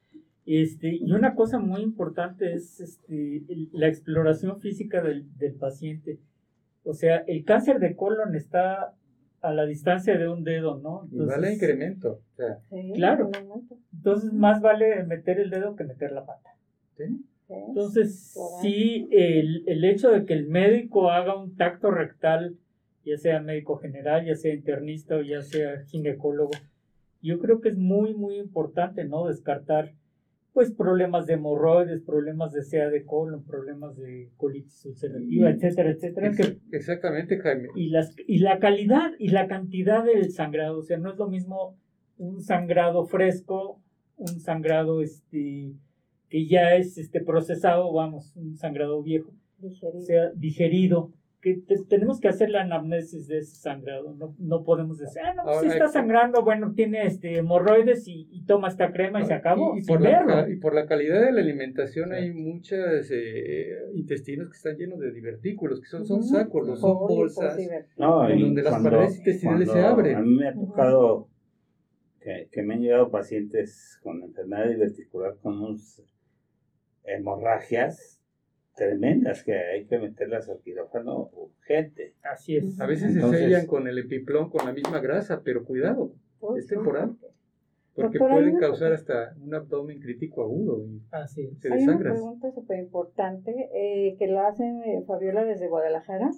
Este, 0.44 0.94
y 0.96 1.12
una 1.12 1.34
cosa 1.34 1.58
muy 1.58 1.82
importante 1.82 2.52
es 2.54 2.80
este, 2.80 3.42
la 3.72 3.86
exploración 3.88 4.60
física 4.60 5.00
del, 5.02 5.26
del 5.38 5.54
paciente. 5.54 6.18
O 6.84 6.94
sea, 6.94 7.18
el 7.28 7.44
cáncer 7.44 7.78
de 7.78 7.94
colon 7.94 8.34
está 8.34 8.94
a 9.40 9.52
la 9.52 9.66
distancia 9.66 10.16
de 10.18 10.28
un 10.28 10.42
dedo, 10.44 10.78
¿no? 10.78 11.08
Y 11.12 11.18
vale 11.24 11.52
incremento. 11.54 12.20
O 12.32 12.36
sea, 12.36 12.58
Sí, 12.70 12.92
Claro. 12.94 13.30
entonces 13.92 14.32
más 14.32 14.60
vale 14.60 15.04
meter 15.04 15.38
el 15.40 15.50
dedo 15.50 15.76
que 15.76 15.84
meter 15.84 16.10
la 16.12 16.24
pata. 16.26 16.50
Entonces, 17.48 18.34
sí, 18.62 19.08
el, 19.12 19.64
el 19.66 19.84
hecho 19.84 20.10
de 20.10 20.24
que 20.24 20.32
el 20.32 20.46
médico 20.48 21.10
haga 21.10 21.36
un 21.36 21.54
tacto 21.56 21.90
rectal, 21.90 22.56
ya 23.04 23.16
sea 23.16 23.40
médico 23.40 23.76
general, 23.76 24.24
ya 24.26 24.34
sea 24.34 24.54
internista 24.54 25.16
o 25.16 25.22
ya 25.22 25.42
sea 25.42 25.82
ginecólogo, 25.86 26.52
yo 27.20 27.38
creo 27.38 27.60
que 27.60 27.70
es 27.70 27.76
muy, 27.76 28.14
muy 28.14 28.36
importante, 28.36 29.04
¿no? 29.04 29.28
Descartar, 29.28 29.92
pues, 30.52 30.70
problemas 30.72 31.26
de 31.26 31.34
hemorroides, 31.34 32.02
problemas 32.02 32.52
de 32.52 32.62
sea 32.62 32.90
de 32.90 33.04
colon, 33.04 33.44
problemas 33.44 33.96
de 33.96 34.30
colitis 34.36 34.84
ulcerativa, 34.86 35.50
Y- 35.50 35.52
etcétera, 35.54 35.90
etcétera. 35.90 36.30
que- 36.36 36.58
Exactamente, 36.76 37.38
Jaime. 37.38 37.68
y, 37.76 37.88
las, 37.90 38.14
y 38.26 38.38
la 38.38 38.58
calidad 38.58 39.12
y 39.18 39.28
la 39.28 39.46
cantidad 39.46 40.04
del 40.04 40.30
sangrado, 40.32 40.78
o 40.78 40.82
sea, 40.82 40.98
no 40.98 41.10
es 41.12 41.16
lo 41.18 41.28
mismo 41.28 41.76
un 42.18 42.40
sangrado 42.42 43.04
fresco, 43.06 43.80
un 44.16 44.38
sangrado 44.40 45.02
este 45.02 45.72
que 46.28 46.46
ya 46.46 46.76
es 46.76 46.96
este 46.98 47.20
procesado, 47.20 47.92
vamos, 47.92 48.34
un 48.36 48.56
sangrado 48.56 49.02
viejo, 49.02 49.30
o 49.62 49.68
Digerido. 49.68 50.00
sea, 50.02 50.30
digerido, 50.34 51.12
que 51.42 51.56
te- 51.66 51.82
tenemos 51.88 52.20
que 52.20 52.28
hacer 52.28 52.50
la 52.50 52.62
anamnesis 52.62 53.26
de 53.26 53.38
ese 53.38 53.56
sangrado, 53.56 54.14
no, 54.14 54.34
no 54.38 54.62
podemos 54.62 54.96
decir, 54.98 55.20
ah, 55.24 55.34
no, 55.34 55.42
pues 55.42 55.56
sí 55.58 55.64
Ahora, 55.66 55.72
está 55.74 55.84
hay- 55.86 55.92
sangrando, 55.92 56.44
bueno, 56.44 56.72
tiene 56.72 57.04
este 57.04 57.36
hemorroides 57.36 58.06
y, 58.06 58.28
y 58.30 58.44
toma 58.44 58.68
esta 58.68 58.92
crema 58.92 59.20
y 59.20 59.24
se 59.24 59.34
acabó, 59.34 59.76
Y, 59.76 59.84
por 59.84 60.00
la, 60.00 60.10
verlo. 60.10 60.32
ca- 60.34 60.48
y 60.48 60.56
por 60.60 60.72
la 60.72 60.86
calidad 60.86 61.20
de 61.20 61.32
la 61.32 61.40
alimentación 61.40 62.12
hay 62.12 62.32
muchos 62.32 62.78
intestinos 63.94 64.48
que 64.50 64.56
están 64.56 64.76
llenos 64.76 65.00
de 65.00 65.10
divertículos, 65.12 65.80
que 65.80 65.88
son, 65.88 66.22
sacos, 66.22 66.66
no 66.68 66.76
son 66.76 66.94
bolsas. 67.08 67.58
No, 67.96 68.28
donde 68.28 68.62
las 68.62 68.72
cuando- 68.74 68.90
paredes 68.90 69.18
intestinales 69.18 69.66
se 69.68 69.72
cuando 69.74 69.88
abren. 69.88 70.16
A 70.16 70.20
mí 70.22 70.36
me 70.36 70.48
ha 70.48 70.54
tocado 70.54 71.28
que, 72.20 72.48
que 72.52 72.62
me 72.62 72.74
han 72.74 72.82
llegado 72.82 73.10
pacientes 73.10 73.98
con 74.04 74.22
enfermedad 74.22 74.68
diverticular 74.68 75.34
con 75.42 75.60
unas 75.60 76.00
hemorragias 77.04 78.21
tremendas 78.74 79.42
que 79.44 79.54
hay 79.54 79.84
que 79.86 79.98
meterlas 79.98 80.48
al 80.48 80.58
quirófano 80.60 81.30
urgente. 81.34 82.14
Así 82.22 82.56
es. 82.56 82.80
A 82.80 82.86
veces 82.86 83.14
Entonces- 83.14 83.40
se 83.40 83.46
sellan 83.46 83.66
con 83.66 83.86
el 83.88 83.98
epiplón, 83.98 84.50
con 84.50 84.64
la 84.66 84.72
misma 84.72 85.00
grasa, 85.00 85.42
pero 85.44 85.64
cuidado, 85.64 86.12
es 86.56 86.66
temporal. 86.66 87.16
porque 87.94 88.18
Doctora, 88.18 88.36
pueden 88.36 88.56
causar 88.58 88.92
hasta 88.94 89.34
un 89.44 89.54
abdomen 89.54 90.00
crítico 90.00 90.42
agudo 90.42 90.82
y 90.82 91.02
Así 91.10 91.42
es. 91.44 91.58
se 91.60 91.68
Hay 91.68 91.82
una 91.82 91.92
desangras. 91.92 92.14
pregunta 92.14 92.50
súper 92.52 92.78
importante 92.78 93.68
eh, 93.74 94.16
que 94.18 94.26
la 94.28 94.48
hace 94.48 94.64
eh, 94.64 95.02
Fabiola 95.06 95.44
desde 95.44 95.68
Guadalajara. 95.68 96.30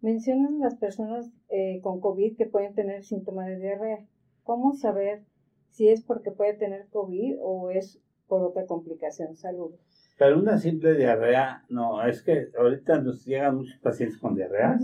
Mencionan 0.00 0.58
las 0.58 0.74
personas 0.74 1.30
eh, 1.50 1.80
con 1.82 2.00
COVID 2.00 2.36
que 2.36 2.46
pueden 2.46 2.74
tener 2.74 3.04
síntomas 3.04 3.46
de 3.46 3.58
diarrea. 3.60 4.04
¿Cómo 4.42 4.74
saber 4.74 5.22
si 5.70 5.88
es 5.88 6.02
porque 6.02 6.32
puede 6.32 6.54
tener 6.54 6.88
COVID 6.90 7.36
o 7.40 7.70
es 7.70 8.00
por 8.26 8.42
otra 8.42 8.66
complicación? 8.66 9.36
Saludos. 9.36 9.78
Pero 10.18 10.38
una 10.40 10.58
simple 10.58 10.94
diarrea, 10.96 11.64
no, 11.68 12.02
es 12.04 12.22
que 12.22 12.48
ahorita 12.58 13.00
nos 13.00 13.24
llegan 13.24 13.56
muchos 13.56 13.78
pacientes 13.78 14.18
con 14.18 14.34
diarreas 14.34 14.82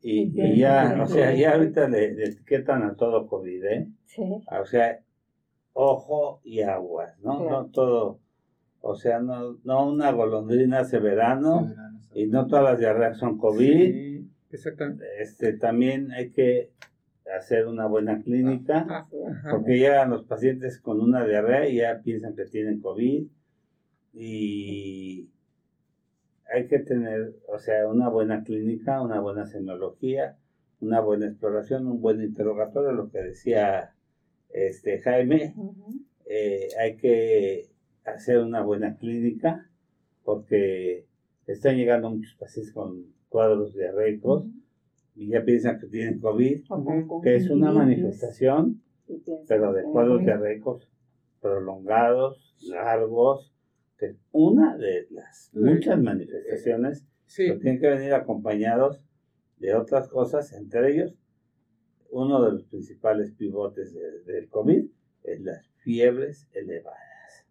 y, 0.00 0.56
ya, 0.56 0.98
o 1.02 1.06
sea, 1.06 1.34
ya 1.34 1.54
ahorita 1.54 1.88
le, 1.88 2.14
le 2.14 2.24
etiquetan 2.26 2.84
a 2.84 2.94
todo 2.94 3.26
COVID, 3.26 3.64
¿eh? 3.64 3.88
Sí. 4.04 4.22
O 4.22 4.64
sea, 4.64 5.00
ojo 5.72 6.40
y 6.44 6.60
aguas, 6.62 7.18
¿no? 7.20 7.48
No 7.50 7.66
todo, 7.66 8.20
o 8.80 8.94
sea, 8.94 9.18
no, 9.18 9.58
no 9.64 9.90
una 9.90 10.12
golondrina 10.12 10.78
hace 10.80 11.00
verano 11.00 11.74
y 12.14 12.26
no 12.26 12.46
todas 12.46 12.64
las 12.64 12.78
diarreas 12.78 13.18
son 13.18 13.36
COVID. 13.38 13.92
Sí, 13.92 14.30
exactamente. 14.52 15.04
Este, 15.18 15.54
también 15.54 16.12
hay 16.12 16.30
que 16.30 16.70
hacer 17.36 17.66
una 17.66 17.86
buena 17.86 18.22
clínica, 18.22 18.86
Ah, 18.88 19.06
ajá. 19.28 19.50
porque 19.50 19.78
llegan 19.78 20.10
los 20.10 20.22
pacientes 20.24 20.80
con 20.80 21.00
una 21.00 21.26
diarrea 21.26 21.68
y 21.68 21.78
ya 21.78 22.00
piensan 22.04 22.36
que 22.36 22.44
tienen 22.44 22.80
COVID 22.80 23.26
y 24.18 25.28
hay 26.50 26.68
que 26.68 26.78
tener, 26.78 27.34
o 27.48 27.58
sea, 27.58 27.86
una 27.86 28.08
buena 28.08 28.44
clínica, 28.44 29.02
una 29.02 29.20
buena 29.20 29.44
semiología, 29.44 30.38
una 30.80 31.00
buena 31.00 31.26
exploración, 31.26 31.86
un 31.86 32.00
buen 32.00 32.22
interrogatorio, 32.22 32.92
lo 32.92 33.10
que 33.10 33.18
decía 33.18 33.94
este 34.48 35.00
Jaime, 35.00 35.54
eh, 36.24 36.68
hay 36.80 36.96
que 36.96 37.68
hacer 38.06 38.38
una 38.38 38.62
buena 38.62 38.96
clínica 38.96 39.68
porque 40.24 41.04
están 41.46 41.76
llegando 41.76 42.08
muchos 42.08 42.36
pacientes 42.36 42.72
con 42.72 43.12
cuadros 43.28 43.74
diarreicos 43.74 44.46
y 45.14 45.28
ya 45.28 45.44
piensan 45.44 45.78
que 45.78 45.88
tienen 45.88 46.20
COVID, 46.20 46.64
que 47.22 47.36
es 47.36 47.50
una 47.50 47.70
manifestación, 47.70 48.80
pero 49.46 49.74
de 49.74 49.82
cuadros 49.82 50.22
diarreicos 50.22 50.88
prolongados, 51.40 52.56
largos, 52.66 53.55
que 53.98 54.06
es 54.06 54.16
una 54.32 54.76
de 54.76 55.06
las 55.10 55.50
Sí. 55.52 55.58
muchas 55.58 56.00
manifestaciones 56.00 57.06
Sí, 57.26 57.46
que 57.46 57.56
tienen 57.58 57.80
que 57.80 57.88
venir 57.88 58.12
acompañados 58.14 59.02
de 59.58 59.74
otras 59.74 60.08
cosas, 60.08 60.52
entre 60.52 60.92
ellos, 60.92 61.16
uno 62.10 62.44
de 62.44 62.52
los 62.52 62.64
principales 62.64 63.32
pivotes 63.32 63.92
de- 63.94 64.22
del 64.22 64.48
COVID 64.48 64.86
es 65.24 65.40
las 65.40 65.66
fiebres 65.82 66.46
elevadas, 66.52 67.46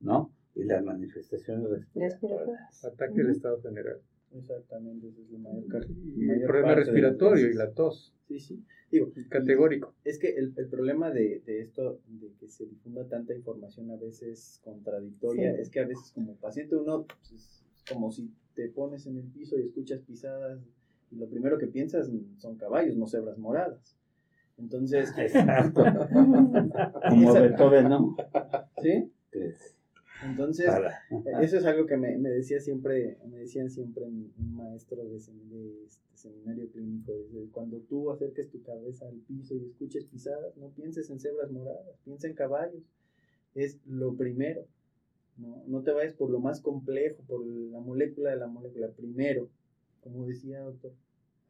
¿no? 0.00 0.30
Y 0.54 0.64
las 0.64 0.82
manifestaciones 0.84 1.70
respiratorias. 1.70 2.20
Respiratorias. 2.20 2.84
ataque 2.84 3.14
del 3.14 3.30
estado 3.30 3.62
general. 3.62 4.00
Exactamente, 4.34 5.08
ese 5.08 5.22
es 5.22 5.30
el 5.30 5.38
mayor, 5.38 5.66
mayor 5.68 5.86
el 5.86 6.42
problema 6.46 6.74
respiratorio 6.74 7.48
y 7.50 7.54
la 7.54 7.70
tos. 7.72 8.14
Sí, 8.28 8.38
sí. 8.40 8.62
Digo, 8.90 9.10
Categórico. 9.28 9.94
Es 10.04 10.18
que 10.18 10.30
el, 10.36 10.52
el 10.56 10.66
problema 10.68 11.10
de, 11.10 11.40
de 11.46 11.60
esto, 11.60 12.00
de 12.08 12.32
que 12.38 12.48
se 12.48 12.66
difunda 12.66 13.06
tanta 13.06 13.34
información 13.34 13.90
a 13.90 13.96
veces 13.96 14.60
contradictoria, 14.64 15.54
Sí. 15.54 15.60
es 15.62 15.70
que 15.70 15.80
a 15.80 15.86
veces 15.86 16.10
como 16.14 16.36
paciente 16.36 16.76
uno, 16.76 17.06
pues, 17.06 17.32
es 17.32 17.64
como 17.90 18.10
si 18.10 18.30
te 18.54 18.68
pones 18.68 19.06
en 19.06 19.18
el 19.18 19.24
piso 19.24 19.58
y 19.58 19.62
escuchas 19.62 20.00
pisadas, 20.00 20.60
y 21.10 21.16
lo 21.16 21.28
primero 21.28 21.58
que 21.58 21.66
piensas 21.66 22.10
son 22.38 22.56
caballos, 22.56 22.96
no 22.96 23.06
cebras 23.06 23.38
moradas. 23.38 23.96
Entonces, 24.58 25.10
Exacto. 25.18 25.84
Como 27.08 27.32
Beethoven, 27.34 27.88
¿no? 27.88 28.16
¿sí? 28.82 29.10
Entonces, 30.22 30.66
para- 30.66 31.42
Eso 31.42 31.58
es 31.58 31.64
algo 31.64 31.86
que 31.86 31.96
me, 31.96 32.16
me 32.18 32.28
decía 32.30 32.60
siempre, 32.60 33.18
me 33.30 33.38
decían 33.38 33.70
siempre 33.70 34.06
mi, 34.06 34.32
un 34.38 34.56
maestro 34.56 35.04
de, 35.04 35.16
este 35.16 36.02
seminario 36.14 36.68
clínico, 36.70 37.12
cuando 37.52 37.78
tú 37.80 38.10
acerques 38.10 38.50
tu 38.50 38.62
cabeza 38.62 39.06
al 39.06 39.18
piso 39.18 39.54
y 39.54 39.64
escuches 39.66 40.04
pisadas, 40.06 40.56
no 40.56 40.70
pienses 40.70 41.10
en 41.10 41.20
cebras 41.20 41.50
moradas, 41.50 41.96
piensa 42.04 42.26
en 42.26 42.34
caballos, 42.34 42.82
es 43.54 43.78
lo 43.86 44.14
primero, 44.16 44.66
no, 45.36 45.62
no 45.68 45.82
te 45.82 45.92
vayas 45.92 46.14
por 46.14 46.30
lo 46.30 46.40
más 46.40 46.60
complejo, 46.60 47.22
por 47.28 47.46
la 47.46 47.78
molécula 47.78 48.30
de 48.30 48.36
la 48.36 48.48
molécula, 48.48 48.88
primero, 48.90 49.48
como 50.00 50.26
decía 50.26 50.60
doctor, 50.60 50.92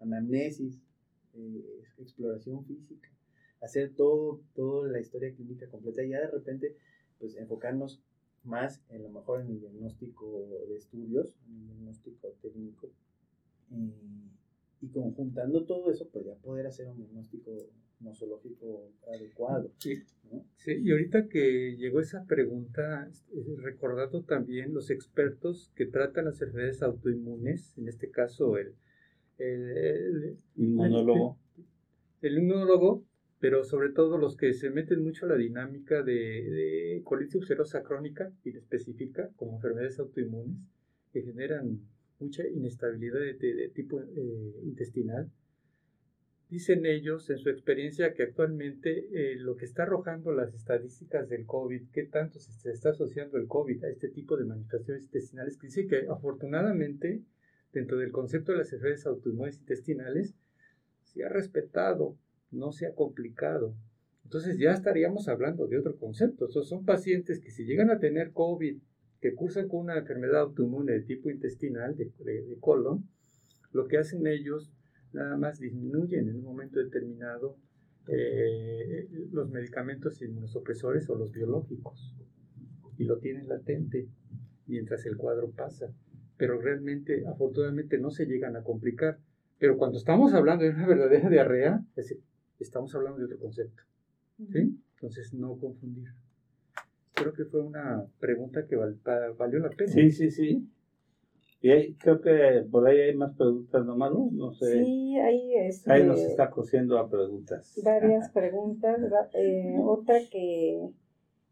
anamnesis, 0.00 0.78
eh, 1.34 1.84
exploración 1.98 2.64
física, 2.64 3.08
hacer 3.60 3.94
todo, 3.94 4.40
toda 4.54 4.90
la 4.90 5.00
historia 5.00 5.34
clínica 5.34 5.68
completa. 5.68 6.02
Y 6.02 6.10
ya 6.10 6.20
de 6.20 6.28
repente, 6.28 6.76
pues 7.18 7.36
enfocarnos 7.36 8.02
más 8.48 8.82
en 8.90 9.02
lo 9.04 9.10
mejor 9.10 9.40
en 9.42 9.50
el 9.50 9.60
diagnóstico 9.60 10.64
de 10.68 10.76
estudios, 10.76 11.36
en 11.46 11.54
el 11.54 11.66
diagnóstico 11.68 12.34
técnico, 12.42 12.90
y, 13.70 13.92
y 14.80 14.88
conjuntando 14.88 15.64
todo 15.64 15.90
eso, 15.90 16.08
pues 16.10 16.24
ya 16.26 16.34
poder 16.36 16.66
hacer 16.66 16.88
un 16.88 16.96
diagnóstico 16.96 17.68
nosológico 18.00 18.92
adecuado. 19.12 19.70
Sí. 19.78 20.02
¿no? 20.30 20.44
Sí, 20.56 20.72
y 20.82 20.90
ahorita 20.90 21.28
que 21.28 21.76
llegó 21.76 22.00
esa 22.00 22.24
pregunta, 22.24 23.08
eh, 23.32 23.56
recordando 23.58 24.22
también 24.24 24.74
los 24.74 24.90
expertos 24.90 25.72
que 25.74 25.86
tratan 25.86 26.26
las 26.26 26.40
enfermedades 26.40 26.82
autoinmunes, 26.82 27.76
en 27.78 27.88
este 27.88 28.10
caso 28.10 28.58
el, 28.58 28.74
el, 29.38 29.70
el, 29.70 30.38
Inmunólogo. 30.56 31.38
el 32.20 32.38
inmunólogo, 32.38 33.04
pero 33.40 33.64
sobre 33.64 33.90
todo 33.90 34.18
los 34.18 34.36
que 34.36 34.52
se 34.52 34.70
meten 34.70 35.02
mucho 35.02 35.26
a 35.26 35.30
la 35.30 35.36
dinámica 35.36 36.02
de, 36.02 37.00
colitis 37.04 37.36
ulcerosa 37.36 37.82
crónica 37.82 38.32
y 38.44 38.56
específica, 38.56 39.30
como 39.36 39.56
enfermedades 39.56 39.98
autoinmunes, 39.98 40.58
que 41.12 41.22
generan 41.22 41.80
mucha 42.18 42.46
inestabilidad 42.46 43.20
de 43.20 43.70
tipo 43.74 44.00
eh, 44.00 44.60
intestinal. 44.64 45.30
Dicen 46.50 46.86
ellos 46.86 47.28
en 47.28 47.36
su 47.36 47.50
experiencia 47.50 48.14
que 48.14 48.22
actualmente 48.22 49.06
eh, 49.12 49.36
lo 49.36 49.56
que 49.56 49.66
está 49.66 49.82
arrojando 49.82 50.32
las 50.32 50.54
estadísticas 50.54 51.28
del 51.28 51.44
COVID, 51.44 51.90
qué 51.92 52.04
tanto 52.04 52.38
se, 52.40 52.70
está 52.70 52.90
asociando 52.90 53.36
el 53.36 53.46
COVID 53.46 53.84
a 53.84 53.90
este 53.90 54.08
tipo 54.08 54.34
de 54.38 54.46
manifestaciones 54.46 55.04
intestinales, 55.04 55.58
que 55.58 55.66
dice 55.66 55.86
que 55.86 56.06
afortunadamente 56.08 57.22
dentro 57.74 57.98
del 57.98 58.12
concepto 58.12 58.52
de 58.52 58.58
las 58.58 58.72
enfermedades 58.72 59.04
autoinmunes 59.04 59.58
intestinales 59.58 60.34
se 61.04 61.22
ha 61.22 61.28
respetado, 61.28 62.16
no 62.50 62.72
se 62.72 62.86
ha 62.86 62.94
complicado. 62.94 63.74
Entonces 64.24 64.58
ya 64.58 64.72
estaríamos 64.72 65.28
hablando 65.28 65.66
de 65.66 65.78
otro 65.78 65.96
concepto. 65.96 66.48
Son 66.48 66.84
pacientes 66.84 67.40
que 67.40 67.50
si 67.50 67.64
llegan 67.64 67.90
a 67.90 67.98
tener 67.98 68.32
COVID, 68.32 68.78
que 69.20 69.34
cursan 69.34 69.68
con 69.68 69.80
una 69.80 69.98
enfermedad 69.98 70.42
autoinmune 70.42 70.92
de 70.92 71.00
tipo 71.00 71.30
intestinal, 71.30 71.96
de 71.96 72.56
colon, 72.60 73.08
lo 73.72 73.86
que 73.86 73.98
hacen 73.98 74.26
ellos 74.26 74.72
nada 75.12 75.36
más 75.36 75.58
disminuyen 75.58 76.28
en 76.28 76.36
un 76.36 76.44
momento 76.44 76.78
determinado 76.78 77.56
eh, 78.10 79.08
los 79.32 79.50
medicamentos 79.50 80.20
inmunosupresores 80.22 81.08
o 81.10 81.16
los 81.16 81.32
biológicos 81.32 82.14
y 82.96 83.04
lo 83.04 83.18
tienen 83.18 83.48
latente 83.48 84.08
mientras 84.66 85.04
el 85.06 85.16
cuadro 85.16 85.50
pasa. 85.50 85.92
Pero 86.36 86.60
realmente, 86.60 87.24
afortunadamente, 87.26 87.98
no 87.98 88.10
se 88.10 88.26
llegan 88.26 88.56
a 88.56 88.62
complicar. 88.62 89.18
Pero 89.58 89.76
cuando 89.76 89.98
estamos 89.98 90.32
hablando 90.34 90.64
de 90.64 90.70
una 90.70 90.86
verdadera 90.86 91.28
diarrea, 91.28 91.84
estamos 92.58 92.94
hablando 92.94 93.18
de 93.18 93.24
otro 93.26 93.38
concepto. 93.38 93.82
¿sí? 94.52 94.78
Entonces, 94.94 95.32
no 95.34 95.56
confundir. 95.58 96.08
Creo 97.14 97.32
que 97.32 97.44
fue 97.44 97.62
una 97.62 98.06
pregunta 98.20 98.66
que 98.66 98.76
valió 98.76 99.58
la 99.58 99.70
pena. 99.70 99.92
Sí, 99.92 100.10
sí, 100.10 100.30
sí. 100.30 100.68
Y 101.60 101.94
creo 101.94 102.20
que 102.20 102.64
por 102.70 102.86
ahí 102.86 103.00
hay 103.00 103.16
más 103.16 103.34
preguntas, 103.34 103.84
¿no, 103.84 103.96
Manu? 103.96 104.30
No 104.32 104.52
sé. 104.52 104.84
Sí, 104.84 105.18
ahí, 105.18 105.54
este, 105.56 105.92
ahí 105.92 106.04
nos 106.04 106.20
está 106.20 106.50
cosiendo 106.50 106.98
a 106.98 107.10
preguntas. 107.10 107.80
Varias 107.84 108.30
preguntas. 108.30 109.00
Eh, 109.34 109.76
otra 109.82 110.20
que, 110.30 110.90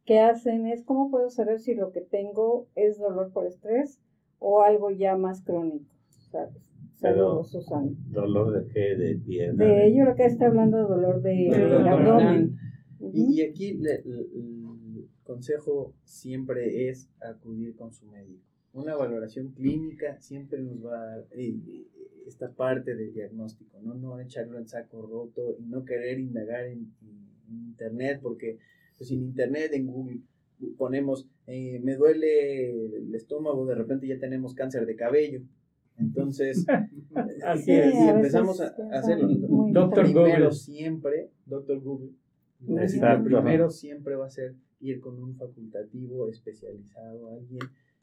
que 0.04 0.20
hacen 0.20 0.66
es, 0.66 0.84
¿cómo 0.84 1.10
puedo 1.10 1.28
saber 1.30 1.58
si 1.58 1.74
lo 1.74 1.90
que 1.90 2.02
tengo 2.02 2.68
es 2.76 2.98
dolor 2.98 3.32
por 3.32 3.46
estrés 3.46 4.00
o 4.38 4.62
algo 4.62 4.90
ya 4.90 5.16
más 5.16 5.42
crónico? 5.42 5.92
¿Sabes? 6.30 6.65
Saludos, 6.96 7.50
Susana. 7.50 7.90
¿Dolor 8.10 8.52
de 8.52 8.72
qué? 8.72 8.96
¿De 8.96 9.16
pierna? 9.16 9.64
De, 9.64 9.94
yo 9.94 10.04
creo 10.04 10.16
que 10.16 10.26
está 10.26 10.46
hablando 10.46 10.78
de 10.78 10.82
dolor 10.84 11.22
de, 11.22 11.50
abdomen. 11.88 12.56
Y, 13.12 13.40
y 13.40 13.42
aquí 13.42 13.78
el 13.82 15.08
consejo 15.22 15.94
siempre 16.04 16.88
es 16.88 17.08
acudir 17.20 17.76
con 17.76 17.92
su 17.92 18.06
médico 18.06 18.46
una 18.76 18.94
valoración 18.94 19.52
clínica 19.52 20.20
siempre 20.20 20.60
nos 20.60 20.84
va 20.84 21.00
a 21.00 21.06
dar 21.06 21.26
eh, 21.32 21.56
eh, 21.66 21.86
esta 22.26 22.52
parte 22.52 22.94
del 22.94 23.12
diagnóstico, 23.14 23.80
¿no? 23.80 23.94
No 23.94 24.20
echarlo 24.20 24.58
en 24.58 24.68
saco 24.68 25.00
roto 25.00 25.56
y 25.58 25.64
no 25.64 25.84
querer 25.84 26.18
indagar 26.18 26.66
en, 26.66 26.94
internet, 27.48 28.18
porque 28.20 28.58
pues 28.98 29.10
en 29.12 29.22
internet, 29.22 29.70
en 29.72 29.86
Google, 29.86 30.20
ponemos, 30.76 31.28
eh, 31.46 31.80
me 31.82 31.94
duele 31.94 32.70
el 32.70 33.14
estómago, 33.14 33.64
de 33.66 33.76
repente 33.76 34.08
ya 34.08 34.18
tenemos 34.18 34.54
cáncer 34.54 34.84
de 34.84 34.96
cabello. 34.96 35.42
Entonces, 35.98 36.66
Así 37.44 37.72
es. 37.72 37.94
y 37.94 38.08
empezamos 38.08 38.60
a, 38.60 38.74
hacerlo. 38.92 39.28
Doctor 39.72 40.04
primero 40.04 40.52
siempre, 40.52 41.30
doctor 41.46 41.80
Google, 41.80 42.12
primero 43.24 43.70
siempre 43.70 44.16
va 44.16 44.26
a 44.26 44.30
ser 44.30 44.54
ir 44.80 45.00
con 45.00 45.22
un 45.22 45.34
facultativo 45.36 46.28
especializado, 46.28 47.30
alguien 47.30 47.60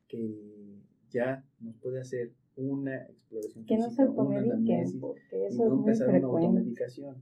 que 0.08 0.80
ya 1.12 1.46
nos 1.60 1.76
puede 1.78 2.00
hacer 2.00 2.32
una 2.56 3.04
exploración 3.04 3.66
que 3.66 3.78
no 3.78 3.90
se 3.90 4.02
automediquen 4.04 5.00
porque 5.00 5.48
eso 5.48 5.66
y 5.66 5.70
no 5.70 5.74
es 5.90 6.00
empezar 6.00 6.10
una 6.10 6.28
automedicación. 6.28 7.16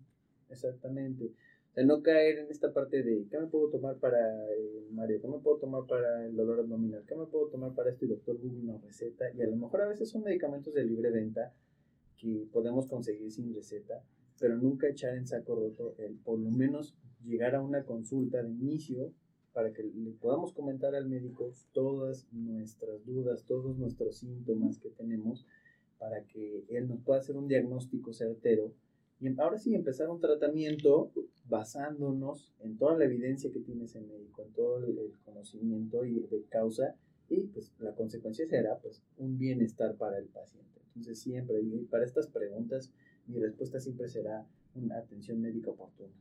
Exactamente 0.50 1.32
sea, 1.74 1.86
no 1.86 2.02
caer 2.02 2.40
en 2.40 2.52
esta 2.52 2.74
parte 2.74 3.04
de 3.04 3.28
¿qué 3.30 3.40
me 3.40 3.48
puedo 3.48 3.70
tomar 3.70 3.98
para 3.98 4.20
el 4.54 4.92
Mario? 4.92 5.22
¿qué 5.22 5.28
me 5.28 5.40
puedo 5.40 5.58
tomar 5.58 5.86
para 5.86 6.26
el 6.26 6.36
dolor 6.36 6.60
abdominal? 6.60 7.04
¿qué 7.08 7.16
me 7.16 7.26
puedo 7.26 7.48
tomar 7.48 7.74
para 7.74 7.92
esto? 7.92 8.06
y 8.06 8.10
doctor 8.10 8.38
Google 8.38 8.64
nos 8.64 8.82
receta 8.82 9.26
y 9.34 9.42
a 9.42 9.48
lo 9.48 9.56
mejor 9.56 9.82
a 9.82 9.88
veces 9.88 10.10
son 10.10 10.24
medicamentos 10.24 10.74
de 10.74 10.84
libre 10.84 11.12
venta 11.12 11.54
que 12.18 12.48
podemos 12.52 12.88
conseguir 12.88 13.32
sin 13.32 13.54
receta 13.54 14.04
pero 14.40 14.58
nunca 14.58 14.88
echar 14.88 15.16
en 15.16 15.28
saco 15.28 15.56
roto 15.56 15.96
el 15.98 16.16
por 16.16 16.40
lo 16.40 16.50
menos 16.50 16.96
llegar 17.24 17.56
a 17.56 17.62
una 17.62 17.84
consulta 17.86 18.42
de 18.42 18.50
inicio 18.50 19.14
para 19.54 19.74
que 19.74 19.84
le 19.84 20.12
podamos 20.12 20.54
comentar 20.54 20.96
al 20.96 21.08
médico 21.08 21.52
todas 21.74 22.28
nuestras 22.32 23.06
dudas, 23.06 23.44
todos 23.46 23.78
nuestros 23.78 24.18
síntomas 24.18 24.80
que 24.80 24.90
tenemos, 24.90 25.46
para 26.00 26.24
que 26.24 26.66
él 26.70 26.88
nos 26.88 27.02
pueda 27.02 27.20
hacer 27.20 27.36
un 27.36 27.48
diagnóstico 27.48 28.14
certero 28.14 28.74
y 29.22 29.28
em, 29.28 29.40
ahora 29.40 29.60
sí 29.60 29.76
empezar 29.76 30.10
un 30.10 30.20
tratamiento 30.20 31.12
basándonos 31.48 32.52
en 32.60 32.78
toda 32.78 32.98
la 32.98 33.06
evidencia 33.06 33.52
que 33.52 33.60
tiene 33.60 33.86
ese 33.86 34.02
médico, 34.02 34.44
en 34.44 34.52
todo 34.54 34.78
el 34.78 35.14
conocimiento 35.24 36.04
y 36.04 36.20
de 36.20 36.44
causa 36.50 36.96
y 37.30 37.48
pues 37.48 37.72
la 37.80 37.94
consecuencia 37.94 38.46
será 38.48 38.78
pues 38.80 39.02
un 39.18 39.38
bienestar 39.38 39.96
para 39.96 40.18
el 40.18 40.26
paciente. 40.26 40.82
Entonces 40.88 41.20
siempre, 41.20 41.62
para 41.90 42.04
estas 42.04 42.28
preguntas, 42.28 42.92
mi 43.28 43.40
respuesta 43.40 43.80
siempre 43.80 44.10
será 44.10 44.46
una 44.76 44.98
atención 44.98 45.40
médica 45.40 45.72
oportuna. 45.72 46.14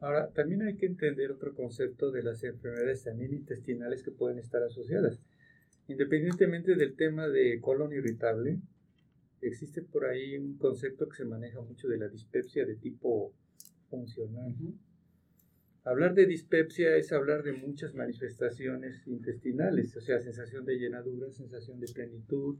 Ahora, 0.00 0.28
también 0.30 0.62
hay 0.62 0.76
que 0.76 0.86
entender 0.86 1.30
otro 1.30 1.54
concepto 1.54 2.10
de 2.10 2.22
las 2.22 2.44
enfermedades 2.44 3.04
también 3.04 3.32
intestinales 3.32 4.02
que 4.02 4.10
pueden 4.10 4.38
estar 4.38 4.62
asociadas. 4.62 5.18
Independientemente 5.88 6.74
del 6.74 6.94
tema 6.96 7.28
de 7.28 7.60
colon 7.60 7.92
irritable, 7.92 8.58
existe 9.46 9.82
por 9.82 10.06
ahí 10.06 10.36
un 10.36 10.56
concepto 10.58 11.08
que 11.08 11.16
se 11.16 11.24
maneja 11.24 11.60
mucho 11.60 11.88
de 11.88 11.98
la 11.98 12.08
dispepsia 12.08 12.64
de 12.64 12.76
tipo 12.76 13.32
funcional. 13.90 14.54
Hablar 15.84 16.14
de 16.14 16.26
dispepsia 16.26 16.96
es 16.96 17.12
hablar 17.12 17.42
de 17.42 17.52
muchas 17.52 17.94
manifestaciones 17.94 19.06
intestinales, 19.06 19.96
o 19.96 20.00
sea, 20.00 20.20
sensación 20.20 20.64
de 20.64 20.78
llenadura, 20.78 21.30
sensación 21.30 21.78
de 21.78 21.88
plenitud, 21.92 22.56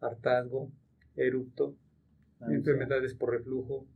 hartazgo, 0.00 0.70
erupto, 1.16 1.74
enfermedades 2.40 3.14
por 3.14 3.32
reflujo, 3.32 3.86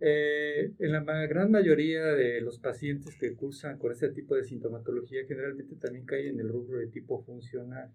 eh, 0.00 0.72
en 0.80 0.92
la 0.92 1.00
gran 1.26 1.50
mayoría 1.50 2.04
de 2.06 2.40
los 2.40 2.58
pacientes 2.58 3.16
que 3.16 3.34
cursan 3.34 3.78
con 3.78 3.92
este 3.92 4.10
tipo 4.10 4.34
de 4.34 4.44
sintomatología 4.44 5.24
generalmente 5.26 5.76
también 5.76 6.04
caen 6.04 6.34
en 6.34 6.40
el 6.40 6.48
rubro 6.48 6.78
de 6.78 6.88
tipo 6.88 7.22
funcional, 7.22 7.90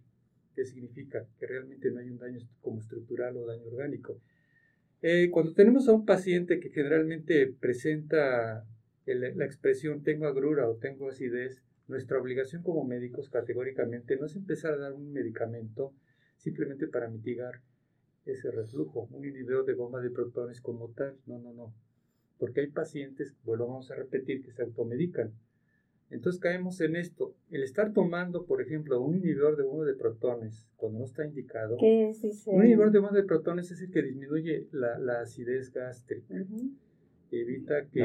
que 0.60 0.66
significa 0.66 1.26
que 1.40 1.48
realmente 1.48 1.90
no 1.90 2.00
hay 2.00 2.10
un 2.10 2.18
daño 2.18 2.40
como 2.60 2.82
estructural 2.82 3.38
o 3.38 3.46
daño 3.46 3.66
orgánico. 3.68 4.20
Eh, 5.02 5.30
cuando 5.32 5.54
tenemos 5.54 5.88
a 5.88 5.94
un 5.94 6.06
paciente 6.06 6.60
que 6.60 6.70
generalmente 6.70 7.48
presenta 7.48 8.66
la 9.06 9.46
expresión 9.46 10.04
tengo 10.04 10.28
agrura 10.28 10.68
o 10.68 10.76
tengo 10.76 11.08
acidez, 11.08 11.64
nuestra 11.88 12.20
obligación 12.20 12.62
como 12.62 12.84
médicos 12.84 13.30
categóricamente 13.30 14.18
no 14.18 14.26
es 14.26 14.36
empezar 14.36 14.74
a 14.74 14.78
dar 14.78 14.94
un 14.94 15.14
medicamento 15.14 15.94
simplemente 16.36 16.88
para 16.88 17.08
mitigar 17.08 17.62
ese 18.26 18.52
reflujo, 18.52 19.08
un 19.12 19.26
inhibidor 19.26 19.66
de 19.66 19.76
bomba 19.76 20.02
de 20.02 20.12
protones 20.12 20.60
como 20.60 20.90
tal, 20.90 21.16
no, 21.26 21.40
no, 21.40 21.54
no 21.54 21.74
porque 22.38 22.62
hay 22.62 22.68
pacientes, 22.68 23.34
volvamos 23.44 23.92
a 23.92 23.96
repetir, 23.96 24.44
que 24.44 24.52
se 24.52 24.64
automedican. 24.64 25.34
Entonces 26.12 26.42
caemos 26.42 26.82
en 26.82 26.96
esto. 26.96 27.36
El 27.52 27.64
estar 27.64 27.94
tomando, 27.94 28.46
por 28.46 28.62
ejemplo, 28.62 29.00
un 29.02 29.18
inhibidor 29.18 29.58
de 29.58 29.64
bomba 29.64 29.86
de 29.86 29.94
protones 29.94 30.66
cuando 30.76 31.00
no 31.00 31.06
está 31.06 31.26
indicado. 31.26 31.78
¿Qué 31.80 32.10
es 32.10 32.48
Un 32.48 32.66
inhibidor 32.66 32.92
de 32.92 33.00
bomba 33.00 33.16
de 33.16 33.24
protones 33.24 33.72
es 33.72 33.82
el 33.82 33.92
que 33.92 34.02
disminuye 34.02 34.68
la, 34.72 35.22
acidez 35.22 35.72
gástrica. 35.72 36.34
Evita 37.32 37.86
que, 37.86 38.02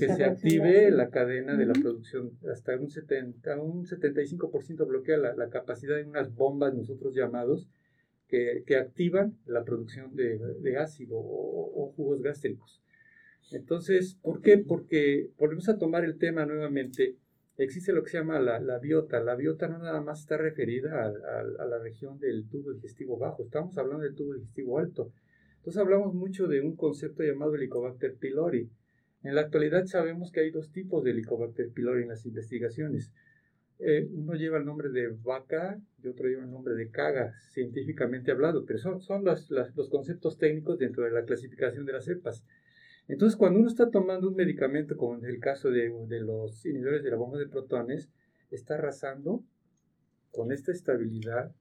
que 0.00 0.08
se 0.08 0.24
active 0.24 0.90
la 0.90 1.10
cadena 1.10 1.56
de 1.56 1.66
la 1.66 1.74
producción. 1.74 2.32
Hasta 2.50 2.76
un, 2.76 2.90
70, 2.90 3.60
un 3.60 3.84
75% 3.84 4.86
bloquea 4.86 5.16
la, 5.16 5.48
capacidad 5.48 5.96
de 5.96 6.04
unas 6.04 6.34
bombas, 6.34 6.74
nosotros 6.74 7.14
llamados, 7.14 7.68
que, 8.26 8.64
activan 8.76 9.38
la 9.46 9.62
producción 9.62 10.16
de, 10.16 10.76
ácido 10.76 11.18
o 11.18 11.92
jugos 11.94 12.20
gástricos. 12.20 12.81
Entonces, 13.50 14.16
¿por 14.22 14.40
qué? 14.40 14.58
Porque 14.58 15.30
volvemos 15.38 15.68
a 15.68 15.78
tomar 15.78 16.04
el 16.04 16.18
tema 16.18 16.46
nuevamente. 16.46 17.16
Existe 17.58 17.92
lo 17.92 18.02
que 18.02 18.10
se 18.10 18.18
llama 18.18 18.40
la, 18.40 18.78
biota. 18.78 19.20
La 19.20 19.34
biota 19.34 19.68
no 19.68 19.78
nada 19.78 20.00
más 20.00 20.20
está 20.20 20.36
referida 20.36 21.04
a, 21.04 21.66
la 21.66 21.78
región 21.78 22.18
del 22.18 22.48
tubo 22.48 22.72
digestivo 22.72 23.18
bajo, 23.18 23.44
estamos 23.44 23.76
hablando 23.76 24.04
del 24.04 24.14
tubo 24.14 24.34
digestivo 24.34 24.78
alto. 24.78 25.12
Entonces 25.58 25.80
hablamos 25.80 26.14
mucho 26.14 26.48
de 26.48 26.60
un 26.60 26.76
concepto 26.76 27.22
llamado 27.22 27.54
Helicobacter 27.54 28.16
pylori. 28.16 28.68
En 29.22 29.34
la 29.34 29.42
actualidad 29.42 29.84
sabemos 29.84 30.32
que 30.32 30.40
hay 30.40 30.50
dos 30.50 30.72
tipos 30.72 31.04
de 31.04 31.10
Helicobacter 31.10 31.70
pylori 31.70 32.02
en 32.02 32.08
las 32.08 32.26
investigaciones. 32.26 33.12
Eh, 33.78 34.08
uno 34.12 34.34
lleva 34.34 34.58
el 34.58 34.64
nombre 34.64 34.88
de 34.88 35.08
vaca 35.08 35.78
y 36.02 36.08
otro 36.08 36.28
lleva 36.28 36.44
el 36.44 36.50
nombre 36.50 36.74
de 36.74 36.90
caga, 36.90 37.34
científicamente 37.52 38.30
hablado, 38.30 38.64
pero 38.64 38.78
son, 38.78 39.00
son 39.00 39.24
los 39.24 39.88
conceptos 39.90 40.38
técnicos 40.38 40.78
dentro 40.78 41.04
de 41.04 41.10
la 41.10 41.24
clasificación 41.24 41.84
de 41.84 41.92
las 41.92 42.04
cepas. 42.04 42.44
Entonces, 43.08 43.36
cuando 43.36 43.58
uno 43.58 43.68
está 43.68 43.90
tomando 43.90 44.28
un 44.28 44.36
medicamento, 44.36 44.96
como 44.96 45.18
en 45.18 45.24
el 45.24 45.38
caso 45.38 45.70
de, 45.70 45.90
los 46.20 46.64
inhibidores 46.64 47.02
de 47.02 47.10
la 47.10 47.16
bomba 47.16 47.38
de 47.38 47.48
protones, 47.48 48.10
está 48.50 48.74
arrasando 48.74 49.44
con 50.30 50.52
esta 50.52 50.72
estabilidad 50.72 51.52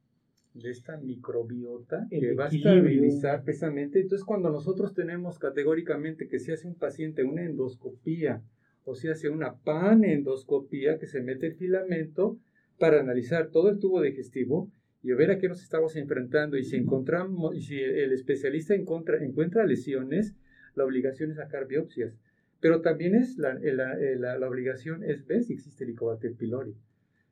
de 0.54 0.70
esta 0.70 0.98
microbiota 0.98 2.08
El 2.12 2.22
que 2.22 2.34
va 2.34 2.46
a 2.46 2.50
estabilizar 2.50 3.44
precisamente. 3.44 4.00
Entonces, 4.00 4.26
cuando 4.26 4.52
nosotros 4.52 4.94
tenemos 4.94 5.40
categóricamente 5.40 6.28
que 6.28 6.40
se 6.40 6.54
hace 6.54 6.68
un 6.68 6.76
paciente 6.76 7.24
una 7.24 7.44
endoscopía 7.44 8.44
o 8.84 8.96
se 8.96 9.10
hace 9.12 9.30
una 9.30 9.56
panendoscopía, 9.58 10.98
que 11.00 11.08
se 11.08 11.22
mete 11.22 11.48
el 11.48 11.56
filamento 11.56 12.40
para 12.80 13.00
analizar 13.00 13.50
todo 13.50 13.70
el 13.70 13.80
tubo 13.80 14.02
digestivo 14.02 14.72
y 15.04 15.12
ver 15.14 15.32
a 15.32 15.38
qué 15.38 15.48
nos 15.48 15.62
estamos 15.62 15.96
enfrentando. 15.96 16.58
Y 16.58 16.64
si 16.64 16.76
encontramos, 16.78 17.56
y 17.56 17.62
si 17.62 17.80
el 17.80 18.12
especialista 18.12 18.76
encuentra, 18.76 19.24
encuentra 19.24 19.66
lesiones, 19.66 20.36
la 20.76 20.86
obligación 20.86 21.32
es 21.32 21.38
sacar 21.38 21.68
biopsias. 21.68 22.14
Pero 22.60 22.82
también 22.82 23.16
es 23.16 23.38
la, 23.38 23.56
la, 23.56 23.96
la- 23.98 24.38
la 24.38 24.48
obligación 24.50 25.04
es 25.04 25.26
ver 25.26 25.44
si 25.44 25.54
existe 25.54 25.84
Helicobacter 25.84 26.34
pylori. 26.36 26.76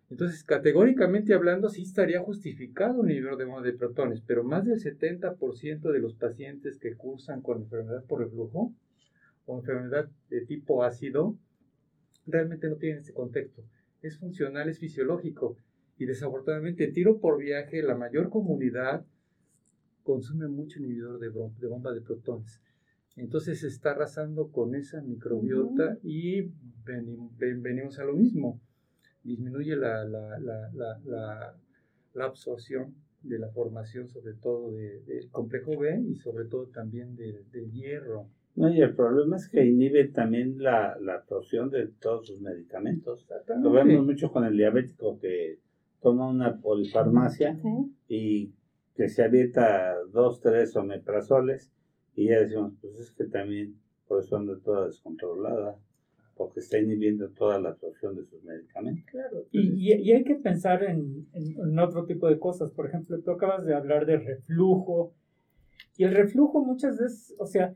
Entonces, 0.09 0.43
categóricamente 0.43 1.33
hablando, 1.33 1.69
sí 1.69 1.83
estaría 1.83 2.19
justificado 2.21 2.99
un 3.01 3.11
inhibidor 3.11 3.61
de 3.63 3.73
protones, 3.73 4.21
pero 4.25 4.43
más 4.43 4.65
del 4.65 4.79
70% 4.79 5.91
de 5.91 5.99
los 5.99 6.15
pacientes 6.15 6.79
que 6.79 6.95
cursan 6.95 7.41
con 7.41 7.59
enfermedad 7.61 8.03
por 8.05 8.21
reflujo 8.21 8.73
o 9.45 9.59
enfermedad 9.59 10.09
de 10.29 10.41
tipo 10.45 10.83
ácido 10.83 11.37
realmente 12.25 12.69
no 12.69 12.75
tienen 12.77 12.99
ese 13.01 13.13
contexto. 13.13 13.63
Es 14.01 14.17
funcional, 14.17 14.69
es 14.69 14.79
fisiológico. 14.79 15.57
Y 15.97 16.05
desafortunadamente, 16.05 16.87
tiro 16.87 17.19
por 17.19 17.37
viaje, 17.39 17.83
la 17.83 17.95
mayor 17.95 18.29
comunidad 18.29 19.05
consume 20.03 20.47
mucho 20.47 20.79
inhibidor 20.79 21.19
de 21.19 21.67
bomba 21.67 21.93
de 21.93 22.01
protones. 22.01 22.61
Entonces 23.15 23.59
se 23.61 23.67
está 23.67 23.91
arrasando 23.91 24.51
con 24.51 24.75
esa 24.75 25.01
microbiota 25.01 25.97
y 26.03 26.41
ven- 26.85 27.29
venimos 27.61 27.99
a 27.99 28.05
lo 28.05 28.13
mismo. 28.15 28.59
Disminuye 29.23 29.75
la, 29.75 30.05
la, 30.05 30.39
la, 30.39 30.69
la, 30.73 30.99
la- 31.05 31.55
la 32.13 32.25
absorción 32.25 32.95
de 33.21 33.37
la 33.37 33.49
formación, 33.49 34.07
sobre 34.07 34.33
todo 34.35 34.71
de- 34.71 35.01
del 35.01 35.29
complejo 35.29 35.77
B 35.77 36.01
y 36.07 36.15
sobre 36.15 36.45
todo 36.45 36.67
también 36.67 37.15
del, 37.15 37.49
del 37.51 37.71
hierro. 37.71 38.29
No, 38.55 38.69
y 38.73 38.81
el 38.81 38.95
problema 38.95 39.35
es 39.37 39.47
que 39.49 39.63
inhibe 39.65 40.07
también 40.07 40.61
la, 40.61 40.97
la 40.99 41.15
absorción 41.15 41.69
de 41.69 41.87
todos 41.87 42.27
sus 42.27 42.41
medicamentos. 42.41 43.25
Lo 43.61 43.71
vemos 43.71 44.05
mucho 44.05 44.31
con 44.31 44.43
el 44.45 44.55
diabético 44.57 45.19
que 45.19 45.59
toma 46.01 46.29
una 46.29 46.59
polifarmacia 46.59 47.59
y 48.07 48.53
que 48.95 49.07
se 49.09 49.23
avienta 49.23 49.95
dos, 50.11 50.41
tres 50.41 50.75
omeprazoles 50.75 51.71
y 52.15 52.27
ya 52.27 52.39
decimos, 52.39 52.73
pues 52.81 52.99
es 52.99 53.11
que 53.11 53.25
también 53.25 53.75
por 54.07 54.21
eso 54.23 54.35
anda 54.37 54.57
toda 54.63 54.87
descontrolada, 54.87 55.77
porque 56.35 56.59
está 56.61 56.79
inhibiendo 56.79 57.29
toda 57.29 57.59
la 57.59 57.69
absorción 57.69 58.15
de 58.15 58.25
sus 58.25 58.43
medicamentos. 58.43 59.05
Claro, 59.11 59.45
y, 59.51 59.91
y- 59.91 59.93
y 60.01 60.11
hay 60.13 60.23
que 60.23 60.35
pensar 60.35 60.83
en, 60.83 61.27
en- 61.33 61.59
en 61.59 61.79
otro 61.79 62.05
tipo 62.05 62.27
de 62.27 62.39
cosas. 62.39 62.71
Por 62.71 62.87
ejemplo, 62.87 63.19
tú 63.21 63.31
acabas 63.31 63.65
de 63.65 63.73
hablar 63.75 64.05
de 64.05 64.17
reflujo. 64.17 65.13
Y 65.97 66.05
el 66.05 66.13
reflujo 66.15 66.63
muchas 66.63 66.97
veces, 66.97 67.35
o 67.39 67.45
sea, 67.45 67.75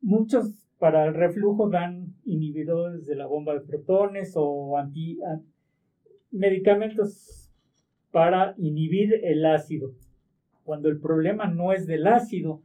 muchos 0.00 0.68
para 0.78 1.06
el 1.06 1.14
reflujo 1.14 1.70
dan 1.70 2.14
inhibidores 2.24 3.06
de 3.06 3.14
la 3.16 3.26
bomba 3.26 3.54
de 3.54 3.60
protones 3.60 4.32
o 4.34 4.76
anti, 4.76 5.18
a- 5.22 5.40
medicamentos 6.30 7.50
para 8.10 8.54
inhibir 8.58 9.14
el 9.24 9.44
ácido. 9.46 9.92
Cuando 10.64 10.88
el 10.88 10.98
problema 11.00 11.46
no 11.46 11.72
es 11.72 11.86
del 11.86 12.06
ácido, 12.06 12.62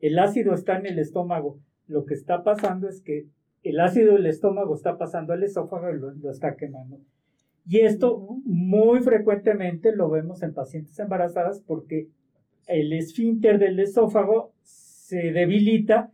el 0.00 0.18
ácido 0.18 0.54
está 0.54 0.78
en 0.78 0.86
el 0.86 0.98
estómago. 0.98 1.58
Lo 1.86 2.04
que 2.04 2.14
está 2.14 2.42
pasando 2.42 2.88
es 2.88 3.00
que 3.00 3.26
el 3.62 3.80
ácido 3.80 4.14
del 4.14 4.26
estómago 4.26 4.74
está 4.74 4.98
pasando 4.98 5.32
al 5.32 5.42
esófago 5.42 5.90
y 5.90 5.98
lo, 5.98 6.12
lo 6.12 6.30
está 6.30 6.56
quemando. 6.56 6.98
Y 7.68 7.80
esto 7.80 8.38
muy 8.44 9.00
frecuentemente 9.00 9.94
lo 9.94 10.08
vemos 10.08 10.42
en 10.42 10.54
pacientes 10.54 10.98
embarazadas 10.98 11.62
porque 11.66 12.08
el 12.68 12.92
esfínter 12.92 13.58
del 13.58 13.80
esófago 13.80 14.52
se 14.62 15.32
debilita 15.32 16.10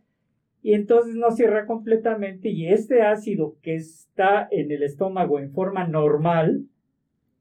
y 0.63 0.73
entonces 0.73 1.15
no 1.15 1.31
cierra 1.31 1.65
completamente 1.65 2.49
y 2.49 2.67
este 2.67 3.01
ácido 3.01 3.57
que 3.61 3.75
está 3.75 4.47
en 4.49 4.71
el 4.71 4.81
estómago 4.81 5.39
en 5.39 5.51
forma 5.51 5.87
normal 5.87 6.65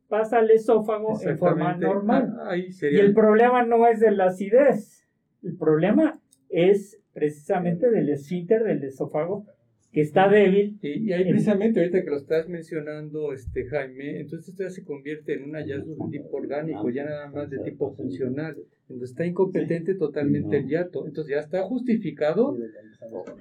pasa 0.09 0.39
al 0.39 0.51
esófago 0.51 1.19
en 1.23 1.39
forma 1.39 1.75
normal. 1.77 2.37
Ah, 2.41 2.57
Y 2.57 2.99
el 2.99 3.15
problema 3.15 3.65
no 3.65 3.87
es 3.87 4.01
de 4.01 4.11
la 4.11 4.27
acidez, 4.27 5.07
el 5.43 5.57
problema 5.57 6.21
es 6.53 7.01
precisamente 7.13 7.91
del 7.91 8.09
esfínter 8.09 8.63
del 8.63 8.85
esófago 8.85 9.47
que 9.93 10.01
está 10.01 10.29
débil. 10.29 10.79
Y, 10.83 11.09
y 11.09 11.13
ahí 11.13 11.25
precisamente 11.25 11.81
ahorita 11.81 12.03
que 12.03 12.11
lo 12.11 12.17
estás 12.17 12.49
mencionando, 12.49 13.33
este 13.33 13.67
Jaime, 13.67 14.21
entonces 14.21 14.49
esto 14.49 14.63
ya 14.63 14.71
se 14.71 14.85
convierte 14.85 15.35
en 15.35 15.45
un 15.45 15.55
hallazgo 15.55 15.95
de 16.07 16.19
tipo 16.19 16.37
orgánico, 16.37 16.91
ya 16.91 17.05
nada 17.05 17.31
más 17.31 17.51
de 17.51 17.59
tipo 17.59 17.93
funcional, 17.93 18.57
donde 18.89 19.05
está 19.05 19.27
incompetente 19.27 19.95
totalmente 19.95 20.59
el 20.59 20.69
yato, 20.69 21.07
entonces 21.07 21.33
ya 21.33 21.41
está 21.41 21.63
justificado, 21.63 22.57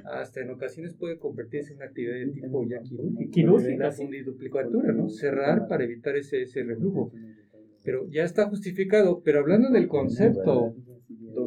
hasta 0.05 0.41
en 0.41 0.49
ocasiones 0.49 0.93
puede 0.93 1.17
convertirse 1.17 1.71
en 1.71 1.77
una 1.77 1.85
actividad 1.85 2.15
de 2.15 2.27
tipo 2.27 2.65
ya 2.67 2.81
quirúrgica, 3.31 3.85
la 3.85 3.91
fundiduplicatura, 3.91 4.91
¿no? 4.91 5.09
Cerrar 5.09 5.67
para 5.67 5.85
evitar 5.85 6.17
ese, 6.17 6.41
ese 6.41 6.63
reflujo. 6.63 7.11
Pero 7.83 8.07
ya 8.09 8.23
está 8.23 8.47
justificado, 8.47 9.21
pero 9.23 9.39
hablando 9.39 9.69
del 9.69 9.87
concepto, 9.87 10.75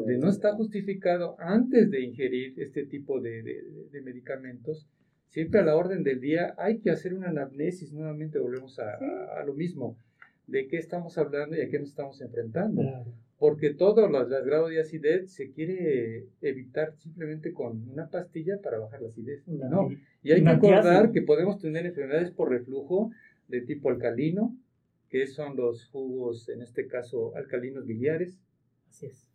donde 0.05 0.18
no 0.18 0.28
está 0.28 0.55
justificado 0.55 1.36
antes 1.39 1.90
de 1.90 2.01
ingerir 2.02 2.55
este 2.60 2.85
tipo 2.86 3.20
de, 3.20 3.43
de- 3.43 3.62
de 3.90 4.01
medicamentos, 4.02 4.86
siempre 5.28 5.60
a 5.60 5.64
la 5.64 5.76
orden 5.76 6.02
del 6.05 6.20
día 6.20 6.55
hay 6.59 6.78
que 6.78 6.90
hacer 6.90 7.14
una 7.14 7.28
anamnesis, 7.31 7.93
nuevamente 7.93 8.39
volvemos 8.39 8.78
a, 8.78 8.94
a- 8.94 9.40
a 9.40 9.44
lo 9.44 9.55
mismo, 9.55 9.97
de 10.47 10.66
qué 10.68 10.76
estamos 10.76 11.16
hablando 11.16 11.56
y 11.56 11.62
a 11.62 11.68
qué 11.68 11.78
nos 11.78 11.89
estamos 11.90 12.20
enfrentando. 12.20 12.82
Porque 13.39 13.70
todo 13.74 14.09
los, 14.09 14.28
los 14.28 14.44
grados 14.44 14.70
de 14.70 14.81
acidez 14.81 15.32
se 15.32 15.51
quiere 15.51 16.26
evitar 16.40 16.94
simplemente 16.98 17.52
con 17.52 17.89
una 17.90 18.09
pastilla 18.09 18.60
para 18.62 18.78
bajar 18.78 19.02
la 19.02 19.09
acidez. 19.09 19.47
No, 19.68 19.89
y 20.22 20.32
hay 20.32 20.40
que 20.43 20.48
acordar 20.68 21.12
que 21.12 21.22
podemos 21.22 21.59
tener 21.60 21.85
enfermedades 21.85 22.31
por 22.31 22.51
reflujo 22.51 23.10
de 23.48 23.60
tipo 23.62 23.90
alcalino, 23.90 24.56
que 25.10 25.26
son 25.26 25.56
los 25.56 25.86
jugos, 25.86 26.48
en 26.48 26.62
este 26.62 26.86
caso, 26.86 27.35
alcalinos 27.36 27.85
biliares. 27.86 28.39
Así 28.89 29.06
es. 29.06 29.31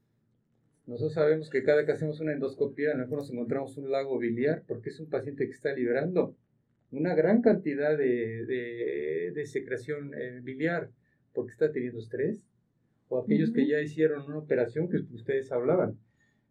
Nosotros 0.89 1.13
sabemos 1.13 1.49
que 1.49 1.61
cada 1.63 1.85
que 1.85 1.91
hacemos 1.91 2.19
una 2.19 2.33
endoscopia, 2.33 2.91
a 2.91 2.95
lo 2.95 3.03
mejor 3.03 3.19
nos 3.19 3.31
encontramos 3.31 3.77
un 3.77 3.91
lago 3.91 4.17
biliar, 4.17 4.63
porque 4.67 4.89
es 4.89 4.99
un 4.99 5.07
paciente 5.07 5.45
que 5.45 5.51
está 5.51 5.71
liberando 5.73 6.35
una 6.91 7.13
gran 7.13 7.41
cantidad 7.41 7.95
de, 7.95 8.45
de- 8.47 9.31
de 9.35 9.45
secreción 9.45 10.13
eh, 10.15 10.39
biliar, 10.41 10.89
porque 11.33 11.51
está 11.51 11.71
teniendo 11.71 11.99
estrés, 11.99 12.47
o 13.07 13.19
aquellos 13.19 13.51
que 13.51 13.67
ya 13.67 13.79
hicieron 13.81 14.23
una 14.25 14.39
operación 14.39 14.89
que 14.89 14.97
ustedes 15.13 15.51
hablaban. 15.51 15.99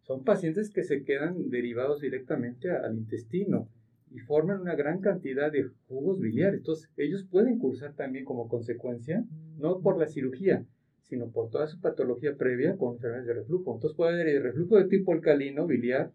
Son 0.03 0.23
pacientes 0.23 0.69
que 0.69 0.83
se 0.83 1.03
quedan 1.03 1.49
derivados 1.49 1.99
directamente 1.99 2.71
al 2.71 2.95
intestino 2.97 3.67
y 4.11 4.19
forman 4.19 4.61
una 4.61 4.75
gran 4.75 5.01
cantidad 5.01 5.51
de 5.51 5.65
jugos 5.89 6.19
biliares. 6.21 6.59
Entonces, 6.59 6.89
ellos 6.95 7.25
pueden 7.29 7.59
cursar 7.59 7.93
también 7.95 8.23
como 8.23 8.47
consecuencia, 8.47 9.25
no 9.57 9.81
por 9.81 9.99
la 9.99 10.07
cirugía, 10.07 10.65
sino 11.09 11.31
por 11.31 11.49
toda 11.49 11.67
su 11.67 11.81
patología 11.81 12.35
previa 12.35 12.77
con 12.77 12.95
enfermedades 12.95 13.27
de 13.27 13.33
reflujo. 13.33 13.73
Entonces 13.73 13.97
puede 13.97 14.21
haber 14.21 14.43
reflujo 14.43 14.77
de 14.77 14.85
tipo 14.85 15.11
alcalino, 15.11 15.65
biliar, 15.65 16.11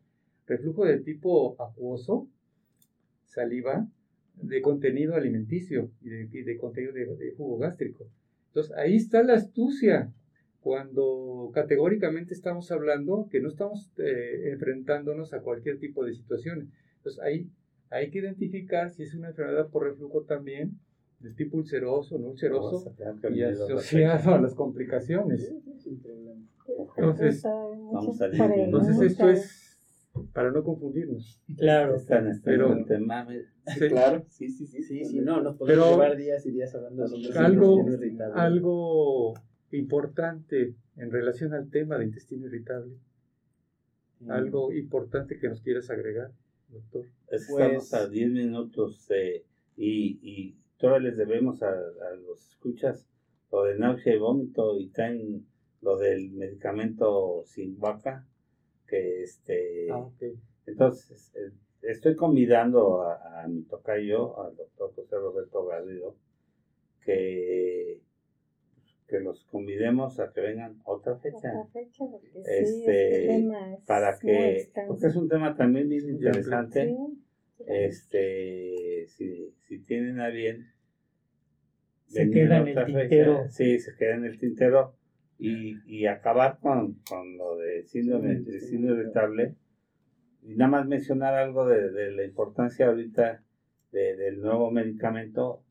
reflujo 0.47 0.85
de 0.85 1.01
tipo 1.01 1.61
acuoso, 1.61 2.29
saliva, 3.25 3.89
de 4.37 4.63
contenido 4.63 5.15
alimenticio 5.15 5.91
y 6.01 6.09
de, 6.11 6.57
contenido 6.57 6.93
de, 6.93 7.35
jugo 7.37 7.59
gástrico. 7.59 8.07
Entonces 8.49 8.73
ahí 8.77 8.97
está 8.97 9.23
la 9.25 9.35
astucia 9.35 10.13
cuando 10.61 11.51
categóricamente 11.53 12.33
estamos 12.33 12.71
hablando 12.71 13.29
que 13.31 13.41
no 13.41 13.49
estamos 13.49 13.91
eh, 13.99 14.51
enfrentándonos 14.53 15.35
a 15.35 15.41
cualquier 15.41 15.79
tipo 15.79 16.05
de 16.05 16.15
situaciones. 16.15 16.69
Entonces 16.99 17.21
ahí 17.21 17.49
hay 17.91 18.11
que 18.11 18.21
identificar 18.21 18.93
si 18.93 19.03
es 19.03 19.15
una 19.15 19.29
enfermedad 19.29 19.69
por 19.69 19.85
reflujo 19.85 20.23
también, 20.23 20.79
de 21.25 21.33
tipo 21.33 21.57
ulceroso, 21.57 22.19
no 22.19 22.29
ulceroso, 22.29 22.95
y 23.33 23.43
asociado 23.43 24.35
a 24.35 24.41
las 24.41 24.55
complicaciones. 24.55 25.53
Entonces, 26.97 27.43
Vamos 27.93 28.21
a 28.21 28.27
entonces 28.27 29.01
esto 29.01 29.29
es 29.31 29.81
para 30.33 30.51
no 30.53 30.63
confundirnos. 30.63 31.41
Claro. 31.57 31.97
Están, 31.97 32.29
están 32.29 32.43
Pero- 32.45 32.75
Sí. 33.67 33.89
Claro, 33.89 34.25
sí, 34.29 34.49
sí, 34.51 34.67
sí, 34.67 34.83
sí, 34.83 35.05
sí, 35.05 35.21
no, 35.21 35.41
nos 35.43 35.57
podemos 35.57 35.85
Pero 35.87 35.93
llevar 35.95 36.17
días 36.17 36.45
y 36.47 36.51
días 36.53 36.75
hablando 36.75 37.05
de 37.09 37.39
algo, 37.39 37.79
Intestino 37.79 37.95
irritable. 38.05 38.41
algo 38.41 39.35
importante 39.73 40.75
en 40.97 41.11
relación 41.11 41.55
al 41.55 41.71
tema 41.71 41.97
de 41.99 42.05
intestino 42.05 42.47
irritable, 42.47 42.93
Mm. 44.21 44.31
algo 44.31 44.73
importante 44.73 45.39
que 45.39 45.49
nos 45.49 45.63
quieras 45.63 45.89
agregar, 45.91 46.31
doctor. 46.69 47.07
Es 47.31 47.47
que 47.47 47.53
Pues- 47.55 47.83
estamos 47.85 47.95
a 47.95 48.09
10 48.09 48.31
minutos 48.31 49.11
eh, 49.11 49.45
y, 49.77 50.19
y 50.23 50.57
todavía 50.79 51.11
les 51.11 51.17
debemos 51.17 51.63
a, 51.63 51.69
a 51.71 52.15
los 52.27 52.51
escuchas 52.51 53.09
lo 53.51 53.65
de 53.65 53.79
náusea 53.79 54.15
y 54.15 54.19
vómito 54.19 54.79
y 54.79 54.89
traen 54.91 55.47
lo 55.81 55.97
del 55.97 56.31
medicamento 56.33 57.43
sin 57.47 57.79
vaca 57.79 58.27
que 58.87 59.23
este 59.23 59.89
Ah, 59.91 60.09
entonces 60.67 61.33
eh, 61.37 61.53
estoy 61.83 62.17
convidando 62.17 63.03
a, 63.03 63.43
a 63.43 63.49
mi 63.49 63.63
tocayo 63.63 64.41
al 64.43 64.57
doctor 64.57 64.95
José 64.95 65.17
Roberto 65.17 65.65
Garrido 65.67 66.17
que 67.05 68.01
que 69.07 69.21
los 69.21 69.45
convidemos 69.45 70.19
a 70.19 70.33
que 70.33 70.41
vengan 70.41 70.81
otra 70.85 71.17
fecha. 71.19 71.37
Otra 71.37 71.67
fecha, 71.67 72.05
porque 72.11 72.31
sí, 72.33 72.41
Este, 72.47 73.27
tema 73.29 73.75
es 73.75 73.85
para 73.85 74.19
que, 74.19 74.73
porque 74.89 75.07
es 75.07 75.17
un 75.17 75.29
tema 75.29 75.55
también 75.55 75.89
bien 75.91 76.09
interesante. 76.09 76.87
Sí, 76.87 77.24
Este, 77.67 79.07
si, 79.09 79.55
si 79.67 79.79
tienen 79.81 80.21
a 80.21 80.29
bien, 80.29 80.73
Se 82.07 82.31
queda 82.31 82.59
en 82.59 82.69
el 82.69 82.75
fecha, 82.75 82.85
tintero. 82.87 83.49
sí, 83.51 83.79
se 83.79 83.97
queda 83.97 84.15
en 84.17 84.25
el 84.25 84.39
tintero 84.39 84.95
y, 85.39 85.77
y 85.87 86.07
acabar 86.07 86.59
con, 86.61 86.95
con 87.09 87.37
lo 87.37 87.57
de 87.57 87.85
síndrome, 87.85 88.37
de 88.41 88.61
síndrome 88.61 89.03
irritable 89.03 89.55
y 90.43 90.55
nada 90.55 90.71
más 90.71 90.87
mencionar 90.87 91.35
algo 91.35 91.67
de, 91.67 91.91
de 91.91 92.11
la 92.13 92.25
importancia 92.25 92.87
ahorita 92.89 93.43
de- 93.93 94.17
del 94.17 94.41
nuevo 94.41 94.71
medicamento, 94.71 95.63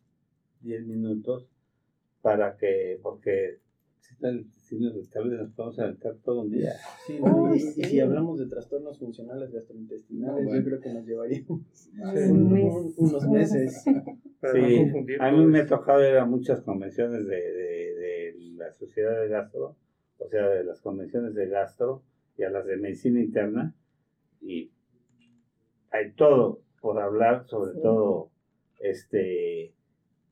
10 0.62 0.86
minutos, 0.86 1.50
para 2.22 2.58
que, 2.58 3.00
porque 3.04 3.60
si 4.04 4.14
está 4.16 4.28
el 4.30 4.46
síndrome 4.52 4.98
irritable 5.00 5.38
nos 5.38 5.52
podemos 5.52 5.80
aventar 5.80 6.16
todo 6.26 6.42
un 6.42 6.52
día. 6.52 6.74
Sí, 7.08 7.18
Uy, 7.22 7.54
y, 7.54 7.56
y 7.56 7.60
sí. 7.60 7.84
si 7.86 8.00
hablamos 8.02 8.38
de 8.38 8.48
trastornos 8.48 9.00
funcionales 9.00 9.50
gastrointestinales, 9.52 10.44
No, 10.44 10.50
bueno. 10.50 10.60
yo 10.60 10.66
creo 10.66 10.80
que 10.82 10.94
nos 10.94 11.06
llevaríamos 11.06 11.90
un 12.30 12.32
un- 12.42 12.52
mes. 12.52 12.74
un- 12.74 12.94
unos 12.98 13.28
meses. 13.30 13.84
No 14.44 14.50
Sí, 14.52 15.16
a 15.22 15.32
mí 15.32 15.46
me 15.46 15.62
ha 15.62 15.66
tocado 15.66 16.02
ir 16.06 16.18
a 16.18 16.26
muchas 16.26 16.60
convenciones 16.64 17.26
de, 17.26 17.36
de, 17.38 17.96
de 17.96 18.36
la 18.58 18.74
Sociedad 18.74 19.22
de 19.22 19.30
Gastro, 19.30 19.78
o 20.18 20.28
sea, 20.28 20.50
de 20.50 20.66
las 20.66 20.82
convenciones 20.82 21.34
de 21.34 21.48
gastro 21.48 22.04
y 22.38 22.44
a 22.44 22.50
las 22.50 22.66
de 22.66 22.76
medicina 22.76 23.22
interna, 23.22 23.74
y 24.42 24.70
hay 25.92 26.12
todo 26.12 26.60
por 26.82 27.00
hablar, 27.00 27.46
sobre 27.48 27.72
Sí. 27.72 27.80
todo 27.82 28.32
este 28.82 29.74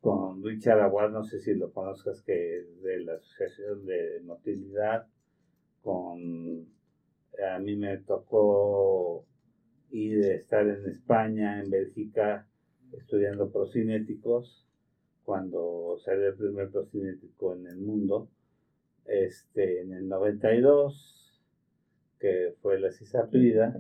con 0.01 0.43
Richard 0.43 0.81
Aguad, 0.81 1.11
no 1.11 1.23
sé 1.23 1.39
si 1.39 1.53
lo 1.53 1.71
conozcas, 1.71 2.21
que 2.23 2.57
es 2.57 2.81
de 2.81 3.01
la 3.01 3.13
Asociación 3.13 3.85
de 3.85 4.19
Motilidad, 4.23 5.07
con 5.83 6.67
a 7.39 7.59
mí 7.59 7.75
me 7.75 7.97
tocó 7.99 9.25
ir 9.91 10.25
a 10.25 10.35
estar 10.35 10.67
en 10.67 10.87
España, 10.89 11.61
en 11.61 11.69
Bélgica, 11.69 12.47
estudiando 12.91 13.51
procinéticos, 13.51 14.67
cuando 15.23 15.97
salió 16.03 16.27
el 16.29 16.35
primer 16.35 16.69
procinético 16.71 17.55
en 17.55 17.67
el 17.67 17.77
mundo, 17.77 18.27
este, 19.05 19.81
en 19.81 19.93
el 19.93 20.07
92, 20.07 21.41
que 22.19 22.55
fue 22.61 22.79
la 22.79 22.91
cisaprida, 22.91 23.79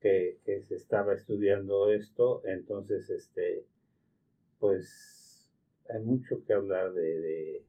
que, 0.00 0.38
que 0.44 0.62
se 0.62 0.74
estaba 0.74 1.14
estudiando 1.14 1.90
esto, 1.90 2.42
entonces, 2.44 3.08
este, 3.10 3.64
pues, 4.62 5.50
hay 5.88 6.00
mucho 6.04 6.44
que 6.44 6.52
hablar 6.52 6.92
de, 6.92 7.64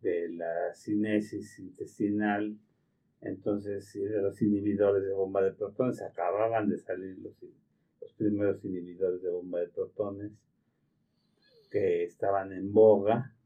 de, 0.00 0.28
la 0.30 0.74
cinesis 0.74 1.58
intestinal, 1.58 2.56
entonces, 3.20 3.92
de 3.92 4.22
los 4.22 4.40
inhibidores 4.40 5.04
de 5.04 5.12
bomba 5.12 5.42
de 5.42 5.52
protones, 5.52 6.00
acababan 6.00 6.70
de 6.70 6.78
salir 6.78 7.18
los, 7.18 7.34
los 8.00 8.14
primeros 8.14 8.64
inhibidores 8.64 9.20
de 9.20 9.28
bomba 9.28 9.60
de 9.60 9.68
protones, 9.68 10.32
que 11.70 12.04
estaban 12.04 12.50
en 12.54 12.72
boga, 12.72 13.36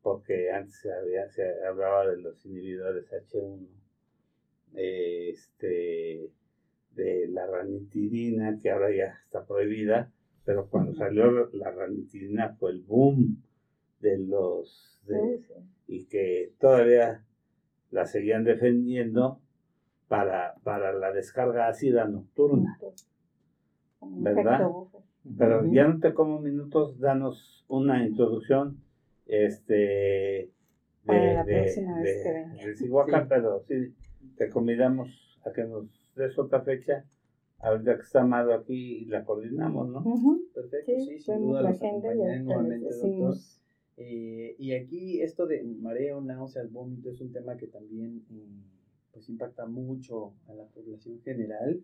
porque 0.00 0.50
antes 0.50 0.74
se 0.76 1.66
hablaba 1.68 2.08
de 2.08 2.16
los 2.16 2.46
inhibidores 2.46 3.12
H1, 3.12 3.68
este, 4.72 6.30
de 6.92 7.28
la 7.28 7.46
ranitidina, 7.46 8.58
que 8.58 8.70
ahora 8.70 8.90
ya 8.90 9.20
está 9.22 9.44
prohibida, 9.44 10.10
pero 10.46 10.68
cuando 10.70 10.94
salió 10.94 11.30
la 11.52 11.70
ranitidina 11.72 12.54
fue 12.58 12.70
el 12.70 12.80
boom 12.82 13.42
de 14.00 14.16
los, 14.18 14.98
de- 15.06 15.20
Uy, 15.20 15.38
sí. 15.46 15.54
y 15.88 16.04
que 16.06 16.52
todavía 16.58 17.22
la 17.90 18.06
seguían 18.06 18.44
defendiendo 18.44 19.40
para, 20.08 20.54
para 20.62 20.92
la 20.94 21.12
descarga 21.12 21.68
ácida 21.68 22.06
nocturna. 22.06 22.78
¿Verdad? 24.00 24.68
Pero 25.36 25.66
ya 25.72 25.88
no 25.88 25.98
te 25.98 26.14
como 26.14 26.40
minutos, 26.40 26.98
danos 27.00 27.64
una 27.68 28.06
introducción 28.06 28.78
este 29.26 29.74
de, 29.74 30.50
Para 31.04 31.34
la 31.34 31.44
de, 31.44 31.54
próxima 31.62 32.00
vez 32.00 32.22
que 32.22 32.32
venga. 32.32 33.28
pero 33.28 33.64
sí, 33.66 33.94
te 34.36 34.48
convidamos 34.50 35.40
a 35.44 35.52
que 35.52 35.64
nos 35.64 35.86
des 36.14 36.38
otra 36.38 36.62
fecha, 36.62 37.04
ahorita 37.58 37.96
que 37.96 38.02
está 38.02 38.22
Amado 38.22 38.54
aquí 38.54 38.98
y 38.98 39.04
la 39.06 39.24
coordinamos, 39.24 39.88
¿no? 39.88 40.00
Ujú. 40.00 40.44
Perfecto, 40.54 40.92
Sí, 40.98 41.04
sí, 41.04 41.20
sin 41.20 41.40
duda 41.40 41.62
la 41.62 41.70
los 41.70 41.82
agenda 41.82 42.14
nuevamente, 42.14 42.94
doctor. 42.94 43.36
Eh, 43.98 44.56
y 44.58 44.72
aquí 44.72 45.22
esto 45.22 45.46
de 45.46 45.62
mareo, 45.62 46.20
náuseas, 46.20 46.70
vómito 46.70 47.10
es 47.10 47.20
un 47.20 47.32
tema 47.32 47.56
que 47.56 47.66
también 47.66 48.26
eh, 48.30 48.46
pues 49.12 49.28
impacta 49.30 49.66
mucho 49.66 50.34
a 50.48 50.54
la 50.54 50.64
población 50.66 51.20
general. 51.22 51.82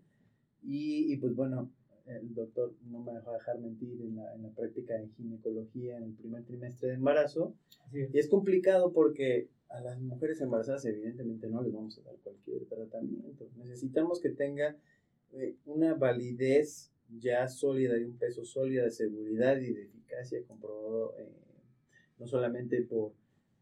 Y, 0.62 1.12
y, 1.12 1.16
pues 1.16 1.34
bueno, 1.34 1.70
el 2.06 2.34
doctor 2.34 2.74
no 2.90 3.00
me 3.00 3.12
dejó 3.14 3.32
dejar 3.32 3.58
mentir 3.58 4.00
en 4.02 4.16
la, 4.16 4.34
en 4.34 4.42
la 4.42 4.50
práctica 4.50 4.94
de 4.94 5.08
ginecología 5.08 5.96
en 5.96 6.04
el 6.04 6.12
primer 6.12 6.44
trimestre 6.44 6.88
de 6.88 6.94
embarazo. 6.94 7.54
Es. 7.92 8.14
Y 8.14 8.18
es 8.18 8.28
complicado 8.28 8.92
porque 8.92 9.48
a 9.70 9.80
las 9.80 10.00
mujeres 10.00 10.40
embarazadas 10.40 10.84
evidentemente 10.84 11.48
no 11.48 11.62
les 11.62 11.72
vamos 11.72 11.98
a 11.98 12.02
dar 12.02 12.16
cualquier 12.22 12.66
tratamiento. 12.66 13.48
Necesitamos 13.56 14.20
que 14.20 14.30
tenga 14.30 14.76
una 15.66 15.94
validez 15.94 16.92
ya 17.18 17.48
sólida 17.48 17.98
y 17.98 18.04
un 18.04 18.16
peso 18.16 18.44
sólido 18.44 18.84
de 18.84 18.90
seguridad 18.90 19.56
y 19.58 19.72
de 19.72 19.82
eficacia 19.82 20.42
comprobado 20.44 21.14
eh, 21.18 21.28
no 22.18 22.26
solamente 22.26 22.82
por, 22.82 23.12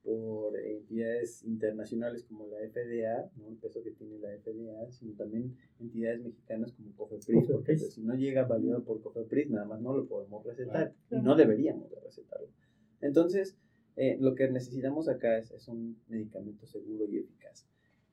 por 0.02 0.56
entidades 0.58 1.42
internacionales 1.44 2.24
como 2.24 2.46
la 2.46 2.58
FDA, 2.58 3.30
¿no? 3.36 3.48
el 3.48 3.56
peso 3.56 3.82
que 3.82 3.90
tiene 3.92 4.18
la 4.18 4.28
FDA, 4.38 4.90
sino 4.90 5.14
también 5.14 5.56
entidades 5.78 6.22
mexicanas 6.22 6.72
como 6.72 6.94
COFEPRIS, 6.96 7.46
porque 7.50 7.74
pues, 7.74 7.94
si 7.94 8.02
no 8.02 8.14
llega 8.14 8.44
validado 8.44 8.84
por 8.84 9.00
COFEPRIS, 9.00 9.50
nada 9.50 9.66
más 9.66 9.80
no 9.80 9.96
lo 9.96 10.06
podemos 10.06 10.44
recetar 10.44 10.94
y 11.10 11.16
no 11.16 11.36
deberíamos 11.36 11.90
de 11.90 12.00
recetarlo. 12.00 12.48
Entonces, 13.00 13.56
eh, 13.96 14.16
lo 14.20 14.34
que 14.34 14.48
necesitamos 14.50 15.08
acá 15.08 15.38
es, 15.38 15.50
es 15.50 15.68
un 15.68 16.00
medicamento 16.08 16.66
seguro 16.66 17.06
y 17.08 17.18
eficaz. 17.18 17.66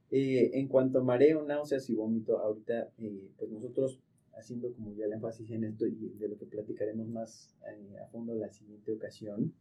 Eh, 0.09 0.51
en 0.53 0.67
cuanto 0.67 0.99
a 0.99 1.03
mareo, 1.03 1.43
náuseas 1.43 1.89
y 1.89 1.95
vómito, 1.95 2.39
ahorita, 2.39 2.89
eh, 2.99 3.29
pues 3.37 3.51
nosotros, 3.51 3.99
haciendo 4.37 4.71
como 4.73 4.93
ya 4.93 5.05
el 5.05 5.13
énfasis 5.13 5.51
en 5.51 5.65
esto 5.65 5.85
y 5.85 5.95
de 6.17 6.29
lo 6.29 6.37
que 6.37 6.45
platicaremos 6.45 7.07
más 7.07 7.53
eh, 7.67 7.97
a 7.99 8.07
fondo 8.07 8.33
la 8.35 8.49
siguiente 8.49 8.93
ocasión, 8.93 9.53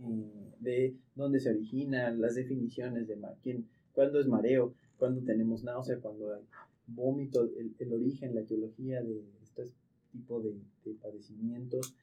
eh, 0.00 0.54
de 0.60 0.94
dónde 1.14 1.40
se 1.40 1.50
originan, 1.50 2.20
las 2.20 2.34
definiciones 2.34 3.08
de 3.08 3.18
quién, 3.42 3.68
cuándo 3.92 4.20
es 4.20 4.26
mareo, 4.26 4.72
cuándo 4.96 5.22
tenemos 5.22 5.64
náusea, 5.64 5.98
cuándo 5.98 6.34
hay 6.34 6.42
vómito, 6.86 7.50
el, 7.78 7.92
origen, 7.92 8.34
la 8.34 8.40
etiología 8.40 9.02
de 9.02 9.22
este 9.42 9.64
tipo 10.12 10.40
de, 10.40 10.54
de 10.84 10.94
padecimientos. 10.94 11.94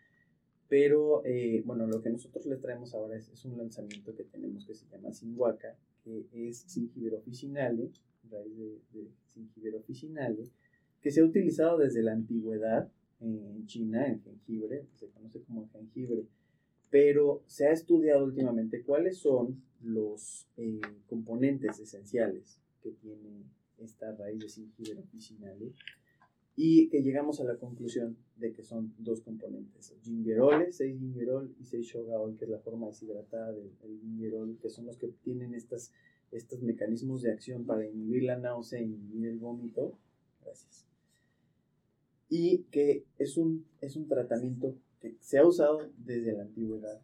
Pero 0.68 1.24
bueno, 1.64 1.88
lo 1.88 2.02
que 2.02 2.10
nosotros 2.10 2.46
les 2.48 2.60
traemos 2.60 2.94
ahora 2.94 3.16
es, 3.16 3.30
es 3.30 3.46
un 3.46 3.58
lanzamiento 3.58 4.16
que 4.16 4.24
tenemos 4.24 4.66
que 4.66 4.76
se 4.76 4.86
llama 4.88 5.14
Sinhuaca, 5.14 5.76
es 6.34 6.58
Singiber 6.68 7.16
officinale, 7.16 7.92
raíz 8.30 8.58
de, 8.58 8.82
de 8.94 9.12
Singiber 9.34 9.76
officinale, 9.76 10.50
que 11.02 11.12
se 11.12 11.22
ha 11.22 11.26
utilizado 11.26 11.78
desde 11.78 12.02
la 12.02 12.14
antigüedad 12.14 12.90
en 13.20 13.66
China, 13.66 14.08
en 14.08 14.22
jengibre, 14.22 14.88
que 14.92 14.98
se 14.98 15.10
conoce 15.10 15.42
como 15.42 15.70
jengibre, 15.70 16.26
pero 16.90 17.44
se 17.48 17.68
ha 17.68 17.72
estudiado 17.72 18.26
últimamente 18.26 18.84
cuáles 18.84 19.18
son 19.18 19.62
los 19.82 20.48
eh, 20.58 20.80
componentes 21.08 21.80
esenciales 21.80 22.60
que 22.82 22.92
tiene 22.92 23.44
esta 23.78 24.16
raíz 24.16 24.40
de 24.40 24.50
Singiber 24.50 25.00
officinale 25.00 25.74
y 26.56 26.88
que 26.88 27.02
llegamos 27.02 27.42
a 27.42 27.44
la 27.44 27.58
conclusión 27.58 28.18
de 28.38 28.54
que 28.54 28.64
son 28.64 28.94
dos 28.98 29.22
componentes, 29.22 29.94
gingerole, 30.04 30.72
6 30.72 31.00
gingerol 31.00 31.54
y 31.60 31.66
6 31.66 31.86
shogaol, 31.86 32.38
que 32.38 32.46
es 32.46 32.52
la 32.52 32.60
forma 32.60 32.88
deshidratada 32.88 33.52
del, 33.52 33.72
del 33.82 34.00
gingerol, 34.00 34.58
que 34.62 34.70
son 34.70 34.86
los 34.86 34.98
que 34.98 35.08
tienen 35.24 35.54
estas, 35.54 35.92
estos 36.32 36.62
mecanismos 36.62 37.22
de 37.22 37.32
acción 37.32 37.66
para 37.66 37.86
inhibir 37.86 38.24
la 38.24 38.38
náusea 38.38 38.82
inhibir 38.82 39.28
el 39.28 39.38
vómito. 39.38 39.98
Gracias. 40.44 40.86
Y 42.30 42.64
que 42.72 43.06
es 43.18 43.38
un, 43.38 43.66
es 43.82 43.98
un 43.98 44.08
tratamiento 44.08 44.76
que 45.02 45.16
se 45.20 45.38
ha 45.38 45.46
usado 45.46 45.90
desde 45.98 46.34
la 46.34 46.44
antigüedad. 46.44 47.02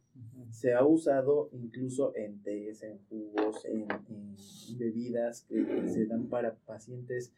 Se 0.49 0.73
ha 0.73 0.85
usado 0.85 1.49
incluso 1.51 2.15
en 2.15 2.41
tés, 2.41 2.83
en 2.83 2.99
jugos, 3.09 3.65
en, 3.65 3.87
en 4.09 4.35
bebidas 4.77 5.43
que 5.43 5.87
se 5.87 6.05
dan 6.05 6.27
para 6.27 6.55
pacientes 6.55 7.33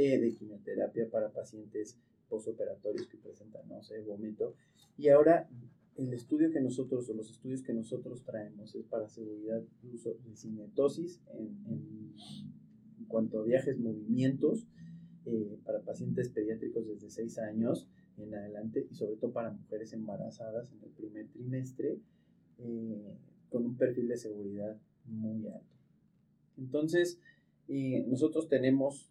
eh, 0.00 0.16
de 0.16 0.32
quimioterapia 0.32 1.10
para 1.10 1.32
pacientes 1.32 1.98
postoperatorios 2.28 3.08
que 3.08 3.18
presentan 3.18 3.68
náusea 3.68 3.98
y 3.98 4.04
vómito. 4.04 4.54
Y 4.96 5.08
ahora 5.08 5.50
el 5.96 6.12
estudio 6.12 6.52
que 6.52 6.60
nosotros, 6.60 7.10
o 7.10 7.14
los 7.14 7.32
estudios 7.32 7.62
que 7.62 7.72
nosotros 7.72 8.22
traemos 8.22 8.76
es 8.76 8.84
para 8.86 9.08
seguridad 9.08 9.60
de 9.82 9.90
uso 9.92 10.14
de 10.24 10.36
cinetosis 10.36 11.20
en 11.34 12.14
cuanto 13.08 13.40
a 13.40 13.42
viajes, 13.42 13.76
movimientos, 13.80 14.68
eh, 15.26 15.58
para 15.64 15.80
pacientes 15.80 16.28
pediátricos 16.28 16.86
desde 16.86 17.10
6 17.10 17.38
años 17.40 17.88
en 18.18 18.32
adelante 18.36 18.86
y 18.88 18.94
sobre 18.94 19.16
todo 19.16 19.32
para 19.32 19.50
mujeres 19.50 19.92
embarazadas 19.92 20.70
en 20.70 20.84
el 20.84 20.90
primer 20.90 21.26
trimestre. 21.26 21.98
Eh, 22.58 23.16
con 23.48 23.64
un 23.64 23.76
perfil 23.76 24.06
de 24.06 24.16
seguridad 24.16 24.78
muy 25.06 25.48
alto. 25.48 25.76
Entonces, 26.56 27.18
nosotros 28.06 28.46
tenemos 28.48 29.10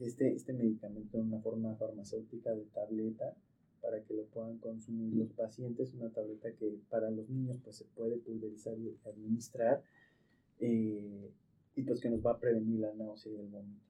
este, 0.00 0.34
este 0.34 0.52
medicamento 0.52 1.18
en 1.18 1.26
una 1.26 1.40
forma 1.40 1.74
farmacéutica 1.76 2.54
de 2.54 2.64
tableta 2.66 3.34
para 3.80 4.02
que 4.02 4.14
lo 4.14 4.24
puedan 4.26 4.58
consumir 4.58 5.14
los 5.14 5.32
pacientes, 5.32 5.94
una 5.94 6.10
tableta 6.10 6.52
que 6.52 6.78
para 6.90 7.10
los 7.10 7.28
niños 7.28 7.58
pues 7.62 7.76
se 7.76 7.84
puede 7.84 8.16
pulverizar 8.16 8.76
y 8.78 8.96
administrar 9.04 9.82
eh, 10.60 11.30
y 11.76 11.82
pues 11.82 12.00
que 12.00 12.10
nos 12.10 12.24
va 12.24 12.32
a 12.32 12.40
prevenir 12.40 12.80
la 12.80 12.92
náusea 12.94 13.32
y 13.32 13.36
el 13.36 13.46
vómito. 13.46 13.80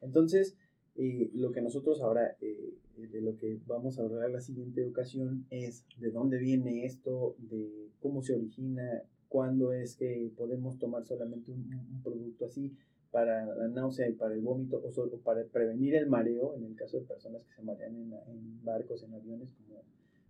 Entonces, 0.00 0.56
eh, 0.94 1.30
lo 1.34 1.52
que 1.52 1.60
nosotros 1.60 2.00
ahora, 2.00 2.36
eh, 2.40 2.74
de 2.96 3.20
lo 3.20 3.36
que 3.36 3.58
vamos 3.66 3.98
a 3.98 4.02
hablar 4.02 4.30
la 4.30 4.40
siguiente 4.40 4.84
ocasión 4.84 5.46
es 5.50 5.84
de 5.98 6.10
dónde 6.10 6.38
viene 6.38 6.86
esto, 6.86 7.34
de 7.38 7.90
cómo 8.00 8.22
se 8.22 8.34
origina, 8.34 9.02
cuándo 9.28 9.72
es 9.72 9.96
que 9.96 10.30
podemos 10.36 10.78
tomar 10.78 11.04
solamente 11.04 11.50
un 11.50 12.00
producto 12.02 12.46
así, 12.46 12.72
para 13.16 13.46
la 13.46 13.68
náusea 13.68 14.10
y 14.10 14.12
para 14.12 14.34
el 14.34 14.42
vómito 14.42 14.78
o, 14.84 14.92
solo 14.92 15.16
para 15.24 15.42
prevenir 15.44 15.94
el 15.94 16.06
mareo 16.06 16.54
en 16.54 16.64
el 16.64 16.76
caso 16.76 16.98
de 16.98 17.06
personas 17.06 17.42
que 17.44 17.54
se 17.54 17.62
marean 17.62 17.96
en, 17.96 18.12
en, 18.12 18.62
barcos, 18.62 19.02
en 19.04 19.14
aviones, 19.14 19.54
como, 19.54 19.80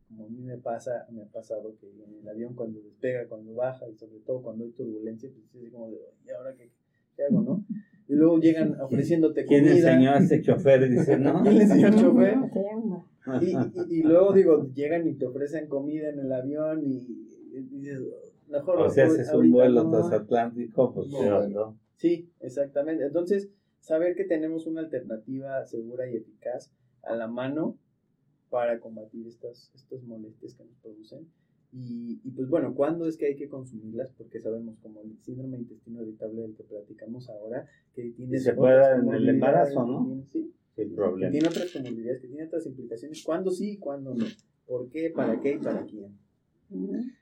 como 0.06 0.26
a 0.26 0.28
mí 0.28 0.40
me 0.40 0.56
pasa, 0.56 1.04
me 1.10 1.22
ha 1.22 1.24
pasado 1.24 1.74
que 1.80 1.88
en 1.88 2.20
el 2.22 2.28
avión 2.28 2.54
cuando 2.54 2.80
despega, 2.80 3.26
cuando 3.26 3.56
baja 3.56 3.88
y 3.88 3.96
sobre 3.96 4.20
todo 4.20 4.40
cuando 4.40 4.62
hay 4.62 4.70
turbulencia, 4.70 5.28
pues 5.34 5.64
es 5.64 5.72
como 5.72 5.90
de, 5.90 5.98
¿y 6.24 6.30
ahora 6.30 6.54
qué, 6.54 6.70
qué 7.16 7.24
hago, 7.24 7.40
no? 7.40 7.64
Y 8.06 8.14
luego 8.14 8.38
llegan 8.38 8.76
ofreciéndote 8.80 9.46
comida. 9.46 9.62
¿Quién 9.62 9.76
enseñó 9.78 10.10
a 10.12 10.18
este 10.18 10.42
chofer? 10.42 10.88
Dice, 10.88 11.18
¿no? 11.18 11.42
¿Quién 11.42 11.58
le 11.58 11.62
enseñó 11.64 11.86
al 11.88 11.96
chofer? 11.96 12.36
Y, 13.40 13.46
y, 13.46 13.98
y, 13.98 14.02
luego 14.04 14.32
digo, 14.32 14.70
llegan 14.74 15.08
y 15.08 15.14
te 15.14 15.26
ofrecen 15.26 15.66
comida 15.66 16.08
en 16.10 16.20
el 16.20 16.32
avión 16.32 16.84
y, 16.84 17.04
dices, 17.50 17.98
mejor. 18.48 18.78
O 18.78 18.88
sea, 18.88 19.06
haces 19.06 19.34
un 19.34 19.50
vuelo 19.50 19.90
transatlántico, 19.90 20.94
pues 20.94 21.08
no, 21.08 21.48
¿no? 21.48 21.85
Sí, 21.96 22.30
exactamente. 22.40 23.04
Entonces, 23.04 23.48
saber 23.80 24.14
que 24.14 24.24
tenemos 24.24 24.66
una 24.66 24.80
alternativa 24.80 25.64
segura 25.64 26.08
y 26.08 26.16
eficaz 26.16 26.72
a 27.02 27.14
la 27.16 27.26
mano 27.26 27.78
para 28.50 28.80
combatir 28.80 29.26
estas, 29.26 29.70
estas 29.74 30.02
molestias 30.02 30.54
que 30.54 30.64
nos 30.64 30.76
producen. 30.76 31.28
Y, 31.72 32.20
y, 32.24 32.30
pues 32.30 32.48
bueno, 32.48 32.74
¿cuándo 32.74 33.06
es 33.06 33.16
que 33.16 33.26
hay 33.26 33.36
que 33.36 33.48
consumirlas? 33.48 34.12
Porque 34.12 34.40
sabemos 34.40 34.78
como 34.78 35.02
el 35.02 35.18
síndrome 35.20 35.56
de 35.56 35.64
intestino 35.64 36.02
irritable 36.02 36.42
del 36.42 36.54
que 36.54 36.62
platicamos 36.62 37.28
ahora, 37.28 37.66
que 37.94 38.10
tiene... 38.12 38.38
se 38.38 38.54
puede 38.54 38.82
en 38.94 39.12
el 39.12 39.28
embarazo, 39.28 39.84
¿no? 39.84 40.22
sí, 40.26 40.54
Sin 40.74 40.94
problema. 40.94 41.30
Que 41.30 41.32
tiene 41.32 41.48
otras 41.48 41.72
comorbilidades, 41.72 42.20
que 42.20 42.28
tiene 42.28 42.44
otras 42.44 42.66
implicaciones. 42.66 43.22
¿Cuándo 43.24 43.50
sí 43.50 43.72
y 43.72 43.78
cuándo 43.78 44.14
no? 44.14 44.24
¿Por 44.66 44.88
qué? 44.88 45.10
¿Para 45.10 45.40
qué 45.40 45.54
y 45.54 45.58
para 45.58 45.84
quién? 45.84 46.16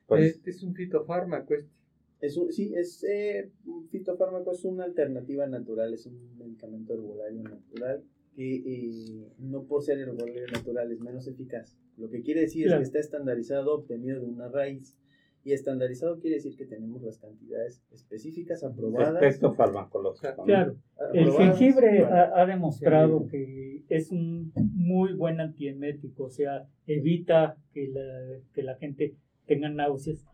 Pues, 0.06 0.36
este 0.36 0.50
es 0.50 0.62
un 0.62 0.74
fitofármaco 0.74 1.54
este. 1.54 1.83
Es 2.24 2.38
un, 2.38 2.50
sí, 2.50 2.72
es 2.74 3.04
eh, 3.04 3.50
un 3.66 3.86
fitofármaco 3.88 4.52
es 4.52 4.64
una 4.64 4.84
alternativa 4.84 5.46
natural, 5.46 5.92
es 5.92 6.06
un 6.06 6.38
medicamento 6.38 6.94
herbolario 6.94 7.42
natural 7.42 8.02
que 8.34 8.56
eh, 8.56 9.28
no 9.38 9.64
por 9.64 9.82
ser 9.82 9.98
herbolario 9.98 10.46
natural 10.50 10.90
es 10.90 11.00
menos 11.00 11.26
eficaz. 11.28 11.76
Lo 11.98 12.08
que 12.08 12.22
quiere 12.22 12.40
decir 12.40 12.66
es 12.66 12.74
que 12.74 12.82
está 12.82 12.98
estandarizado, 12.98 13.74
obtenido 13.74 14.20
de 14.20 14.26
una 14.26 14.48
raíz. 14.48 14.96
Y 15.44 15.52
estandarizado 15.52 16.18
quiere 16.18 16.36
decir 16.36 16.56
que 16.56 16.64
tenemos 16.64 17.02
las 17.02 17.18
cantidades 17.18 17.82
específicas 17.92 18.64
aprobadas. 18.64 19.22
Efecto 19.22 19.52
farmacológico. 19.52 20.44
Claro. 20.44 20.76
El 21.12 21.30
jengibre 21.32 22.06
ha, 22.06 22.46
demostrado 22.46 23.26
que 23.26 23.84
es 23.90 24.10
un 24.10 24.50
muy 24.72 25.12
buen 25.12 25.42
antiemético, 25.42 26.24
o 26.24 26.30
sea, 26.30 26.66
evita 26.86 27.58
que 27.74 27.88
la, 27.88 28.40
que 28.54 28.62
la 28.62 28.76
gente 28.76 29.14
tenga 29.44 29.68
náuseas. 29.68 30.26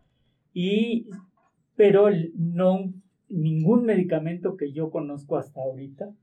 Y 0.55 1.09
pero 1.81 2.11
no, 2.35 2.93
ningún 3.31 3.87
medicamento 3.87 4.59
que 4.59 4.71
yo 4.71 4.91
conozco 4.91 5.39
hasta 5.39 5.63
ahorita 5.63 6.15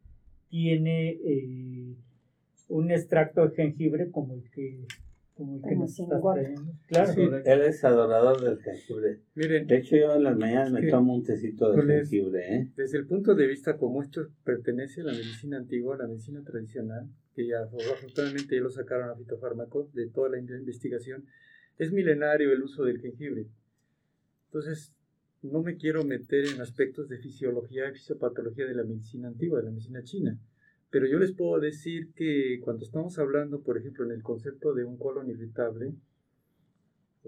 tiene 0.49 1.09
eh, 1.09 1.95
un 2.67 2.91
extracto 2.91 3.47
de 3.47 3.55
jengibre 3.55 4.11
como 4.11 4.35
el 4.35 4.51
que 4.51 4.85
como 5.33 5.55
el 5.55 5.63
que 5.63 5.75
nos 5.75 5.99
está 5.99 6.21
trayendo. 6.21 6.73
Claro, 6.85 7.41
él 7.43 7.61
es 7.61 7.83
adorador 7.83 8.39
del 8.39 8.59
jengibre. 8.59 9.21
Miren, 9.33 9.65
de 9.65 9.77
hecho, 9.77 9.95
yo 9.95 10.13
en 10.13 10.23
las 10.25 10.37
mañanas 10.37 10.71
me 10.71 10.87
tomo 10.91 11.15
un 11.15 11.23
tecito 11.23 11.73
de 11.73 11.81
jengibre. 11.81 12.55
¿eh? 12.55 12.71
Desde 12.77 12.99
el 12.99 13.07
punto 13.07 13.33
de 13.33 13.47
vista 13.47 13.77
como 13.77 14.03
esto 14.03 14.27
pertenece 14.43 15.01
a 15.01 15.05
la 15.05 15.13
medicina 15.13 15.57
antigua, 15.57 15.95
a 15.95 15.97
la 15.97 16.07
medicina 16.07 16.43
tradicional, 16.43 17.09
que 17.33 17.47
ya 17.47 17.63
afortunadamente 17.63 18.55
ya 18.55 18.61
lo 18.61 18.69
sacaron 18.69 19.09
a 19.09 19.15
fitofármacos 19.15 19.91
de 19.95 20.07
toda 20.07 20.29
la 20.29 20.37
investigación, 20.37 21.25
es 21.79 21.91
milenario 21.91 22.51
el 22.51 22.61
uso 22.61 22.83
del 22.83 23.01
jengibre. 23.01 23.47
Entonces, 24.49 24.93
no 25.41 25.61
me 25.61 25.77
quiero 25.77 26.03
meter 26.03 26.45
en 26.45 26.61
aspectos 26.61 27.09
de 27.09 27.17
fisiología 27.17 27.89
y 27.89 27.93
fisiopatología 27.93 28.65
de 28.65 28.75
la 28.75 28.83
medicina 28.83 29.27
antigua, 29.27 29.59
de 29.59 29.65
la 29.65 29.71
medicina 29.71 30.03
china, 30.03 30.39
pero 30.89 31.05
yo 31.05 31.19
les 31.19 31.33
puedo 31.33 31.59
decir 31.59 32.13
que 32.13 32.59
cuando 32.63 32.85
estamos 32.85 33.19
hablando, 33.19 33.61
por 33.61 33.77
ejemplo, 33.77 34.05
en 34.05 34.11
el 34.11 34.23
concepto 34.23 34.73
de 34.73 34.85
un 34.85 34.97
colon 34.97 35.29
irritable, 35.29 35.93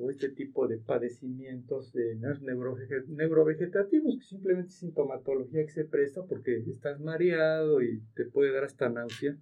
o 0.02 0.10
este 0.10 0.30
tipo 0.30 0.68
de 0.68 0.78
padecimientos 0.78 1.92
de 1.92 2.16
neurovegetativos, 2.16 4.18
que 4.18 4.24
simplemente 4.24 4.70
es 4.70 4.76
sintomatología 4.76 5.66
que 5.66 5.72
se 5.72 5.84
presta 5.84 6.24
porque 6.24 6.64
estás 6.68 7.02
mareado 7.02 7.82
y 7.82 8.02
te 8.16 8.26
puede 8.26 8.54
dar 8.54 8.64
hasta 8.64 8.88
náusea 8.88 9.36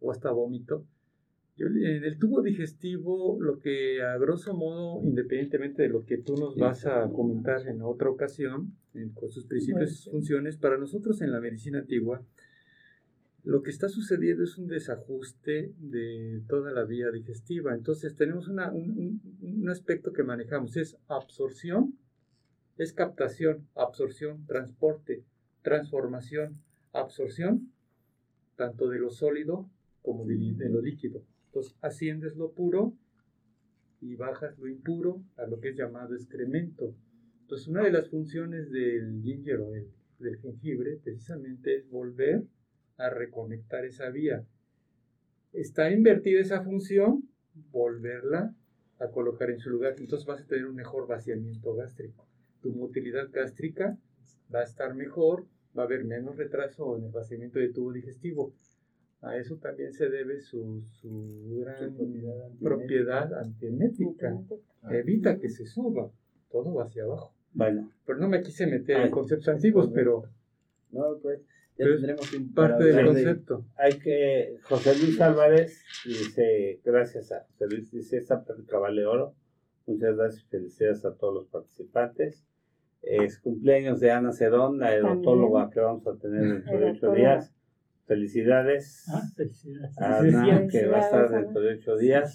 o 0.00 0.10
hasta 0.10 0.30
vómito, 0.30 0.86
en 1.56 2.04
el 2.04 2.18
tubo 2.18 2.42
digestivo, 2.42 3.40
lo 3.40 3.60
que 3.60 4.02
a 4.02 4.16
grosso 4.18 4.54
modo, 4.54 5.00
independientemente 5.04 5.82
de 5.82 5.88
lo 5.88 6.04
que 6.04 6.18
tú 6.18 6.36
nos 6.36 6.56
vas 6.56 6.84
a 6.86 7.08
comentar 7.10 7.66
en 7.68 7.82
otra 7.82 8.10
ocasión, 8.10 8.76
con 9.14 9.30
sus 9.30 9.46
principios 9.46 9.92
y 9.92 9.94
sus 9.94 10.10
funciones, 10.10 10.56
para 10.56 10.78
nosotros 10.78 11.20
en 11.22 11.30
la 11.30 11.40
medicina 11.40 11.78
antigua, 11.78 12.24
lo 13.44 13.62
que 13.62 13.70
está 13.70 13.88
sucediendo 13.88 14.42
es 14.42 14.56
un 14.56 14.66
desajuste 14.66 15.72
de 15.78 16.42
toda 16.48 16.72
la 16.72 16.84
vía 16.84 17.10
digestiva. 17.10 17.74
Entonces 17.74 18.16
tenemos 18.16 18.48
un, 18.48 19.20
un 19.42 19.68
aspecto 19.68 20.12
que 20.12 20.22
manejamos, 20.22 20.76
es 20.76 20.96
absorción, 21.08 21.98
es 22.78 22.92
captación, 22.92 23.68
absorción, 23.74 24.46
transporte, 24.46 25.24
transformación, 25.62 26.58
absorción, 26.92 27.70
tanto 28.56 28.88
de 28.88 28.98
lo 28.98 29.10
sólido 29.10 29.68
como 30.02 30.24
de 30.24 30.68
lo 30.68 30.80
líquido. 30.80 31.22
Entonces 31.54 31.76
asciendes 31.82 32.34
lo 32.34 32.50
puro 32.50 32.96
y 34.00 34.16
bajas 34.16 34.58
lo 34.58 34.66
impuro 34.66 35.22
a 35.36 35.46
lo 35.46 35.60
que 35.60 35.68
es 35.68 35.76
llamado 35.76 36.16
excremento. 36.16 36.96
Entonces 37.42 37.68
una 37.68 37.84
de 37.84 37.92
las 37.92 38.08
funciones 38.08 38.72
del 38.72 39.22
ginger 39.22 39.60
o 39.60 39.70
del, 39.70 39.88
jengibre 40.42 40.98
precisamente 41.04 41.76
es 41.76 41.88
volver 41.88 42.42
a 42.96 43.08
reconectar 43.08 43.84
esa 43.84 44.10
vía. 44.10 44.44
Está 45.52 45.92
invertida 45.92 46.40
esa 46.40 46.60
función, 46.62 47.28
volverla 47.70 48.52
a 48.98 49.10
colocar 49.12 49.48
en 49.50 49.60
su 49.60 49.70
lugar. 49.70 49.94
Entonces 49.98 50.26
vas 50.26 50.40
a 50.40 50.46
tener 50.46 50.66
un 50.66 50.74
mejor 50.74 51.06
vaciamiento 51.06 51.72
gástrico. 51.76 52.26
Tu 52.62 52.72
motilidad 52.72 53.30
gástrica 53.30 53.96
va 54.52 54.60
a 54.60 54.64
estar 54.64 54.92
mejor, 54.96 55.46
va 55.78 55.82
a 55.82 55.86
haber 55.86 56.04
menos 56.04 56.36
retraso 56.36 56.96
en 56.96 57.04
el 57.04 57.12
vaciamiento 57.12 57.60
de 57.60 57.68
tubo 57.68 57.92
digestivo. 57.92 58.52
A 59.24 59.36
eso 59.38 59.56
también 59.56 59.92
se 59.92 60.08
debe 60.10 60.40
su, 60.40 60.82
su 61.00 61.60
gran 61.60 61.96
propiedad, 62.60 63.32
antiemética. 63.34 64.38
Evita 64.90 65.38
que 65.38 65.48
se 65.48 65.66
suba, 65.66 66.10
todo 66.50 66.74
va 66.74 66.84
hacia 66.84 67.04
abajo. 67.04 67.34
Bueno. 67.54 67.90
Pero 68.04 68.18
no 68.18 68.28
me 68.28 68.42
quise 68.42 68.66
meter 68.66 68.98
en 68.98 69.10
conceptos 69.10 69.48
antiguos, 69.48 69.90
pero... 69.94 70.24
No, 70.90 71.18
pues 71.22 71.40
ya 71.76 71.86
tendremos 71.86 72.32
un 72.34 72.52
parte 72.52 72.84
del 72.84 73.06
concepto. 73.06 73.64
Hay 73.76 73.98
que, 73.98 74.58
José 74.62 74.96
Luis 74.96 75.20
Álvarez 75.20 75.82
dice, 76.04 76.80
gracias 76.84 77.32
a 77.32 77.44
José 77.46 77.66
Luis, 77.68 77.90
dice, 77.90 78.18
esta 78.18 78.44
plática 78.44 78.78
vale 78.78 79.04
oro. 79.06 79.34
Muchas 79.86 80.16
gracias 80.16 80.44
y 80.44 80.48
felicidades 80.48 81.04
a 81.04 81.16
todos 81.16 81.34
los 81.34 81.46
participantes. 81.46 82.46
Es 83.02 83.38
cumpleaños 83.38 84.00
de 84.00 84.10
Ana 84.12 84.32
Cerón, 84.32 84.78
la 84.78 84.94
erotóloga 84.94 85.70
que 85.70 85.80
vamos 85.80 86.06
a 86.06 86.16
tener 86.16 86.42
dentro 86.42 86.78
de 86.78 86.90
ocho 86.92 87.12
días. 87.12 87.52
Felicidades. 88.06 89.04
Ah, 89.08 89.22
felicidades. 89.34 89.98
A 89.98 90.18
Ana, 90.18 90.66
que 90.68 90.86
va 90.86 90.98
a 90.98 91.00
estar 91.00 91.30
dentro 91.30 91.60
de 91.60 91.74
ocho 91.74 91.96
días. 91.96 92.34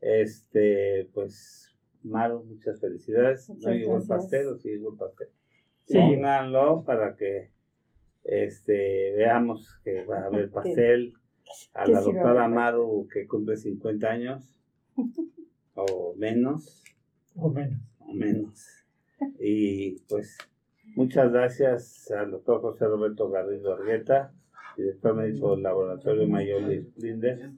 Este, 0.00 1.08
pues, 1.14 1.74
Maru, 2.02 2.44
muchas 2.44 2.80
felicidades. 2.80 3.48
no 3.48 3.72
llegó 3.72 3.96
el 3.96 4.06
pastel 4.06 4.48
o 4.48 4.58
sí 4.58 4.68
llegó 4.68 4.92
el 4.92 4.98
pastel. 4.98 5.28
Sí. 5.86 5.98
Pónganlo 5.98 6.84
para 6.84 7.16
que 7.16 7.52
este, 8.24 9.14
veamos 9.16 9.80
que 9.82 10.04
va 10.04 10.20
a 10.20 10.26
haber 10.26 10.50
pastel. 10.52 11.14
A 11.74 11.86
la 11.86 12.00
doctora 12.00 12.48
Maru 12.48 13.08
que 13.12 13.26
cumple 13.26 13.56
50 13.56 14.06
años 14.08 14.58
o 15.74 16.14
menos. 16.16 16.82
O 17.34 17.50
menos. 17.50 17.80
O 17.98 18.12
menos. 18.12 18.66
Y 19.38 20.00
pues 20.08 20.38
muchas 20.96 21.32
gracias 21.32 22.10
al 22.10 22.30
doctor 22.30 22.60
José 22.60 22.86
Roberto 22.86 23.28
Garrido 23.30 23.74
Argueta 23.74 24.32
director 24.76 25.14
médico 25.14 25.52
del 25.54 25.62
laboratorio 25.62 26.26
Mayor 26.28 26.66
de 26.66 26.84
Linder. 26.96 27.50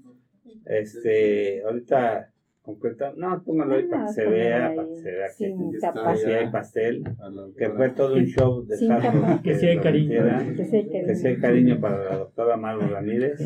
Este, 0.67 1.63
ahorita 1.65 2.31
concreta. 2.63 3.13
No, 3.17 3.43
póngalo 3.45 3.75
ahí 3.75 3.85
para 3.85 4.07
que 4.07 4.13
se 4.13 4.23
Ah, 4.23 4.31
vea, 4.31 4.67
ahí, 4.69 4.77
para 4.77 4.89
que 4.89 4.95
se 4.97 5.11
vea 5.13 5.27
que 5.29 6.17
sí 6.17 6.31
hay 6.33 6.51
pastel, 6.51 7.05
que 7.59 7.69
fue 7.71 7.91
todo 7.91 8.15
un 8.15 8.25
show 8.25 8.65
de 8.65 8.77
Santos. 8.79 9.41
Que 9.43 9.55
sí 9.55 9.67
hay 9.67 9.77
lo 9.77 9.83
cariño. 9.83 10.23
Que 10.57 11.15
sí 11.15 11.27
hay 11.27 11.37
cariño 11.39 11.79
para 11.81 12.05
la 12.05 12.17
doctora 12.17 12.57
Maru 12.57 12.81
Ramírez. 12.89 13.39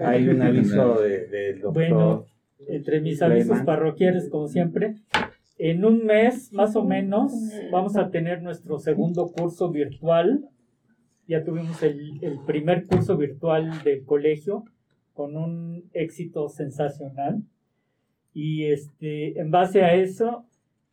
Hay 0.00 0.28
un 0.28 0.42
aviso 0.42 1.00
de- 1.00 1.26
del 1.26 1.60
doctor. 1.60 1.72
Bueno, 1.74 2.26
entre 2.66 3.00
mis 3.00 3.22
avisos 3.22 3.60
parroquiales, 3.62 4.28
como 4.28 4.48
siempre, 4.48 4.96
en 5.58 5.84
un 5.84 6.04
mes 6.04 6.52
más 6.52 6.74
o 6.74 6.84
menos 6.84 7.32
vamos 7.70 7.96
a 7.96 8.10
tener 8.10 8.42
nuestro 8.42 8.78
segundo 8.78 9.30
curso 9.30 9.70
virtual. 9.70 10.44
Ya 11.28 11.44
tuvimos 11.44 11.82
el, 11.82 12.18
el 12.24 12.40
primer 12.46 12.86
curso 12.86 13.16
virtual 13.16 13.82
del 13.84 14.04
colegio 14.04 14.64
con 15.12 15.36
un 15.36 15.84
éxito 15.92 16.48
sensacional. 16.48 17.42
Y 18.32 18.64
este, 18.64 19.38
en 19.38 19.50
base 19.50 19.82
a 19.82 19.94
eso, 19.94 20.46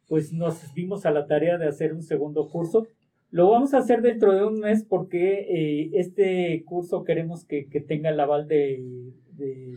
pues 0.08 0.34
nos 0.34 0.74
dimos 0.74 1.06
a 1.06 1.12
la 1.12 1.26
tarea 1.26 1.58
de 1.58 1.68
hacer 1.68 1.94
un 1.94 2.02
segundo 2.04 2.48
curso. 2.50 2.86
Lo 3.32 3.50
vamos 3.50 3.74
a 3.74 3.80
hacer 3.80 4.02
dentro 4.02 4.34
de 4.34 4.46
un 4.46 4.60
mes 4.60 4.84
porque 4.88 5.40
eh, 5.50 5.90
este 5.94 6.64
curso 6.66 7.04
queremos 7.04 7.46
que, 7.46 7.68
que 7.68 7.82
tenga 7.82 8.10
el 8.10 8.20
aval 8.20 8.48
de, 8.48 9.12
de- 9.32 9.76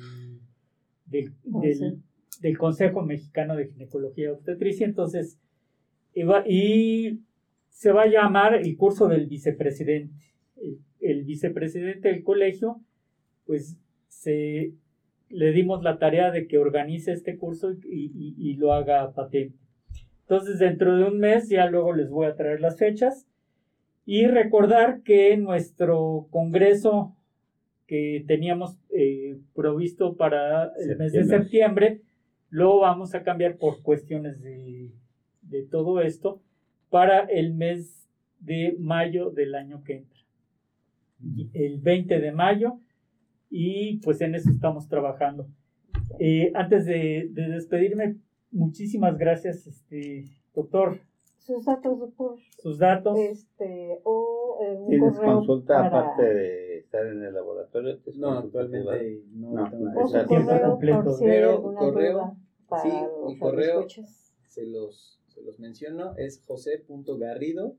del, 1.07 1.33
del- 1.45 1.99
del 2.41 2.59
Consejo 2.59 3.03
Mexicano 3.03 3.57
de 3.57 3.67
Ginecología 3.69 4.25
y 4.27 4.29
Obstetricia. 4.29 4.87
Entonces, 4.87 5.39
y, 6.15 6.23
va- 6.23 6.45
y 6.47 7.21
se 7.69 7.91
va 7.93 8.03
a 8.03 8.07
llamar 8.09 8.55
el 8.55 8.77
curso 8.77 9.09
del 9.09 9.27
vicepresidente. 9.27 10.15
El, 10.63 10.79
el 11.01 11.25
vicepresidente 11.25 12.09
del 12.09 12.23
colegio, 12.23 12.81
pues 13.47 13.77
se, 14.09 14.73
le 15.31 15.53
dimos 15.53 15.83
la 15.83 15.99
tarea 15.99 16.31
de 16.31 16.47
que 16.47 16.59
organice 16.59 17.13
este 17.13 17.37
curso 17.37 17.73
y, 17.73 18.11
y- 18.15 18.35
y 18.39 18.55
lo 18.55 18.73
haga 18.73 19.13
patente. 19.13 19.57
Entonces, 20.23 20.59
dentro 20.59 20.97
de 20.97 21.05
un 21.05 21.19
mes 21.19 21.49
ya 21.49 21.67
luego 21.71 21.95
les 21.95 22.11
voy 22.11 22.27
a 22.27 22.35
traer 22.35 22.61
las 22.61 22.77
fechas. 22.79 23.27
Y 24.05 24.27
recordar 24.27 25.03
que 25.03 25.37
nuestro 25.37 26.29
congreso 26.31 27.15
que 27.87 28.25
teníamos 28.27 28.79
eh, 28.91 29.37
provisto 29.55 30.17
para 30.17 30.73
el 30.79 30.97
mes 30.99 31.13
de 31.13 31.25
Septiembre. 31.25 31.39
septiembre, 31.39 32.01
lo 32.51 32.79
vamos 32.81 33.15
a 33.15 33.23
cambiar 33.23 33.57
por 33.57 33.83
cuestiones 33.83 34.43
de, 34.43 34.91
de 35.43 35.63
todo 35.65 36.01
esto 36.01 36.41
para 36.91 37.21
el 37.21 37.53
mes 37.55 38.09
de 38.41 38.77
mayo 38.79 39.31
del 39.31 39.55
año 39.55 39.83
que 39.85 39.97
entra. 39.97 40.18
El 41.53 41.81
20 41.81 42.21
de 42.21 42.33
mayo 42.33 42.79
y 43.51 43.99
pues 44.01 44.21
en 44.21 44.35
eso 44.35 44.51
estamos 44.51 44.89
trabajando. 44.89 45.47
Eh, 46.19 46.51
antes 46.55 46.87
de, 46.87 47.29
de 47.33 47.49
despedirme, 47.49 48.17
muchísimas 48.51 49.17
gracias, 49.19 49.67
este, 49.67 50.25
doctor. 50.55 51.01
Sus 51.39 51.65
datos, 51.65 51.99
doctor. 51.99 52.37
Sus 52.59 52.79
datos. 52.79 53.19
Este, 53.19 54.01
o 54.05 54.59
eh, 54.63 54.77
un 54.79 54.89
¿Tienes 54.91 55.15
correo 55.17 55.35
consulta 55.37 55.75
para- 55.77 55.87
aparte 55.87 56.23
de 56.35 56.79
estar 56.79 57.07
en 57.07 57.23
el 57.25 57.33
laboratorio? 57.35 57.99
¿Tienes 58.01 58.21
No, 58.21 58.33
actualmente 58.33 59.23
no, 59.33 59.53
No, 59.55 59.71
no, 59.71 59.95
correo 60.27 60.71
completo. 60.71 61.13
si 61.15 61.25
correo, 61.75 62.37
para 62.69 62.83
sí, 62.83 62.91
mi 63.27 63.39
correo 63.39 63.87
se 63.89 64.67
los, 64.67 65.21
se 65.29 65.43
los 65.43 65.59
menciono, 65.59 66.15
es 66.17 66.43
jose.garrido 66.47 67.77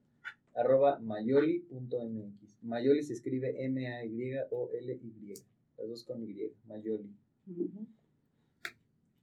arroba 0.59 0.99
mayoli.mx. 0.99 2.57
Mayoli 2.63 3.03
se 3.03 3.13
escribe 3.13 3.63
M-A-Y-O-L-Y, 3.65 5.33
las 5.77 5.87
dos 5.87 6.03
con 6.03 6.21
Y, 6.23 6.35
Mayoli. 6.67 7.09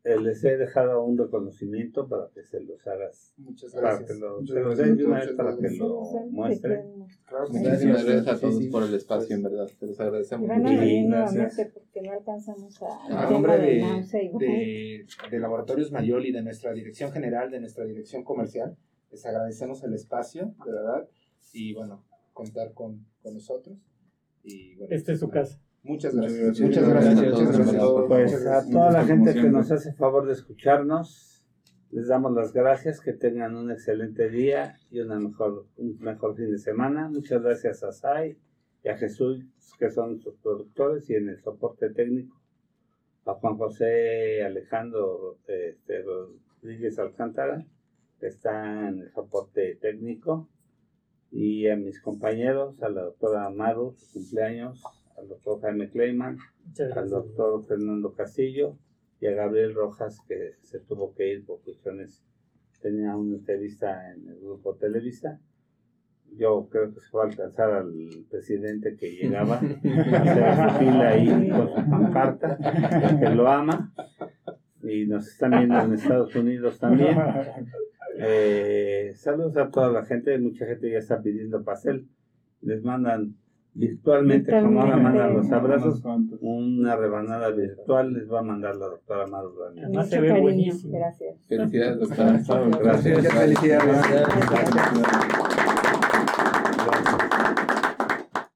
Eh, 0.04 0.20
les 0.20 0.44
he 0.44 0.56
dejado 0.56 1.02
un 1.02 1.18
reconocimiento 1.18 2.08
para 2.08 2.28
que 2.32 2.44
se 2.44 2.60
los 2.60 2.86
hagas, 2.86 3.34
Muchas 3.38 3.72
para 3.74 3.88
gracias. 3.98 4.08
que 4.12 4.14
lo, 4.20 4.46
se 4.46 4.54
los 4.54 4.64
gracias, 4.76 4.86
den 4.86 4.96
de 4.98 5.04
una 5.04 5.14
vez 5.16 5.24
muchas 5.24 5.36
para 5.36 5.50
que 5.56 5.60
gracias. 5.62 5.78
lo 5.80 6.04
Sí, 6.04 6.18
sí, 6.22 6.30
muestre. 6.30 6.70
queremos. 6.76 7.16
Claro, 7.26 7.44
Gracias. 7.50 8.04
gracias 8.04 8.28
a 8.28 8.40
todos 8.40 8.58
sí. 8.58 8.68
por 8.68 8.82
el 8.84 8.94
espacio, 8.94 9.34
en 9.36 9.42
verdad. 9.42 9.68
Te 9.80 9.86
los 9.86 9.98
agradecemos 10.00 10.48
mucho. 10.48 10.72
gracias. 11.08 11.70
porque 11.74 12.02
no 12.02 12.12
alcanzamos 12.12 12.80
a 12.82 13.30
nombre 13.30 13.58
de 13.58 13.66
de, 13.66 13.80
náusea 13.80 14.22
y 14.22 14.28
de, 14.38 15.06
de 15.28 15.38
Laboratorios 15.40 15.90
Mayoli, 15.90 16.30
de 16.30 16.42
nuestra 16.42 16.72
dirección 16.72 17.10
general, 17.10 17.50
de 17.50 17.58
nuestra 17.60 17.84
dirección 17.84 18.22
comercial, 18.22 18.76
les 19.10 19.26
agradecemos 19.26 19.82
el 19.82 19.92
espacio, 19.94 20.54
de 20.64 20.72
verdad, 20.72 21.08
y 21.52 21.74
bueno, 21.74 22.04
contar 22.32 22.72
con, 22.74 23.06
con 23.22 23.34
nosotros. 23.34 23.78
Y, 24.42 24.76
bueno, 24.76 24.94
Esta 24.94 25.12
es 25.12 25.20
su 25.20 25.28
casa. 25.28 25.60
Muchas 25.82 26.14
Muchas 26.14 26.32
gracias. 26.32 26.60
Muchas 26.60 26.88
gracias. 26.88 27.14
Muchas 27.14 27.40
Muchas 27.40 27.58
gracias. 27.58 27.82
Pues 28.08 28.32
favor. 28.32 28.48
a 28.48 28.70
toda 28.70 28.90
la 28.90 29.04
gente 29.04 29.34
que 29.34 29.50
nos 29.50 29.70
hace 29.70 29.92
favor 29.92 30.26
de 30.26 30.32
escucharnos, 30.32 31.36
les 31.90 32.08
damos 32.08 32.32
las 32.32 32.52
gracias, 32.52 33.00
que 33.00 33.12
tengan 33.12 33.56
un 33.56 33.70
excelente 33.70 34.28
día 34.28 34.78
y 34.90 35.00
una 35.00 35.18
mejor, 35.20 35.66
un 35.76 35.96
mejor 36.00 36.36
fin 36.36 36.50
de 36.50 36.58
semana. 36.58 37.08
Muchas 37.08 37.42
gracias 37.42 37.84
a 37.84 37.92
Sai 37.92 38.36
y 38.82 38.88
a 38.88 38.96
Jesús, 38.96 39.44
que 39.78 39.90
son 39.90 40.20
sus 40.20 40.36
productores, 40.38 41.08
y 41.10 41.14
en 41.14 41.28
el 41.28 41.40
soporte 41.40 41.90
técnico, 41.90 42.40
a 43.24 43.34
Juan 43.34 43.56
José 43.56 44.42
Alejandro 44.44 45.38
este, 45.46 46.02
Rodríguez 46.02 46.98
Alcántara, 46.98 47.64
que 48.18 48.26
está 48.26 48.88
en 48.88 49.00
el 49.00 49.10
soporte 49.12 49.76
técnico, 49.76 50.48
y 51.38 51.68
a 51.68 51.76
mis 51.76 52.00
compañeros, 52.00 52.82
a 52.82 52.88
la 52.88 53.02
doctora 53.02 53.50
Maru, 53.50 53.94
su 53.98 54.10
cumpleaños, 54.10 54.82
al 55.18 55.28
doctor 55.28 55.60
Jaime 55.60 55.90
Kleiman, 55.90 56.38
Muchas 56.64 56.96
al 56.96 57.10
doctor 57.10 57.66
Fernando 57.66 58.14
Castillo 58.14 58.78
y 59.20 59.26
a 59.26 59.32
Gabriel 59.32 59.74
Rojas, 59.74 60.18
que 60.26 60.54
se 60.62 60.80
tuvo 60.80 61.14
que 61.14 61.34
ir 61.34 61.44
por 61.44 61.60
cuestiones, 61.60 62.24
tenía 62.80 63.14
una 63.14 63.36
entrevista 63.36 64.14
en 64.14 64.26
el 64.28 64.40
grupo 64.40 64.76
Televisa. 64.76 65.38
Yo 66.38 66.68
creo 66.70 66.94
que 66.94 67.00
se 67.00 67.10
fue 67.10 67.22
a 67.22 67.26
alcanzar 67.26 67.70
al 67.70 67.92
presidente 68.30 68.96
que 68.96 69.10
llegaba 69.10 69.56
a 69.60 69.60
hacer 69.60 70.70
su 70.72 70.78
fila 70.78 71.08
ahí 71.10 71.50
con 71.50 71.68
su 71.68 71.90
pancarta, 71.90 73.18
que 73.20 73.28
lo 73.28 73.46
ama, 73.46 73.92
y 74.88 75.06
nos 75.06 75.28
están 75.28 75.50
viendo 75.50 75.78
en 75.78 75.92
Estados 75.94 76.34
Unidos 76.34 76.78
también. 76.80 77.16
Eh, 78.18 79.12
saludos 79.16 79.56
a 79.56 79.70
toda 79.70 79.90
la 79.90 80.04
gente, 80.04 80.38
mucha 80.38 80.66
gente 80.66 80.90
ya 80.90 80.98
está 80.98 81.20
pidiendo 81.20 81.62
pastel. 81.62 82.06
Les 82.62 82.82
mandan 82.82 83.34
virtualmente, 83.74 84.50
como 84.60 84.80
ahora 84.80 84.96
mandan 84.96 85.34
los 85.34 85.52
abrazos, 85.52 86.02
una 86.40 86.96
rebanada 86.96 87.50
virtual 87.50 88.12
les 88.14 88.30
va 88.30 88.40
a 88.40 88.42
mandar 88.42 88.74
la 88.76 88.86
doctora 88.86 89.26
Maru 89.26 89.52
Ramírez. 89.58 89.84
Además 89.84 90.08
se 90.08 90.20
ve 90.20 90.40
buenísimo. 90.40 90.98
Gracias. 90.98 91.46
Felicidades, 91.46 91.98
doctora. 91.98 92.32
Gracias. 92.80 93.18
Muchas 93.18 93.34
felicidades. 93.34 94.08
Gracias. 94.08 95.45